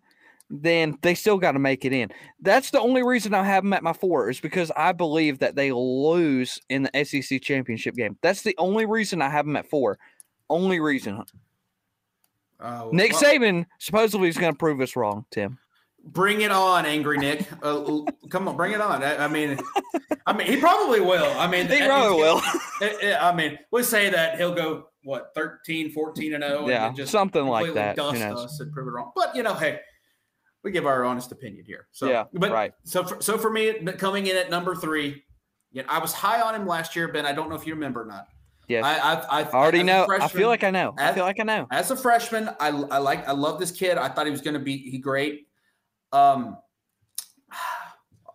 then 0.49 0.97
they 1.01 1.15
still 1.15 1.37
got 1.37 1.53
to 1.53 1.59
make 1.59 1.85
it 1.85 1.93
in. 1.93 2.09
That's 2.39 2.69
the 2.69 2.79
only 2.79 3.03
reason 3.03 3.33
I 3.33 3.43
have 3.43 3.63
them 3.63 3.73
at 3.73 3.83
my 3.83 3.93
four 3.93 4.29
is 4.29 4.39
because 4.39 4.71
I 4.75 4.91
believe 4.91 5.39
that 5.39 5.55
they 5.55 5.71
lose 5.71 6.59
in 6.69 6.83
the 6.83 7.03
SEC 7.05 7.41
championship 7.41 7.95
game. 7.95 8.17
That's 8.21 8.43
the 8.43 8.55
only 8.57 8.85
reason 8.85 9.21
I 9.21 9.29
have 9.29 9.45
them 9.45 9.55
at 9.55 9.69
four. 9.69 9.97
Only 10.49 10.79
reason. 10.79 11.23
Uh, 12.59 12.87
Nick 12.91 13.13
well, 13.13 13.21
Saban 13.21 13.65
supposedly 13.79 14.29
is 14.29 14.37
going 14.37 14.53
to 14.53 14.57
prove 14.57 14.79
us 14.81 14.95
wrong, 14.95 15.25
Tim. 15.31 15.57
Bring 16.05 16.41
it 16.41 16.51
on, 16.51 16.85
angry 16.85 17.17
Nick. 17.17 17.47
Uh, 17.61 18.01
come 18.29 18.47
on, 18.47 18.55
bring 18.55 18.73
it 18.73 18.81
on. 18.81 19.03
I, 19.03 19.25
I 19.25 19.27
mean, 19.27 19.59
I 20.25 20.33
mean, 20.33 20.47
he 20.47 20.57
probably 20.57 21.01
will. 21.01 21.31
I 21.37 21.47
mean, 21.47 21.67
He 21.67 21.85
probably 21.85 22.17
will. 22.17 22.41
Eh, 22.81 22.93
eh, 23.01 23.17
I 23.17 23.33
mean, 23.33 23.57
we 23.71 23.83
say 23.83 24.09
that 24.09 24.37
he'll 24.37 24.53
go 24.53 24.87
what 25.03 25.31
13, 25.35 25.91
14 25.91 26.33
and 26.33 26.43
0 26.43 26.67
Yeah, 26.67 26.87
and 26.87 26.95
just 26.95 27.11
something 27.11 27.45
like 27.45 27.73
that. 27.73 27.95
Dust 27.95 28.21
us 28.21 28.59
and 28.59 28.71
prove 28.73 28.87
it 28.87 28.91
wrong. 28.91 29.11
But 29.15 29.35
you 29.35 29.43
know, 29.43 29.53
hey, 29.53 29.79
we 30.63 30.71
give 30.71 30.85
our 30.85 31.05
honest 31.05 31.31
opinion 31.31 31.63
here. 31.65 31.87
So 31.91 32.09
Yeah, 32.09 32.25
but 32.33 32.51
right. 32.51 32.73
So 32.83 33.03
for, 33.03 33.21
so 33.21 33.37
for 33.37 33.49
me, 33.49 33.73
coming 33.97 34.27
in 34.27 34.35
at 34.35 34.49
number 34.49 34.75
three, 34.75 35.23
yeah, 35.71 35.83
I 35.87 35.99
was 35.99 36.11
high 36.11 36.41
on 36.41 36.55
him 36.55 36.67
last 36.67 36.95
year, 36.95 37.07
Ben. 37.07 37.25
I 37.25 37.33
don't 37.33 37.49
know 37.49 37.55
if 37.55 37.65
you 37.67 37.73
remember 37.75 38.01
or 38.01 38.05
not. 38.05 38.27
Yes. 38.67 38.83
I 38.83 38.97
I, 38.97 39.13
I, 39.13 39.43
I 39.43 39.51
already 39.51 39.79
as 39.79 39.85
know. 39.85 40.07
I 40.09 40.27
feel 40.27 40.47
like 40.47 40.63
I 40.63 40.71
know. 40.71 40.95
I 40.97 41.13
feel 41.13 41.23
like 41.23 41.39
I 41.39 41.43
know. 41.43 41.67
as 41.71 41.91
a 41.91 41.95
freshman, 41.95 42.49
I 42.59 42.69
I 42.69 42.97
like 42.97 43.27
I 43.27 43.31
love 43.31 43.59
this 43.59 43.71
kid. 43.71 43.97
I 43.97 44.09
thought 44.09 44.25
he 44.25 44.31
was 44.31 44.41
going 44.41 44.55
to 44.55 44.59
be 44.59 44.77
he 44.77 44.97
great. 44.97 45.47
Um, 46.15 46.57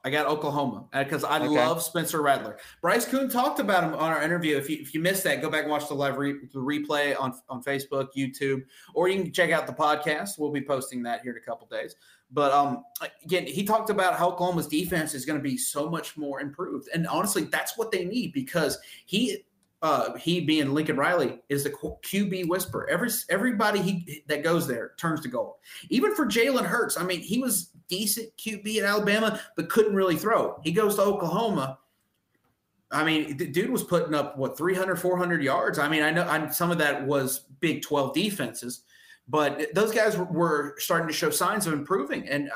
I 0.02 0.08
got 0.08 0.26
Oklahoma 0.26 0.86
because 0.94 1.24
I 1.24 1.36
Okay. 1.40 1.48
love 1.48 1.82
Spencer 1.82 2.22
Rattler. 2.22 2.56
Bryce 2.80 3.04
Koon 3.04 3.28
talked 3.28 3.60
about 3.60 3.84
him 3.84 3.92
on 3.92 4.10
our 4.10 4.22
interview. 4.22 4.56
If 4.56 4.70
you, 4.70 4.78
if 4.80 4.94
you 4.94 5.00
missed 5.00 5.24
that, 5.24 5.42
go 5.42 5.50
back 5.50 5.64
and 5.64 5.70
watch 5.70 5.88
the 5.88 5.94
live 5.94 6.16
re- 6.16 6.38
the 6.54 6.58
replay 6.58 7.14
on, 7.20 7.34
on 7.50 7.62
Facebook, 7.62 8.08
YouTube, 8.16 8.62
or 8.94 9.08
you 9.08 9.22
can 9.22 9.30
check 9.30 9.50
out 9.50 9.66
the 9.66 9.74
podcast. 9.74 10.38
We'll 10.38 10.52
be 10.52 10.62
posting 10.62 11.02
that 11.02 11.20
here 11.20 11.32
in 11.32 11.36
a 11.36 11.44
couple 11.44 11.66
days. 11.66 11.96
But 12.30 12.50
um, 12.50 12.84
again, 13.24 13.44
he 13.44 13.62
talked 13.62 13.90
about 13.90 14.14
how 14.16 14.30
Oklahoma's 14.30 14.68
defense 14.68 15.12
is 15.12 15.26
going 15.26 15.38
to 15.38 15.42
be 15.42 15.58
so 15.58 15.90
much 15.90 16.16
more 16.16 16.40
improved, 16.40 16.88
and 16.94 17.06
honestly, 17.06 17.44
that's 17.44 17.76
what 17.76 17.90
they 17.90 18.06
need 18.06 18.32
because 18.32 18.78
he, 19.04 19.44
uh, 19.82 20.14
he 20.14 20.40
being 20.40 20.74
Lincoln 20.74 20.96
Riley 20.96 21.40
is 21.48 21.64
the 21.64 21.70
QB 21.70 22.48
whisperer. 22.48 22.88
Every 22.90 23.08
everybody 23.30 23.80
he 23.80 24.22
that 24.28 24.42
goes 24.42 24.66
there 24.66 24.92
turns 24.98 25.20
to 25.22 25.28
gold. 25.28 25.54
Even 25.88 26.14
for 26.14 26.26
Jalen 26.26 26.66
Hurts, 26.66 26.98
I 26.98 27.02
mean, 27.02 27.20
he 27.20 27.38
was 27.38 27.70
decent 27.88 28.28
QB 28.36 28.78
at 28.78 28.84
Alabama, 28.84 29.40
but 29.56 29.70
couldn't 29.70 29.94
really 29.94 30.16
throw. 30.16 30.60
He 30.62 30.72
goes 30.72 30.96
to 30.96 31.02
Oklahoma. 31.02 31.78
I 32.92 33.04
mean, 33.04 33.36
the 33.36 33.46
dude 33.46 33.70
was 33.70 33.84
putting 33.84 34.14
up 34.14 34.36
what 34.36 34.58
300, 34.58 34.96
400 34.96 35.42
yards. 35.42 35.78
I 35.78 35.88
mean, 35.88 36.02
I 36.02 36.10
know 36.10 36.24
I, 36.24 36.48
some 36.50 36.70
of 36.70 36.78
that 36.78 37.06
was 37.06 37.46
Big 37.60 37.82
12 37.82 38.14
defenses, 38.14 38.82
but 39.28 39.74
those 39.74 39.92
guys 39.92 40.16
were, 40.16 40.24
were 40.24 40.74
starting 40.78 41.06
to 41.06 41.14
show 41.14 41.30
signs 41.30 41.66
of 41.66 41.72
improving. 41.72 42.28
And 42.28 42.50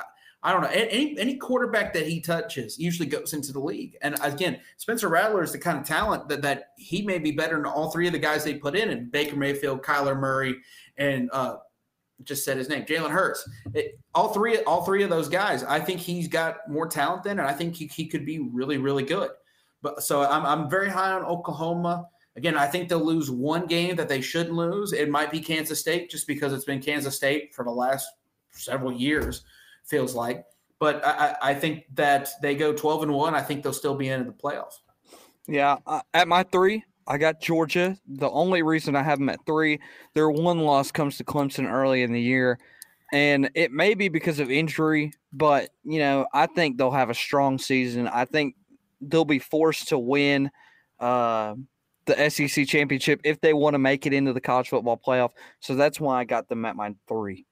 I 0.44 0.52
don't 0.52 0.62
know, 0.62 0.68
any 0.68 1.18
any 1.18 1.36
quarterback 1.36 1.94
that 1.94 2.06
he 2.06 2.20
touches 2.20 2.78
usually 2.78 3.08
goes 3.08 3.32
into 3.32 3.50
the 3.50 3.60
league. 3.60 3.96
And 4.02 4.16
again, 4.22 4.60
Spencer 4.76 5.08
Rattler 5.08 5.42
is 5.42 5.52
the 5.52 5.58
kind 5.58 5.78
of 5.78 5.86
talent 5.86 6.28
that 6.28 6.42
that 6.42 6.72
he 6.76 7.02
may 7.02 7.18
be 7.18 7.32
better 7.32 7.56
than 7.56 7.66
all 7.66 7.90
three 7.90 8.06
of 8.06 8.12
the 8.12 8.18
guys 8.18 8.44
they 8.44 8.54
put 8.54 8.76
in, 8.76 8.90
and 8.90 9.10
Baker 9.10 9.36
Mayfield, 9.36 9.82
Kyler 9.82 10.18
Murray, 10.18 10.56
and 10.98 11.30
uh, 11.32 11.56
just 12.22 12.44
said 12.44 12.58
his 12.58 12.68
name, 12.68 12.84
Jalen 12.84 13.10
Hurts. 13.10 13.48
It, 13.72 13.98
all 14.14 14.28
three, 14.28 14.62
all 14.64 14.84
three 14.84 15.02
of 15.02 15.10
those 15.10 15.28
guys, 15.28 15.64
I 15.64 15.80
think 15.80 15.98
he's 15.98 16.28
got 16.28 16.68
more 16.68 16.86
talent 16.86 17.24
than, 17.24 17.38
and 17.38 17.48
I 17.48 17.52
think 17.52 17.74
he, 17.74 17.86
he 17.86 18.06
could 18.06 18.24
be 18.24 18.38
really, 18.38 18.78
really 18.78 19.02
good. 19.02 19.30
But 19.82 20.02
so 20.02 20.22
I'm, 20.22 20.46
I'm 20.46 20.70
very 20.70 20.88
high 20.88 21.12
on 21.12 21.24
Oklahoma. 21.24 22.06
Again, 22.36 22.56
I 22.56 22.66
think 22.66 22.88
they'll 22.88 23.04
lose 23.04 23.30
one 23.30 23.66
game 23.66 23.96
that 23.96 24.08
they 24.08 24.20
shouldn't 24.20 24.54
lose. 24.54 24.92
It 24.92 25.08
might 25.08 25.30
be 25.30 25.40
Kansas 25.40 25.80
State, 25.80 26.10
just 26.10 26.26
because 26.26 26.52
it's 26.52 26.64
been 26.64 26.80
Kansas 26.80 27.16
State 27.16 27.54
for 27.54 27.64
the 27.64 27.70
last 27.70 28.08
several 28.52 28.92
years, 28.92 29.44
feels 29.86 30.14
like. 30.14 30.44
But 30.78 31.04
I, 31.04 31.36
I 31.40 31.54
think 31.54 31.84
that 31.94 32.30
they 32.42 32.54
go 32.54 32.72
12 32.72 33.04
and 33.04 33.14
one. 33.14 33.34
I 33.34 33.40
think 33.40 33.62
they'll 33.62 33.72
still 33.72 33.94
be 33.94 34.08
in 34.08 34.26
the 34.26 34.32
playoffs. 34.32 34.80
Yeah, 35.46 35.76
at 36.12 36.26
my 36.26 36.42
three, 36.42 36.84
I 37.06 37.18
got 37.18 37.40
Georgia. 37.40 37.96
The 38.06 38.30
only 38.30 38.62
reason 38.62 38.96
I 38.96 39.02
have 39.02 39.18
them 39.18 39.28
at 39.28 39.44
three, 39.46 39.80
their 40.14 40.30
one 40.30 40.60
loss 40.60 40.90
comes 40.90 41.18
to 41.18 41.24
Clemson 41.24 41.70
early 41.70 42.02
in 42.02 42.12
the 42.12 42.20
year, 42.20 42.58
and 43.12 43.50
it 43.54 43.70
may 43.70 43.94
be 43.94 44.08
because 44.08 44.40
of 44.40 44.50
injury, 44.50 45.12
but 45.32 45.70
you 45.84 45.98
know 45.98 46.26
I 46.32 46.46
think 46.46 46.78
they'll 46.78 46.90
have 46.90 47.10
a 47.10 47.14
strong 47.14 47.58
season. 47.58 48.08
I 48.08 48.24
think 48.24 48.54
they'll 49.02 49.26
be 49.26 49.38
forced 49.38 49.88
to 49.88 49.98
win 49.98 50.50
uh, 50.98 51.54
the 52.06 52.30
SEC 52.30 52.66
championship 52.66 53.20
if 53.24 53.40
they 53.40 53.52
want 53.52 53.74
to 53.74 53.78
make 53.78 54.06
it 54.06 54.14
into 54.14 54.32
the 54.32 54.40
college 54.40 54.70
football 54.70 55.00
playoff. 55.06 55.30
So 55.60 55.74
that's 55.74 56.00
why 56.00 56.20
I 56.20 56.24
got 56.24 56.48
them 56.48 56.64
at 56.64 56.76
my 56.76 56.94
three. 57.06 57.46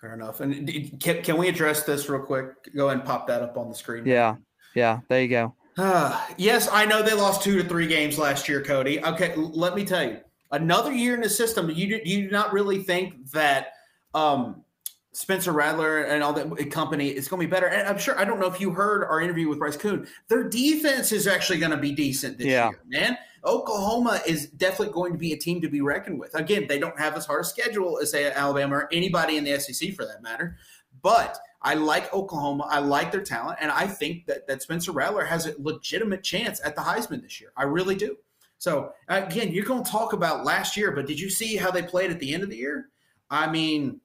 Fair 0.00 0.14
enough. 0.14 0.40
And 0.40 1.00
can, 1.00 1.22
can 1.22 1.36
we 1.38 1.48
address 1.48 1.84
this 1.84 2.08
real 2.08 2.22
quick? 2.22 2.74
Go 2.74 2.86
ahead 2.88 2.98
and 2.98 3.06
pop 3.06 3.26
that 3.28 3.42
up 3.42 3.56
on 3.56 3.68
the 3.68 3.74
screen. 3.74 4.04
Yeah, 4.04 4.36
yeah, 4.74 5.00
there 5.08 5.22
you 5.22 5.28
go. 5.28 5.54
yes, 6.36 6.68
I 6.70 6.84
know 6.84 7.02
they 7.02 7.14
lost 7.14 7.42
two 7.42 7.62
to 7.62 7.68
three 7.68 7.86
games 7.86 8.18
last 8.18 8.48
year, 8.48 8.62
Cody. 8.62 9.02
Okay, 9.02 9.34
let 9.36 9.74
me 9.74 9.84
tell 9.84 10.04
you, 10.04 10.18
another 10.50 10.92
year 10.92 11.14
in 11.14 11.20
the 11.20 11.28
system. 11.28 11.70
You 11.70 11.88
do, 11.88 12.00
you 12.04 12.24
do 12.24 12.30
not 12.30 12.52
really 12.52 12.82
think 12.82 13.30
that 13.30 13.72
um, 14.14 14.64
Spencer 15.12 15.52
Rattler 15.52 16.02
and 16.02 16.22
all 16.22 16.34
that 16.34 16.70
company 16.70 17.08
is 17.08 17.26
going 17.26 17.40
to 17.40 17.46
be 17.46 17.50
better. 17.50 17.66
And 17.68 17.88
I'm 17.88 17.98
sure 17.98 18.18
I 18.18 18.24
don't 18.24 18.38
know 18.38 18.46
if 18.46 18.60
you 18.60 18.70
heard 18.70 19.02
our 19.04 19.20
interview 19.22 19.48
with 19.48 19.58
Bryce 19.58 19.76
Koon. 19.76 20.06
Their 20.28 20.44
defense 20.44 21.10
is 21.10 21.26
actually 21.26 21.58
going 21.58 21.70
to 21.70 21.78
be 21.78 21.92
decent 21.92 22.36
this 22.36 22.48
Yeah. 22.48 22.68
year, 22.68 22.80
man. 22.86 23.16
Oklahoma 23.46 24.20
is 24.26 24.48
definitely 24.48 24.92
going 24.92 25.12
to 25.12 25.18
be 25.18 25.32
a 25.32 25.36
team 25.36 25.60
to 25.60 25.68
be 25.68 25.80
reckoned 25.80 26.18
with. 26.18 26.34
Again, 26.34 26.66
they 26.68 26.78
don't 26.78 26.98
have 26.98 27.14
as 27.14 27.26
hard 27.26 27.42
a 27.42 27.44
schedule 27.44 27.98
as 28.00 28.10
say 28.10 28.30
Alabama 28.30 28.76
or 28.76 28.88
anybody 28.92 29.36
in 29.36 29.44
the 29.44 29.58
SEC 29.60 29.94
for 29.94 30.04
that 30.04 30.22
matter. 30.22 30.56
But 31.02 31.38
I 31.62 31.74
like 31.74 32.12
Oklahoma. 32.12 32.66
I 32.68 32.80
like 32.80 33.12
their 33.12 33.22
talent, 33.22 33.58
and 33.60 33.70
I 33.70 33.86
think 33.86 34.26
that 34.26 34.46
that 34.48 34.62
Spencer 34.62 34.92
Rattler 34.92 35.24
has 35.24 35.46
a 35.46 35.54
legitimate 35.58 36.22
chance 36.22 36.60
at 36.64 36.74
the 36.74 36.82
Heisman 36.82 37.22
this 37.22 37.40
year. 37.40 37.52
I 37.56 37.62
really 37.64 37.94
do. 37.94 38.16
So 38.58 38.92
again, 39.08 39.52
you're 39.52 39.64
going 39.64 39.84
to 39.84 39.90
talk 39.90 40.12
about 40.12 40.44
last 40.44 40.76
year, 40.76 40.90
but 40.90 41.06
did 41.06 41.20
you 41.20 41.28
see 41.28 41.56
how 41.56 41.70
they 41.70 41.82
played 41.82 42.10
at 42.10 42.20
the 42.20 42.32
end 42.34 42.42
of 42.42 42.50
the 42.50 42.56
year? 42.56 42.88
I 43.30 43.50
mean, 43.50 44.00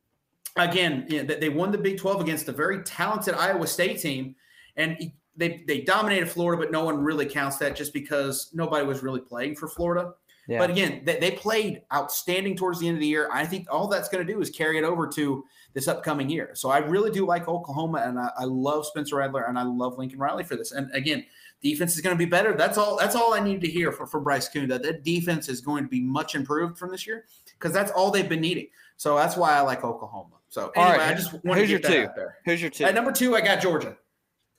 again, 0.57 1.05
you 1.09 1.17
know, 1.17 1.23
they- 1.23 1.39
they 1.39 1.49
won 1.49 1.71
the 1.71 1.77
Big 1.77 1.97
12 1.97 2.21
against 2.21 2.49
a 2.49 2.51
very 2.51 2.83
talented 2.83 3.33
Iowa 3.33 3.67
State 3.67 3.99
team, 3.99 4.35
and 4.75 5.11
they 5.35 5.63
they 5.67 5.81
dominated 5.81 6.29
Florida, 6.29 6.61
but 6.61 6.71
no 6.71 6.83
one 6.83 6.97
really 6.97 7.25
counts 7.25 7.57
that 7.57 7.75
just 7.75 7.93
because 7.93 8.49
nobody 8.53 8.85
was 8.85 9.01
really 9.03 9.21
playing 9.21 9.55
for 9.55 9.67
Florida. 9.67 10.13
Yeah. 10.47 10.57
But 10.57 10.71
again, 10.71 11.03
they, 11.05 11.19
they 11.19 11.31
played 11.31 11.83
outstanding 11.93 12.57
towards 12.57 12.79
the 12.79 12.87
end 12.87 12.97
of 12.97 13.01
the 13.01 13.07
year. 13.07 13.29
I 13.31 13.45
think 13.45 13.67
all 13.71 13.87
that's 13.87 14.09
going 14.09 14.25
to 14.25 14.33
do 14.33 14.41
is 14.41 14.49
carry 14.49 14.77
it 14.77 14.83
over 14.83 15.07
to 15.07 15.45
this 15.73 15.87
upcoming 15.87 16.29
year. 16.29 16.51
So 16.55 16.69
I 16.69 16.79
really 16.79 17.11
do 17.11 17.25
like 17.25 17.47
Oklahoma, 17.47 18.03
and 18.05 18.19
I, 18.19 18.31
I 18.37 18.43
love 18.45 18.85
Spencer 18.85 19.17
Rattler, 19.17 19.43
and 19.43 19.57
I 19.57 19.63
love 19.63 19.97
Lincoln 19.97 20.19
Riley 20.19 20.43
for 20.43 20.55
this. 20.55 20.71
And 20.71 20.93
again, 20.93 21.23
defense 21.61 21.95
is 21.95 22.01
going 22.01 22.15
to 22.15 22.19
be 22.19 22.29
better. 22.29 22.53
That's 22.53 22.77
all. 22.77 22.97
That's 22.97 23.15
all 23.15 23.33
I 23.33 23.39
need 23.39 23.61
to 23.61 23.67
hear 23.67 23.91
for, 23.91 24.05
for 24.07 24.19
Bryce 24.19 24.49
Koon. 24.49 24.67
That 24.69 24.83
that 24.83 25.03
defense 25.03 25.47
is 25.47 25.61
going 25.61 25.83
to 25.83 25.89
be 25.89 26.01
much 26.01 26.35
improved 26.35 26.77
from 26.77 26.91
this 26.91 27.07
year 27.07 27.25
because 27.57 27.71
that's 27.71 27.91
all 27.91 28.11
they've 28.11 28.27
been 28.27 28.41
needing. 28.41 28.67
So 28.97 29.15
that's 29.15 29.37
why 29.37 29.53
I 29.53 29.61
like 29.61 29.83
Oklahoma. 29.83 30.35
So 30.49 30.71
All 30.75 30.83
anyway, 30.83 30.97
right. 30.97 31.11
I 31.11 31.13
just 31.13 31.31
want 31.45 31.59
Who's 31.59 31.69
to 31.69 31.71
your 31.71 31.79
get 31.79 31.87
that 31.87 31.95
two? 31.95 32.03
out 32.09 32.15
there. 32.15 32.37
Who's 32.45 32.61
your 32.61 32.69
two? 32.69 32.83
At 32.83 32.93
number 32.93 33.11
two, 33.11 33.35
I 33.35 33.41
got 33.41 33.61
Georgia. 33.61 33.95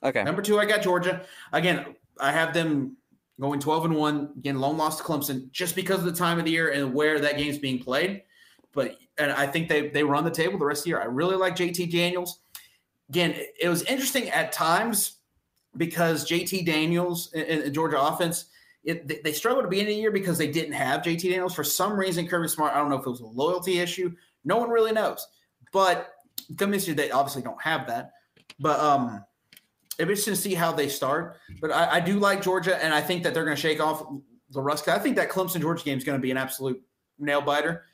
Okay. 0.03 0.23
Number 0.23 0.41
two, 0.41 0.59
I 0.59 0.65
got 0.65 0.81
Georgia. 0.81 1.25
Again, 1.51 1.95
I 2.19 2.31
have 2.31 2.53
them 2.53 2.97
going 3.39 3.59
12 3.59 3.85
and 3.85 3.95
1. 3.95 4.33
Again, 4.37 4.59
lone 4.59 4.77
loss 4.77 4.97
to 4.97 5.03
Clemson 5.03 5.49
just 5.51 5.75
because 5.75 5.99
of 5.99 6.05
the 6.05 6.13
time 6.13 6.39
of 6.39 6.45
the 6.45 6.51
year 6.51 6.71
and 6.71 6.93
where 6.93 7.19
that 7.19 7.37
game's 7.37 7.57
being 7.57 7.79
played. 7.79 8.23
But 8.73 8.97
and 9.17 9.31
I 9.31 9.45
think 9.47 9.69
they 9.69 9.89
they 9.89 10.03
run 10.03 10.23
the 10.23 10.31
table 10.31 10.57
the 10.57 10.65
rest 10.65 10.81
of 10.81 10.83
the 10.85 10.89
year. 10.89 11.01
I 11.01 11.05
really 11.05 11.35
like 11.35 11.55
JT 11.55 11.91
Daniels. 11.91 12.39
Again, 13.09 13.35
it, 13.61 13.69
was 13.69 13.83
interesting 13.83 14.29
at 14.29 14.51
times 14.51 15.17
because 15.77 16.27
JT 16.27 16.65
Daniels 16.65 17.29
the 17.31 17.69
Georgia 17.69 18.01
offense, 18.01 18.45
it, 18.83 19.23
they- 19.23 19.31
struggled 19.31 19.65
to 19.65 19.69
be 19.69 19.81
in 19.81 19.85
the 19.85 19.93
year 19.93 20.09
because 20.09 20.37
they 20.37 20.47
didn't 20.47 20.73
have 20.73 21.01
JT 21.01 21.21
Daniels. 21.21 21.53
For 21.53 21.63
some 21.63 21.93
reason, 21.93 22.27
Kirby 22.27 22.47
Smart, 22.47 22.73
I 22.73 22.79
don't 22.79 22.89
know 22.89 22.97
if 22.97 23.05
it 23.05 23.09
was 23.09 23.19
a 23.19 23.25
loyalty 23.25 23.79
issue. 23.79 24.11
No 24.43 24.57
one 24.57 24.69
really 24.69 24.91
knows. 24.91 25.27
But 25.71 26.13
come 26.57 26.71
this 26.71 26.85
they 26.85 27.11
obviously 27.11 27.43
don't 27.43 27.61
have 27.61 27.85
that. 27.87 28.11
But 28.59 28.79
um, 28.79 29.23
it'll 29.97 30.07
be 30.07 30.13
interesting 30.13 30.33
to 30.33 30.39
see 30.39 30.53
how 30.53 30.71
they 30.71 30.87
start. 30.87 31.37
But 31.61 31.71
I, 31.71 31.95
I 31.95 31.99
do 31.99 32.19
like 32.19 32.41
Georgia, 32.41 32.81
and 32.83 32.93
I 32.93 33.01
think 33.01 33.23
that 33.23 33.33
they're 33.33 33.45
going 33.45 33.55
to 33.55 33.61
shake 33.61 33.79
off 33.79 34.05
the 34.49 34.61
rust. 34.61 34.87
I 34.87 34.99
think 34.99 35.15
that 35.15 35.29
Clemson 35.29 35.61
Georgia 35.61 35.83
game 35.83 35.97
is 35.97 36.03
going 36.03 36.17
to 36.17 36.21
be 36.21 36.31
an 36.31 36.37
absolute 36.37 36.81
nail 37.19 37.41
biter, 37.41 37.85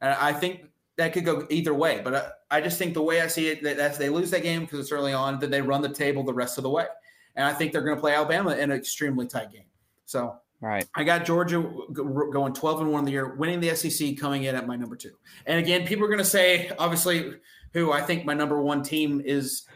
and 0.00 0.12
I 0.14 0.32
think 0.32 0.66
that 0.96 1.12
could 1.12 1.24
go 1.24 1.46
either 1.50 1.74
way. 1.74 2.00
But 2.02 2.14
I, 2.50 2.58
I 2.58 2.60
just 2.60 2.78
think 2.78 2.94
the 2.94 3.02
way 3.02 3.20
I 3.20 3.26
see 3.26 3.48
it, 3.48 3.62
that 3.62 3.76
that's, 3.76 3.98
they 3.98 4.08
lose 4.08 4.30
that 4.30 4.42
game 4.42 4.62
because 4.62 4.80
it's 4.80 4.92
early 4.92 5.12
on, 5.12 5.38
then 5.40 5.50
they 5.50 5.60
run 5.60 5.82
the 5.82 5.88
table 5.88 6.22
the 6.22 6.34
rest 6.34 6.58
of 6.58 6.62
the 6.62 6.70
way, 6.70 6.86
and 7.34 7.46
I 7.46 7.52
think 7.52 7.72
they're 7.72 7.82
going 7.82 7.96
to 7.96 8.00
play 8.00 8.14
Alabama 8.14 8.52
in 8.52 8.70
an 8.70 8.76
extremely 8.76 9.26
tight 9.26 9.52
game. 9.52 9.64
So 10.06 10.38
Right. 10.60 10.86
I 10.94 11.04
got 11.04 11.24
Georgia 11.24 11.62
going 11.92 12.54
12 12.54 12.80
and 12.80 12.92
1 12.92 13.00
in 13.00 13.04
the 13.04 13.12
year, 13.12 13.34
winning 13.34 13.60
the 13.60 13.74
SEC, 13.74 14.16
coming 14.16 14.44
in 14.44 14.54
at 14.54 14.66
my 14.66 14.76
number 14.76 14.96
two. 14.96 15.12
And 15.44 15.58
again, 15.58 15.86
people 15.86 16.04
are 16.04 16.08
going 16.08 16.18
to 16.18 16.24
say, 16.24 16.72
obviously, 16.78 17.34
who 17.72 17.92
I 17.92 18.00
think 18.00 18.24
my 18.24 18.32
number 18.32 18.60
one 18.60 18.82
team 18.82 19.20
is, 19.24 19.66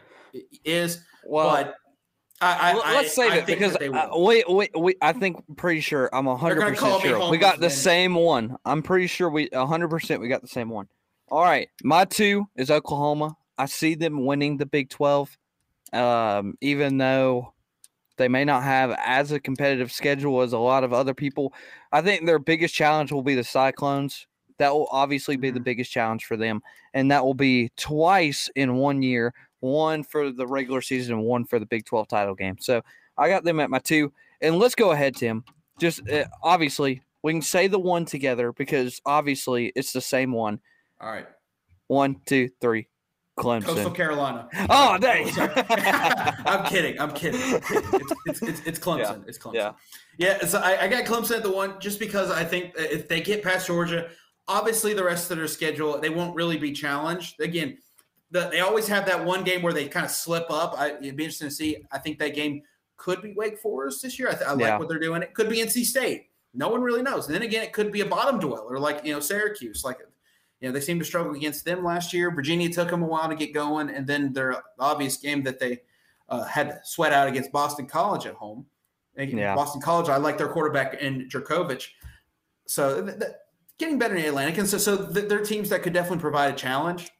is, 0.64 1.02
Well, 1.26 1.50
but 1.50 1.74
I, 2.42 2.72
I, 2.72 2.94
let's 2.94 3.14
save 3.14 3.32
I 3.32 3.36
it 3.38 3.46
because 3.46 3.76
we, 4.16 4.44
we, 4.48 4.68
we, 4.78 4.94
I 5.02 5.12
think 5.12 5.42
pretty 5.56 5.80
sure 5.80 6.08
I'm 6.14 6.24
100% 6.24 7.02
sure 7.02 7.30
we 7.30 7.36
got 7.36 7.56
the 7.56 7.60
then. 7.62 7.70
same 7.70 8.14
one. 8.14 8.56
I'm 8.64 8.82
pretty 8.82 9.06
sure 9.06 9.28
we 9.28 9.48
hundred 9.52 9.88
percent 9.88 10.20
we 10.22 10.28
got 10.28 10.40
the 10.40 10.48
same 10.48 10.70
one. 10.70 10.88
All 11.28 11.42
right, 11.42 11.68
my 11.84 12.04
two 12.06 12.46
is 12.56 12.70
Oklahoma. 12.70 13.36
I 13.58 13.66
see 13.66 13.94
them 13.94 14.24
winning 14.24 14.56
the 14.56 14.64
Big 14.66 14.88
Twelve, 14.88 15.36
um, 15.92 16.54
even 16.62 16.96
though 16.96 17.52
they 18.16 18.26
may 18.28 18.44
not 18.44 18.62
have 18.62 18.94
as 19.04 19.32
a 19.32 19.40
competitive 19.40 19.92
schedule 19.92 20.40
as 20.40 20.52
a 20.52 20.58
lot 20.58 20.82
of 20.82 20.92
other 20.92 21.14
people. 21.14 21.52
I 21.92 22.00
think 22.00 22.26
their 22.26 22.38
biggest 22.38 22.74
challenge 22.74 23.12
will 23.12 23.22
be 23.22 23.34
the 23.34 23.44
Cyclones. 23.44 24.26
That 24.58 24.72
will 24.74 24.88
obviously 24.90 25.36
be 25.36 25.50
the 25.50 25.60
Mhm. 25.60 25.64
biggest 25.64 25.90
challenge 25.92 26.24
for 26.24 26.36
them, 26.36 26.62
and 26.94 27.10
that 27.10 27.24
will 27.24 27.34
be 27.34 27.70
twice 27.76 28.48
in 28.56 28.74
one 28.76 29.02
year. 29.02 29.32
One 29.60 30.02
for 30.02 30.30
the 30.32 30.46
regular 30.46 30.80
season 30.80 31.14
and 31.14 31.24
one 31.24 31.44
for 31.44 31.58
the 31.58 31.66
Big 31.66 31.84
12 31.84 32.08
title 32.08 32.34
game. 32.34 32.56
So 32.58 32.82
I 33.16 33.28
got 33.28 33.44
them 33.44 33.60
at 33.60 33.70
my 33.70 33.78
two. 33.78 34.12
And 34.40 34.58
let's 34.58 34.74
go 34.74 34.92
ahead, 34.92 35.16
Tim. 35.16 35.44
Just 35.78 36.08
uh, 36.08 36.24
obviously, 36.42 37.02
we 37.22 37.32
can 37.32 37.42
say 37.42 37.66
the 37.66 37.78
one 37.78 38.04
together 38.04 38.52
because 38.52 39.00
obviously 39.04 39.72
it's 39.76 39.92
the 39.92 40.00
same 40.00 40.32
one. 40.32 40.60
All 41.00 41.10
right. 41.10 41.26
One, 41.88 42.16
two, 42.26 42.50
three. 42.60 42.88
Clemson. 43.38 43.64
Coastal 43.64 43.90
Carolina. 43.90 44.48
Oh, 44.68 44.98
dang. 44.98 45.28
sorry. 45.32 45.52
I'm 45.56 46.64
kidding. 46.66 47.00
I'm 47.00 47.12
kidding. 47.12 47.40
I'm 47.54 47.60
kidding. 47.60 47.94
It's, 47.94 48.12
it's, 48.26 48.42
it's, 48.42 48.60
it's 48.66 48.78
Clemson. 48.84 49.26
It's 49.26 49.38
Clemson. 49.38 49.54
Yeah. 49.54 49.72
Yeah, 50.18 50.44
so 50.44 50.58
I, 50.58 50.82
I 50.82 50.88
got 50.88 51.06
Clemson 51.06 51.36
at 51.36 51.42
the 51.42 51.50
one 51.50 51.80
just 51.80 51.98
because 51.98 52.30
I 52.30 52.44
think 52.44 52.72
if 52.76 53.08
they 53.08 53.22
get 53.22 53.42
past 53.42 53.66
Georgia, 53.66 54.10
obviously 54.48 54.92
the 54.92 55.04
rest 55.04 55.30
of 55.30 55.38
their 55.38 55.46
schedule 55.46 55.98
they 55.98 56.10
won't 56.10 56.34
really 56.34 56.58
be 56.58 56.72
challenged. 56.72 57.40
Again, 57.40 57.78
the, 58.30 58.48
they 58.50 58.60
always 58.60 58.86
have 58.88 59.06
that 59.06 59.24
one 59.24 59.42
game 59.44 59.62
where 59.62 59.72
they 59.72 59.88
kind 59.88 60.04
of 60.06 60.12
slip 60.12 60.46
up. 60.50 60.74
I, 60.78 60.90
it'd 60.92 61.16
be 61.16 61.24
interesting 61.24 61.48
to 61.48 61.54
see. 61.54 61.76
I 61.90 61.98
think 61.98 62.18
that 62.20 62.34
game 62.34 62.62
could 62.96 63.22
be 63.22 63.32
Wake 63.34 63.58
Forest 63.58 64.02
this 64.02 64.18
year. 64.18 64.28
I, 64.28 64.32
th- 64.34 64.44
I 64.46 64.54
Yeah. 64.54 64.70
like 64.70 64.78
what 64.78 64.88
they're 64.88 64.98
doing. 65.00 65.22
It 65.22 65.34
could 65.34 65.48
be 65.48 65.58
NC 65.58 65.84
State. 65.84 66.28
No 66.54 66.68
one 66.68 66.80
really 66.82 67.02
knows. 67.02 67.26
And 67.26 67.34
then 67.34 67.42
again, 67.42 67.62
it 67.62 67.72
could 67.72 67.90
be 67.92 68.00
a 68.02 68.06
bottom 68.06 68.38
dweller 68.40 68.78
like 68.78 69.04
you 69.04 69.12
know 69.12 69.20
Syracuse. 69.20 69.84
Like 69.84 69.98
you 70.60 70.68
know 70.68 70.72
they 70.72 70.80
seemed 70.80 71.00
to 71.00 71.06
struggle 71.06 71.32
against 71.34 71.64
them 71.64 71.84
last 71.84 72.12
year. 72.12 72.30
Virginia 72.34 72.68
took 72.68 72.90
them 72.90 73.02
a 73.02 73.06
while 73.06 73.28
to 73.28 73.34
get 73.36 73.54
going, 73.54 73.88
and 73.90 74.06
then 74.06 74.32
their 74.32 74.62
obvious 74.78 75.16
game 75.16 75.42
that 75.44 75.58
they 75.60 75.80
uh, 76.28 76.44
had 76.44 76.68
to 76.70 76.80
sweat 76.84 77.12
out 77.12 77.28
against 77.28 77.52
Boston 77.52 77.86
College 77.86 78.26
at 78.26 78.34
home. 78.34 78.66
Yeah. 79.16 79.54
Boston 79.54 79.80
College, 79.80 80.08
I 80.08 80.16
like 80.16 80.38
their 80.38 80.48
quarterback 80.48 80.94
in 81.02 81.28
Jurkovec. 81.28 81.86
So 82.66 83.04
th- 83.04 83.18
th- 83.18 83.32
getting 83.78 83.98
better 83.98 84.14
in 84.16 84.24
Atlantic, 84.24 84.58
and 84.58 84.68
so 84.68 84.78
so 84.78 85.06
th- 85.12 85.28
they're 85.28 85.44
teams 85.44 85.68
that 85.70 85.82
could 85.82 85.92
definitely 85.92 86.20
provide 86.20 86.52
a 86.52 86.56
challenge. 86.56 87.10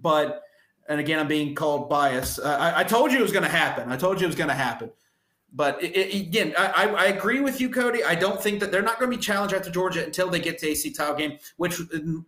But 0.00 0.42
and 0.88 1.00
again, 1.00 1.18
I'm 1.18 1.28
being 1.28 1.54
called 1.54 1.88
bias. 1.88 2.38
Uh, 2.38 2.56
I, 2.58 2.80
I 2.80 2.84
told 2.84 3.12
you 3.12 3.18
it 3.18 3.22
was 3.22 3.32
going 3.32 3.44
to 3.44 3.50
happen. 3.50 3.92
I 3.92 3.96
told 3.96 4.20
you 4.20 4.24
it 4.24 4.28
was 4.28 4.36
going 4.36 4.48
to 4.48 4.54
happen. 4.54 4.90
But 5.52 5.82
it, 5.82 5.96
it- 5.96 6.14
again, 6.14 6.54
I, 6.58 6.86
I, 6.86 7.06
agree 7.06 7.40
with 7.40 7.60
you, 7.60 7.70
Cody. 7.70 8.04
I 8.04 8.14
don't 8.14 8.40
think 8.42 8.60
that 8.60 8.70
they're 8.70 8.82
not 8.82 8.98
going 8.98 9.10
to 9.10 9.16
be 9.16 9.22
challenged 9.22 9.54
after 9.54 9.70
Georgia 9.70 10.04
until 10.04 10.28
they 10.28 10.40
get 10.40 10.58
to 10.58 10.70
ACC 10.70 10.94
title 10.94 11.14
game, 11.14 11.38
which 11.56 11.80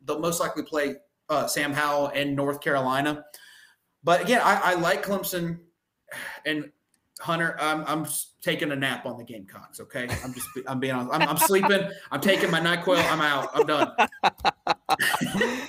they'll 0.05 0.21
most 0.21 0.41
likely 0.41 0.63
play 0.63 0.97
uh, 1.29 1.47
Sam 1.47 1.73
Howell 1.73 2.09
and 2.15 2.35
North 2.35 2.61
Carolina. 2.61 3.25
But 4.03 4.23
again, 4.23 4.41
I, 4.43 4.73
I 4.73 4.75
like 4.75 5.05
Clemson 5.05 5.59
and 6.47 6.71
Hunter. 7.21 7.57
I'm, 7.61 7.85
I'm 7.87 8.07
taking 8.43 8.73
a 8.73 8.77
nap 8.77 9.05
on 9.05 9.19
the 9.19 9.25
Gamecocks. 9.25 9.81
Okay, 9.81 10.09
I'm 10.25 10.33
just 10.33 10.49
I'm 10.67 10.81
being 10.81 10.95
honest. 10.95 11.13
I'm, 11.15 11.29
I'm 11.29 11.37
sleeping. 11.37 11.91
I'm 12.11 12.21
taking 12.23 12.51
my 12.51 12.61
Nyquil. 12.61 13.05
I'm 13.11 13.21
out. 13.21 13.51
I'm 13.55 13.67
done. 13.67 13.93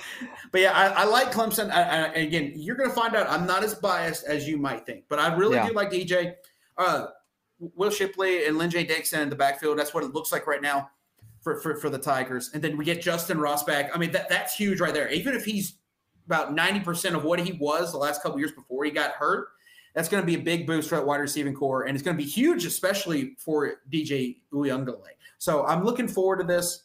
but 0.52 0.60
yeah, 0.60 0.72
I, 0.72 1.02
I 1.02 1.04
like 1.04 1.32
Clemson. 1.32 1.70
I, 1.70 1.82
I, 1.82 2.06
again, 2.12 2.52
you're 2.54 2.76
going 2.76 2.88
to 2.90 2.94
find 2.94 3.16
out 3.16 3.28
I'm 3.28 3.46
not 3.46 3.64
as 3.64 3.74
biased 3.74 4.24
as 4.24 4.46
you 4.46 4.58
might 4.58 4.86
think, 4.86 5.04
but 5.08 5.18
I 5.18 5.34
really 5.34 5.56
Yeah. 5.56 5.68
do 5.68 5.74
like 5.74 5.90
DJ. 5.90 6.34
Uh, 6.78 7.06
Will 7.74 7.90
Shipley 7.90 8.46
and 8.46 8.58
Lyn-J 8.58 8.84
Dixon 8.84 9.20
in 9.20 9.30
the 9.30 9.36
backfield. 9.36 9.78
That's 9.78 9.94
what 9.94 10.04
it 10.04 10.12
looks 10.12 10.32
like 10.32 10.46
right 10.46 10.60
now 10.62 10.90
for, 11.42 11.60
for, 11.60 11.76
for 11.76 11.90
the 11.90 11.98
Tigers. 11.98 12.50
And 12.54 12.62
then 12.62 12.76
we 12.76 12.84
get 12.84 13.00
Justin 13.00 13.38
Ross 13.38 13.64
back. 13.64 13.90
I 13.94 13.98
mean, 13.98 14.10
that, 14.12 14.28
that's 14.28 14.54
huge 14.54 14.80
right 14.80 14.92
there. 14.92 15.08
Even 15.10 15.34
if 15.34 15.44
he's 15.44 15.74
about 16.26 16.54
90% 16.54 17.14
of 17.14 17.24
what 17.24 17.40
he 17.40 17.52
was 17.52 17.92
the 17.92 17.98
last 17.98 18.22
couple 18.22 18.38
years 18.38 18.52
before 18.52 18.84
he 18.84 18.90
got 18.90 19.12
hurt, 19.12 19.48
that's 19.94 20.08
going 20.08 20.22
to 20.22 20.26
be 20.26 20.34
a 20.34 20.42
big 20.42 20.66
boost 20.66 20.88
for 20.88 20.96
that 20.96 21.06
wide 21.06 21.20
receiving 21.20 21.54
corps. 21.54 21.84
And 21.84 21.94
it's 21.94 22.02
going 22.04 22.16
to 22.16 22.22
be 22.22 22.28
huge, 22.28 22.64
especially 22.64 23.36
for 23.38 23.74
DJ 23.92 24.38
Uiagalelei. 24.52 25.10
So 25.38 25.64
I'm 25.66 25.84
looking 25.84 26.08
forward 26.08 26.38
to 26.38 26.44
this 26.44 26.84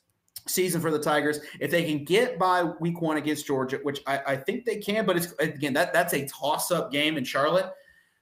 season 0.50 0.82
for 0.82 0.92
the 0.92 1.00
Tigers. 1.00 1.40
If 1.60 1.72
they 1.72 1.84
can 1.84 2.04
get 2.04 2.38
by 2.38 2.64
week 2.64 3.02
one 3.02 3.18
against 3.18 3.48
Georgia, 3.48 3.80
which 3.84 4.02
I, 4.08 4.22
I 4.28 4.36
think 4.36 4.66
they 4.66 4.78
can, 4.78 5.06
but 5.06 5.18
it's 5.18 5.34
again, 5.40 5.74
that 5.74 5.94
that's 5.94 6.14
a 6.14 6.28
toss 6.28 6.72
up 6.72 6.92
game 6.92 7.18
in 7.18 7.24
Charlotte. 7.24 7.72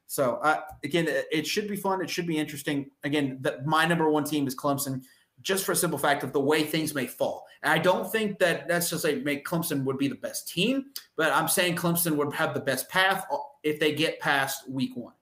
So 0.08 0.36
uh, 0.36 0.62
again, 0.84 1.08
it, 1.10 1.48
should 1.48 1.68
be 1.68 1.76
fun. 1.76 2.02
It 2.02 2.10
should 2.10 2.28
be 2.28 2.38
interesting. 2.38 2.92
Again, 3.04 3.40
the, 3.42 3.62
my 3.66 3.86
number 3.86 4.10
one 4.10 4.24
team 4.24 4.48
is 4.48 4.56
Clemson, 4.56 5.02
just 5.42 5.66
for 5.66 5.72
a 5.72 5.76
simple 5.76 5.98
fact 5.98 6.24
of 6.24 6.32
the 6.32 6.40
way 6.40 6.64
things 6.64 6.94
may 6.94 7.08
fall. 7.08 7.46
And 7.64 7.74
I 7.74 7.80
don't 7.80 8.12
think 8.12 8.38
that 8.40 8.68
that's 8.68 8.90
just 8.90 9.04
like 9.04 9.24
make 9.24 9.46
Clemson 9.46 9.84
would 9.84 9.98
be 9.98 10.08
the 10.08 10.16
best 10.16 10.48
team, 10.48 10.86
but 11.16 11.32
I'm 11.32 11.48
saying 11.48 11.76
Clemson 11.76 12.16
would 12.18 12.34
have 12.34 12.54
the 12.54 12.60
best 12.60 12.90
path 12.90 13.26
if 13.64 13.80
they 13.80 13.94
get 13.94 14.20
past 14.20 14.70
week 14.70 14.96
one, 14.96 15.14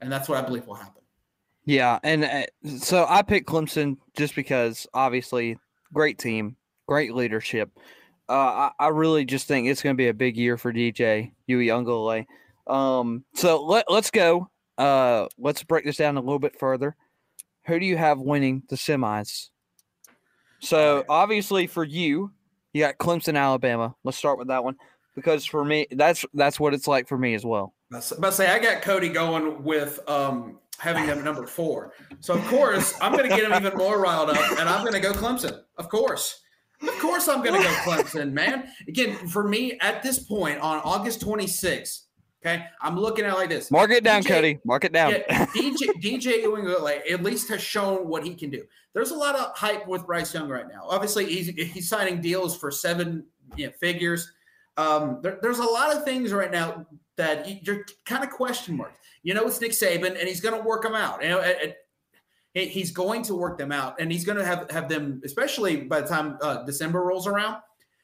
and 0.00 0.10
that's 0.10 0.28
what 0.28 0.42
I 0.42 0.46
believe 0.46 0.66
will 0.66 0.74
happen. 0.74 1.02
Yeah, 1.64 1.98
and 2.02 2.24
uh, 2.24 2.44
so 2.78 3.06
I 3.08 3.22
picked 3.22 3.46
Clemson 3.46 3.98
just 4.16 4.34
because 4.34 4.86
obviously 4.94 5.58
great 5.92 6.18
team, 6.18 6.56
great 6.86 7.14
leadership. 7.14 7.70
Uh, 8.28 8.70
I, 8.78 8.86
I 8.86 8.88
really 8.88 9.24
just 9.24 9.46
think 9.46 9.68
it's 9.68 9.82
going 9.82 9.94
to 9.94 9.98
be 9.98 10.08
a 10.08 10.14
big 10.14 10.36
year 10.36 10.56
for 10.56 10.72
DJ 10.72 11.32
Uiagalelei. 11.48 12.26
Um, 12.66 13.24
so 13.34 13.64
let 13.64 13.90
let's 13.90 14.10
go. 14.10 14.48
Uh, 14.78 15.26
let's 15.38 15.62
break 15.64 15.84
this 15.84 15.96
down 15.96 16.16
a 16.16 16.20
little 16.20 16.38
bit 16.38 16.58
further. 16.58 16.96
Who 17.66 17.78
do 17.78 17.86
you 17.86 17.96
have 17.96 18.18
winning 18.18 18.62
the 18.68 18.76
semis? 18.76 19.50
So 20.60 21.04
obviously 21.08 21.66
for 21.66 21.84
you, 21.84 22.30
you 22.72 22.82
got 22.82 22.98
Clemson, 22.98 23.36
Alabama. 23.36 23.94
Let's 24.04 24.16
start 24.16 24.38
with 24.38 24.48
that 24.48 24.64
one 24.64 24.76
because 25.14 25.44
for 25.44 25.64
me, 25.64 25.86
that's 25.90 26.24
that's 26.34 26.58
what 26.58 26.74
it's 26.74 26.88
like 26.88 27.08
for 27.08 27.18
me 27.18 27.34
as 27.34 27.44
well. 27.44 27.74
But 27.90 28.30
say 28.32 28.48
I 28.48 28.58
got 28.58 28.80
Cody 28.82 29.08
going 29.08 29.62
with 29.62 30.00
um, 30.08 30.58
having 30.82 31.06
them 31.06 31.22
number 31.22 31.46
four. 31.46 31.92
So 32.18 32.34
of 32.34 32.44
course 32.48 32.92
I'm 33.00 33.12
going 33.12 33.30
to 33.30 33.34
get 33.36 33.48
him 33.48 33.54
even 33.54 33.78
more 33.78 34.00
riled 34.00 34.30
up, 34.30 34.58
and 34.58 34.68
I'm 34.68 34.80
going 34.82 34.94
to 34.94 35.00
go 35.00 35.12
Clemson. 35.12 35.60
Of 35.78 35.88
course, 35.88 36.40
of 36.82 36.88
course 36.98 37.28
I'm 37.28 37.40
going 37.42 37.54
to 37.60 37.62
go 37.68 37.72
Clemson, 37.84 38.32
man. 38.32 38.68
Again, 38.88 39.14
for 39.28 39.46
me 39.46 39.78
at 39.80 40.02
this 40.02 40.18
point 40.18 40.58
on 40.60 40.78
August 40.84 41.20
26th, 41.24 42.00
okay, 42.44 42.64
I'm 42.82 42.98
looking 42.98 43.24
at 43.24 43.32
it 43.32 43.36
like 43.36 43.48
this. 43.48 43.70
Mark 43.70 43.92
it 43.92 44.02
down, 44.02 44.22
DJ 44.24 44.28
Cody. 44.28 44.58
Mark 44.64 44.84
it 44.84 44.92
down. 44.92 45.12
Yeah, 45.12 45.46
DJ 45.54 45.86
DJ 46.02 46.44
Uiagalelei 46.44 47.12
at 47.12 47.22
least 47.22 47.48
has 47.50 47.62
shown 47.62 48.08
what 48.08 48.24
he 48.24 48.34
can 48.34 48.50
do. 48.50 48.64
There's 48.92 49.12
a 49.12 49.16
lot 49.16 49.36
of 49.36 49.56
hype 49.56 49.86
with 49.86 50.04
Bryce 50.04 50.34
Young 50.34 50.48
right 50.48 50.66
now. 50.68 50.82
Obviously, 50.88 51.26
he's 51.26 51.46
he's 51.46 51.88
signing 51.88 52.20
deals 52.20 52.56
for 52.58 52.72
seven 52.72 53.24
you 53.56 53.66
know, 53.66 53.72
figures. 53.80 54.32
Um, 54.76 55.20
there- 55.22 55.38
there's 55.42 55.58
a 55.60 55.64
lot 55.64 55.94
of 55.96 56.04
things 56.04 56.32
right 56.32 56.50
now 56.50 56.86
that 57.16 57.46
you- 57.48 57.58
you're 57.62 57.84
kind 58.04 58.24
of 58.24 58.30
question 58.30 58.76
marks. 58.76 58.96
You 59.22 59.34
know, 59.34 59.46
it's 59.46 59.60
Nick 59.60 59.72
Saban, 59.72 60.18
and 60.18 60.28
he's 60.28 60.40
going 60.40 60.60
to 60.60 60.66
work 60.66 60.82
them 60.82 60.94
out. 60.94 61.22
You 61.22 61.28
know, 61.30 61.54
he's 62.54 62.90
going 62.90 63.22
to 63.24 63.34
work 63.34 63.58
them 63.58 63.72
out, 63.72 64.00
and 64.00 64.10
he's 64.10 64.24
going 64.24 64.38
to 64.38 64.44
have 64.44 64.70
have 64.70 64.88
them, 64.88 65.20
especially 65.24 65.76
by 65.76 66.00
the 66.00 66.08
time 66.08 66.38
uh, 66.42 66.64
December 66.64 67.02
rolls 67.02 67.26
around. 67.26 67.62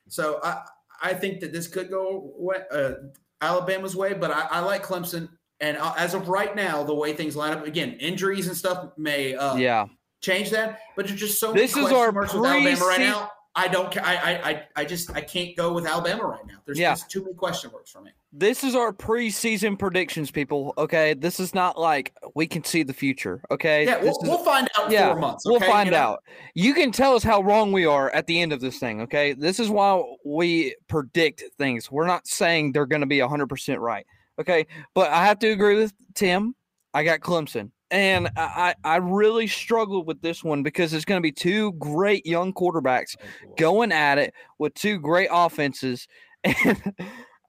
So 0.08 0.40
I 0.42 0.62
I 1.02 1.14
think 1.14 1.40
that 1.40 1.52
this 1.52 1.66
could 1.66 1.90
go 1.90 2.32
wa- 2.36 2.54
uh, 2.70 2.94
Alabama's 3.40 3.94
way, 3.94 4.14
but 4.14 4.30
I, 4.30 4.46
I 4.50 4.60
like 4.60 4.84
Clemson. 4.84 5.28
And 5.60 5.76
uh, 5.76 5.92
as 5.96 6.14
of 6.14 6.28
right 6.28 6.54
now, 6.54 6.84
the 6.84 6.94
way 6.94 7.12
things 7.12 7.34
line 7.34 7.52
up, 7.52 7.66
again, 7.66 7.96
injuries 8.00 8.46
and 8.46 8.56
stuff 8.56 8.92
may 8.96 9.34
uh, 9.34 9.56
yeah. 9.56 9.86
change 10.20 10.50
that. 10.50 10.78
But 10.94 11.06
there's 11.06 11.18
just 11.18 11.40
so 11.40 11.52
This 11.52 11.74
many 11.74 11.88
is 11.88 11.92
our 11.92 12.08
Alabama 12.08 12.84
right 12.86 13.00
now. 13.00 13.30
I 13.58 13.68
don't. 13.68 13.96
I, 13.98 14.14
I. 14.50 14.62
I. 14.76 14.84
Just. 14.84 15.10
I 15.14 15.20
can't 15.20 15.56
go 15.56 15.72
with 15.72 15.84
Alabama 15.86 16.24
right 16.26 16.46
now. 16.46 16.54
There's 16.64 16.78
Yeah. 16.78 16.92
just 16.92 17.10
too 17.10 17.22
many 17.22 17.34
question 17.34 17.70
marks 17.72 17.90
for 17.90 18.00
me. 18.00 18.10
This 18.32 18.62
is 18.62 18.74
our 18.74 18.92
preseason 18.92 19.78
predictions, 19.78 20.30
people. 20.30 20.74
Okay, 20.78 21.14
this 21.14 21.40
is 21.40 21.54
not 21.54 21.78
like 21.80 22.14
we 22.34 22.46
can 22.46 22.62
see 22.62 22.82
the 22.82 22.92
future. 22.92 23.42
Okay, 23.50 23.84
Yeah, 23.86 23.98
we'll, 24.00 24.10
is- 24.10 24.18
we'll 24.22 24.44
find 24.44 24.68
out 24.78 24.86
in 24.86 24.92
yeah, 24.92 25.08
four 25.10 25.18
months. 25.20 25.44
we'll 25.46 25.60
find 25.60 25.86
You 25.86 25.92
know? 25.92 25.96
out. 25.98 26.24
You 26.54 26.72
can 26.74 26.92
tell 26.92 27.14
us 27.16 27.22
how 27.24 27.40
wrong 27.42 27.72
we 27.72 27.84
are 27.86 28.10
at 28.10 28.26
the 28.26 28.40
end 28.40 28.52
of 28.52 28.60
this 28.60 28.78
thing. 28.78 29.00
Okay, 29.02 29.32
this 29.32 29.58
is 29.58 29.68
why 29.70 30.00
we 30.24 30.76
predict 30.88 31.42
things. 31.58 31.90
We're 31.90 32.06
not 32.06 32.26
saying 32.28 32.72
they're 32.72 32.86
going 32.86 33.00
to 33.00 33.06
be 33.06 33.18
hundred 33.18 33.48
percent 33.48 33.80
right. 33.80 34.06
Okay, 34.38 34.66
but 34.94 35.10
I 35.10 35.24
have 35.24 35.38
to 35.40 35.48
agree 35.48 35.76
with 35.76 35.92
Tim. 36.14 36.54
I 36.94 37.02
got 37.04 37.20
Clemson, 37.20 37.70
and 37.90 38.28
I 38.36 38.74
I 38.84 38.96
really 38.96 39.46
struggled 39.46 40.06
with 40.06 40.20
this 40.20 40.44
one 40.44 40.62
because 40.62 40.92
it's 40.92 41.04
going 41.04 41.18
to 41.18 41.22
be 41.22 41.32
two 41.32 41.72
great 41.72 42.26
young 42.26 42.52
quarterbacks 42.52 43.16
going 43.56 43.92
at 43.92 44.18
it 44.18 44.34
with 44.58 44.74
two 44.74 44.98
great 44.98 45.28
offenses, 45.32 46.06
and 46.44 46.94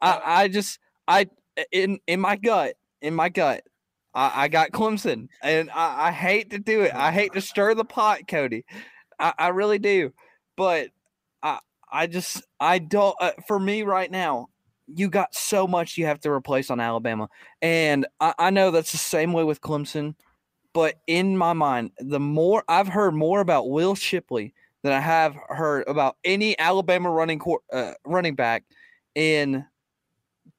I 0.01 0.21
I 0.25 0.47
just 0.47 0.79
I 1.07 1.27
in 1.71 1.99
in 2.07 2.19
my 2.19 2.35
gut 2.35 2.75
in 3.01 3.13
my 3.15 3.29
gut 3.29 3.63
I, 4.13 4.43
I 4.43 4.47
got 4.47 4.71
Clemson, 4.71 5.27
and 5.41 5.69
I, 5.71 6.07
I 6.07 6.11
hate 6.11 6.49
to 6.51 6.59
do 6.59 6.81
it. 6.81 6.93
I 6.93 7.11
hate 7.11 7.33
to 7.33 7.41
stir 7.41 7.73
the 7.75 7.85
pot, 7.85 8.27
Cody. 8.27 8.65
I, 9.19 9.33
I 9.37 9.47
really 9.49 9.79
do, 9.79 10.13
but 10.55 10.89
I 11.43 11.59
I 11.91 12.07
just 12.07 12.43
I 12.59 12.79
don't. 12.79 13.15
Uh, 13.19 13.31
for 13.47 13.59
me 13.59 13.83
right 13.83 14.09
now, 14.09 14.47
you 14.87 15.09
got 15.09 15.35
so 15.35 15.67
much 15.67 15.97
you 15.97 16.05
have 16.05 16.19
to 16.21 16.31
replace 16.31 16.69
on 16.69 16.79
Alabama, 16.79 17.29
and 17.61 18.07
I, 18.19 18.33
I 18.37 18.49
know 18.49 18.71
that's 18.71 18.91
the 18.91 18.97
same 18.97 19.33
way 19.33 19.43
with 19.43 19.61
Clemson. 19.61 20.15
But 20.79 20.95
in 21.07 21.35
my 21.35 21.51
mind, 21.51 21.91
the 21.97 22.21
more 22.21 22.63
I've 22.69 22.87
heard 22.87 23.13
more 23.13 23.41
about 23.41 23.69
Will 23.69 23.95
Shipley 23.95 24.53
than 24.81 24.93
I 24.93 25.01
have 25.01 25.35
heard 25.49 25.85
about 25.89 26.15
any 26.23 26.57
Alabama 26.57 27.11
running 27.11 27.37
court, 27.37 27.63
uh, 27.73 27.95
running 28.05 28.33
back 28.33 28.63
in 29.13 29.65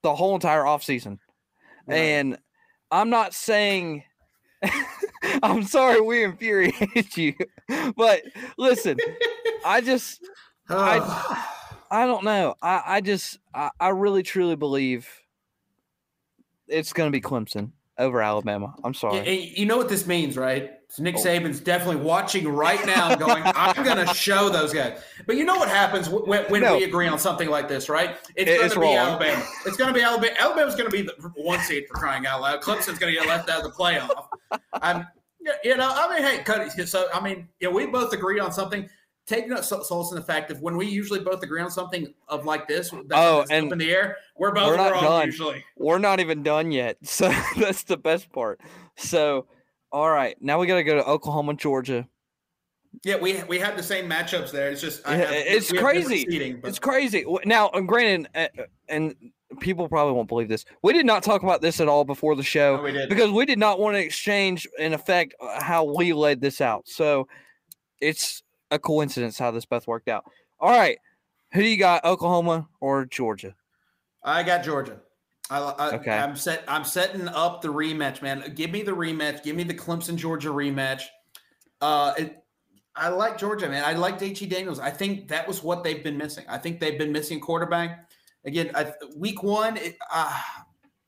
the 0.03 0.15
whole 0.15 0.35
entire 0.35 0.65
offseason. 0.65 1.21
Right. 1.87 1.97
And 1.97 2.39
I'm 2.91 3.09
not 3.09 3.33
saying 3.33 4.05
I'm 5.43 5.63
sorry 5.63 6.03
we 6.03 6.23
infuriated 6.23 7.17
you, 7.17 7.33
but 7.97 8.21
listen, 8.59 8.99
I 9.65 9.81
just 9.81 10.23
I- 10.69 11.47
I 11.91 12.05
don't 12.05 12.25
know. 12.25 12.57
I, 12.61 12.83
I 12.87 13.01
just 13.01 13.39
I, 13.55 13.71
I 13.81 13.89
really 13.89 14.23
truly 14.23 14.55
believe 14.55 15.09
it's 16.69 16.93
gonna 16.93 17.11
be 17.11 17.23
Clemson 17.23 17.71
over 18.01 18.21
Alabama. 18.23 18.75
I'm 18.83 18.95
sorry. 18.95 19.53
you 19.57 19.67
know 19.67 19.77
what 19.77 19.89
this 19.89 20.07
means, 20.07 20.37
right? 20.37 20.73
So 20.89 21.05
Nick 21.05 21.15
oh. 21.19 21.23
Saban's 21.25 21.61
definitely 21.61 22.03
watching 22.03 22.49
right 22.49 22.85
now, 22.85 23.15
going, 23.15 23.43
"I'm 23.47 23.85
going 23.85 24.05
to 24.07 24.13
show 24.13 24.49
those 24.49 24.73
guys." 24.73 25.01
But 25.27 25.37
you 25.37 25.45
know 25.45 25.57
what 25.57 25.69
happens 25.69 26.09
when, 26.09 26.43
when 26.45 26.63
No. 26.63 26.77
we 26.79 26.85
agree 26.85 27.07
on 27.07 27.19
something 27.19 27.49
like 27.49 27.69
this, 27.69 27.89
right? 27.89 28.17
It's 28.35 28.51
It- 28.51 28.59
going 28.59 28.71
to 28.71 28.75
be 28.81 28.87
wrong. 28.87 28.97
Alabama. 28.97 29.45
It's 29.67 29.77
going 29.77 29.93
to 29.93 29.95
be 29.95 30.03
Alabama. 30.03 30.33
Alabama's 30.41 30.75
going 30.75 30.91
to 30.91 30.97
be 30.97 31.03
the 31.03 31.13
one 31.37 31.61
seed 31.61 31.85
for 31.87 31.95
crying 31.95 32.27
out 32.27 32.41
loud. 32.41 32.61
Clemson's 32.61 32.99
going 32.99 33.15
to 33.15 33.21
get 33.21 33.29
left 33.29 33.49
out 33.49 33.65
of 33.65 33.71
the 33.71 33.79
playoff. 33.79 34.27
I'm, 34.73 35.07
you 35.63 35.77
know, 35.77 35.93
I 35.95 36.13
mean, 36.13 36.23
hey, 36.27 36.43
Cody. 36.43 36.69
So 36.87 37.07
I 37.15 37.21
mean, 37.21 37.47
yeah, 37.61 37.69
we 37.69 37.87
both 37.87 38.13
agreed 38.13 38.41
on 38.41 38.51
something. 38.51 38.89
Take 39.31 39.49
no 39.49 39.61
solace 39.61 40.11
in 40.11 40.17
the 40.17 40.25
fact 40.25 40.49
that 40.49 40.61
when 40.61 40.77
we 40.77 40.87
usually 40.87 41.21
both 41.21 41.43
agree 41.43 41.63
on 41.63 41.71
something 41.71 42.13
of 42.29 42.45
like 42.45 42.67
this, 42.69 42.91
that's 42.91 43.05
Oh, 43.13 43.45
and 43.51 43.67
up 43.67 43.73
in 43.73 43.79
the 43.79 43.91
air, 43.91 44.17
we're 44.37 44.53
both 44.53 44.67
we're 44.69 44.77
not 44.77 44.93
wrong 44.93 45.03
done. 45.05 45.27
usually. 45.27 45.65
We're 45.77 45.99
not 45.99 46.21
even 46.21 46.43
done 46.43 46.73
yet. 46.73 46.99
So 47.05 47.33
that's 47.57 47.85
the 47.85 47.97
best 47.97 48.31
part. 48.33 48.61
So, 48.97 49.47
all 49.93 50.11
right, 50.11 50.37
now 50.41 50.59
we 50.59 50.67
got 50.67 50.77
to 50.77 50.85
go 50.85 50.97
to 50.97 51.05
Oklahoma, 51.07 51.55
Georgia. 51.55 52.07
Yeah, 53.05 53.17
we 53.19 53.41
we 53.45 53.59
had 53.59 53.77
the 53.79 53.83
same 53.83 54.09
matchups 54.11 54.51
there. 54.51 54.69
It's 54.71 54.81
just 54.81 55.07
I 55.07 55.17
have, 55.17 55.29
it's 55.31 55.71
we 55.71 55.79
have 55.79 55.87
different 55.87 56.07
crazy. 56.09 56.27
seeding, 56.29 56.61
but- 56.61 56.69
It's 56.69 56.79
crazy. 56.81 57.25
Now, 57.45 57.69
granted, 57.69 58.29
uh, 58.35 58.49
uh, 58.59 58.65
and 58.89 59.15
people 59.61 59.89
probably 59.89 60.13
won't 60.15 60.29
believe 60.29 60.49
this. 60.49 60.65
We 60.83 60.93
did 60.93 61.07
not 61.07 61.23
talk 61.23 61.43
about 61.45 61.61
this 61.63 61.81
at 61.81 61.87
all 61.89 62.05
before 62.05 62.35
the 62.35 62.43
show. 62.43 62.77
No, 62.77 62.83
we 62.83 62.93
did. 62.93 63.09
because 63.09 63.31
we 63.31 63.47
did 63.47 63.59
not 63.61 63.79
want 63.79 63.95
to 63.95 64.01
exchange 64.01 64.67
in 64.79 64.93
effect 64.93 65.35
uh, 65.41 65.63
how 65.63 65.85
we 65.85 66.13
laid 66.13 66.41
this 66.41 66.61
out. 66.61 66.89
So 66.89 67.29
it's 68.01 68.43
a 68.71 68.79
coincidence 68.79 69.39
how 69.39 69.51
this 69.51 69.65
both 69.65 69.87
worked 69.87 70.09
out. 70.09 70.25
All 70.59 70.71
right, 70.71 70.99
who 71.53 71.63
do 71.63 71.69
you 71.69 71.79
got, 71.79 72.05
Oklahoma 72.05 72.69
or 72.81 73.07
Georgia? 73.07 73.55
I 74.23 74.43
got 74.43 74.63
Georgia. 74.63 75.01
I, 75.51 75.59
I, 75.59 75.95
Okay. 75.97 76.13
I'm 76.13 76.37
set. 76.37 76.63
I'm 76.69 76.85
setting 76.85 77.27
up 77.29 77.61
the 77.61 77.69
rematch, 77.69 78.23
man. 78.23 78.53
Give 78.55 78.71
me 78.71 78.83
the 78.83 78.93
rematch. 78.93 79.43
Give 79.43 79.57
me 79.57 79.65
the 79.65 79.75
Clemson 79.75 80.17
Georgia 80.17 80.51
rematch. 80.51 81.03
Uh, 81.81 82.15
it, 82.17 82.37
I 82.95 83.09
like 83.09 83.39
Georgia, 83.39 83.69
man. 83.69 83.85
I 83.85 83.95
like 83.95 84.19
JT 84.19 84.49
Daniels. 84.49 84.79
I 84.79 84.91
think 84.91 85.29
that 85.29 85.49
was 85.49 85.63
what 85.63 85.83
they've 85.83 86.05
been 86.05 86.19
missing. 86.19 86.45
I 86.49 86.59
think 86.59 86.81
they've 86.81 86.99
been 86.99 87.13
missing 87.13 87.41
quarterback. 87.41 88.11
Again, 88.45 88.71
I, 88.75 88.93
week 89.17 89.43
one 89.43 89.77
it, 89.77 89.97
uh, 90.13 90.41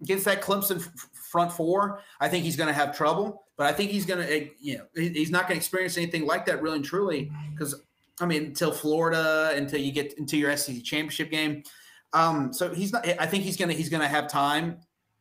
against 0.01 0.25
that 0.25 0.43
Clemson 0.43 0.87
front 1.33 1.51
four, 1.51 2.01
I 2.21 2.29
think 2.29 2.45
he's 2.45 2.57
going 2.57 2.69
to 2.69 2.75
have 2.75 2.97
trouble. 2.97 3.43
But 3.57 3.67
I 3.67 3.73
think 3.73 3.91
he's 3.91 4.07
going 4.07 4.27
to, 4.27 4.49
you 4.61 4.79
know, 4.79 4.85
he's 4.95 5.31
not 5.31 5.49
going 5.49 5.55
to 5.55 5.57
experience 5.57 5.97
anything 5.97 6.27
like 6.27 6.47
that 6.47 6.63
really 6.63 6.77
and 6.77 6.85
truly 6.85 7.33
because 7.51 7.75
I 8.21 8.27
mean, 8.27 8.45
until 8.47 8.71
Florida, 8.71 9.53
until 9.55 9.81
you 9.81 9.91
get 9.91 10.13
into 10.19 10.37
your 10.37 10.57
SEC 10.57 10.85
championship 10.85 11.31
game. 11.31 11.65
Um, 12.13 12.53
so 12.53 12.73
he's 12.73 12.93
not. 12.93 13.09
I 13.19 13.27
think 13.27 13.43
he's 13.43 13.57
gonna 13.57 13.73
he's 13.73 13.89
gonna 13.89 14.07
have 14.07 14.29
time 14.29 14.77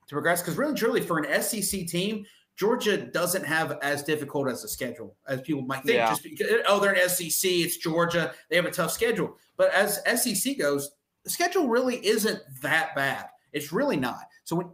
to 0.08 0.14
progress 0.16 0.42
because 0.42 0.58
really, 0.58 0.72
and 0.72 0.78
truly, 0.78 1.02
for 1.02 1.20
an 1.20 1.42
SEC 1.42 1.88
team, 1.88 2.26
Georgia 2.58 2.98
doesn't 2.98 3.46
have 3.46 3.78
as 3.82 4.04
difficult 4.04 4.50
as 4.50 4.64
a 4.64 4.68
schedule 4.68 5.16
as 5.28 5.42
people 5.42 5.62
might 5.62 5.84
think. 5.84 5.96
Yeah. 5.96 6.10
Just 6.10 6.24
because 6.24 6.48
oh, 6.68 6.80
they're 6.80 6.94
an 6.94 7.10
SEC, 7.10 7.50
it's 7.50 7.78
Georgia, 7.78 8.34
they 8.50 8.58
have 8.58 8.66
a 8.66 8.72
tough 8.72 8.92
schedule. 8.92 9.38
But 9.56 9.74
as 9.74 10.02
SEC 10.22 10.58
goes, 10.58 10.92
the 11.24 11.30
schedule 11.30 11.70
really 11.70 12.06
isn't 12.06 12.40
that 12.62 12.94
bad. 12.94 13.28
It's 13.54 13.72
really 13.72 13.98
not. 13.98 14.26
So 14.44 14.58
when 14.58 14.70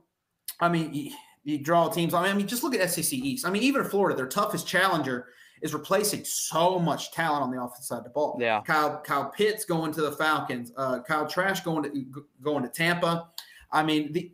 I 0.60 0.70
mean, 0.70 1.14
you, 1.48 1.58
draw 1.58 1.89
teams. 1.89 2.14
I 2.14 2.24
mean, 2.24 2.32
I 2.32 2.36
mean, 2.36 2.48
just 2.48 2.64
look 2.64 2.76
at 2.76 2.91
SEC 2.91 3.14
East. 3.14 3.45
I 3.45 3.50
mean, 3.50 3.64
even 3.64 3.84
Florida, 3.86 4.16
their 4.16 4.28
toughest 4.28 4.68
challenger 4.68 5.28
is 5.62 5.74
replacing 5.74 6.24
so 6.26 6.78
much 6.78 7.12
talent 7.12 7.43
on 7.43 7.52
the 7.52 7.62
offensive 7.62 7.86
side 7.86 7.98
of 8.00 8.04
the 8.04 8.10
ball. 8.10 8.38
Yeah. 8.39 8.62
Kyle 8.62 9.02
Kyle 9.02 9.30
Pitts 9.30 9.66
going 9.66 9.91
to 9.93 10.02
the 10.02 10.12
Falcons. 10.12 10.72
Uh, 10.76 11.02
Kyle 11.02 11.28
Trask 11.28 11.64
going 11.64 11.84
to 11.84 12.26
going 12.41 12.64
to 12.64 12.70
Tampa. 12.70 13.30
I 13.72 13.84
mean, 13.84 14.12
the 14.12 14.32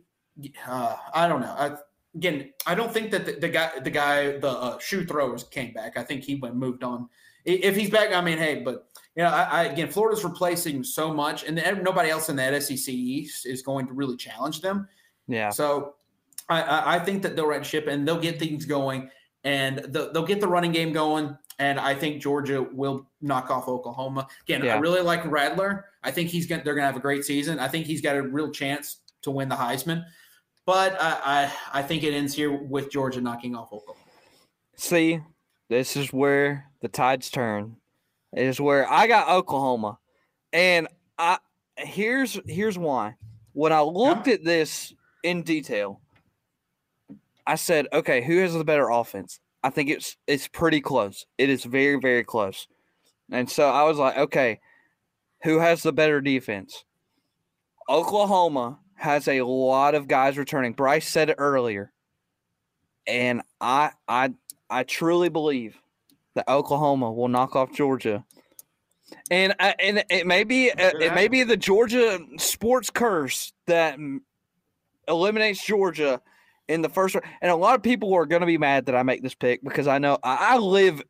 uh, 0.66 0.96
I 1.14 1.28
don't 1.28 1.40
know. 1.40 1.54
I, 1.56 1.76
again, 2.14 2.52
I 2.66 2.74
don't 2.74 2.92
think 2.92 3.10
that 3.12 3.24
the, 3.24 3.32
the 3.32 3.48
guy 3.48 3.70
the 3.78 3.90
guy 3.90 4.38
the 4.38 4.50
uh, 4.50 4.78
shoe 4.78 5.04
throwers 5.06 5.44
came 5.44 5.72
back. 5.72 5.96
I 5.96 6.02
think 6.02 6.24
he 6.24 6.36
went 6.36 6.56
moved 6.56 6.82
on. 6.82 7.08
If 7.44 7.76
he's 7.76 7.90
back, 7.90 8.12
I 8.12 8.22
mean, 8.22 8.38
hey, 8.38 8.62
but 8.62 8.88
you 9.16 9.22
know, 9.22 9.28
I, 9.28 9.42
I 9.42 9.62
again, 9.64 9.88
Florida's 9.88 10.24
replacing 10.24 10.82
so 10.82 11.12
much, 11.12 11.44
and 11.44 11.56
nobody 11.82 12.10
else 12.10 12.28
in 12.28 12.36
that 12.36 12.60
SEC 12.62 12.88
East 12.88 13.46
is 13.46 13.62
going 13.62 13.86
to 13.86 13.92
really 13.92 14.16
challenge 14.16 14.60
them. 14.60 14.88
Yeah, 15.28 15.50
So 15.50 15.94
I, 16.48 16.96
I, 16.96 16.98
think 16.98 17.22
that 17.22 17.36
they'll 17.36 17.46
right 17.46 17.64
ship 17.64 17.86
and 17.86 18.06
they'll 18.06 18.20
get 18.20 18.38
things 18.38 18.66
going 18.66 19.10
and 19.44 19.78
the, 19.78 20.10
they'll 20.12 20.26
get 20.26 20.40
the 20.40 20.48
running 20.48 20.72
game 20.72 20.92
going. 20.92 21.36
And 21.58 21.78
I 21.78 21.94
think 21.94 22.20
Georgia 22.20 22.62
will 22.62 23.08
knock 23.20 23.50
off 23.50 23.68
Oklahoma. 23.68 24.26
Again, 24.42 24.64
Yeah. 24.64 24.74
I 24.74 24.78
really 24.78 25.00
like 25.00 25.24
Rattler. 25.24 25.86
I 26.02 26.10
think 26.10 26.28
he's 26.28 26.46
going 26.46 26.60
to 26.60 26.64
they're 26.64 26.74
gonna 26.74 26.86
have 26.86 26.96
a 26.96 27.00
great 27.00 27.24
season. 27.24 27.58
I 27.58 27.68
think 27.68 27.86
he's 27.86 28.00
got 28.00 28.16
a 28.16 28.22
real 28.22 28.50
chance 28.50 28.98
to 29.22 29.30
win 29.30 29.48
the 29.48 29.54
Heisman. 29.54 30.04
But 30.66 31.00
I, 31.00 31.20
I 31.24 31.80
I 31.80 31.82
think 31.82 32.02
it 32.02 32.14
ends 32.14 32.34
here 32.34 32.52
with 32.52 32.90
Georgia 32.90 33.20
knocking 33.20 33.54
off 33.54 33.72
Oklahoma. 33.72 34.04
see, 34.76 35.20
this 35.68 35.96
is 35.96 36.12
where 36.12 36.70
the 36.80 36.88
tides 36.88 37.30
turn. 37.30 37.76
It 38.32 38.46
is 38.46 38.60
where 38.60 38.90
I 38.90 39.06
got 39.06 39.28
Oklahoma, 39.28 39.98
and 40.52 40.88
I 41.18 41.38
here's 41.76 42.38
here's 42.46 42.78
why. 42.78 43.14
When 43.52 43.72
I 43.72 43.82
looked 43.82 44.26
at 44.26 44.42
this 44.42 44.92
in 45.22 45.42
detail, 45.42 46.00
I 47.46 47.56
said, 47.56 47.86
okay, 47.92 48.22
who 48.22 48.38
has 48.38 48.54
the 48.54 48.64
better 48.64 48.88
offense? 48.88 49.40
I 49.62 49.70
think 49.70 49.90
it's 49.90 50.16
it's 50.26 50.48
pretty 50.48 50.80
close. 50.80 51.24
It 51.38 51.48
is 51.50 51.64
very 51.64 51.96
very 51.98 52.24
close, 52.24 52.66
and 53.30 53.50
so 53.50 53.68
I 53.68 53.84
was 53.84 53.96
like, 53.98 54.16
okay, 54.16 54.60
who 55.42 55.58
has 55.58 55.82
the 55.82 55.92
better 55.92 56.20
defense? 56.20 56.84
Oklahoma 57.88 58.78
has 58.94 59.28
a 59.28 59.42
lot 59.42 59.94
of 59.94 60.08
guys 60.08 60.38
returning. 60.38 60.72
Bryce 60.72 61.08
said 61.08 61.30
it 61.30 61.36
earlier, 61.38 61.92
and 63.06 63.42
I 63.60 63.92
I 64.08 64.34
I 64.70 64.82
truly 64.84 65.28
believe 65.28 65.76
that 66.34 66.48
Oklahoma 66.48 67.12
will 67.12 67.28
knock 67.28 67.56
off 67.56 67.72
Georgia. 67.72 68.24
And 69.30 69.54
I- 69.60 69.74
and 69.78 70.04
it 70.10 70.26
may 70.26 70.44
be 70.44 70.70
uh, 70.70 70.90
it 71.00 71.14
may 71.14 71.28
be 71.28 71.42
the 71.42 71.56
Georgia 71.56 72.18
sports 72.38 72.90
curse 72.90 73.52
that 73.66 73.98
eliminates 75.08 75.64
Georgia 75.64 76.20
in 76.68 76.82
the 76.82 76.88
first 76.88 77.14
round. 77.14 77.26
And 77.42 77.50
a 77.50 77.56
lot 77.56 77.74
of 77.74 77.82
people 77.82 78.14
are 78.14 78.26
going 78.26 78.40
to 78.40 78.46
be 78.46 78.58
mad 78.58 78.86
that 78.86 78.94
I 78.94 79.02
make 79.02 79.22
this 79.22 79.34
pick 79.34 79.62
because 79.62 79.86
I 79.86 79.98
know 79.98 80.18
I 80.22 80.54
I 80.54 80.58
live 80.58 81.02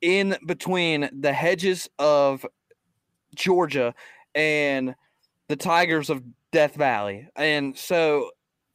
in 0.00 0.36
between 0.46 1.08
the 1.12 1.32
hedges 1.32 1.88
of 1.98 2.44
Georgia 3.34 3.94
and 4.34 4.94
the 5.48 5.56
Tigers 5.56 6.10
of 6.10 6.22
Death 6.52 6.74
Valley, 6.74 7.28
and 7.36 7.76
so 7.76 8.30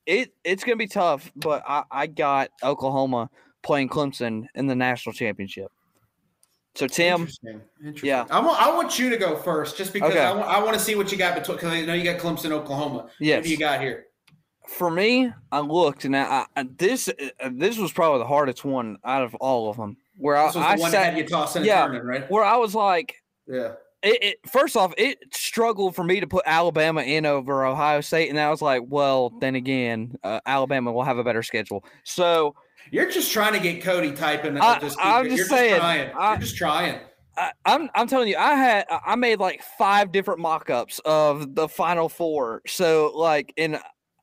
it 0.05 0.33
it's 0.43 0.63
going 0.63 0.77
to 0.77 0.83
be 0.83 0.88
tough. 0.88 1.31
But 1.36 1.63
I, 1.67 1.83
I 1.91 2.07
got 2.07 2.49
Oklahoma 2.63 3.29
playing 3.63 3.89
Clemson 3.89 4.45
in 4.55 4.67
the 4.67 4.75
national 4.75 5.13
championship. 5.13 5.71
So 6.75 6.88
Tim, 6.88 7.21
Interesting. 7.21 7.61
Interesting. 7.79 8.07
yeah. 8.07 8.25
I 8.29 8.39
want 8.39 8.61
I 8.61 8.73
want 8.73 8.99
you 8.99 9.09
to 9.09 9.17
go 9.17 9.38
first, 9.38 9.77
just 9.77 9.93
because 9.93 10.11
Okay. 10.11 10.19
I 10.19 10.61
want 10.61 10.73
to 10.73 10.79
see 10.79 10.95
what 10.95 11.11
you 11.11 11.17
got 11.17 11.36
between 11.36 11.55
because 11.57 11.71
I 11.71 11.81
know 11.86 11.93
you 11.93 12.03
got 12.03 12.19
Clemson, 12.19 12.51
Oklahoma. 12.51 12.95
What 13.03 13.11
yes, 13.19 13.43
do 13.45 13.49
you 13.49 13.57
got 13.57 13.79
here? 13.79 14.07
For 14.68 14.89
me, 14.91 15.32
I 15.51 15.59
looked 15.59 16.05
and 16.05 16.16
I, 16.16 16.45
I 16.55 16.68
this 16.78 17.07
uh, 17.07 17.49
this 17.53 17.78
was 17.78 17.91
probably 17.91 18.20
the 18.20 18.28
hardest 18.28 18.63
one 18.66 18.97
out 19.03 19.24
of 19.24 19.36
all 19.36 19.70
of 19.70 19.78
them. 19.78 19.97
Where 20.18 20.38
I, 20.38 20.45
was 20.45 20.53
the 20.53 20.59
I 20.61 20.76
one 20.76 20.91
sat, 20.91 21.13
had 21.13 21.18
you 21.18 21.28
tossing 21.28 21.61
and 21.61 21.68
yeah. 21.68 21.86
turning, 21.86 22.03
right? 22.03 22.30
where 22.32 22.43
I 22.43 22.55
was 22.57 22.74
like, 22.74 23.16
Yeah. 23.47 23.74
it, 24.01 24.24
it 24.24 24.49
first 24.49 24.78
off, 24.78 24.93
it 24.97 25.18
struggled 25.34 25.95
for 25.95 26.03
me 26.03 26.20
to 26.22 26.28
put 26.28 26.43
Alabama 26.45 27.01
in 27.01 27.26
over 27.26 27.66
Ohio 27.66 27.99
State, 28.01 28.30
and 28.30 28.39
I 28.39 28.49
was 28.49 28.61
like, 28.61 28.82
well, 28.88 29.32
then 29.41 29.55
again, 29.55 30.16
uh, 30.24 30.39
Alabama 30.45 30.91
will 30.91 31.03
have 31.03 31.18
a 31.18 31.24
better 31.24 31.43
schedule. 31.43 31.84
So 32.05 32.55
You're 32.91 33.11
just 33.11 33.32
trying 33.32 33.53
to 33.53 33.59
get 33.59 33.84
Cody 33.84 34.13
typing. 34.13 34.57
I- 34.57 34.80
just, 34.80 34.97
I'm 35.01 35.26
you're 35.28 35.38
just 35.38 35.49
saying, 35.49 35.80
trying. 35.80 36.11
I- 36.18 36.30
you're 36.32 36.39
just 36.41 36.55
trying. 36.57 36.99
I, 37.38 37.51
I'm 37.66 37.89
I'm 37.95 38.07
telling 38.07 38.30
you, 38.30 38.38
I 38.38 38.53
had 38.55 38.86
I 38.89 39.16
made 39.18 39.39
like 39.39 39.61
five 39.78 40.13
different 40.13 40.39
mock-ups 40.39 41.01
of 41.03 41.53
the 41.55 41.68
final 41.68 42.07
four. 42.07 42.61
So 42.66 43.11
like, 43.13 43.53
and 43.57 43.78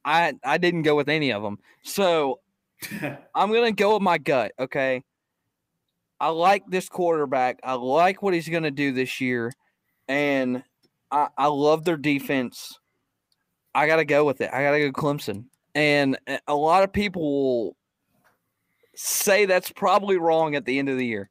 I 0.05 0.35
I 0.45 0.59
didn't 0.59 0.83
go 0.83 0.97
with 0.97 1.09
any 1.09 1.33
of 1.33 1.43
them. 1.43 1.59
So 1.83 2.41
I'm 3.35 3.53
gonna 3.53 3.73
go 3.73 3.95
with 3.95 4.03
my 4.03 4.19
gut. 4.19 4.53
Okay. 4.59 5.03
I 6.21 6.29
like 6.29 6.63
this 6.69 6.89
quarterback. 6.89 7.59
I 7.65 7.75
like 7.75 8.23
what 8.23 8.33
he's 8.35 8.49
gonna 8.49 8.71
do 8.71 8.93
this 8.93 9.21
year, 9.21 9.53
and 10.09 10.63
I 11.11 11.29
I 11.37 11.47
love 11.49 11.85
their 11.85 11.97
defense. 11.97 12.79
I 13.75 13.87
gotta 13.87 14.05
go 14.05 14.25
with 14.25 14.41
it. 14.41 14.51
I 14.53 14.63
gotta 14.63 14.79
go 14.79 14.93
Clemson, 14.93 15.47
and 15.75 16.19
a- 16.47 16.55
lot 16.55 16.85
of 16.85 16.93
people 16.93 17.23
will 17.23 17.77
say 18.95 19.47
that's 19.47 19.71
probably 19.73 20.17
wrong 20.17 20.55
at 20.55 20.65
the 20.65 20.79
end 20.79 20.89
of 20.89 20.97
the 20.97 21.07
year. 21.07 21.29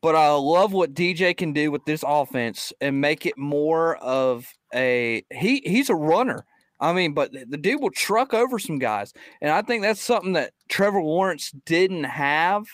But 0.00 0.16
I 0.16 0.30
love 0.32 0.72
what 0.72 0.94
DJ 0.94 1.36
can 1.36 1.52
do 1.52 1.70
with 1.70 1.84
this 1.84 2.02
offense 2.04 2.72
and 2.80 3.00
make 3.00 3.24
it 3.24 3.38
more 3.38 3.96
of 3.98 4.52
a 4.74 5.22
he 5.32 5.62
he's 5.64 5.90
a 5.90 5.94
runner. 5.94 6.44
I 6.82 6.92
mean, 6.92 7.14
but 7.14 7.32
the 7.32 7.56
dude 7.56 7.80
will 7.80 7.90
truck 7.92 8.34
over 8.34 8.58
some 8.58 8.78
guys. 8.80 9.14
And 9.40 9.50
I 9.52 9.62
think 9.62 9.82
that's 9.82 10.00
something 10.02 10.32
that 10.32 10.52
Trevor 10.68 11.00
Lawrence 11.00 11.52
didn't 11.64 12.04
have. 12.04 12.64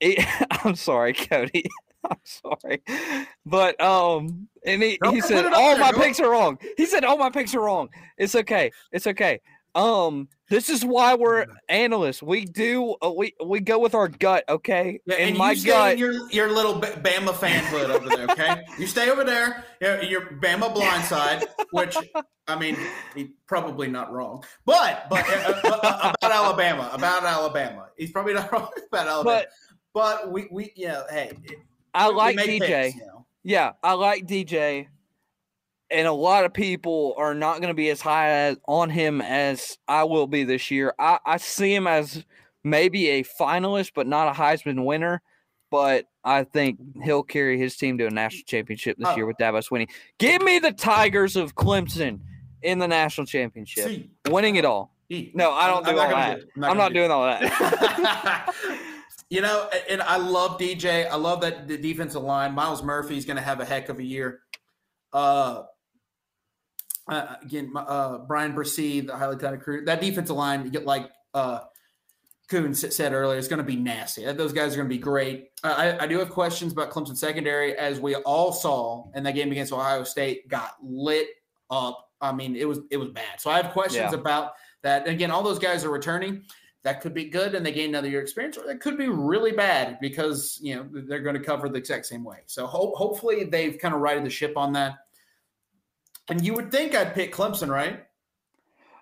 It- 0.00 0.26
I'm 0.64 0.74
sorry, 0.74 1.12
Cody. 1.12 1.66
I'm 2.10 2.18
sorry. 2.24 2.82
But 3.44 3.80
um 3.80 4.48
and 4.64 4.82
he, 4.82 4.98
he 5.10 5.20
said 5.20 5.44
all 5.52 5.74
there, 5.74 5.78
my 5.80 5.92
go. 5.92 6.00
picks 6.00 6.18
are 6.20 6.30
wrong. 6.30 6.58
He 6.76 6.86
said 6.86 7.04
all 7.04 7.18
my 7.18 7.30
picks 7.30 7.54
are 7.54 7.60
wrong. 7.60 7.88
It's 8.16 8.34
okay. 8.34 8.70
It's 8.92 9.06
okay. 9.06 9.40
Um 9.76 10.28
this 10.48 10.70
is 10.70 10.84
why 10.84 11.14
we're 11.14 11.46
analysts. 11.68 12.22
We 12.22 12.44
do 12.44 12.94
uh, 13.02 13.10
we 13.10 13.34
we 13.44 13.60
go 13.60 13.78
with 13.78 13.94
our 13.94 14.08
gut, 14.08 14.44
okay? 14.48 15.00
Yeah, 15.06 15.16
and, 15.16 15.28
and 15.30 15.38
my 15.38 15.50
you 15.52 15.56
stay 15.58 15.68
gut 15.70 15.92
in 15.94 15.98
your 15.98 16.30
your 16.30 16.50
little 16.52 16.78
B- 16.78 16.86
Bama 16.88 17.32
fanhood 17.32 17.90
over 17.90 18.08
there, 18.08 18.26
okay? 18.30 18.62
you 18.78 18.86
stay 18.86 19.10
over 19.10 19.22
there. 19.24 19.64
Your, 19.80 20.02
your 20.02 20.20
Bama 20.40 20.72
blindside, 20.74 21.44
which 21.72 21.96
I 22.48 22.58
mean, 22.58 22.76
he's 23.14 23.28
probably 23.46 23.88
not 23.88 24.12
wrong, 24.12 24.44
but 24.64 25.06
but 25.10 25.28
uh, 25.28 25.60
uh, 25.64 26.12
about 26.22 26.32
Alabama, 26.32 26.90
about 26.92 27.24
Alabama, 27.24 27.88
he's 27.98 28.12
probably 28.12 28.34
not 28.34 28.50
wrong 28.52 28.68
about 28.92 29.06
Alabama. 29.08 29.24
But- 29.44 29.48
But, 29.92 30.30
we 30.30 30.46
we 30.52 30.72
yeah, 30.76 31.02
hey, 31.10 31.32
it- 31.44 31.58
I 31.94 32.08
like 32.08 32.36
DJ. 32.36 32.60
picks, 32.60 32.96
you 32.96 33.06
know. 33.06 33.26
Yeah, 33.42 33.72
I 33.82 33.94
like 33.94 34.26
DJ, 34.26 34.88
and 35.90 36.06
a 36.06 36.12
lot 36.12 36.44
of 36.44 36.52
people 36.52 37.14
are 37.16 37.34
not 37.34 37.56
going 37.58 37.68
to 37.68 37.74
be 37.74 37.90
as 37.90 38.00
high 38.00 38.30
as, 38.30 38.56
on 38.66 38.90
him 38.90 39.20
as 39.20 39.78
I 39.88 40.04
will 40.04 40.26
be 40.26 40.44
this 40.44 40.70
year. 40.70 40.94
I, 40.98 41.18
I 41.24 41.36
see 41.36 41.74
him 41.74 41.86
as 41.86 42.24
maybe 42.64 43.08
a 43.08 43.22
finalist, 43.24 43.92
but 43.94 44.06
not 44.06 44.28
a 44.28 44.38
Heisman 44.38 44.84
winner. 44.84 45.22
But 45.70 46.06
I 46.24 46.44
think 46.44 46.78
he'll 47.02 47.24
carry 47.24 47.58
his 47.58 47.76
team 47.76 47.98
to 47.98 48.06
a 48.06 48.10
national 48.10 48.44
championship 48.46 48.96
this 48.98 49.08
Oh. 49.08 49.16
year 49.16 49.26
with 49.26 49.36
Davos 49.36 49.70
winning. 49.70 49.88
Give 50.18 50.40
me 50.42 50.58
the 50.60 50.70
Tigers 50.72 51.34
of 51.36 51.54
Clemson 51.56 52.20
in 52.62 52.78
the 52.78 52.86
national 52.88 53.26
championship, 53.26 53.84
See, 53.84 54.10
winning 54.28 54.56
it 54.56 54.64
all. 54.64 54.92
E. 55.08 55.30
No, 55.34 55.52
I 55.52 55.66
don't 55.68 55.84
I'm 55.86 55.92
do 55.92 55.96
not 55.96 56.04
all 56.06 56.10
that. 56.16 56.40
do. 56.40 56.46
I'm 56.56 56.60
gonna 56.62 56.74
not 56.78 56.88
do 56.88 56.94
doing 56.94 57.10
all 57.10 57.24
that. 57.26 58.54
you 59.30 59.40
know, 59.40 59.68
and- 59.72 59.82
and 59.90 60.02
I 60.02 60.16
love 60.16 60.58
DJ. 60.58 61.08
I 61.08 61.16
love 61.16 61.40
that 61.42 61.68
the 61.68 61.76
defensive 61.76 62.22
line. 62.22 62.54
Myles 62.54 62.82
Murphy 62.82 63.16
is 63.16 63.24
going 63.24 63.36
to 63.36 63.42
have 63.42 63.60
a 63.60 63.64
heck 63.64 63.88
of 63.88 63.98
a 63.98 64.04
year. 64.04 64.40
Uh, 65.12 65.62
uh, 67.08 67.36
again, 67.42 67.72
uh, 67.76 68.18
Bryan 68.18 68.52
Bresee, 68.54 69.06
the 69.06 69.16
highly 69.16 69.36
talented 69.36 69.62
crew. 69.62 69.84
That 69.84 70.00
defensive 70.00 70.36
line, 70.36 70.64
you 70.64 70.70
get 70.70 70.84
like 70.84 71.10
uh, 71.34 71.60
Koon 72.48 72.74
said 72.74 73.12
earlier, 73.12 73.38
is 73.38 73.48
going 73.48 73.58
to 73.58 73.64
be 73.64 73.76
nasty. 73.76 74.24
Those 74.32 74.52
guys 74.52 74.72
are 74.74 74.76
going 74.76 74.88
to 74.88 74.94
be 74.94 75.00
great. 75.00 75.50
Uh, 75.64 75.74
I, 75.76 76.04
I 76.04 76.06
do 76.06 76.18
have 76.18 76.30
questions 76.30 76.72
about 76.72 76.90
Clemson 76.90 77.16
secondary, 77.16 77.76
as 77.76 78.00
we 78.00 78.14
all 78.16 78.52
saw 78.52 79.10
in 79.14 79.22
that 79.24 79.34
game 79.34 79.50
against 79.50 79.72
Ohio 79.72 80.04
State, 80.04 80.48
got 80.48 80.74
lit 80.82 81.28
up. 81.70 82.08
I 82.20 82.32
mean, 82.32 82.56
it 82.56 82.66
was 82.66 82.80
it 82.90 82.96
was 82.96 83.10
bad. 83.10 83.40
So 83.40 83.50
I 83.50 83.60
have 83.60 83.72
questions 83.72 84.12
Yeah. 84.12 84.18
about 84.18 84.52
that. 84.82 85.06
Again, 85.06 85.30
all 85.30 85.42
those 85.42 85.58
guys 85.58 85.84
are 85.84 85.90
returning. 85.90 86.42
That 86.82 87.00
could 87.00 87.14
be 87.14 87.24
good, 87.24 87.56
and 87.56 87.66
they 87.66 87.72
gain 87.72 87.88
another 87.88 88.08
year 88.08 88.20
experience, 88.20 88.56
or 88.56 88.64
that 88.68 88.80
could 88.80 88.96
be 88.96 89.08
really 89.08 89.50
bad 89.50 89.98
because 90.00 90.58
you 90.62 90.76
know 90.76 90.88
they're 90.92 91.20
going 91.20 91.34
to 91.34 91.42
cover 91.42 91.68
the 91.68 91.78
exact 91.78 92.06
same 92.06 92.22
way. 92.22 92.38
So 92.46 92.64
ho- 92.64 92.94
hopefully 92.96 93.42
they've 93.44 93.76
kind 93.76 93.92
of 93.92 94.00
righted 94.00 94.24
the 94.24 94.30
ship 94.30 94.56
on 94.56 94.72
that. 94.74 94.94
And 96.28 96.44
you 96.44 96.54
would 96.54 96.70
think 96.70 96.94
I'd 96.94 97.14
pick 97.14 97.32
Clemson, 97.32 97.68
right? 97.68 98.04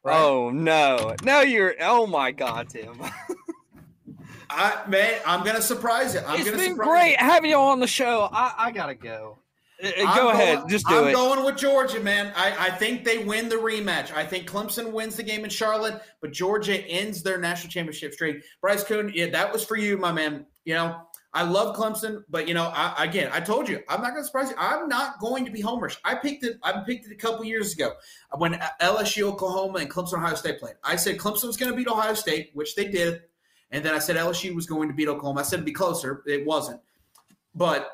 Right? 0.03 0.21
Oh 0.21 0.51
no, 0.51 1.15
no, 1.23 1.41
you're. 1.41 1.75
Oh 1.81 2.07
my 2.07 2.31
God, 2.31 2.69
Tim. 2.69 3.01
I 4.51 4.83
man, 4.87 5.21
I'm 5.27 5.45
gonna 5.45 5.63
surprise 5.63 6.15
you. 6.15 6.21
I'm 6.27 6.41
it's 6.41 6.51
been 6.51 6.77
great 6.77 7.13
you. 7.13 7.17
having 7.19 7.51
you 7.51 7.57
on 7.57 7.81
the 7.81 7.87
show. 7.87 8.29
I, 8.31 8.55
I 8.59 8.71
gotta 8.71 8.95
go. 8.95 9.39
Uh, 9.83 9.89
uh, 9.89 9.91
I'm 10.07 10.17
Go 10.17 10.29
ahead, 10.31 10.69
just 10.69 10.87
do 10.87 11.05
it. 11.05 11.07
I'm 11.09 11.13
going 11.13 11.45
with 11.45 11.57
Georgia, 11.57 12.01
man. 12.01 12.33
I, 12.37 12.67
I 12.67 12.71
think 12.71 13.05
they 13.05 13.19
win 13.19 13.49
the 13.49 13.57
rematch. 13.57 14.13
I 14.15 14.25
think 14.25 14.49
Clemson 14.49 14.93
wins 14.93 15.17
the 15.17 15.23
game 15.23 15.43
in 15.43 15.51
Charlotte, 15.51 16.01
but 16.21 16.33
Georgia 16.33 16.79
ends 16.87 17.23
their 17.23 17.39
national 17.39 17.71
championship 17.71 18.13
streak. 18.13 18.43
Bryce 18.61 18.85
Koon, 18.85 19.11
yeah, 19.15 19.31
that 19.31 19.53
was 19.53 19.65
for 19.65 19.77
you, 19.77 19.97
my 19.97 20.13
man. 20.13 20.47
You 20.65 20.75
know, 20.75 21.01
I 21.37 21.43
love 21.43 21.77
Clemson, 21.77 22.23
but 22.31 22.47
you 22.47 22.55
know, 22.55 22.71
I, 22.73 22.95
again, 23.05 23.29
I 23.33 23.41
told 23.41 23.69
you, 23.69 23.81
I'm 23.89 24.01
not 24.01 24.13
going 24.13 24.23
to 24.23 24.27
surprise 24.27 24.51
you. 24.51 24.57
I'm 24.57 24.89
not 24.89 25.19
going 25.19 25.45
to 25.45 25.51
be 25.51 25.61
homerish. 25.61 25.97
I 26.05 26.15
picked 26.15 26.45
it. 26.45 26.59
I 26.63 26.81
picked 26.87 27.07
it 27.07 27.13
a 27.13 27.17
couple 27.17 27.45
years 27.45 27.75
ago 27.75 27.93
when 28.39 28.55
LSU, 28.81 29.25
Oklahoma, 29.25 29.81
and 29.81 29.91
Clemson, 29.91 30.15
Ohio 30.15 30.37
State 30.37 30.61
played. 30.61 30.75
I 30.85 30.95
said 30.95 31.19
Clemson 31.19 31.47
was 31.49 31.57
going 31.57 31.73
to 31.73 31.77
beat 31.77 31.89
Ohio 31.89 32.15
State, 32.15 32.51
which 32.55 32.77
they 32.77 32.87
did, 32.87 33.23
and 33.73 33.85
then 33.85 33.95
I 33.95 33.99
said 33.99 34.15
LSU 34.17 34.55
was 34.55 34.67
going 34.67 34.89
to 34.89 34.95
beat 34.95 35.09
Oklahoma. 35.09 35.41
I 35.41 35.43
said 35.43 35.57
it'd 35.57 35.67
be 35.67 35.73
closer. 35.73 36.23
It 36.27 36.47
wasn't, 36.47 36.81
but 37.55 37.91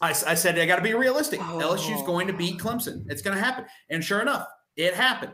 I, 0.00 0.10
I 0.10 0.34
said 0.34 0.58
I 0.58 0.64
got 0.64 0.76
to 0.76 0.82
be 0.82 0.94
realistic. 0.94 1.40
LSU's 1.40 2.00
Oh. 2.02 2.06
going 2.06 2.26
to 2.28 2.32
beat 2.32 2.58
Clemson. 2.58 3.04
It's 3.10 3.20
going 3.20 3.36
to 3.36 3.42
happen, 3.44 3.66
and 3.90 4.02
sure 4.02 4.20
enough, 4.22 4.48
it 4.76 4.94
happened. 4.94 5.32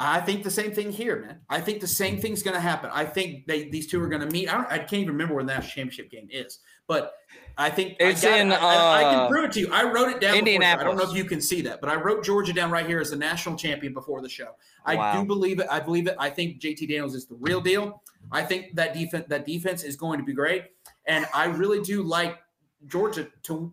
I 0.00 0.20
think 0.20 0.42
the 0.44 0.50
same 0.50 0.72
thing 0.72 0.92
here, 0.92 1.20
man. 1.20 1.40
I 1.48 1.60
think 1.60 1.80
the 1.80 1.86
same 1.88 2.20
thing's 2.20 2.42
going 2.42 2.54
to 2.54 2.60
happen. 2.60 2.90
I 2.92 3.04
think 3.04 3.46
they 3.46 3.68
these 3.68 3.86
two 3.86 4.02
are 4.02 4.08
going 4.08 4.20
to 4.22 4.30
meet. 4.30 4.48
I, 4.52 4.56
don't, 4.56 4.70
I 4.72 4.78
can't 4.78 4.94
even 4.94 5.08
remember 5.08 5.34
where 5.34 5.44
the 5.44 5.52
national 5.52 5.70
championship 5.70 6.10
game 6.10 6.28
is, 6.30 6.60
but 6.86 7.14
I 7.56 7.70
think 7.70 7.96
It's 7.98 8.24
I 8.24 8.36
it. 8.36 8.40
in, 8.42 8.52
I, 8.52 8.56
I- 8.56 8.98
I 8.98 9.02
can 9.02 9.14
uh, 9.20 9.28
prove 9.28 9.44
it 9.46 9.52
to 9.52 9.60
you. 9.60 9.68
I 9.72 9.82
wrote 9.84 10.08
it 10.08 10.20
down. 10.20 10.44
before. 10.44 10.64
I 10.64 10.84
don't 10.84 10.96
know 10.96 11.10
if 11.10 11.16
you 11.16 11.24
can 11.24 11.40
see 11.40 11.60
that, 11.62 11.80
but 11.80 11.90
I 11.90 11.96
wrote 11.96 12.24
Georgia 12.24 12.52
down 12.52 12.70
right 12.70 12.86
here 12.86 13.00
as 13.00 13.10
the 13.10 13.16
national 13.16 13.56
champion 13.56 13.92
before 13.92 14.20
the 14.22 14.28
show. 14.28 14.50
I 14.84 14.94
Wow. 14.94 15.20
do 15.20 15.26
believe 15.26 15.58
it. 15.58 15.66
I 15.70 15.80
believe 15.80 16.06
it. 16.06 16.14
I 16.18 16.30
think 16.30 16.60
JT 16.60 16.88
Daniels 16.88 17.14
is 17.14 17.26
the 17.26 17.34
real 17.36 17.60
deal. 17.60 18.02
I 18.30 18.42
think 18.44 18.74
that 18.76 18.94
defense 18.94 19.24
that 19.28 19.46
defense 19.46 19.82
is 19.82 19.96
going 19.96 20.18
to 20.20 20.24
be 20.24 20.32
great, 20.32 20.64
and 21.06 21.26
I 21.34 21.46
really 21.46 21.80
do 21.80 22.02
like 22.02 22.38
Georgia 22.86 23.28
to 23.44 23.72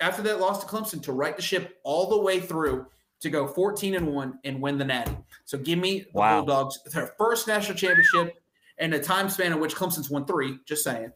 after 0.00 0.22
that 0.22 0.40
loss 0.40 0.64
to 0.64 0.66
Clemson 0.66 1.02
to 1.02 1.12
right 1.12 1.36
the 1.36 1.42
ship 1.42 1.78
all 1.82 2.08
the 2.08 2.18
way 2.18 2.38
through 2.40 2.86
to 3.20 3.30
go 3.30 3.48
14 3.48 3.96
and 3.96 4.06
1 4.14 4.38
and 4.44 4.62
win 4.62 4.78
the 4.78 4.84
natty. 4.84 5.16
So 5.48 5.56
give 5.56 5.78
me 5.78 6.00
the 6.00 6.06
Wow. 6.12 6.42
Bulldogs 6.44 6.78
their 6.92 7.14
first 7.16 7.48
national 7.48 7.78
championship 7.78 8.38
in 8.76 8.92
a 8.92 9.02
time 9.02 9.30
span 9.30 9.50
in 9.50 9.58
which 9.58 9.74
Clemson's 9.74 10.10
won 10.10 10.26
three, 10.26 10.58
just 10.66 10.84
saying. 10.84 11.10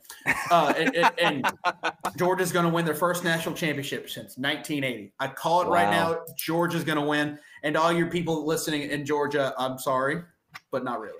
Uh, 0.51 0.73
and, 0.75 0.97
and, 0.97 1.13
and 1.21 1.53
Georgia's 2.17 2.51
going 2.51 2.65
to 2.65 2.73
win 2.73 2.87
their 2.87 2.95
first 2.95 3.25
national 3.25 3.55
championship 3.55 4.09
since 4.09 4.39
1980. 4.39 5.13
I 5.21 5.29
call 5.29 5.61
it 5.61 5.67
right 5.69 5.91
now. 5.91 6.21
Georgia's 6.35 6.83
going 6.83 6.97
to 6.97 7.05
win. 7.05 7.39
And 7.63 7.77
all 7.77 7.93
your 7.93 8.07
people 8.07 8.47
listening 8.47 8.91
in 8.91 9.05
Georgia, 9.05 9.53
I'm 9.59 9.79
sorry, 9.79 10.23
but 10.71 10.83
not 10.83 10.99
really. 11.01 11.19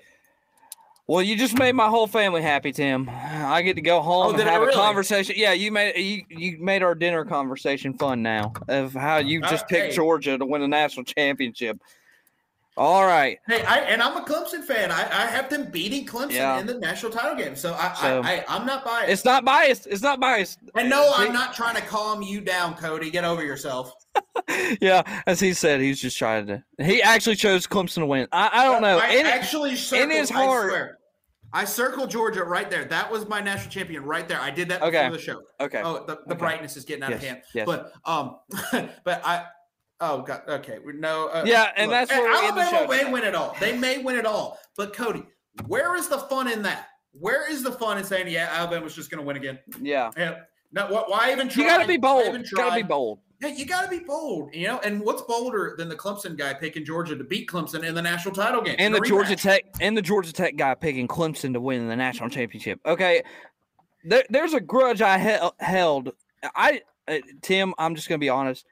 Well, 1.05 1.21
you 1.21 1.35
just 1.37 1.55
made 1.59 1.73
my 1.73 1.89
whole 1.89 2.07
family 2.07 2.41
happy, 2.41 2.71
Tim. 2.71 3.07
I 3.11 3.61
get 3.61 3.75
to 3.75 3.81
go 3.81 4.01
home 4.01 4.25
Oh, 4.25 4.39
and 4.39 4.49
have 4.49 4.63
a 4.63 4.71
conversation. 4.71 5.35
Yeah, 5.37 5.53
you 5.53 5.71
made 5.71 5.97
you 5.97 6.23
you 6.29 6.57
made 6.59 6.81
our 6.81 6.95
dinner 6.95 7.25
conversation 7.25 7.93
fun 7.93 8.23
now 8.23 8.53
of 8.69 8.93
how 8.93 9.17
you 9.17 9.39
just 9.41 9.65
Uh, 9.65 9.67
picked 9.67 9.87
hey. 9.89 9.95
Georgia 9.95 10.35
to 10.35 10.45
win 10.47 10.61
the 10.61 10.67
national 10.67 11.03
championship. 11.03 11.79
All 12.75 13.05
right. 13.05 13.37
Hey, 13.47 13.61
I, 13.63 13.79
and 13.81 14.01
I'm 14.01 14.17
a 14.17 14.21
Clemson 14.25 14.63
fan. 14.63 14.91
I, 14.91 15.01
I 15.01 15.25
have 15.27 15.47
them 15.49 15.69
beating 15.69 16.07
Clemson 16.07 16.31
Yeah. 16.31 16.59
in 16.59 16.65
the 16.65 16.73
national 16.79 17.11
title 17.11 17.35
game. 17.35 17.55
So, 17.55 17.73
I, 17.75 17.93
So- 17.93 18.21
I, 18.21 18.31
I, 18.31 18.45
I'm 18.47 18.65
not 18.65 18.83
biased. 18.83 19.11
It's 19.11 19.25
not 19.25 19.45
biased. 19.45 19.85
It's 19.87 20.01
not 20.01 20.19
biased. 20.19 20.59
and 20.75 20.89
no, 20.89 21.11
I'm 21.15 21.31
not 21.33 21.53
trying 21.53 21.75
to 21.75 21.81
calm 21.83 22.23
you 22.23 22.41
down, 22.41 22.73
Cody. 22.75 23.11
Get 23.11 23.23
over 23.25 23.43
yourself. 23.43 23.93
Yeah, 24.81 25.03
as 25.25 25.39
he 25.39 25.53
said, 25.53 25.79
he's 25.79 26.01
just 26.01 26.17
trying 26.17 26.47
to. 26.47 26.63
He 26.79 27.01
actually 27.01 27.35
chose 27.35 27.65
Clemson 27.65 27.95
to 27.95 28.05
win. 28.05 28.27
I, 28.31 28.49
I 28.51 28.63
don't 28.65 28.81
know. 28.81 28.97
I 28.99 29.07
In- 29.09 29.25
actually 29.25 29.75
circled, 29.75 30.11
his 30.11 30.31
I 30.31 30.45
swear. 30.45 30.97
I 31.53 31.65
circled 31.65 32.09
Georgia 32.11 32.43
right 32.43 32.69
there. 32.69 32.83
That 32.85 33.11
was 33.11 33.27
my 33.27 33.39
national 33.41 33.71
champion 33.71 34.03
right 34.03 34.27
there. 34.27 34.39
I 34.41 34.49
did 34.51 34.69
that 34.69 34.81
before 34.81 34.89
Okay. 34.89 35.09
the 35.09 35.19
show. 35.19 35.41
okay. 35.59 35.81
Oh, 35.83 36.03
the, 36.05 36.15
the 36.25 36.31
Okay. 36.31 36.35
brightness 36.35 36.75
is 36.77 36.83
getting 36.83 37.03
out 37.03 37.13
of 37.13 37.23
hand. 37.23 37.41
yes. 37.53 37.65
But 37.65 37.93
um, 38.05 38.37
but 39.03 39.21
I. 39.25 39.45
Oh 39.99 40.21
God. 40.21 40.41
Okay. 40.47 40.79
we- 40.79 40.93
No. 40.93 41.27
Uh, 41.27 41.43
Yeah, 41.45 41.71
and 41.75 41.89
look, 41.89 42.07
that's 42.07 42.11
we 42.11 42.27
Alabama 42.27 42.87
may 42.89 43.11
win 43.11 43.23
it 43.23 43.35
all. 43.35 43.55
They 43.59 43.77
may 43.77 43.99
win 43.99 44.15
it 44.17 44.25
all. 44.25 44.59
But 44.75 44.93
Cody, 44.95 45.23
where 45.67 45.95
is 45.95 46.07
the 46.07 46.19
fun 46.19 46.51
in 46.51 46.61
that? 46.63 46.87
Where 47.13 47.49
is 47.49 47.63
the 47.63 47.71
fun 47.71 47.97
in 47.97 48.03
saying, 48.03 48.27
yeah, 48.27 48.49
Alabama's 48.51 48.95
just 48.95 49.11
going 49.11 49.21
to 49.21 49.25
win 49.25 49.37
again? 49.37 49.59
Yeah. 49.81 50.11
Yeah. 50.17 50.39
No. 50.71 50.87
Why, 51.07 51.31
even 51.31 51.47
try? 51.47 51.63
You 51.63 51.69
got 51.69 51.81
to 51.81 51.87
be 51.87 51.97
bold. 51.97 52.25
You 52.25 52.43
got 52.55 52.69
to 52.71 52.75
be 52.75 52.81
bold. 52.83 53.19
Yeah, 53.39 53.49
you 53.49 53.65
got 53.65 53.83
to 53.83 53.89
be 53.89 53.99
bold. 53.99 54.53
You 54.55 54.67
know, 54.67 54.79
and 54.79 55.01
what's 55.01 55.21
bolder 55.21 55.75
than 55.77 55.89
the 55.89 55.95
Clemson 55.95 56.37
guy 56.37 56.53
picking 56.53 56.85
Georgia 56.85 57.15
to 57.17 57.23
beat 57.23 57.49
Clemson 57.49 57.83
in 57.83 57.93
the 57.93 58.01
national 58.01 58.33
title 58.33 58.61
game 58.61 58.75
And 58.79 58.95
the 58.95 59.01
Georgia? 59.01 59.35
Tech 59.35 59.65
and 59.81 59.95
the 59.97 60.01
Georgia 60.01 60.31
Tech 60.31 60.55
guy 60.55 60.73
picking 60.75 61.07
Clemson 61.07 61.53
to 61.53 61.59
win 61.59 61.87
the 61.87 61.95
national 61.95 62.29
championship. 62.29 62.79
Okay, 62.85 63.21
there, 64.05 64.23
there's 64.29 64.53
a 64.53 64.61
grudge 64.61 65.01
I 65.01 65.17
hel- 65.17 65.55
held. 65.59 66.13
I 66.55 66.81
uh, 67.07 67.17
Tim, 67.41 67.73
I'm 67.77 67.95
just 67.95 68.07
gonna 68.07 68.19
be 68.19 68.29
honest. 68.29 68.65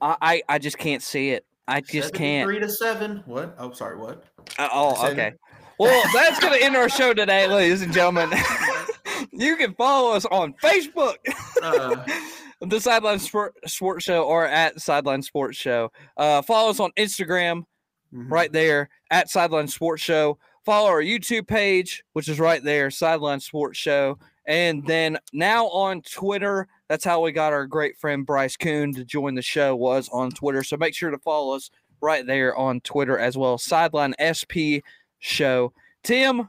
I, 0.00 0.16
I 0.20 0.42
I 0.48 0.58
just 0.58 0.78
can't 0.78 1.02
see 1.02 1.30
it. 1.30 1.44
I 1.68 1.80
just 1.80 2.14
can't. 2.14 2.46
Three 2.46 2.60
to 2.60 2.68
seven. 2.68 3.22
What? 3.26 3.54
Oh, 3.58 3.72
sorry. 3.72 3.96
What? 3.96 4.24
Uh, 4.58 4.68
oh, 4.72 4.94
Seven. 4.94 5.12
okay. 5.12 5.32
Well, 5.78 6.02
that's 6.14 6.38
gonna 6.40 6.56
end 6.56 6.76
our 6.76 6.88
show 6.88 7.12
today, 7.12 7.46
ladies 7.52 7.82
and 7.82 7.92
gentlemen. 7.92 8.30
you 9.32 9.56
can 9.56 9.74
follow 9.74 10.12
us 10.12 10.24
on 10.26 10.54
Facebook. 10.54 11.16
Uh, 11.62 12.04
the 12.60 12.80
Sideline 12.80 13.18
Sport, 13.18 13.54
Sports 13.66 14.04
Show 14.04 14.24
or 14.24 14.46
at 14.46 14.80
Sideline 14.80 15.22
Sports 15.22 15.58
Show. 15.58 15.90
Uh, 16.16 16.40
follow 16.42 16.70
us 16.70 16.80
on 16.80 16.92
Instagram 16.96 17.64
mhm. 18.14 18.30
right 18.30 18.52
there 18.52 18.88
at 19.10 19.28
Sideline 19.28 19.68
Sports 19.68 20.02
Show. 20.02 20.38
Follow 20.64 20.88
our 20.88 21.02
YouTube 21.02 21.46
page, 21.46 22.02
which 22.12 22.28
is 22.28 22.40
right 22.40 22.62
there, 22.62 22.90
Sideline 22.90 23.40
Sports 23.40 23.78
Show. 23.78 24.18
And 24.46 24.86
then 24.86 25.18
now 25.32 25.66
on 25.68 26.02
Twitter, 26.02 26.68
that's 26.88 27.04
how 27.04 27.20
we 27.20 27.32
got 27.32 27.52
our 27.52 27.66
great 27.66 27.98
friend 27.98 28.24
Bryce 28.24 28.56
Koon 28.56 28.94
to 28.94 29.04
join 29.04 29.34
the 29.34 29.42
show 29.42 29.74
was 29.74 30.08
on 30.12 30.30
Twitter. 30.30 30.62
So 30.62 30.76
make 30.76 30.94
sure 30.94 31.10
to 31.10 31.18
follow 31.18 31.54
us 31.54 31.70
right 32.00 32.24
there 32.26 32.56
on 32.56 32.80
Twitter 32.80 33.18
as 33.18 33.36
well. 33.36 33.58
Sideline 33.58 34.14
SP 34.22 34.86
Show. 35.18 35.72
Tim, 36.04 36.48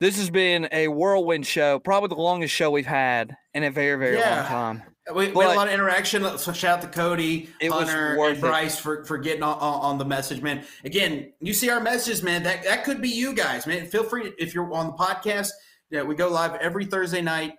this 0.00 0.18
has 0.18 0.28
been 0.28 0.68
a 0.72 0.88
whirlwind 0.88 1.46
show, 1.46 1.78
probably 1.78 2.08
the 2.08 2.20
longest 2.20 2.54
show 2.54 2.70
we've 2.70 2.84
had 2.84 3.34
in 3.54 3.64
a 3.64 3.70
very, 3.70 3.98
very 3.98 4.16
long 4.16 4.44
time. 4.44 4.82
We, 5.14 5.30
we 5.32 5.44
had 5.44 5.54
a 5.54 5.56
lot 5.56 5.68
of 5.68 5.74
interaction. 5.74 6.24
So 6.38 6.52
shout 6.52 6.78
out 6.78 6.82
to 6.82 6.88
Cody, 6.88 7.50
Hunter, 7.62 8.16
and 8.22 8.36
it. 8.36 8.40
Bryce 8.40 8.78
for, 8.78 9.04
for 9.04 9.18
getting 9.18 9.42
on, 9.42 9.58
on, 9.58 9.80
on 9.82 9.98
the 9.98 10.04
message, 10.04 10.42
man. 10.42 10.64
Again, 10.84 11.32
you 11.40 11.52
see 11.52 11.68
our 11.68 11.80
messages, 11.80 12.22
man. 12.22 12.42
That 12.42 12.64
that 12.64 12.84
could 12.84 13.02
be 13.02 13.10
you 13.10 13.34
guys, 13.34 13.66
man. 13.66 13.86
Feel 13.86 14.04
free 14.04 14.32
if 14.38 14.54
you're 14.54 14.72
on 14.72 14.88
the 14.88 14.92
podcast. 14.94 15.50
Yeah, 15.94 16.02
we 16.02 16.16
go 16.16 16.28
live 16.28 16.56
every 16.56 16.86
Thursday 16.86 17.22
night. 17.22 17.56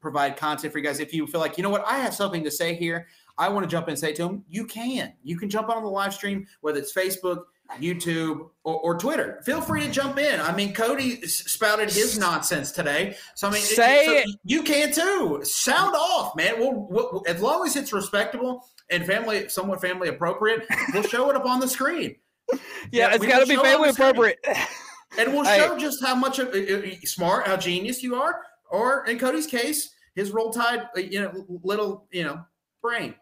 Provide 0.00 0.36
content 0.36 0.72
for 0.72 0.80
you 0.80 0.84
guys. 0.84 0.98
If 0.98 1.14
you 1.14 1.28
feel 1.28 1.40
like 1.40 1.56
you 1.56 1.62
know 1.62 1.70
what, 1.70 1.84
I 1.86 1.98
have 1.98 2.12
something 2.12 2.42
to 2.42 2.50
say 2.50 2.74
here. 2.74 3.06
I 3.38 3.50
want 3.50 3.62
to 3.62 3.70
jump 3.70 3.86
in 3.86 3.92
and 3.92 3.98
say 4.00 4.12
to 4.14 4.22
them, 4.24 4.44
you 4.48 4.66
can. 4.66 5.12
You 5.22 5.38
can 5.38 5.48
jump 5.48 5.68
on 5.68 5.84
the 5.84 5.88
live 5.88 6.12
stream, 6.12 6.44
whether 6.62 6.80
it's 6.80 6.92
Facebook, 6.92 7.44
YouTube, 7.80 8.48
or, 8.64 8.80
or, 8.80 8.98
Twitter. 8.98 9.40
Feel 9.44 9.60
free 9.60 9.82
to 9.82 9.92
jump 9.92 10.18
in. 10.18 10.40
I 10.40 10.52
mean, 10.56 10.74
Cody 10.74 11.24
spouted 11.28 11.88
his 11.88 12.18
nonsense 12.18 12.72
today, 12.72 13.14
so 13.36 13.46
I 13.46 13.52
mean, 13.52 13.62
say 13.62 14.06
it, 14.06 14.28
so 14.28 14.34
you 14.42 14.64
can 14.64 14.92
too. 14.92 15.42
Sound 15.44 15.94
off, 15.94 16.34
man. 16.34 16.58
We'll, 16.58 16.88
we'll, 16.90 17.22
as 17.28 17.40
long 17.40 17.64
as 17.64 17.76
it's 17.76 17.92
respectable 17.92 18.66
and 18.90 19.06
family, 19.06 19.48
somewhat 19.48 19.80
family 19.80 20.08
appropriate, 20.08 20.66
we'll 20.92 21.04
show 21.04 21.30
it 21.30 21.36
up 21.36 21.46
on 21.46 21.60
the 21.60 21.68
screen. 21.68 22.16
Yeah, 22.90 23.08
yeah 23.08 23.14
it's 23.14 23.24
got 23.24 23.38
to 23.38 23.46
be 23.46 23.56
family 23.56 23.88
appropriate. 23.88 24.44
and 25.18 25.32
we'll 25.32 25.44
show 25.44 25.74
hey. 25.74 25.80
just 25.80 26.04
how 26.04 26.14
much 26.14 26.38
of, 26.38 26.48
uh, 26.48 26.58
uh, 26.58 26.90
smart, 27.04 27.46
how 27.46 27.56
genius 27.56 28.02
you 28.02 28.14
are, 28.14 28.40
or 28.70 29.04
in 29.06 29.18
Cody's 29.18 29.46
case, 29.46 29.94
his 30.14 30.30
roll 30.30 30.50
tide, 30.50 30.88
uh, 30.96 31.00
you 31.00 31.20
know, 31.20 31.46
little, 31.62 32.06
you 32.10 32.24
know, 32.24 32.44
brain. 32.80 33.14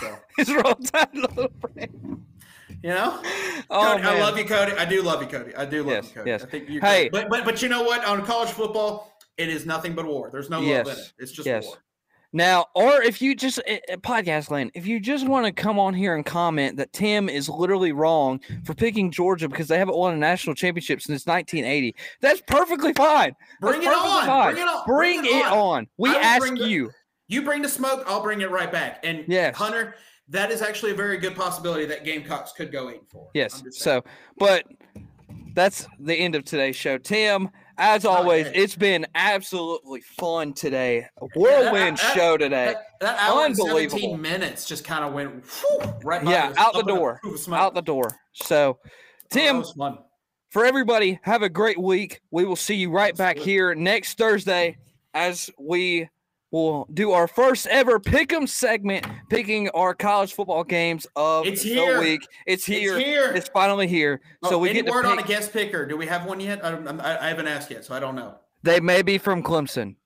So. 0.00 0.18
his 0.36 0.52
roll 0.52 0.74
tide 0.74 1.14
little 1.14 1.48
brain. 1.48 2.24
You 2.82 2.90
know, 2.90 3.20
oh, 3.70 3.96
Cody, 3.96 4.04
I 4.04 4.20
love 4.20 4.38
you, 4.38 4.44
Cody. 4.44 4.72
I 4.72 4.84
do 4.84 5.02
love 5.02 5.22
you, 5.22 5.28
Cody. 5.28 5.56
I 5.56 5.64
do 5.64 5.78
love 5.78 5.88
yes, 5.88 6.04
you, 6.08 6.14
Cody. 6.14 6.30
Yes. 6.30 6.42
I 6.44 6.46
think 6.46 6.68
you. 6.68 6.80
Hey, 6.80 7.08
but 7.08 7.28
but 7.28 7.44
but 7.44 7.62
you 7.62 7.68
know 7.68 7.82
what? 7.82 8.04
On 8.04 8.22
college 8.24 8.50
football, 8.50 9.16
it 9.38 9.48
is 9.48 9.66
nothing 9.66 9.94
but 9.94 10.06
war. 10.06 10.28
There's 10.30 10.50
no 10.50 10.60
yes, 10.60 10.86
love 10.86 10.96
in 10.96 11.02
it. 11.02 11.12
It's 11.18 11.32
just 11.32 11.46
yes. 11.46 11.64
war. 11.64 11.76
Now, 12.32 12.66
or 12.74 13.02
if 13.02 13.22
you 13.22 13.34
just 13.34 13.58
uh, 13.60 13.96
podcast 13.98 14.50
land, 14.50 14.72
if 14.74 14.86
you 14.86 15.00
just 15.00 15.26
want 15.26 15.46
to 15.46 15.52
come 15.52 15.78
on 15.78 15.94
here 15.94 16.14
and 16.14 16.24
comment 16.24 16.76
that 16.76 16.92
Tim 16.92 17.28
is 17.28 17.48
literally 17.48 17.92
wrong 17.92 18.40
for 18.64 18.74
picking 18.74 19.10
Georgia 19.10 19.48
because 19.48 19.68
they 19.68 19.78
haven't 19.78 19.96
won 19.96 20.14
a 20.14 20.16
national 20.16 20.54
championship 20.54 21.00
since 21.00 21.26
1980, 21.26 21.94
that's 22.20 22.42
perfectly 22.46 22.92
fine. 22.92 23.34
Bring, 23.60 23.82
it 23.82 23.88
on. 23.88 24.52
Bring 24.52 24.62
it 24.62 24.68
on. 24.68 24.86
Bring, 24.86 25.20
bring 25.22 25.36
it, 25.36 25.46
on. 25.46 25.52
on. 25.52 25.86
We 25.96 26.10
ask 26.10 26.46
you. 26.56 26.86
The, 26.86 26.92
you 27.28 27.42
bring 27.42 27.62
the 27.62 27.68
smoke, 27.68 28.04
I'll 28.06 28.22
bring 28.22 28.40
it 28.40 28.50
right 28.50 28.70
back. 28.70 29.00
And 29.02 29.24
yes. 29.28 29.56
Hunter, 29.56 29.94
that 30.28 30.50
is 30.50 30.62
actually 30.62 30.92
a 30.92 30.96
very 30.96 31.18
good 31.18 31.34
possibility 31.34 31.86
that 31.86 32.04
Gamecocks 32.04 32.52
could 32.52 32.72
go 32.72 32.90
eight 32.90 33.02
four. 33.08 33.30
Yes. 33.34 33.62
So, 33.70 34.04
but 34.38 34.64
that's 35.54 35.86
the 35.98 36.14
end 36.14 36.34
of 36.34 36.44
today's 36.44 36.76
show. 36.76 36.98
Tim, 36.98 37.48
as 37.78 38.04
oh, 38.04 38.10
always, 38.10 38.46
it's 38.54 38.76
been 38.76 39.06
absolutely 39.14 40.00
fun 40.00 40.52
today. 40.52 41.06
A 41.18 41.26
whirlwind 41.34 41.98
yeah, 42.02 42.14
show 42.14 42.36
today. 42.36 42.74
That, 42.74 42.86
that 43.00 43.18
hour 43.20 43.44
Unbelievable. 43.44 43.98
17 43.98 44.20
minutes 44.20 44.66
just 44.66 44.84
kind 44.84 45.04
of 45.04 45.12
went 45.12 45.44
whew, 45.44 45.94
right 46.04 46.24
Yeah, 46.24 46.52
out 46.56 46.74
the 46.74 46.82
door. 46.82 47.20
Out 47.52 47.74
the 47.74 47.82
door. 47.82 48.16
So, 48.32 48.78
oh, 48.84 48.90
Tim, 49.30 49.64
oh, 49.78 49.98
for 50.50 50.64
everybody, 50.64 51.18
have 51.22 51.42
a 51.42 51.48
great 51.48 51.78
week. 51.78 52.20
We 52.30 52.44
will 52.44 52.56
see 52.56 52.76
you 52.76 52.90
right 52.90 53.16
back 53.16 53.36
here 53.36 53.74
next 53.74 54.16
Thursday 54.16 54.78
as 55.12 55.50
we 55.58 56.08
we'll 56.56 56.88
do 56.92 57.12
our 57.12 57.28
first 57.28 57.66
ever 57.66 58.00
pick 58.00 58.32
'em 58.32 58.46
segment, 58.46 59.06
picking 59.28 59.68
our 59.70 59.94
college 59.94 60.32
football 60.32 60.64
games 60.64 61.06
of 61.14 61.46
it's 61.46 61.62
the 61.62 61.98
week. 62.00 62.26
It's 62.46 62.64
here. 62.64 62.96
It's 62.96 63.06
here. 63.06 63.32
It's 63.34 63.48
finally 63.48 63.86
here. 63.86 64.20
Oh, 64.42 64.50
so 64.50 64.58
we 64.58 64.70
any 64.70 64.82
get 64.82 64.92
word 64.92 65.02
pick. 65.02 65.12
on 65.12 65.18
a 65.18 65.22
guest 65.22 65.52
picker. 65.52 65.86
Do 65.86 65.96
we 65.96 66.06
have 66.06 66.24
one 66.26 66.40
yet? 66.40 66.64
I, 66.64 66.70
I, 66.70 67.26
I, 67.26 67.28
haven't 67.28 67.46
asked 67.46 67.70
yet, 67.70 67.84
so 67.84 67.94
I 67.94 68.00
don't 68.00 68.14
know. 68.14 68.38
They 68.62 68.80
may 68.80 69.02
be 69.02 69.18
from 69.18 69.42
Clemson. 69.42 69.96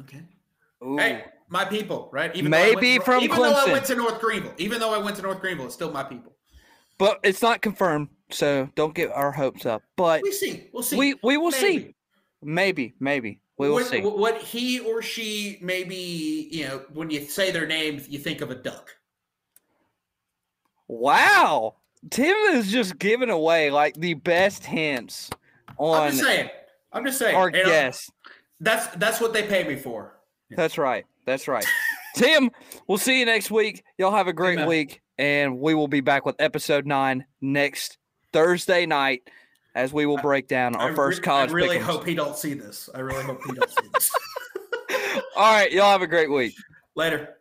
Okay. 0.00 0.22
Ooh. 0.84 0.96
Hey, 0.96 1.24
my 1.48 1.64
people, 1.64 2.08
right? 2.12 2.34
Even 2.34 2.50
maybe 2.50 2.98
to, 2.98 3.04
from 3.04 3.22
even 3.22 3.36
Clemson. 3.36 3.52
though 3.52 3.70
I 3.70 3.72
went 3.72 3.84
to 3.86 3.94
North 3.94 4.20
Greenville, 4.20 4.54
even 4.58 4.80
though 4.80 4.92
I 4.92 4.98
went 4.98 5.16
to 5.16 5.22
North 5.22 5.40
Greenville, 5.40 5.66
it's 5.66 5.74
still 5.74 5.92
my 5.92 6.02
people. 6.02 6.32
But 6.98 7.20
it's 7.22 7.42
not 7.42 7.62
confirmed, 7.62 8.08
so 8.30 8.68
don't 8.74 8.94
get 8.94 9.10
our 9.12 9.32
hopes 9.32 9.64
up. 9.64 9.82
But 9.96 10.22
we 10.22 10.32
see. 10.32 10.68
We'll 10.72 10.82
see. 10.82 10.96
We 10.96 11.14
we 11.22 11.36
will 11.36 11.50
maybe. 11.50 11.78
see. 11.78 11.94
Maybe, 12.42 12.94
maybe. 12.98 13.41
We 13.62 13.68
will 13.68 13.74
what, 13.76 13.86
see. 13.86 14.00
What 14.00 14.38
he 14.38 14.80
or 14.80 15.02
she 15.02 15.58
maybe, 15.60 16.48
you 16.50 16.66
know, 16.66 16.82
when 16.92 17.10
you 17.10 17.24
say 17.26 17.52
their 17.52 17.66
names, 17.66 18.08
you 18.08 18.18
think 18.18 18.40
of 18.40 18.50
a 18.50 18.56
duck. 18.56 18.96
Wow. 20.88 21.76
Tim 22.10 22.36
is 22.54 22.72
just 22.72 22.98
giving 22.98 23.30
away 23.30 23.70
like 23.70 23.94
the 23.94 24.14
best 24.14 24.64
hints 24.64 25.30
on 25.78 26.02
I'm 26.02 26.10
just 26.10 26.24
saying. 26.24 26.50
I'm 26.92 27.06
just 27.06 27.18
saying. 27.20 27.36
Our 27.36 27.48
uh, 27.48 27.50
guests. 27.52 28.10
That's 28.58 28.88
that's 28.96 29.20
what 29.20 29.32
they 29.32 29.44
pay 29.44 29.62
me 29.62 29.76
for. 29.76 30.18
That's 30.50 30.76
right. 30.76 31.06
That's 31.24 31.46
right. 31.46 31.64
Tim, 32.16 32.50
we'll 32.88 32.98
see 32.98 33.20
you 33.20 33.26
next 33.26 33.52
week. 33.52 33.84
Y'all 33.96 34.10
have 34.10 34.26
a 34.26 34.32
great 34.32 34.58
Amen. 34.58 34.68
week, 34.68 35.02
and 35.18 35.60
we 35.60 35.74
will 35.74 35.88
be 35.88 36.00
back 36.00 36.26
with 36.26 36.34
episode 36.40 36.84
nine 36.84 37.24
next 37.40 37.96
Thursday 38.32 38.86
night 38.86 39.22
as 39.74 39.92
we 39.92 40.06
will 40.06 40.18
break 40.18 40.48
down 40.48 40.76
our 40.76 40.92
I 40.92 40.94
first 40.94 41.18
re- 41.18 41.24
college. 41.24 41.50
I 41.50 41.54
really 41.54 41.78
pick'ems. 41.78 41.82
hope 41.82 42.06
he 42.06 42.14
don't 42.14 42.36
see 42.36 42.54
this. 42.54 42.88
I 42.94 43.00
really 43.00 43.22
hope 43.24 43.40
he 43.46 43.52
don't 43.52 43.70
see 43.70 43.88
this. 43.94 44.10
All 45.36 45.52
right, 45.52 45.72
y'all 45.72 45.90
have 45.90 46.02
a 46.02 46.06
great 46.06 46.30
week. 46.30 46.54
Later. 46.94 47.36